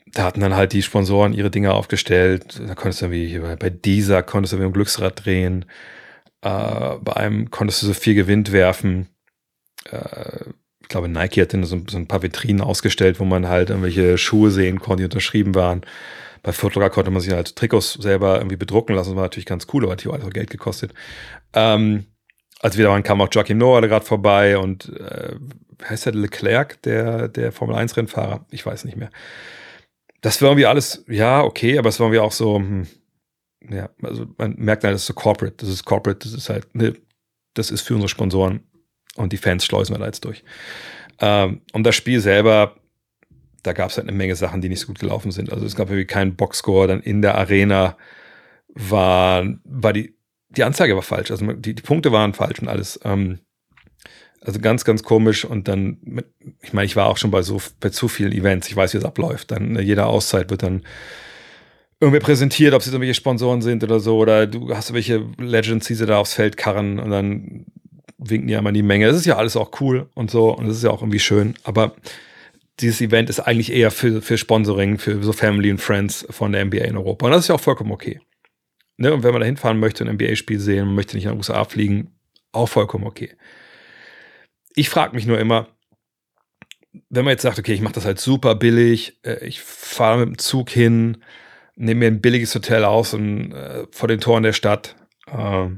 Da 0.07 0.23
hatten 0.23 0.41
dann 0.41 0.55
halt 0.55 0.73
die 0.73 0.83
Sponsoren 0.83 1.33
ihre 1.33 1.49
Dinge 1.49 1.73
aufgestellt. 1.73 2.61
Da 2.65 2.75
konntest 2.75 3.01
du 3.01 3.05
irgendwie, 3.05 3.39
bei, 3.39 3.55
bei 3.55 3.69
dieser 3.69 4.21
konntest 4.21 4.53
du 4.53 4.59
wie 4.59 4.63
ein 4.63 4.73
Glücksrad 4.73 5.25
drehen. 5.25 5.65
Äh, 6.41 6.97
bei 7.01 7.13
einem 7.15 7.49
konntest 7.49 7.81
du 7.81 7.87
so 7.87 7.93
viel 7.93 8.13
Gewind 8.15 8.51
werfen. 8.51 9.07
Äh, 9.89 10.51
ich 10.81 10.89
glaube, 10.89 11.07
Nike 11.07 11.41
hat 11.41 11.51
so, 11.51 11.81
so, 11.89 11.97
ein 11.97 12.07
paar 12.07 12.21
Vitrinen 12.21 12.61
ausgestellt, 12.61 13.19
wo 13.19 13.25
man 13.25 13.47
halt 13.47 13.69
irgendwelche 13.69 14.17
Schuhe 14.17 14.51
sehen 14.51 14.79
konnte, 14.79 15.01
die 15.01 15.05
unterschrieben 15.05 15.55
waren. 15.55 15.81
Bei 16.43 16.51
Footlocker 16.51 16.89
konnte 16.89 17.09
man 17.09 17.21
sich 17.21 17.31
halt 17.31 17.55
Trikots 17.55 17.93
selber 17.93 18.37
irgendwie 18.37 18.57
bedrucken 18.57 18.95
lassen. 18.95 19.11
Das 19.11 19.15
war 19.15 19.23
natürlich 19.23 19.45
ganz 19.45 19.65
cool, 19.73 19.83
aber 19.83 19.93
hat 19.93 20.01
hier 20.01 20.11
auch 20.11 20.29
Geld 20.29 20.49
gekostet. 20.49 20.93
Ähm, 21.53 22.05
als 22.63 22.77
wir 22.77 22.85
da 22.85 22.91
waren, 22.91 23.03
kam 23.03 23.19
auch 23.21 23.27
Joachim 23.29 23.57
Noah 23.57 23.81
gerade 23.81 24.05
vorbei 24.05 24.57
und 24.57 24.87
äh, 24.97 25.35
heißt 25.83 26.05
der 26.05 26.13
Leclerc, 26.13 26.81
der, 26.83 27.27
der 27.27 27.51
Formel 27.51 27.75
1 27.75 27.97
Rennfahrer? 27.97 28.45
Ich 28.51 28.65
weiß 28.65 28.85
nicht 28.85 28.95
mehr. 28.95 29.11
Das 30.21 30.41
war 30.41 30.49
irgendwie 30.49 30.65
alles, 30.65 31.03
ja, 31.09 31.43
okay, 31.43 31.77
aber 31.77 31.89
es 31.89 31.99
war 31.99 32.07
irgendwie 32.07 32.21
auch 32.21 32.31
so, 32.31 32.55
hm, 32.55 32.87
ja, 33.69 33.89
also 34.01 34.27
man 34.37 34.55
merkt 34.57 34.85
halt, 34.85 34.93
das 34.93 35.01
ist 35.01 35.07
so 35.07 35.13
corporate, 35.13 35.57
das 35.57 35.67
ist 35.67 35.83
corporate, 35.83 36.19
das 36.19 36.31
ist 36.31 36.47
halt, 36.47 36.73
ne, 36.73 36.93
das 37.53 37.69
ist 37.69 37.81
für 37.81 37.95
unsere 37.95 38.07
Sponsoren 38.07 38.61
und 39.15 39.33
die 39.33 39.37
Fans 39.37 39.65
schleusen 39.65 39.93
wir 39.93 39.99
da 39.99 40.05
jetzt 40.05 40.23
durch. 40.23 40.45
Ähm, 41.19 41.61
und 41.73 41.83
das 41.83 41.95
Spiel 41.95 42.21
selber, 42.21 42.77
da 43.61 43.73
gab 43.73 43.89
es 43.89 43.97
halt 43.97 44.07
eine 44.07 44.17
Menge 44.17 44.37
Sachen, 44.37 44.61
die 44.61 44.69
nicht 44.69 44.79
so 44.79 44.87
gut 44.87 44.99
gelaufen 44.99 45.31
sind. 45.31 45.51
Also 45.51 45.65
es 45.65 45.75
gab 45.75 45.89
irgendwie 45.89 46.07
keinen 46.07 46.37
Boxscore, 46.37 46.87
dann 46.87 47.01
in 47.01 47.21
der 47.21 47.35
Arena 47.35 47.97
war, 48.69 49.45
war 49.65 49.91
die, 49.91 50.15
die 50.55 50.63
Anzeige 50.63 50.95
war 50.95 51.01
falsch, 51.01 51.31
also 51.31 51.45
die, 51.53 51.75
die 51.75 51.81
Punkte 51.81 52.11
waren 52.11 52.33
falsch 52.33 52.59
und 52.59 52.67
alles. 52.67 52.99
Ähm, 53.03 53.39
also 54.41 54.59
ganz, 54.59 54.83
ganz 54.83 55.03
komisch. 55.03 55.45
Und 55.45 55.67
dann, 55.67 55.97
ich 56.61 56.73
meine, 56.73 56.85
ich 56.85 56.95
war 56.95 57.07
auch 57.07 57.17
schon 57.17 57.31
bei 57.31 57.41
so 57.41 57.61
bei 57.79 57.89
zu 57.89 58.07
vielen 58.07 58.33
Events, 58.33 58.67
ich 58.67 58.75
weiß, 58.75 58.93
wie 58.93 58.97
es 58.97 59.05
abläuft. 59.05 59.51
Dann 59.51 59.79
jede 59.79 60.05
Auszeit 60.05 60.49
wird 60.49 60.63
dann 60.63 60.83
irgendwie 61.99 62.19
präsentiert, 62.19 62.73
ob 62.73 62.81
es 62.81 62.87
jetzt 62.87 62.93
irgendwelche 62.93 63.13
Sponsoren 63.13 63.61
sind 63.61 63.83
oder 63.83 63.99
so, 63.99 64.17
oder 64.17 64.45
du 64.45 64.75
hast 64.75 64.93
welche 64.93 65.25
Legends, 65.37 65.87
die 65.87 65.93
sie 65.93 66.05
da 66.05 66.17
aufs 66.17 66.33
Feld 66.33 66.57
karren 66.57 66.99
und 66.99 67.09
dann 67.09 67.65
winken 68.17 68.47
die 68.47 68.55
einmal 68.55 68.73
die 68.73 68.83
Menge. 68.83 69.07
Das 69.07 69.15
ist 69.15 69.25
ja 69.25 69.37
alles 69.37 69.55
auch 69.55 69.79
cool 69.79 70.09
und 70.13 70.29
so 70.29 70.49
und 70.49 70.67
das 70.67 70.77
ist 70.77 70.83
ja 70.83 70.89
auch 70.89 71.01
irgendwie 71.01 71.19
schön, 71.19 71.55
aber 71.63 71.95
dieses 72.79 72.99
Event 72.99 73.29
ist 73.29 73.39
eigentlich 73.39 73.71
eher 73.71 73.91
für, 73.91 74.21
für 74.21 74.37
Sponsoring, 74.37 74.97
für 74.97 75.23
so 75.23 75.31
Family 75.31 75.71
und 75.71 75.79
Friends 75.79 76.25
von 76.29 76.51
der 76.51 76.65
NBA 76.65 76.79
in 76.79 76.97
Europa. 76.97 77.27
Und 77.27 77.31
das 77.31 77.41
ist 77.41 77.47
ja 77.47 77.55
auch 77.55 77.61
vollkommen 77.61 77.91
okay. 77.91 78.19
Ne? 78.97 79.13
Und 79.13 79.23
wenn 79.23 79.31
man 79.31 79.41
da 79.41 79.45
hinfahren 79.45 79.79
möchte, 79.79 80.03
ein 80.03 80.15
NBA-Spiel 80.15 80.59
sehen, 80.59 80.85
man 80.85 80.95
möchte 80.95 81.15
nicht 81.15 81.25
in 81.25 81.31
den 81.31 81.37
USA 81.37 81.63
fliegen, 81.65 82.15
auch 82.51 82.67
vollkommen 82.67 83.05
okay. 83.05 83.35
Ich 84.75 84.89
frage 84.89 85.15
mich 85.15 85.25
nur 85.25 85.39
immer, 85.39 85.67
wenn 87.09 87.25
man 87.25 87.31
jetzt 87.31 87.41
sagt, 87.41 87.59
okay, 87.59 87.73
ich 87.73 87.81
mache 87.81 87.93
das 87.93 88.05
halt 88.05 88.19
super 88.19 88.55
billig, 88.55 89.19
äh, 89.23 89.45
ich 89.45 89.61
fahre 89.61 90.19
mit 90.19 90.27
dem 90.27 90.37
Zug 90.37 90.69
hin, 90.69 91.17
nehme 91.75 91.99
mir 91.99 92.07
ein 92.07 92.21
billiges 92.21 92.53
Hotel 92.53 92.83
aus 92.83 93.13
und, 93.13 93.51
äh, 93.51 93.85
vor 93.91 94.07
den 94.07 94.19
Toren 94.19 94.43
der 94.43 94.53
Stadt 94.53 94.95
äh, 95.27 95.69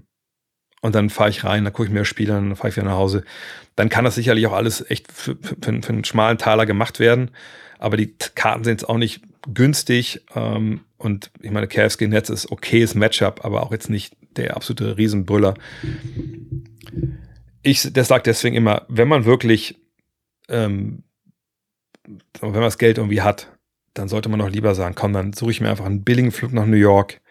und 0.85 0.93
dann 0.93 1.09
fahre 1.09 1.31
ich 1.31 1.43
rein, 1.43 1.63
dann 1.63 1.73
gucke 1.73 1.87
ich 1.87 1.91
mir 1.91 2.01
das 2.01 2.07
Spiel 2.07 2.29
an, 2.29 2.49
dann 2.49 2.55
fahre 2.55 2.69
ich 2.69 2.75
wieder 2.75 2.85
nach 2.85 2.93
Hause. 2.93 3.23
Dann 3.75 3.89
kann 3.89 4.05
das 4.05 4.13
sicherlich 4.13 4.45
auch 4.45 4.53
alles 4.53 4.87
echt 4.87 5.11
für, 5.11 5.35
für, 5.35 5.55
für 5.59 5.89
einen 5.89 6.03
schmalen 6.03 6.37
Taler 6.37 6.67
gemacht 6.67 6.99
werden. 6.99 7.31
Aber 7.79 7.97
die 7.97 8.15
Karten 8.35 8.63
sind 8.63 8.81
jetzt 8.81 8.87
auch 8.87 8.99
nicht 8.99 9.21
günstig. 9.51 10.21
Ähm, 10.35 10.81
und 10.97 11.31
ich 11.41 11.51
meine, 11.51 11.67
Cavs 11.67 11.97
gegen 11.97 12.11
Netz 12.11 12.29
ist 12.29 12.51
okayes 12.51 12.95
Matchup, 12.95 13.43
aber 13.43 13.63
auch 13.63 13.71
jetzt 13.71 13.89
nicht 13.89 14.15
der 14.37 14.55
absolute 14.55 14.97
Riesenbrüller. 14.97 15.55
Ich, 17.61 17.91
das 17.91 18.07
sagt 18.07 18.27
deswegen 18.27 18.55
immer, 18.55 18.85
wenn 18.87 19.07
man 19.07 19.25
wirklich, 19.25 19.77
ähm, 20.49 21.03
wenn 22.05 22.51
man 22.51 22.61
das 22.61 22.77
Geld 22.77 22.97
irgendwie 22.97 23.21
hat, 23.21 23.51
dann 23.93 24.07
sollte 24.07 24.29
man 24.29 24.39
doch 24.39 24.49
lieber 24.49 24.75
sagen, 24.75 24.95
komm, 24.95 25.13
dann 25.13 25.33
suche 25.33 25.51
ich 25.51 25.61
mir 25.61 25.69
einfach 25.69 25.85
einen 25.85 26.03
billigen 26.03 26.31
Flug 26.31 26.53
nach 26.53 26.65
New 26.65 26.75
York. 26.75 27.21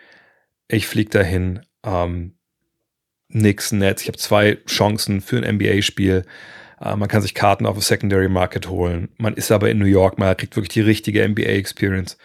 Ich 0.69 0.87
fliege 0.87 1.11
dahin. 1.11 1.61
Ähm, 1.85 2.35
nix 3.29 3.73
Netz. 3.73 4.03
Ich 4.03 4.09
habe 4.09 4.19
zwei 4.19 4.57
Chancen 4.67 5.21
für 5.21 5.37
ein 5.37 5.57
NBA-Spiel. 5.57 6.25
Äh, 6.81 6.97
man 6.97 7.09
kann 7.09 7.23
sich 7.23 7.35
Karten 7.35 7.67
auf 7.67 7.77
dem 7.77 7.83
Secondary 7.83 8.29
Market 8.29 8.69
holen. 8.69 9.11
Man 9.19 9.35
ist 9.35 9.51
aber 9.51 9.71
in 9.71 9.79
New 9.79 9.85
York, 9.87 10.19
man 10.19 10.37
kriegt 10.37 10.57
wirklich 10.57 10.71
die 10.71 10.81
richtige 10.81 11.27
NBA-Experience. 11.29 12.17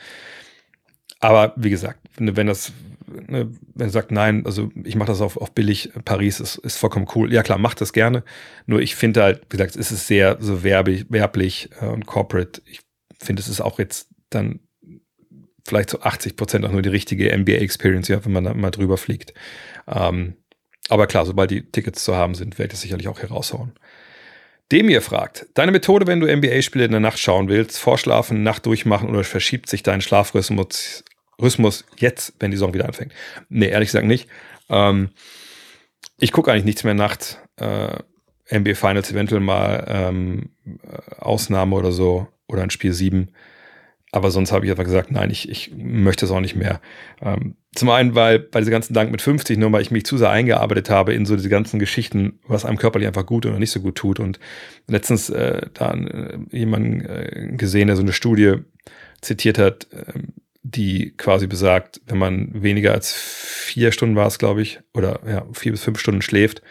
Aber 1.19 1.53
wie 1.57 1.69
gesagt, 1.69 2.19
ne, 2.19 2.35
wenn 2.35 2.47
das, 2.47 2.71
ne, 3.07 3.49
wenn 3.75 3.87
du 3.87 3.91
sagst, 3.91 4.11
nein, 4.11 4.45
also 4.45 4.71
ich 4.83 4.95
mache 4.95 5.09
das 5.09 5.21
auf, 5.21 5.37
auf 5.37 5.51
billig, 5.51 5.91
Paris 6.05 6.39
ist, 6.39 6.57
ist 6.57 6.77
vollkommen 6.77 7.07
cool. 7.15 7.33
Ja 7.33 7.43
klar, 7.43 7.57
macht 7.57 7.81
das 7.81 7.93
gerne. 7.93 8.23
Nur 8.65 8.79
ich 8.79 8.95
finde 8.95 9.23
halt, 9.23 9.41
wie 9.49 9.57
gesagt, 9.57 9.75
es 9.75 9.91
ist 9.91 10.07
sehr 10.07 10.37
so 10.39 10.63
werblich, 10.63 11.05
werblich 11.09 11.69
äh, 11.81 11.85
und 11.85 12.05
corporate. 12.05 12.61
Ich 12.65 12.81
finde, 13.19 13.41
es 13.41 13.49
ist 13.49 13.61
auch 13.61 13.79
jetzt 13.79 14.09
dann 14.29 14.61
vielleicht 15.67 15.89
so 15.89 16.01
80 16.01 16.35
Prozent 16.35 16.65
auch 16.65 16.71
nur 16.71 16.81
die 16.81 16.89
richtige 16.89 17.35
NBA-Experience, 17.37 18.07
ja, 18.07 18.23
wenn 18.25 18.31
man 18.31 18.43
da 18.43 18.53
mal 18.53 18.71
drüber 18.71 18.97
fliegt. 18.97 19.33
Ähm, 19.87 20.35
aber 20.89 21.05
klar, 21.05 21.25
sobald 21.25 21.51
die 21.51 21.69
Tickets 21.69 22.03
zu 22.03 22.15
haben 22.15 22.33
sind, 22.33 22.57
werde 22.57 22.67
ich 22.67 22.71
das 22.71 22.81
sicherlich 22.81 23.07
auch 23.07 23.19
heraushauen. 23.19 23.73
Dem 24.71 24.87
hier 24.87 25.01
fragt, 25.01 25.47
deine 25.55 25.71
Methode, 25.71 26.05
wenn 26.05 26.19
du 26.19 26.27
NBA-Spiele 26.27 26.85
in 26.85 26.91
der 26.91 26.99
Nacht 26.99 27.19
schauen 27.19 27.49
willst, 27.49 27.79
vorschlafen, 27.79 28.43
Nacht 28.43 28.65
durchmachen 28.65 29.09
oder 29.09 29.23
verschiebt 29.23 29.67
sich 29.69 29.81
dein 29.83 30.01
Schlafrhythmus 30.01 31.03
Rhythmus 31.41 31.85
jetzt, 31.97 32.33
wenn 32.39 32.51
die 32.51 32.57
Saison 32.57 32.73
wieder 32.73 32.85
anfängt? 32.85 33.13
Nee, 33.47 33.69
ehrlich 33.69 33.89
gesagt 33.89 34.05
nicht. 34.05 34.27
Ähm, 34.69 35.09
ich 36.19 36.31
gucke 36.31 36.51
eigentlich 36.51 36.65
nichts 36.65 36.83
mehr 36.83 36.93
nachts. 36.93 37.37
Äh, 37.55 37.95
NBA 38.51 38.75
Finals 38.75 39.11
eventuell 39.11 39.41
mal 39.41 39.85
ähm, 39.87 40.49
Ausnahme 41.17 41.75
oder 41.75 41.91
so 41.91 42.27
oder 42.47 42.63
ein 42.63 42.71
Spiel 42.71 42.93
7. 42.93 43.29
Aber 44.11 44.31
sonst 44.31 44.51
habe 44.51 44.65
ich 44.65 44.71
einfach 44.71 44.85
gesagt, 44.85 45.11
nein, 45.11 45.29
ich, 45.29 45.49
ich 45.49 45.71
möchte 45.75 46.25
es 46.25 46.31
auch 46.31 46.39
nicht 46.39 46.55
mehr. 46.55 46.81
Ähm, 47.21 47.55
zum 47.75 47.89
einen, 47.89 48.15
weil 48.15 48.39
bei 48.39 48.59
diese 48.59 48.71
ganzen 48.71 48.93
Dank 48.93 49.11
mit 49.11 49.21
50, 49.21 49.57
nur 49.57 49.71
weil 49.71 49.83
ich 49.83 49.91
mich 49.91 50.05
zu 50.05 50.17
sehr 50.17 50.31
eingearbeitet 50.31 50.89
habe 50.89 51.13
in 51.13 51.25
so 51.25 51.35
diese 51.35 51.49
ganzen 51.49 51.79
Geschichten, 51.79 52.39
was 52.47 52.65
einem 52.65 52.77
körperlich 52.77 53.07
einfach 53.07 53.25
gut 53.25 53.45
oder 53.45 53.59
nicht 53.59 53.71
so 53.71 53.79
gut 53.81 53.95
tut. 53.95 54.19
Und 54.19 54.39
letztens 54.87 55.29
äh, 55.29 55.61
da 55.73 55.93
äh, 55.93 56.39
jemanden 56.51 57.01
äh, 57.01 57.53
gesehen, 57.55 57.87
der 57.87 57.95
so 57.95 58.01
eine 58.01 58.13
Studie 58.13 58.55
zitiert 59.21 59.59
hat, 59.59 59.87
äh, 59.91 60.19
die 60.63 61.13
quasi 61.15 61.45
besagt, 61.45 62.01
wenn 62.07 62.17
man 62.17 62.63
weniger 62.63 62.93
als 62.93 63.13
vier 63.13 63.91
Stunden 63.91 64.15
war 64.15 64.27
es, 64.27 64.39
glaube 64.39 64.61
ich, 64.61 64.79
oder 64.93 65.19
ja, 65.27 65.45
vier 65.53 65.71
bis 65.71 65.83
fünf 65.83 65.99
Stunden 65.99 66.21
schläft, 66.21 66.63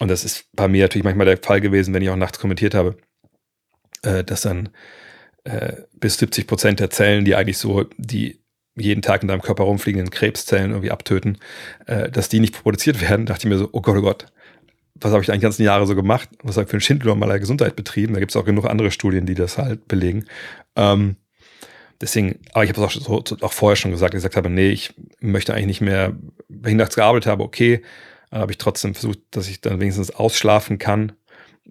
und 0.00 0.08
das 0.08 0.24
ist 0.24 0.46
bei 0.54 0.66
mir 0.66 0.84
natürlich 0.84 1.04
manchmal 1.04 1.26
der 1.26 1.36
Fall 1.36 1.60
gewesen, 1.60 1.92
wenn 1.92 2.02
ich 2.02 2.08
auch 2.08 2.16
nachts 2.16 2.38
kommentiert 2.38 2.74
habe, 2.74 2.96
äh, 4.02 4.24
dass 4.24 4.40
dann 4.40 4.70
äh, 5.44 5.72
bis 5.98 6.18
70 6.18 6.46
Prozent 6.46 6.80
der 6.80 6.90
Zellen, 6.90 7.24
die 7.24 7.34
eigentlich 7.34 7.58
so 7.58 7.84
die 7.96 8.40
jeden 8.76 9.02
Tag 9.02 9.22
in 9.22 9.28
deinem 9.28 9.42
Körper 9.42 9.64
rumfliegenden 9.64 10.10
Krebszellen 10.10 10.70
irgendwie 10.70 10.90
abtöten, 10.90 11.38
äh, 11.86 12.10
dass 12.10 12.28
die 12.28 12.40
nicht 12.40 12.62
produziert 12.62 13.00
werden, 13.00 13.26
dachte 13.26 13.46
ich 13.46 13.50
mir 13.50 13.58
so, 13.58 13.68
oh 13.72 13.80
Gott, 13.80 13.96
oh 13.96 14.02
Gott, 14.02 14.26
was 14.94 15.12
habe 15.12 15.22
ich 15.22 15.30
eigentlich 15.30 15.40
die 15.40 15.44
ganzen 15.44 15.62
Jahre 15.62 15.86
so 15.86 15.94
gemacht? 15.94 16.28
Was 16.42 16.56
habe 16.56 16.64
ich 16.64 16.70
für 16.70 16.76
ein 16.76 16.82
Schindler 16.82 17.14
meiner 17.14 17.38
Gesundheit 17.38 17.76
betrieben? 17.76 18.14
Da 18.14 18.20
gibt 18.20 18.32
es 18.32 18.36
auch 18.36 18.44
genug 18.44 18.66
andere 18.66 18.90
Studien, 18.90 19.26
die 19.26 19.34
das 19.34 19.56
halt 19.56 19.88
belegen. 19.88 20.26
Ähm, 20.76 21.16
deswegen, 22.00 22.38
aber 22.52 22.64
ich 22.64 22.70
habe 22.70 22.84
es 22.84 23.08
auch, 23.08 23.22
so, 23.26 23.36
auch 23.40 23.52
vorher 23.52 23.76
schon 23.76 23.90
gesagt, 23.90 24.14
ich 24.14 24.18
gesagt 24.18 24.36
habe, 24.36 24.50
nee, 24.50 24.70
ich 24.70 24.92
möchte 25.20 25.54
eigentlich 25.54 25.66
nicht 25.66 25.80
mehr, 25.80 26.16
wenn 26.48 26.72
ich 26.72 26.78
nachts 26.78 26.96
gearbeitet 26.96 27.30
habe, 27.30 27.42
okay, 27.42 27.82
habe 28.30 28.52
ich 28.52 28.58
trotzdem 28.58 28.94
versucht, 28.94 29.18
dass 29.32 29.48
ich 29.48 29.60
dann 29.60 29.80
wenigstens 29.80 30.10
ausschlafen 30.10 30.78
kann 30.78 31.12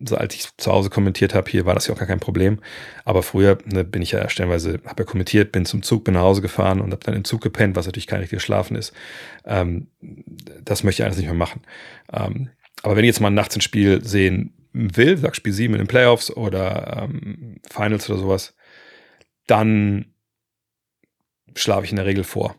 so 0.03 0.15
als 0.15 0.35
ich 0.35 0.47
zu 0.57 0.71
Hause 0.71 0.89
kommentiert 0.89 1.33
habe, 1.33 1.49
hier 1.49 1.65
war 1.65 1.73
das 1.73 1.87
ja 1.87 1.93
auch 1.93 1.99
gar 1.99 2.07
kein 2.07 2.19
Problem. 2.19 2.59
Aber 3.05 3.23
früher 3.23 3.57
ne, 3.65 3.83
bin 3.83 4.01
ich 4.01 4.11
ja 4.11 4.29
stellenweise, 4.29 4.79
habe 4.85 5.03
ja 5.03 5.05
kommentiert, 5.05 5.51
bin 5.51 5.65
zum 5.65 5.83
Zug, 5.83 6.03
bin 6.03 6.13
nach 6.13 6.21
Hause 6.21 6.41
gefahren 6.41 6.81
und 6.81 6.91
habe 6.91 7.03
dann 7.03 7.15
im 7.15 7.25
Zug 7.25 7.41
gepennt, 7.41 7.75
was 7.75 7.85
natürlich 7.85 8.07
kein 8.07 8.21
richtiges 8.21 8.43
Schlafen 8.43 8.75
ist. 8.75 8.93
Ähm, 9.45 9.87
das 10.63 10.83
möchte 10.83 11.01
ich 11.01 11.05
eigentlich 11.05 11.19
nicht 11.19 11.27
mehr 11.27 11.35
machen. 11.35 11.61
Ähm, 12.13 12.49
aber 12.83 12.95
wenn 12.95 13.03
ich 13.03 13.09
jetzt 13.09 13.19
mal 13.19 13.29
nachts 13.29 13.55
ein 13.55 13.61
Spiel 13.61 14.03
sehen 14.03 14.53
will, 14.73 15.17
sag 15.17 15.35
Spiel 15.35 15.53
7 15.53 15.73
in 15.73 15.79
den 15.79 15.87
Playoffs 15.87 16.31
oder 16.31 17.09
ähm, 17.09 17.59
Finals 17.69 18.09
oder 18.09 18.19
sowas, 18.19 18.55
dann 19.47 20.13
schlafe 21.55 21.85
ich 21.85 21.91
in 21.91 21.97
der 21.97 22.05
Regel 22.05 22.23
vor. 22.23 22.55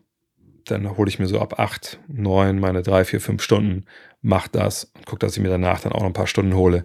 Dann 0.70 0.96
hole 0.96 1.08
ich 1.08 1.18
mir 1.18 1.26
so 1.26 1.40
ab 1.40 1.58
acht, 1.58 1.98
neun, 2.08 2.58
meine 2.60 2.82
drei, 2.82 3.04
vier, 3.04 3.20
fünf 3.20 3.42
Stunden, 3.42 3.84
mach 4.22 4.48
das 4.48 4.84
und 4.94 5.06
gucke, 5.06 5.20
dass 5.20 5.36
ich 5.36 5.42
mir 5.42 5.48
danach 5.48 5.80
dann 5.80 5.92
auch 5.92 6.00
noch 6.00 6.06
ein 6.06 6.12
paar 6.12 6.26
Stunden 6.26 6.54
hole. 6.54 6.84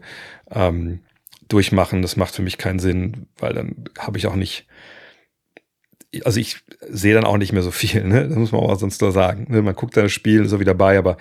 Ähm, 0.50 1.02
durchmachen, 1.48 2.02
das 2.02 2.18
macht 2.18 2.34
für 2.34 2.42
mich 2.42 2.58
keinen 2.58 2.80
Sinn, 2.80 3.28
weil 3.38 3.54
dann 3.54 3.86
habe 4.00 4.18
ich 4.18 4.28
auch 4.28 4.36
nicht, 4.36 4.68
also 6.24 6.40
ich 6.40 6.58
sehe 6.90 7.14
dann 7.14 7.26
auch 7.26 7.38
nicht 7.38 7.54
mehr 7.54 7.62
so 7.62 7.72
viel, 7.72 8.04
ne? 8.04 8.28
Das 8.28 8.38
muss 8.38 8.52
man 8.52 8.62
auch 8.62 8.76
sonst 8.80 9.02
nur 9.02 9.12
sagen. 9.12 9.48
Ne? 9.50 9.62
Man 9.62 9.76
guckt 9.76 9.96
da 9.96 10.02
das 10.02 10.12
Spiel 10.12 10.48
so 10.48 10.60
wie 10.60 10.66
dabei, 10.66 10.98
aber 10.98 11.18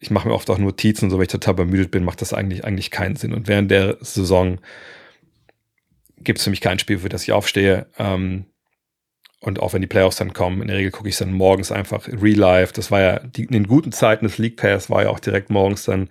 ich 0.00 0.10
mache 0.10 0.28
mir 0.28 0.34
oft 0.34 0.50
auch 0.50 0.58
Notizen 0.58 1.06
und 1.06 1.10
so, 1.10 1.16
wenn 1.16 1.22
ich 1.22 1.28
total 1.28 1.54
bemüdet 1.54 1.90
bin, 1.90 2.04
macht 2.04 2.20
das 2.20 2.32
eigentlich, 2.32 2.64
eigentlich 2.64 2.90
keinen 2.90 3.16
Sinn. 3.16 3.32
Und 3.32 3.48
während 3.48 3.70
der 3.70 3.96
Saison 4.00 4.60
gibt 6.18 6.38
es 6.38 6.44
für 6.44 6.50
mich 6.50 6.60
kein 6.60 6.78
Spiel, 6.78 6.98
für 6.98 7.08
das 7.08 7.22
ich 7.22 7.32
aufstehe. 7.32 7.86
Ähm, 7.98 8.46
und 9.40 9.60
auch 9.60 9.72
wenn 9.72 9.80
die 9.80 9.86
Playoffs 9.86 10.16
dann 10.16 10.32
kommen, 10.32 10.62
in 10.62 10.68
der 10.68 10.76
Regel 10.76 10.90
gucke 10.90 11.08
ich 11.08 11.16
dann 11.16 11.32
morgens 11.32 11.70
einfach 11.70 12.08
Real 12.08 12.38
Life. 12.38 12.72
Das 12.72 12.90
war 12.90 13.00
ja 13.00 13.18
die, 13.20 13.44
in 13.44 13.52
den 13.52 13.68
guten 13.68 13.92
Zeiten 13.92 14.24
des 14.24 14.38
League 14.38 14.56
Pass 14.56 14.90
war 14.90 15.04
ja 15.04 15.10
auch 15.10 15.20
direkt 15.20 15.50
morgens 15.50 15.84
dann 15.84 16.08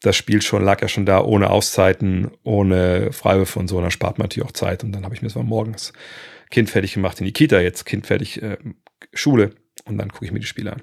das 0.00 0.16
Spiel 0.16 0.42
schon, 0.42 0.62
lag 0.64 0.80
ja 0.80 0.86
schon 0.86 1.06
da 1.06 1.20
ohne 1.20 1.50
Auszeiten, 1.50 2.30
ohne 2.44 3.12
Freiwürfe 3.12 3.58
und 3.58 3.68
so. 3.68 3.76
Und 3.76 3.82
dann 3.82 3.90
spart 3.90 4.18
man 4.18 4.26
natürlich 4.26 4.48
auch 4.48 4.52
Zeit. 4.52 4.84
Und 4.84 4.92
dann 4.92 5.04
habe 5.04 5.14
ich 5.14 5.22
mir 5.22 5.28
das 5.28 5.34
mal 5.34 5.42
morgens 5.42 5.92
Kind 6.50 6.70
fertig 6.70 6.94
gemacht 6.94 7.18
in 7.18 7.26
die 7.26 7.32
Kita, 7.32 7.60
jetzt 7.60 7.84
Kind 7.84 8.06
fertig 8.06 8.40
äh, 8.40 8.58
Schule. 9.12 9.50
Und 9.84 9.98
dann 9.98 10.10
gucke 10.12 10.24
ich 10.24 10.32
mir 10.32 10.40
die 10.40 10.46
Spiele 10.46 10.72
an. 10.72 10.82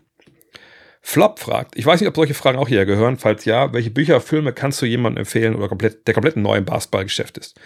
Flop 1.01 1.39
fragt, 1.39 1.77
ich 1.77 1.85
weiß 1.85 2.01
nicht, 2.01 2.09
ob 2.09 2.15
solche 2.15 2.33
Fragen 2.33 2.57
auch 2.57 2.67
hier 2.67 2.85
gehören. 2.85 3.17
Falls 3.17 3.45
ja, 3.45 3.71
welche 3.71 3.91
Bücher, 3.91 4.19
Filme 4.19 4.51
kannst 4.51 4.81
du 4.81 4.85
jemandem 4.85 5.21
empfehlen 5.21 5.55
oder 5.55 5.69
komplett, 5.69 6.07
der 6.07 6.13
komplett 6.13 6.35
neu 6.35 6.57
im 6.57 6.65
Basketballgeschäft 6.65 7.37
ist? 7.37 7.59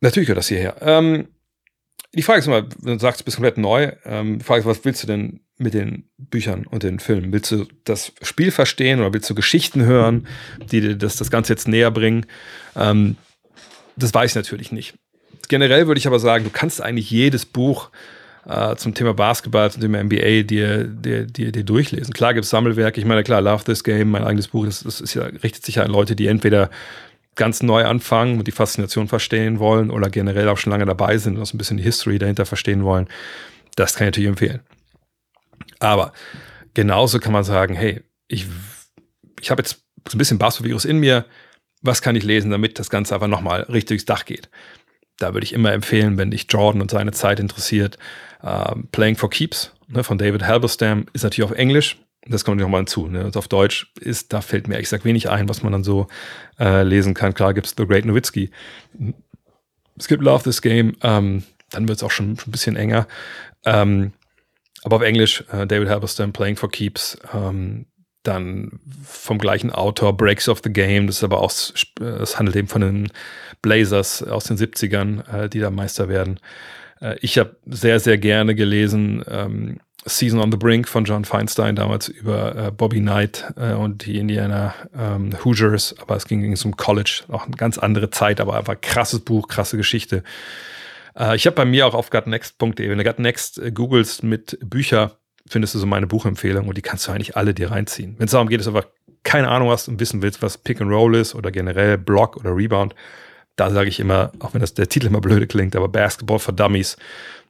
Natürlich 0.00 0.26
gehört 0.26 0.38
das 0.38 0.48
hierher. 0.48 0.76
Ähm, 0.82 1.28
die 2.14 2.22
Frage 2.22 2.40
ist 2.40 2.46
immer, 2.46 2.62
du 2.62 2.98
sagst, 2.98 3.20
du 3.20 3.24
bist 3.24 3.36
komplett 3.36 3.58
neu. 3.58 3.92
Ähm, 4.04 4.38
die 4.38 4.44
Frage 4.44 4.60
ist, 4.60 4.66
was 4.66 4.84
willst 4.84 5.02
du 5.02 5.06
denn 5.06 5.40
mit 5.56 5.74
den 5.74 6.08
Büchern 6.16 6.66
und 6.66 6.82
den 6.82 7.00
Filmen? 7.00 7.32
Willst 7.32 7.50
du 7.50 7.66
das 7.84 8.12
Spiel 8.22 8.50
verstehen 8.50 9.00
oder 9.00 9.12
willst 9.12 9.30
du 9.30 9.34
Geschichten 9.34 9.84
hören, 9.84 10.26
die 10.70 10.80
dir 10.80 10.96
das, 10.96 11.16
das 11.16 11.30
Ganze 11.30 11.52
jetzt 11.52 11.68
näher 11.68 11.90
bringen? 11.90 12.26
Ähm, 12.76 13.16
das 13.96 14.12
weiß 14.12 14.32
ich 14.32 14.36
natürlich 14.36 14.72
nicht. 14.72 14.94
Generell 15.48 15.86
würde 15.86 15.98
ich 15.98 16.06
aber 16.06 16.18
sagen, 16.18 16.44
du 16.44 16.50
kannst 16.50 16.80
eigentlich 16.80 17.10
jedes 17.10 17.44
Buch 17.44 17.90
äh, 18.46 18.76
zum 18.76 18.94
Thema 18.94 19.14
Basketball, 19.14 19.70
zum 19.70 19.82
Thema 19.82 20.02
NBA 20.02 20.42
dir, 20.42 20.84
dir, 20.84 21.26
dir, 21.26 21.52
dir 21.52 21.64
durchlesen. 21.64 22.12
Klar 22.12 22.34
gibt 22.34 22.44
es 22.44 22.50
Sammelwerke. 22.50 23.00
Ich 23.00 23.06
meine, 23.06 23.22
klar, 23.22 23.40
Love 23.40 23.64
This 23.64 23.84
Game, 23.84 24.10
mein 24.10 24.24
eigenes 24.24 24.48
Buch, 24.48 24.66
das, 24.66 24.82
das 24.82 25.00
ist 25.00 25.14
ja, 25.14 25.24
richtet 25.24 25.64
sich 25.64 25.76
ja 25.76 25.82
an 25.84 25.90
Leute, 25.90 26.16
die 26.16 26.26
entweder 26.26 26.70
ganz 27.34 27.62
neu 27.62 27.84
anfangen 27.84 28.38
und 28.38 28.46
die 28.46 28.52
Faszination 28.52 29.08
verstehen 29.08 29.58
wollen 29.58 29.90
oder 29.90 30.10
generell 30.10 30.48
auch 30.48 30.58
schon 30.58 30.70
lange 30.70 30.86
dabei 30.86 31.18
sind 31.18 31.36
und 31.36 31.42
auch 31.42 31.46
so 31.46 31.56
ein 31.56 31.58
bisschen 31.58 31.76
die 31.76 31.82
History 31.82 32.18
dahinter 32.18 32.46
verstehen 32.46 32.84
wollen, 32.84 33.08
das 33.76 33.94
kann 33.94 34.06
ich 34.06 34.12
natürlich 34.12 34.28
empfehlen. 34.28 34.60
Aber 35.80 36.12
genauso 36.74 37.18
kann 37.18 37.32
man 37.32 37.44
sagen, 37.44 37.74
hey, 37.74 38.02
ich, 38.28 38.46
ich 39.40 39.50
habe 39.50 39.62
jetzt 39.62 39.84
so 40.08 40.16
ein 40.16 40.18
bisschen 40.18 40.38
Basketball-Virus 40.38 40.84
in 40.84 40.98
mir, 40.98 41.24
was 41.82 42.02
kann 42.02 42.16
ich 42.16 42.24
lesen, 42.24 42.50
damit 42.50 42.78
das 42.78 42.90
Ganze 42.90 43.14
einfach 43.14 43.28
nochmal 43.28 43.62
richtig 43.62 43.88
durchs 43.88 44.04
Dach 44.04 44.24
geht? 44.24 44.48
Da 45.18 45.34
würde 45.34 45.44
ich 45.44 45.52
immer 45.52 45.72
empfehlen, 45.72 46.18
wenn 46.18 46.30
dich 46.30 46.46
Jordan 46.48 46.82
und 46.82 46.90
seine 46.90 47.12
Zeit 47.12 47.38
interessiert, 47.38 47.98
uh, 48.42 48.74
Playing 48.90 49.16
for 49.16 49.30
Keeps 49.30 49.72
ne, 49.88 50.02
von 50.02 50.18
David 50.18 50.44
Halberstam 50.44 51.06
ist 51.12 51.22
natürlich 51.22 51.50
auf 51.50 51.56
Englisch, 51.56 51.98
das 52.26 52.44
kommt 52.44 52.60
nochmal 52.60 52.80
hinzu. 52.80 53.06
Ne? 53.06 53.24
Und 53.24 53.36
auf 53.36 53.48
Deutsch 53.48 53.92
ist, 54.00 54.32
da 54.32 54.40
fällt 54.40 54.68
mir, 54.68 54.82
sag 54.84 55.04
wenig 55.04 55.28
ein, 55.28 55.48
was 55.48 55.62
man 55.62 55.72
dann 55.72 55.84
so 55.84 56.06
äh, 56.58 56.82
lesen 56.82 57.14
kann. 57.14 57.34
Klar 57.34 57.54
gibt 57.54 57.66
es 57.66 57.74
The 57.76 57.86
Great 57.86 58.04
Nowitzki. 58.04 58.50
Es 59.98 60.08
gibt 60.08 60.22
Love 60.22 60.44
This 60.44 60.62
Game, 60.62 60.96
ähm, 61.02 61.44
dann 61.70 61.88
wird 61.88 61.98
es 61.98 62.02
auch 62.02 62.10
schon, 62.10 62.38
schon, 62.38 62.48
ein 62.48 62.52
bisschen 62.52 62.76
enger. 62.76 63.06
Ähm, 63.64 64.12
aber 64.82 64.96
auf 64.96 65.02
Englisch 65.02 65.44
äh, 65.52 65.66
David 65.66 65.88
Halberstam 65.88 66.32
Playing 66.32 66.56
for 66.56 66.70
Keeps. 66.70 67.18
Ähm, 67.32 67.86
dann 68.22 68.80
vom 69.04 69.38
gleichen 69.38 69.70
Autor 69.70 70.16
Breaks 70.16 70.48
of 70.48 70.60
the 70.64 70.72
Game. 70.72 71.06
Das 71.06 71.16
ist 71.16 71.24
aber 71.24 71.40
auch, 71.40 71.50
es 71.50 72.38
handelt 72.38 72.56
eben 72.56 72.68
von 72.68 72.80
den 72.80 73.12
Blazers 73.62 74.22
aus 74.22 74.44
den 74.44 74.56
70ern, 74.56 75.44
äh, 75.44 75.48
die 75.48 75.60
da 75.60 75.70
Meister 75.70 76.08
werden. 76.08 76.40
Äh, 77.00 77.16
ich 77.20 77.38
habe 77.38 77.56
sehr, 77.66 78.00
sehr 78.00 78.18
gerne 78.18 78.54
gelesen 78.54 79.22
ähm, 79.28 79.78
Season 80.06 80.40
on 80.40 80.50
the 80.50 80.58
Brink 80.58 80.88
von 80.88 81.04
John 81.04 81.24
Feinstein, 81.24 81.76
damals 81.76 82.08
über 82.08 82.56
äh, 82.56 82.70
Bobby 82.70 83.00
Knight 83.00 83.52
äh, 83.56 83.72
und 83.72 84.04
die 84.04 84.18
Indiana 84.18 84.74
ähm, 84.96 85.30
Hoosiers, 85.44 85.94
aber 85.98 86.16
es 86.16 86.26
ging, 86.26 86.42
ging 86.42 86.56
um 86.64 86.76
College, 86.76 87.24
auch 87.28 87.46
eine 87.46 87.56
ganz 87.56 87.78
andere 87.78 88.10
Zeit, 88.10 88.40
aber 88.40 88.56
einfach 88.56 88.80
krasses 88.80 89.20
Buch, 89.20 89.48
krasse 89.48 89.76
Geschichte. 89.76 90.22
Äh, 91.18 91.36
ich 91.36 91.46
habe 91.46 91.56
bei 91.56 91.64
mir 91.64 91.86
auch 91.86 91.94
auf 91.94 92.10
gutnext.de, 92.10 92.90
wenn 92.90 92.98
du 92.98 93.04
gutnext 93.04 93.58
äh, 93.58 93.72
googelst 93.72 94.22
mit 94.22 94.58
Bücher, 94.62 95.18
findest 95.48 95.74
du 95.74 95.78
so 95.78 95.86
meine 95.86 96.06
Buchempfehlung 96.06 96.68
und 96.68 96.76
die 96.76 96.82
kannst 96.82 97.06
du 97.06 97.12
eigentlich 97.12 97.36
alle 97.36 97.54
dir 97.54 97.70
reinziehen. 97.70 98.14
Wenn 98.18 98.26
es 98.26 98.32
darum 98.32 98.48
geht, 98.48 98.60
dass 98.60 98.66
du 98.66 98.74
einfach 98.74 98.90
keine 99.22 99.48
Ahnung 99.48 99.70
hast 99.70 99.88
und 99.88 100.00
wissen 100.00 100.22
willst, 100.22 100.42
was 100.42 100.58
Pick 100.58 100.80
and 100.80 100.90
Roll 100.90 101.14
ist 101.16 101.34
oder 101.34 101.50
generell 101.50 101.96
Block 101.96 102.36
oder 102.36 102.54
Rebound, 102.54 102.94
da 103.56 103.70
sage 103.70 103.88
ich 103.88 104.00
immer, 104.00 104.32
auch 104.40 104.52
wenn 104.54 104.60
das 104.60 104.74
der 104.74 104.88
Titel 104.88 105.06
immer 105.06 105.20
blöde 105.20 105.46
klingt, 105.46 105.76
aber 105.76 105.88
Basketball 105.88 106.38
for 106.38 106.54
Dummies, 106.54 106.96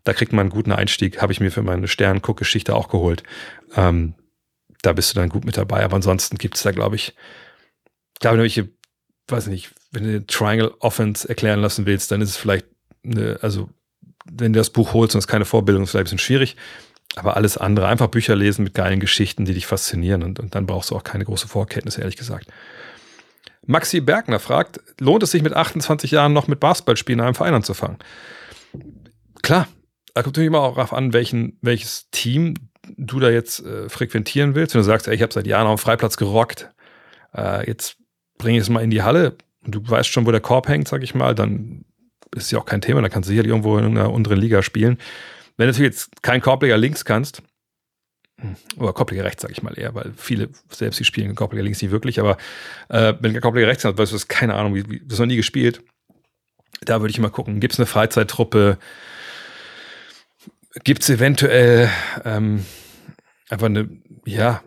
da 0.04 0.12
kriegt 0.12 0.32
man 0.32 0.44
einen 0.44 0.50
guten 0.50 0.72
Einstieg, 0.72 1.20
habe 1.20 1.32
ich 1.32 1.40
mir 1.40 1.50
für 1.50 1.62
meine 1.62 1.88
Stern-Guck-Geschichte 1.88 2.74
auch 2.74 2.88
geholt. 2.88 3.22
Ähm, 3.74 4.14
da 4.82 4.92
bist 4.92 5.10
du 5.10 5.18
dann 5.18 5.30
gut 5.30 5.44
mit 5.44 5.56
dabei. 5.56 5.82
Aber 5.82 5.96
ansonsten 5.96 6.36
gibt 6.36 6.56
es 6.56 6.62
da, 6.62 6.70
glaube 6.70 6.96
ich, 6.96 7.14
glaube 8.20 8.46
ich, 8.46 8.62
weiß 9.28 9.46
nicht, 9.46 9.72
wenn 9.90 10.04
du 10.04 10.26
Triangle 10.26 10.74
Offense 10.80 11.28
erklären 11.28 11.60
lassen 11.60 11.86
willst, 11.86 12.10
dann 12.10 12.20
ist 12.20 12.30
es 12.30 12.36
vielleicht 12.36 12.66
eine, 13.02 13.38
also 13.40 13.70
wenn 14.30 14.52
du 14.52 14.58
das 14.58 14.70
Buch 14.70 14.92
holst 14.92 15.14
und 15.14 15.20
es 15.20 15.26
keine 15.26 15.44
Vorbildung 15.44 15.84
ist, 15.84 15.90
vielleicht 15.90 16.04
ein 16.04 16.16
bisschen 16.16 16.18
schwierig. 16.18 16.56
Aber 17.16 17.36
alles 17.36 17.56
andere, 17.56 17.86
einfach 17.86 18.08
Bücher 18.08 18.34
lesen 18.34 18.64
mit 18.64 18.74
geilen 18.74 19.00
Geschichten, 19.00 19.44
die 19.44 19.54
dich 19.54 19.66
faszinieren 19.66 20.22
und, 20.22 20.40
und 20.40 20.54
dann 20.54 20.66
brauchst 20.66 20.90
du 20.90 20.96
auch 20.96 21.04
keine 21.04 21.24
große 21.24 21.48
Vorkenntnis, 21.48 21.96
ehrlich 21.96 22.16
gesagt. 22.16 22.48
Maxi 23.66 24.00
Bergner 24.00 24.40
fragt, 24.40 24.80
lohnt 25.00 25.22
es 25.22 25.30
sich 25.30 25.42
mit 25.42 25.54
28 25.54 26.10
Jahren 26.10 26.32
noch 26.32 26.48
mit 26.48 26.60
Basketballspielen 26.60 27.20
in 27.20 27.24
einem 27.24 27.34
Verein 27.34 27.54
anzufangen? 27.54 27.98
Klar, 29.42 29.68
da 30.14 30.22
kommt 30.22 30.36
natürlich 30.36 30.46
immer 30.46 30.60
auch 30.60 30.76
darauf 30.76 30.92
an, 30.92 31.12
welchen, 31.12 31.58
welches 31.60 32.08
Team 32.10 32.54
du 32.96 33.18
da 33.18 33.30
jetzt 33.30 33.64
äh, 33.64 33.88
frequentieren 33.88 34.54
willst. 34.54 34.74
Wenn 34.74 34.80
du 34.80 34.84
sagst, 34.84 35.08
ey, 35.08 35.14
ich 35.14 35.22
habe 35.22 35.32
seit 35.32 35.46
Jahren 35.46 35.66
auf 35.66 35.80
dem 35.80 35.84
Freiplatz 35.84 36.16
gerockt, 36.16 36.70
äh, 37.36 37.66
jetzt 37.66 37.96
bringe 38.38 38.58
ich 38.58 38.62
es 38.62 38.68
mal 38.68 38.82
in 38.82 38.90
die 38.90 39.02
Halle 39.02 39.36
und 39.64 39.74
du 39.74 39.80
weißt 39.86 40.08
schon, 40.08 40.26
wo 40.26 40.30
der 40.30 40.40
Korb 40.40 40.68
hängt, 40.68 40.88
sag 40.88 41.02
ich 41.02 41.14
mal, 41.14 41.34
dann 41.34 41.84
ist 42.34 42.52
ja 42.52 42.58
auch 42.58 42.66
kein 42.66 42.80
Thema, 42.80 43.00
dann 43.00 43.10
kannst 43.10 43.28
du 43.28 43.32
sicherlich 43.32 43.50
irgendwo 43.50 43.78
in 43.78 43.84
einer 43.84 44.12
unteren 44.12 44.38
Liga 44.38 44.62
spielen. 44.62 44.98
Wenn 45.56 45.66
du 45.66 45.72
natürlich 45.72 45.92
jetzt 45.92 46.22
kein 46.22 46.40
Korbleger 46.40 46.76
links 46.76 47.04
kannst, 47.04 47.42
oder 48.76 48.92
Korbleger 48.92 49.24
rechts, 49.24 49.42
sag 49.42 49.52
ich 49.52 49.62
mal 49.62 49.78
eher, 49.78 49.94
weil 49.94 50.12
viele 50.16 50.48
selbst 50.68 50.98
die 50.98 51.04
spielen 51.04 51.34
Korbleger 51.34 51.62
links 51.62 51.80
nicht 51.80 51.92
wirklich, 51.92 52.18
aber 52.20 52.36
äh, 52.88 53.14
wenn 53.20 53.32
du 53.32 53.40
Korbleger 53.40 53.68
rechts 53.68 53.84
hast, 53.84 53.96
weißt 53.96 54.12
du, 54.12 54.16
hast 54.16 54.28
keine 54.28 54.54
Ahnung, 54.54 54.74
wie, 54.74 54.88
wie, 54.90 54.98
du 54.98 55.12
hast 55.12 55.20
noch 55.20 55.26
nie 55.26 55.36
gespielt, 55.36 55.82
da 56.82 57.00
würde 57.00 57.12
ich 57.12 57.20
mal 57.20 57.30
gucken, 57.30 57.60
gibt 57.60 57.74
es 57.74 57.80
eine 57.80 57.86
Freizeittruppe, 57.86 58.78
gibt 60.82 61.02
es 61.02 61.10
eventuell 61.10 61.88
ähm, 62.24 62.64
einfach 63.48 63.66
eine, 63.66 63.88
ja, 64.26 64.62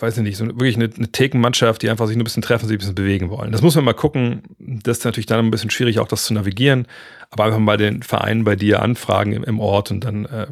weiß 0.00 0.18
ich 0.18 0.22
nicht, 0.22 0.36
so 0.36 0.46
wirklich 0.46 0.76
eine, 0.76 0.90
eine 0.94 1.12
Thekenmannschaft, 1.12 1.82
die 1.82 1.90
einfach 1.90 2.06
sich 2.06 2.16
nur 2.16 2.22
ein 2.22 2.24
bisschen 2.24 2.42
treffen, 2.42 2.66
sich 2.66 2.76
ein 2.76 2.78
bisschen 2.78 2.94
bewegen 2.94 3.30
wollen. 3.30 3.52
Das 3.52 3.62
muss 3.62 3.74
man 3.74 3.84
mal 3.84 3.94
gucken. 3.94 4.42
Das 4.58 4.98
ist 4.98 5.04
natürlich 5.04 5.26
dann 5.26 5.44
ein 5.44 5.50
bisschen 5.50 5.70
schwierig, 5.70 5.98
auch 5.98 6.08
das 6.08 6.24
zu 6.24 6.34
navigieren. 6.34 6.86
Aber 7.30 7.44
einfach 7.44 7.58
mal 7.58 7.76
den 7.76 8.02
Verein 8.02 8.44
bei 8.44 8.56
dir 8.56 8.82
anfragen 8.82 9.32
im, 9.32 9.44
im 9.44 9.60
Ort 9.60 9.90
und 9.90 10.04
dann 10.04 10.24
äh, 10.26 10.46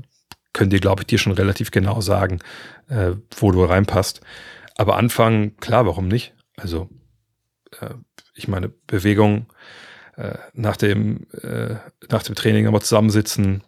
können 0.52 0.70
die, 0.70 0.80
glaube 0.80 1.02
ich, 1.02 1.06
dir 1.06 1.18
schon 1.18 1.32
relativ 1.32 1.70
genau 1.70 2.00
sagen, 2.00 2.40
äh, 2.88 3.12
wo 3.36 3.50
du 3.50 3.64
reinpasst. 3.64 4.20
Aber 4.76 4.96
anfangen, 4.96 5.56
klar, 5.58 5.86
warum 5.86 6.08
nicht? 6.08 6.34
Also, 6.56 6.88
äh, 7.80 7.94
ich 8.34 8.48
meine, 8.48 8.68
Bewegung 8.86 9.46
äh, 10.16 10.38
nach 10.52 10.76
dem, 10.76 11.26
äh, 11.42 11.76
nach 12.10 12.22
dem 12.22 12.34
Training 12.34 12.66
aber 12.66 12.80
zusammensitzen, 12.80 13.62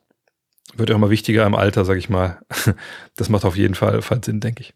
wird 0.74 0.90
ja 0.90 0.97
immer 0.97 1.10
wichtiger 1.10 1.47
im 1.47 1.55
Alter, 1.55 1.84
sag 1.84 1.97
ich 1.97 2.09
mal. 2.09 2.40
Das 3.16 3.28
macht 3.28 3.44
auf 3.44 3.56
jeden 3.56 3.74
Fall, 3.74 4.02
Fall 4.02 4.22
Sinn, 4.22 4.40
denke 4.40 4.62
ich. 4.62 4.74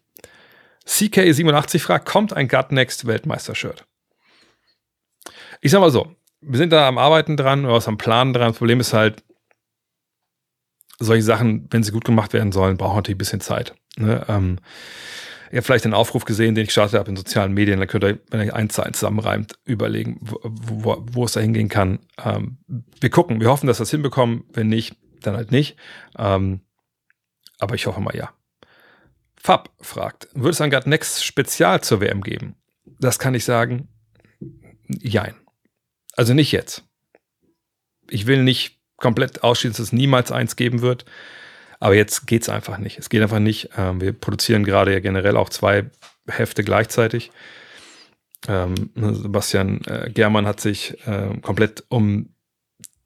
CK87 0.87 1.79
fragt, 1.79 2.07
kommt 2.07 2.33
ein 2.33 2.47
Gut 2.47 2.71
Next 2.71 3.05
Weltmeister-Shirt? 3.05 3.85
Ich 5.61 5.71
sag 5.71 5.79
mal 5.79 5.91
so, 5.91 6.15
wir 6.41 6.57
sind 6.57 6.71
da 6.71 6.87
am 6.87 6.97
Arbeiten 6.97 7.37
dran 7.37 7.65
oder 7.65 7.75
was 7.75 7.87
am 7.87 7.97
Planen 7.97 8.33
dran. 8.33 8.49
Das 8.49 8.57
Problem 8.57 8.79
ist 8.79 8.93
halt, 8.93 9.23
solche 11.01 11.23
Sachen, 11.23 11.67
wenn 11.69 11.83
sie 11.83 11.91
gut 11.91 12.05
gemacht 12.05 12.33
werden 12.33 12.51
sollen, 12.51 12.77
brauchen 12.77 12.95
natürlich 12.95 13.15
ein 13.15 13.19
bisschen 13.19 13.41
Zeit. 13.41 13.73
Ne? 13.97 14.25
Ähm, 14.27 14.59
ihr 15.51 15.57
habt 15.57 15.65
vielleicht 15.65 15.85
den 15.85 15.93
Aufruf 15.93 16.25
gesehen, 16.25 16.55
den 16.55 16.63
ich 16.63 16.69
gestartet 16.69 16.99
habe 16.99 17.09
in 17.09 17.17
sozialen 17.17 17.53
Medien, 17.53 17.79
dann 17.79 17.87
könnt 17.87 18.03
ihr, 18.03 18.19
wenn 18.29 18.45
ihr 18.45 18.55
eins 18.55 18.75
zu 18.75 18.83
eins 18.83 18.99
zusammenreimt, 18.99 19.55
überlegen, 19.65 20.19
wo, 20.21 20.39
wo, 20.43 21.03
wo 21.11 21.25
es 21.25 21.33
da 21.33 21.39
hingehen 21.39 21.69
kann. 21.69 21.99
Ähm, 22.23 22.57
wir 22.99 23.09
gucken, 23.09 23.41
wir 23.41 23.49
hoffen, 23.49 23.67
dass 23.67 23.79
wir 23.79 23.83
das 23.83 23.91
hinbekommen. 23.91 24.43
Wenn 24.53 24.67
nicht, 24.67 24.95
dann 25.21 25.35
halt 25.35 25.51
nicht. 25.51 25.77
Ähm, 26.17 26.61
aber 27.59 27.75
ich 27.75 27.85
hoffe 27.85 28.01
mal 28.01 28.15
ja. 28.15 28.33
Fab 29.35 29.69
fragt, 29.79 30.27
wird 30.33 30.53
es 30.53 30.61
ein 30.61 30.71
Gut 30.71 30.87
Next 30.87 31.23
Spezial 31.23 31.81
zur 31.81 32.01
WM 32.01 32.21
geben? 32.21 32.55
Das 32.99 33.17
kann 33.17 33.33
ich 33.33 33.45
sagen, 33.45 33.87
jein. 34.87 35.35
Also 36.15 36.33
nicht 36.33 36.51
jetzt. 36.51 36.83
Ich 38.09 38.27
will 38.27 38.43
nicht 38.43 38.79
komplett 38.97 39.43
ausschließen, 39.43 39.73
dass 39.73 39.87
es 39.87 39.93
niemals 39.93 40.31
eins 40.31 40.55
geben 40.55 40.81
wird. 40.81 41.05
Aber 41.79 41.95
jetzt 41.95 42.27
geht's 42.27 42.49
einfach 42.49 42.77
nicht. 42.77 42.99
Es 42.99 43.09
geht 43.09 43.23
einfach 43.23 43.39
nicht. 43.39 43.69
Ähm, 43.75 43.99
wir 44.01 44.13
produzieren 44.13 44.63
gerade 44.63 44.93
ja 44.93 44.99
generell 44.99 45.35
auch 45.35 45.49
zwei 45.49 45.89
Hefte 46.27 46.63
gleichzeitig. 46.63 47.31
Ähm, 48.47 48.91
Sebastian 48.95 49.81
äh, 49.85 50.11
Germann 50.13 50.45
hat 50.45 50.59
sich 50.59 50.95
äh, 51.07 51.37
komplett 51.41 51.83
um 51.89 52.35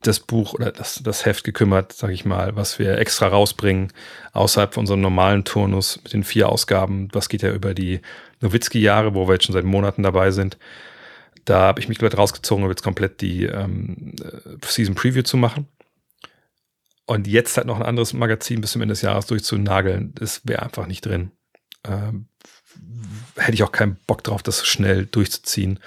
das 0.02 0.20
Buch 0.20 0.54
oder 0.54 0.72
das, 0.72 1.02
das 1.04 1.26
Heft 1.26 1.44
gekümmert, 1.44 1.94
sage 1.94 2.14
ich 2.14 2.26
mal, 2.26 2.56
was 2.56 2.80
wir 2.80 2.98
extra 2.98 3.28
rausbringen, 3.28 3.92
außerhalb 4.34 4.74
von 4.74 4.82
unserem 4.82 5.02
normalen 5.02 5.44
Turnus 5.44 6.00
mit 6.04 6.14
den 6.14 6.24
vier 6.24 6.50
Ausgaben. 6.50 7.08
Das 7.10 7.30
geht 7.30 7.42
ja 7.42 7.52
über 7.52 7.74
die 7.74 8.02
Nowitzki-Jahre, 8.42 9.16
wo 9.16 9.28
wir 9.28 9.34
jetzt 9.34 9.46
schon 9.46 9.54
seit 9.54 9.66
Monaten 9.66 10.04
dabei 10.04 10.32
sind. 10.32 10.58
Da 11.46 11.62
habe 11.62 11.80
ich 11.80 11.88
mich 11.88 12.00
komplett 12.00 12.20
rausgezogen, 12.20 12.64
um 12.64 12.70
jetzt 12.70 12.84
komplett 12.84 13.22
die 13.22 13.46
ähm, 13.46 14.14
äh, 14.22 14.58
Season 14.66 14.96
Preview 14.96 15.24
zu 15.24 15.38
machen. 15.38 15.68
Und 17.06 17.28
jetzt 17.28 17.58
halt 17.58 17.68
noch 17.68 17.78
ein 17.78 17.86
anderes 17.86 18.14
Magazin 18.14 18.62
bis 18.62 18.72
zum 18.72 18.82
Ende 18.82 18.94
des 18.94 19.04
Jahres 19.04 19.28
durchzunageln, 19.28 20.14
das 20.16 20.42
wäre 20.46 20.64
einfach 20.64 20.88
nicht 20.88 21.06
drin. 21.06 21.32
Ähm, 21.84 22.28
hätte 23.36 23.54
ich 23.54 23.64
auch 23.64 23.72
keinen 23.72 23.98
Bock 24.08 24.24
drauf, 24.24 24.42
das 24.42 24.66
schnell 24.66 25.06
durchzuziehen. 25.06 25.80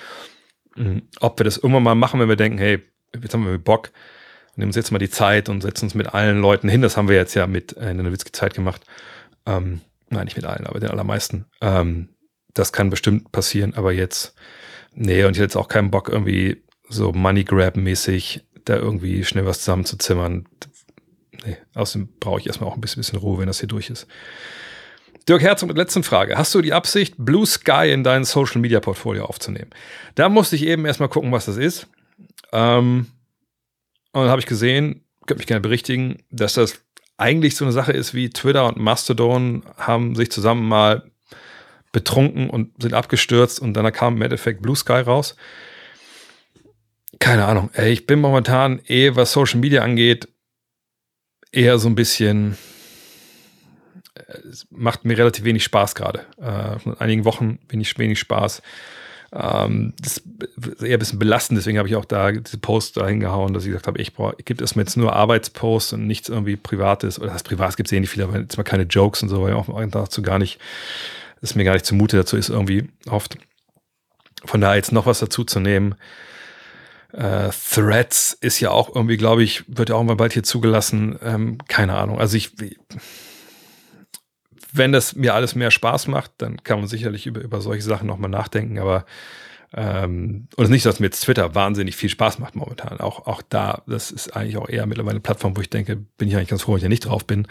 Mhm. 0.77 1.03
Ob 1.21 1.41
wir 1.41 1.45
das 1.45 1.57
irgendwann 1.57 1.83
mal 1.83 1.95
machen, 1.97 2.21
wenn 2.21 2.29
wir 2.29 2.37
denken, 2.37 2.59
hey, 2.59 2.83
jetzt 3.15 3.35
haben 3.35 3.47
wir 3.47 3.59
Bock, 3.59 3.91
nehmen 4.57 4.69
uns 4.69 4.77
jetzt 4.77 4.91
mal 4.91 4.99
die 4.99 5.11
Zeit 5.11 5.49
und 5.49 5.63
setzen 5.63 5.87
uns 5.87 5.95
mit 5.95 6.15
allen 6.15 6.41
Leuten 6.41 6.69
hin. 6.69 6.83
Das 6.83 6.97
haben 6.97 7.09
wir 7.09 7.17
jetzt 7.17 7.35
ja 7.35 7.47
mit 7.47 7.77
äh, 7.77 7.91
in 7.91 7.99
der 7.99 8.07
Nowitzki-Zeit 8.07 8.55
gemacht. 8.55 8.83
Ähm, 9.47 9.81
nein, 10.11 10.25
nicht 10.25 10.37
mit 10.37 10.45
allen, 10.45 10.67
aber 10.67 10.81
den 10.81 10.91
allermeisten. 10.91 11.47
Ähm, 11.61 12.11
das 12.55 12.73
kann 12.73 12.91
bestimmt 12.91 13.31
passieren, 13.31 13.75
aber 13.75 13.93
jetzt, 13.93 14.35
nee, 14.93 15.25
und 15.25 15.33
ich 15.33 15.39
hätte 15.39 15.45
jetzt 15.45 15.57
auch 15.57 15.69
keinen 15.69 15.91
Bock, 15.91 16.09
irgendwie 16.09 16.63
so 16.89 17.13
Money 17.13 17.45
Grab-mäßig 17.45 18.45
da 18.65 18.77
irgendwie 18.77 19.25
schnell 19.25 19.47
was 19.47 19.61
zusammenzuzimmern. 19.61 20.47
Nee, 21.45 21.57
außerdem 21.75 22.09
brauche 22.19 22.41
ich 22.41 22.47
erstmal 22.47 22.69
auch 22.69 22.75
ein 22.75 22.81
bisschen, 22.81 23.01
bisschen 23.01 23.19
Ruhe, 23.19 23.39
wenn 23.39 23.47
das 23.47 23.61
hier 23.61 23.69
durch 23.69 23.91
ist. 23.91 24.07
Dirk 25.29 25.43
Herzog 25.43 25.69
mit 25.69 25.77
letzten 25.77 26.03
Frage. 26.03 26.37
Hast 26.37 26.55
du 26.55 26.63
die 26.63 26.73
Absicht, 26.73 27.15
Blue 27.19 27.47
Sky 27.47 27.93
in 27.93 28.03
dein 28.03 28.25
Social 28.25 28.61
Media 28.61 28.81
Portfolio 28.81 29.27
aufzunehmen? 29.27 29.71
Da 30.15 30.29
musste 30.29 30.57
ich 30.57 30.65
eben 30.65 30.87
erstmal 30.87 31.11
gucken, 31.11 31.33
was 31.33 31.45
das 31.45 31.59
ist. 31.59 31.87
Ähm, 32.53 33.07
und 34.13 34.23
dann 34.23 34.31
habe 34.31 34.41
ich 34.41 34.47
gesehen, 34.47 35.05
könnte 35.27 35.41
mich 35.41 35.47
gerne 35.47 35.61
berichtigen, 35.61 36.23
dass 36.31 36.55
das 36.55 36.81
eigentlich 37.17 37.57
so 37.57 37.65
eine 37.65 37.73
Sache 37.73 37.93
ist 37.93 38.15
wie 38.15 38.31
Twitter 38.31 38.67
und 38.67 38.79
Mastodon 38.79 39.65
haben 39.77 40.15
sich 40.15 40.31
zusammen 40.31 40.67
mal 40.67 41.11
betrunken 41.93 42.49
und 42.49 42.81
sind 42.81 42.95
abgestürzt 42.95 43.61
und 43.61 43.75
dann 43.75 43.93
kam 43.93 44.17
im 44.17 44.23
Endeffekt 44.23 44.63
Blue 44.63 44.77
Sky 44.77 45.01
raus. 45.01 45.37
Keine 47.19 47.47
Ahnung. 47.47 47.71
Ey, 47.73 47.93
ich 47.93 48.07
bin 48.07 48.21
momentan 48.21 48.81
eh, 48.87 49.17
was 49.17 49.33
Social 49.33 49.59
Media 49.59 49.83
angeht, 49.83 50.29
eher 51.51 51.79
so 51.79 51.89
ein 51.89 51.95
bisschen. 51.95 52.57
Es 54.51 54.67
macht 54.71 55.05
mir 55.05 55.17
relativ 55.17 55.45
wenig 55.45 55.65
Spaß 55.65 55.95
gerade. 55.95 56.27
Äh, 56.41 56.77
in 56.85 56.95
einigen 56.99 57.25
Wochen 57.25 57.59
wenig, 57.69 57.99
wenig 57.99 58.19
Spaß. 58.19 58.63
Ähm, 59.33 59.93
das 60.01 60.19
ist 60.19 60.83
eher 60.83 60.97
ein 60.97 60.99
bisschen 60.99 61.19
belastend, 61.19 61.59
deswegen 61.59 61.79
habe 61.79 61.89
ich 61.89 61.97
auch 61.97 62.07
da 62.07 62.33
diese 62.33 62.59
Post 62.59 62.97
da 62.97 63.07
hingehauen, 63.07 63.53
dass 63.53 63.65
ich 63.65 63.69
gesagt 63.69 63.87
habe, 63.87 64.01
ich 64.01 64.15
brauche, 64.15 64.37
gibt 64.43 64.63
es 64.63 64.75
mir 64.75 64.83
jetzt 64.83 64.97
nur 64.97 65.15
Arbeitsposts 65.15 65.93
und 65.93 66.07
nichts 66.07 66.29
irgendwie 66.29 66.57
Privates, 66.57 67.21
oder 67.21 67.33
das 67.33 67.43
Privat 67.43 67.77
gibt 67.77 67.89
es 67.89 67.93
eh 67.93 68.01
nicht 68.01 68.11
viel, 68.11 68.23
aber 68.23 68.39
jetzt 68.39 68.57
mal 68.57 68.65
keine 68.65 68.85
Jokes 68.85 69.23
und 69.23 69.29
so, 69.29 69.43
weil 69.43 69.53
auch 69.53 69.69
dazu 69.91 70.23
gar 70.23 70.39
nicht, 70.39 70.59
ist 71.43 71.57
mir 71.57 71.65
gar 71.65 71.75
nicht 71.75 71.85
zumute 71.85 72.17
dazu 72.17 72.37
ist 72.37 72.49
irgendwie 72.49 72.89
oft. 73.09 73.37
Von 74.45 74.61
daher 74.61 74.77
jetzt 74.77 74.93
noch 74.93 75.07
was 75.07 75.19
dazu 75.19 75.45
zu 75.45 75.61
nehmen. 75.61 75.95
Äh, 77.13 77.51
Threads 77.75 78.37
ist 78.41 78.61
ja 78.61 78.71
auch 78.71 78.95
irgendwie, 78.95 79.17
glaube 79.17 79.43
ich, 79.43 79.65
wird 79.67 79.89
ja 79.89 79.97
auch 79.97 80.05
mal 80.05 80.17
bald 80.17 80.33
hier 80.33 80.43
zugelassen. 80.43 81.19
Ähm, 81.23 81.59
keine 81.69 81.95
Ahnung. 81.95 82.19
Also 82.19 82.37
ich, 82.37 82.53
wenn 84.73 84.93
das 84.93 85.15
mir 85.15 85.35
alles 85.35 85.55
mehr 85.55 85.71
Spaß 85.71 86.09
macht, 86.09 86.33
dann 86.39 86.63
kann 86.63 86.81
man 86.81 86.89
sicherlich 86.89 87.27
über, 87.27 87.41
über 87.41 87.61
solche 87.61 87.83
Sachen 87.83 88.07
nochmal 88.07 88.31
nachdenken, 88.31 88.79
aber 88.79 89.05
ähm, 89.75 90.49
und 90.57 90.65
es 90.65 90.69
ist 90.69 90.73
nicht, 90.73 90.87
dass 90.87 91.01
mir 91.01 91.07
jetzt 91.07 91.21
Twitter 91.21 91.55
wahnsinnig 91.55 91.95
viel 91.95 92.09
Spaß 92.09 92.39
macht 92.39 92.57
momentan. 92.57 93.01
Auch, 93.01 93.27
auch 93.27 93.43
da, 93.43 93.83
das 93.87 94.11
ist 94.11 94.35
eigentlich 94.35 94.57
auch 94.57 94.69
eher 94.69 94.87
mittlerweile 94.87 95.17
eine 95.17 95.21
Plattform, 95.21 95.57
wo 95.57 95.61
ich 95.61 95.69
denke, 95.69 95.97
bin 95.97 96.29
ich 96.29 96.37
eigentlich 96.37 96.49
ganz 96.49 96.63
froh, 96.63 96.73
wenn 96.73 96.79
ich 96.79 96.85
ja 96.85 96.89
nicht 96.89 97.07
drauf 97.07 97.27
bin. 97.27 97.47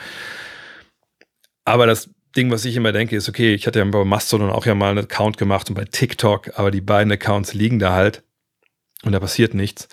Aber 1.64 1.86
das 1.86 2.10
Ding, 2.36 2.50
was 2.50 2.66
ich 2.66 2.76
immer 2.76 2.92
denke, 2.92 3.16
ist, 3.16 3.30
okay, 3.30 3.54
ich 3.54 3.68
hatte 3.68 3.80
ja 3.80 3.86
bei 3.86 4.04
Mastodon 4.04 4.50
auch 4.50 4.66
ja 4.66 4.74
mal 4.74 4.90
einen 4.90 5.06
Account 5.06 5.38
gemacht 5.38 5.70
und 5.70 5.76
bei 5.76 5.86
TikTok, 5.86 6.58
aber 6.58 6.72
die 6.72 6.82
beiden 6.82 7.12
Accounts 7.12 7.54
liegen 7.54 7.78
da 7.78 7.94
halt 7.94 8.24
und 9.04 9.12
da 9.12 9.20
passiert 9.20 9.54
nichts. 9.54 9.88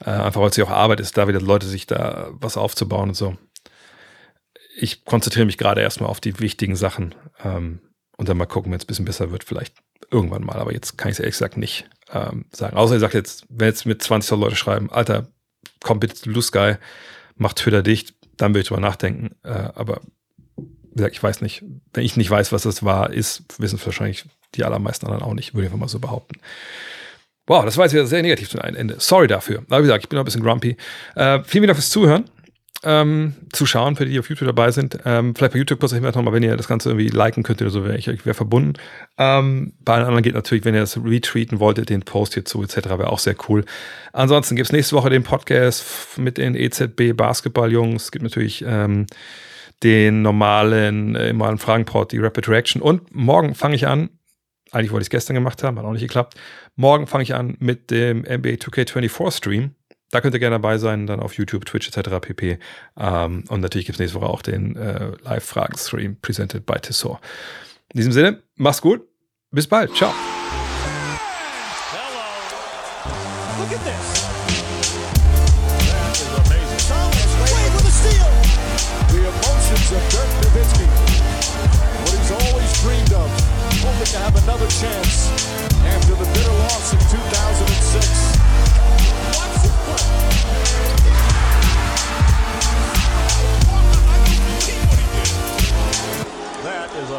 Äh, 0.00 0.10
einfach 0.10 0.40
weil 0.40 0.50
es 0.50 0.56
ja 0.56 0.64
auch 0.64 0.70
Arbeit 0.70 0.98
ist, 0.98 1.16
da 1.16 1.28
wieder 1.28 1.40
Leute 1.40 1.66
sich 1.66 1.86
da 1.86 2.30
was 2.32 2.56
aufzubauen 2.56 3.10
und 3.10 3.14
so 3.14 3.36
ich 4.74 5.04
konzentriere 5.04 5.46
mich 5.46 5.58
gerade 5.58 5.80
erstmal 5.80 6.10
auf 6.10 6.20
die 6.20 6.38
wichtigen 6.40 6.76
Sachen 6.76 7.14
ähm, 7.44 7.80
und 8.16 8.28
dann 8.28 8.36
mal 8.36 8.46
gucken, 8.46 8.72
wenn 8.72 8.78
es 8.78 8.84
ein 8.84 8.88
bisschen 8.88 9.04
besser 9.04 9.30
wird, 9.30 9.44
vielleicht 9.44 9.74
irgendwann 10.10 10.44
mal. 10.44 10.56
Aber 10.56 10.72
jetzt 10.72 10.96
kann 10.98 11.10
ich 11.10 11.14
es 11.14 11.20
ehrlich 11.20 11.34
gesagt 11.34 11.56
nicht 11.56 11.88
ähm, 12.12 12.46
sagen. 12.52 12.76
Außer 12.76 12.94
ihr 12.94 13.00
sagt 13.00 13.14
jetzt, 13.14 13.46
wenn 13.48 13.68
jetzt 13.68 13.86
mit 13.86 14.02
20 14.02 14.38
Leute 14.38 14.56
schreiben, 14.56 14.90
Alter, 14.90 15.26
komm 15.82 16.00
bitte 16.00 16.14
zu 16.14 16.30
Blue 16.30 16.42
Sky, 16.42 16.74
mach 17.36 17.52
Twitter 17.52 17.82
dicht, 17.82 18.14
dann 18.36 18.52
würde 18.52 18.60
ich 18.60 18.68
drüber 18.68 18.80
nachdenken. 18.80 19.34
Äh, 19.42 19.70
aber 19.74 20.00
wie 20.56 20.96
gesagt, 20.96 21.16
ich 21.16 21.22
weiß 21.22 21.40
nicht. 21.40 21.64
Wenn 21.92 22.04
ich 22.04 22.16
nicht 22.16 22.30
weiß, 22.30 22.52
was 22.52 22.62
das 22.62 22.82
war, 22.82 23.12
ist, 23.12 23.44
wissen 23.58 23.76
es 23.76 23.86
wahrscheinlich 23.86 24.24
die 24.54 24.64
allermeisten 24.64 25.06
anderen 25.06 25.22
auch 25.22 25.34
nicht, 25.34 25.54
würde 25.54 25.66
ich 25.66 25.68
einfach 25.68 25.80
mal 25.80 25.88
so 25.88 25.98
behaupten. 25.98 26.40
Wow, 27.46 27.64
das 27.64 27.76
war 27.76 27.86
jetzt 27.86 27.92
wieder 27.92 28.06
sehr 28.06 28.22
negativ 28.22 28.50
zu 28.50 28.60
einem 28.60 28.76
Ende. 28.76 28.96
Sorry 28.98 29.26
dafür. 29.26 29.64
Aber 29.68 29.78
wie 29.78 29.82
gesagt, 29.82 30.04
ich 30.04 30.08
bin 30.08 30.16
noch 30.16 30.22
ein 30.22 30.26
bisschen 30.26 30.42
grumpy. 30.42 30.76
Äh, 31.16 31.42
vielen 31.44 31.66
Dank 31.66 31.76
fürs 31.76 31.90
Zuhören 31.90 32.24
ähm, 32.84 33.34
zuschauen, 33.52 33.96
für 33.96 34.04
die, 34.04 34.12
die 34.12 34.18
auf 34.18 34.28
YouTube 34.28 34.46
dabei 34.46 34.70
sind. 34.70 34.98
Ähm, 35.04 35.34
vielleicht 35.34 35.52
bei 35.52 35.58
YouTube 35.58 35.80
kurz 35.80 35.92
Hinweis 35.92 36.14
nochmal, 36.14 36.32
wenn 36.32 36.42
ihr 36.42 36.56
das 36.56 36.68
Ganze 36.68 36.90
irgendwie 36.90 37.08
liken 37.08 37.42
könnt 37.42 37.62
oder 37.62 37.70
so, 37.70 37.84
wäre 37.84 37.96
ich, 37.96 38.08
ich 38.08 38.26
wäre 38.26 38.34
verbunden. 38.34 38.74
Ähm, 39.18 39.74
bei 39.80 39.94
allen 39.94 40.04
anderen 40.04 40.22
geht 40.22 40.34
natürlich, 40.34 40.64
wenn 40.64 40.74
ihr 40.74 40.80
das 40.80 40.96
retweeten 40.96 41.60
wolltet, 41.60 41.90
den 41.90 42.02
Post 42.02 42.34
hierzu 42.34 42.62
etc., 42.62 42.76
wäre 42.90 43.10
auch 43.10 43.18
sehr 43.18 43.36
cool. 43.48 43.64
Ansonsten 44.12 44.56
gibt 44.56 44.66
es 44.66 44.72
nächste 44.72 44.96
Woche 44.96 45.10
den 45.10 45.22
Podcast 45.22 45.84
mit 46.18 46.38
den 46.38 46.54
EZB 46.54 47.12
Basketball-Jungs. 47.14 48.04
Es 48.04 48.12
gibt 48.12 48.24
natürlich 48.24 48.64
ähm, 48.66 49.06
den 49.82 50.22
normalen, 50.22 51.14
äh, 51.14 51.32
normalen 51.32 51.58
Fragenport, 51.58 52.12
die 52.12 52.18
Rapid 52.18 52.48
Reaction. 52.48 52.82
Und 52.82 53.14
morgen 53.14 53.54
fange 53.54 53.76
ich 53.76 53.86
an, 53.86 54.10
eigentlich 54.72 54.90
wollte 54.90 55.02
ich 55.02 55.06
es 55.06 55.10
gestern 55.10 55.34
gemacht 55.34 55.62
haben, 55.62 55.78
hat 55.78 55.84
auch 55.84 55.92
nicht 55.92 56.02
geklappt. 56.02 56.34
Morgen 56.76 57.06
fange 57.06 57.24
ich 57.24 57.34
an 57.34 57.56
mit 57.60 57.90
dem 57.90 58.20
NBA 58.20 58.54
2K24 58.54 59.36
Stream. 59.36 59.74
Da 60.12 60.20
könnt 60.20 60.34
ihr 60.34 60.40
gerne 60.40 60.56
dabei 60.56 60.78
sein, 60.78 61.06
dann 61.06 61.20
auf 61.20 61.34
YouTube, 61.34 61.64
Twitch 61.64 61.88
etc. 61.88 62.20
pp. 62.20 62.58
Ähm, 62.98 63.44
und 63.48 63.60
natürlich 63.60 63.86
gibt 63.86 63.96
es 63.96 64.00
nächste 64.00 64.20
Woche 64.20 64.30
auch 64.30 64.42
den 64.42 64.76
äh, 64.76 65.12
Live-Fragen-Stream 65.22 66.18
presented 66.20 66.66
by 66.66 66.78
Tissot. 66.80 67.18
In 67.92 67.98
diesem 67.98 68.12
Sinne, 68.12 68.42
mach's 68.56 68.82
gut. 68.82 69.08
Bis 69.50 69.66
bald. 69.66 69.94
Ciao. 69.96 70.12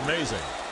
amazing. 0.04 0.63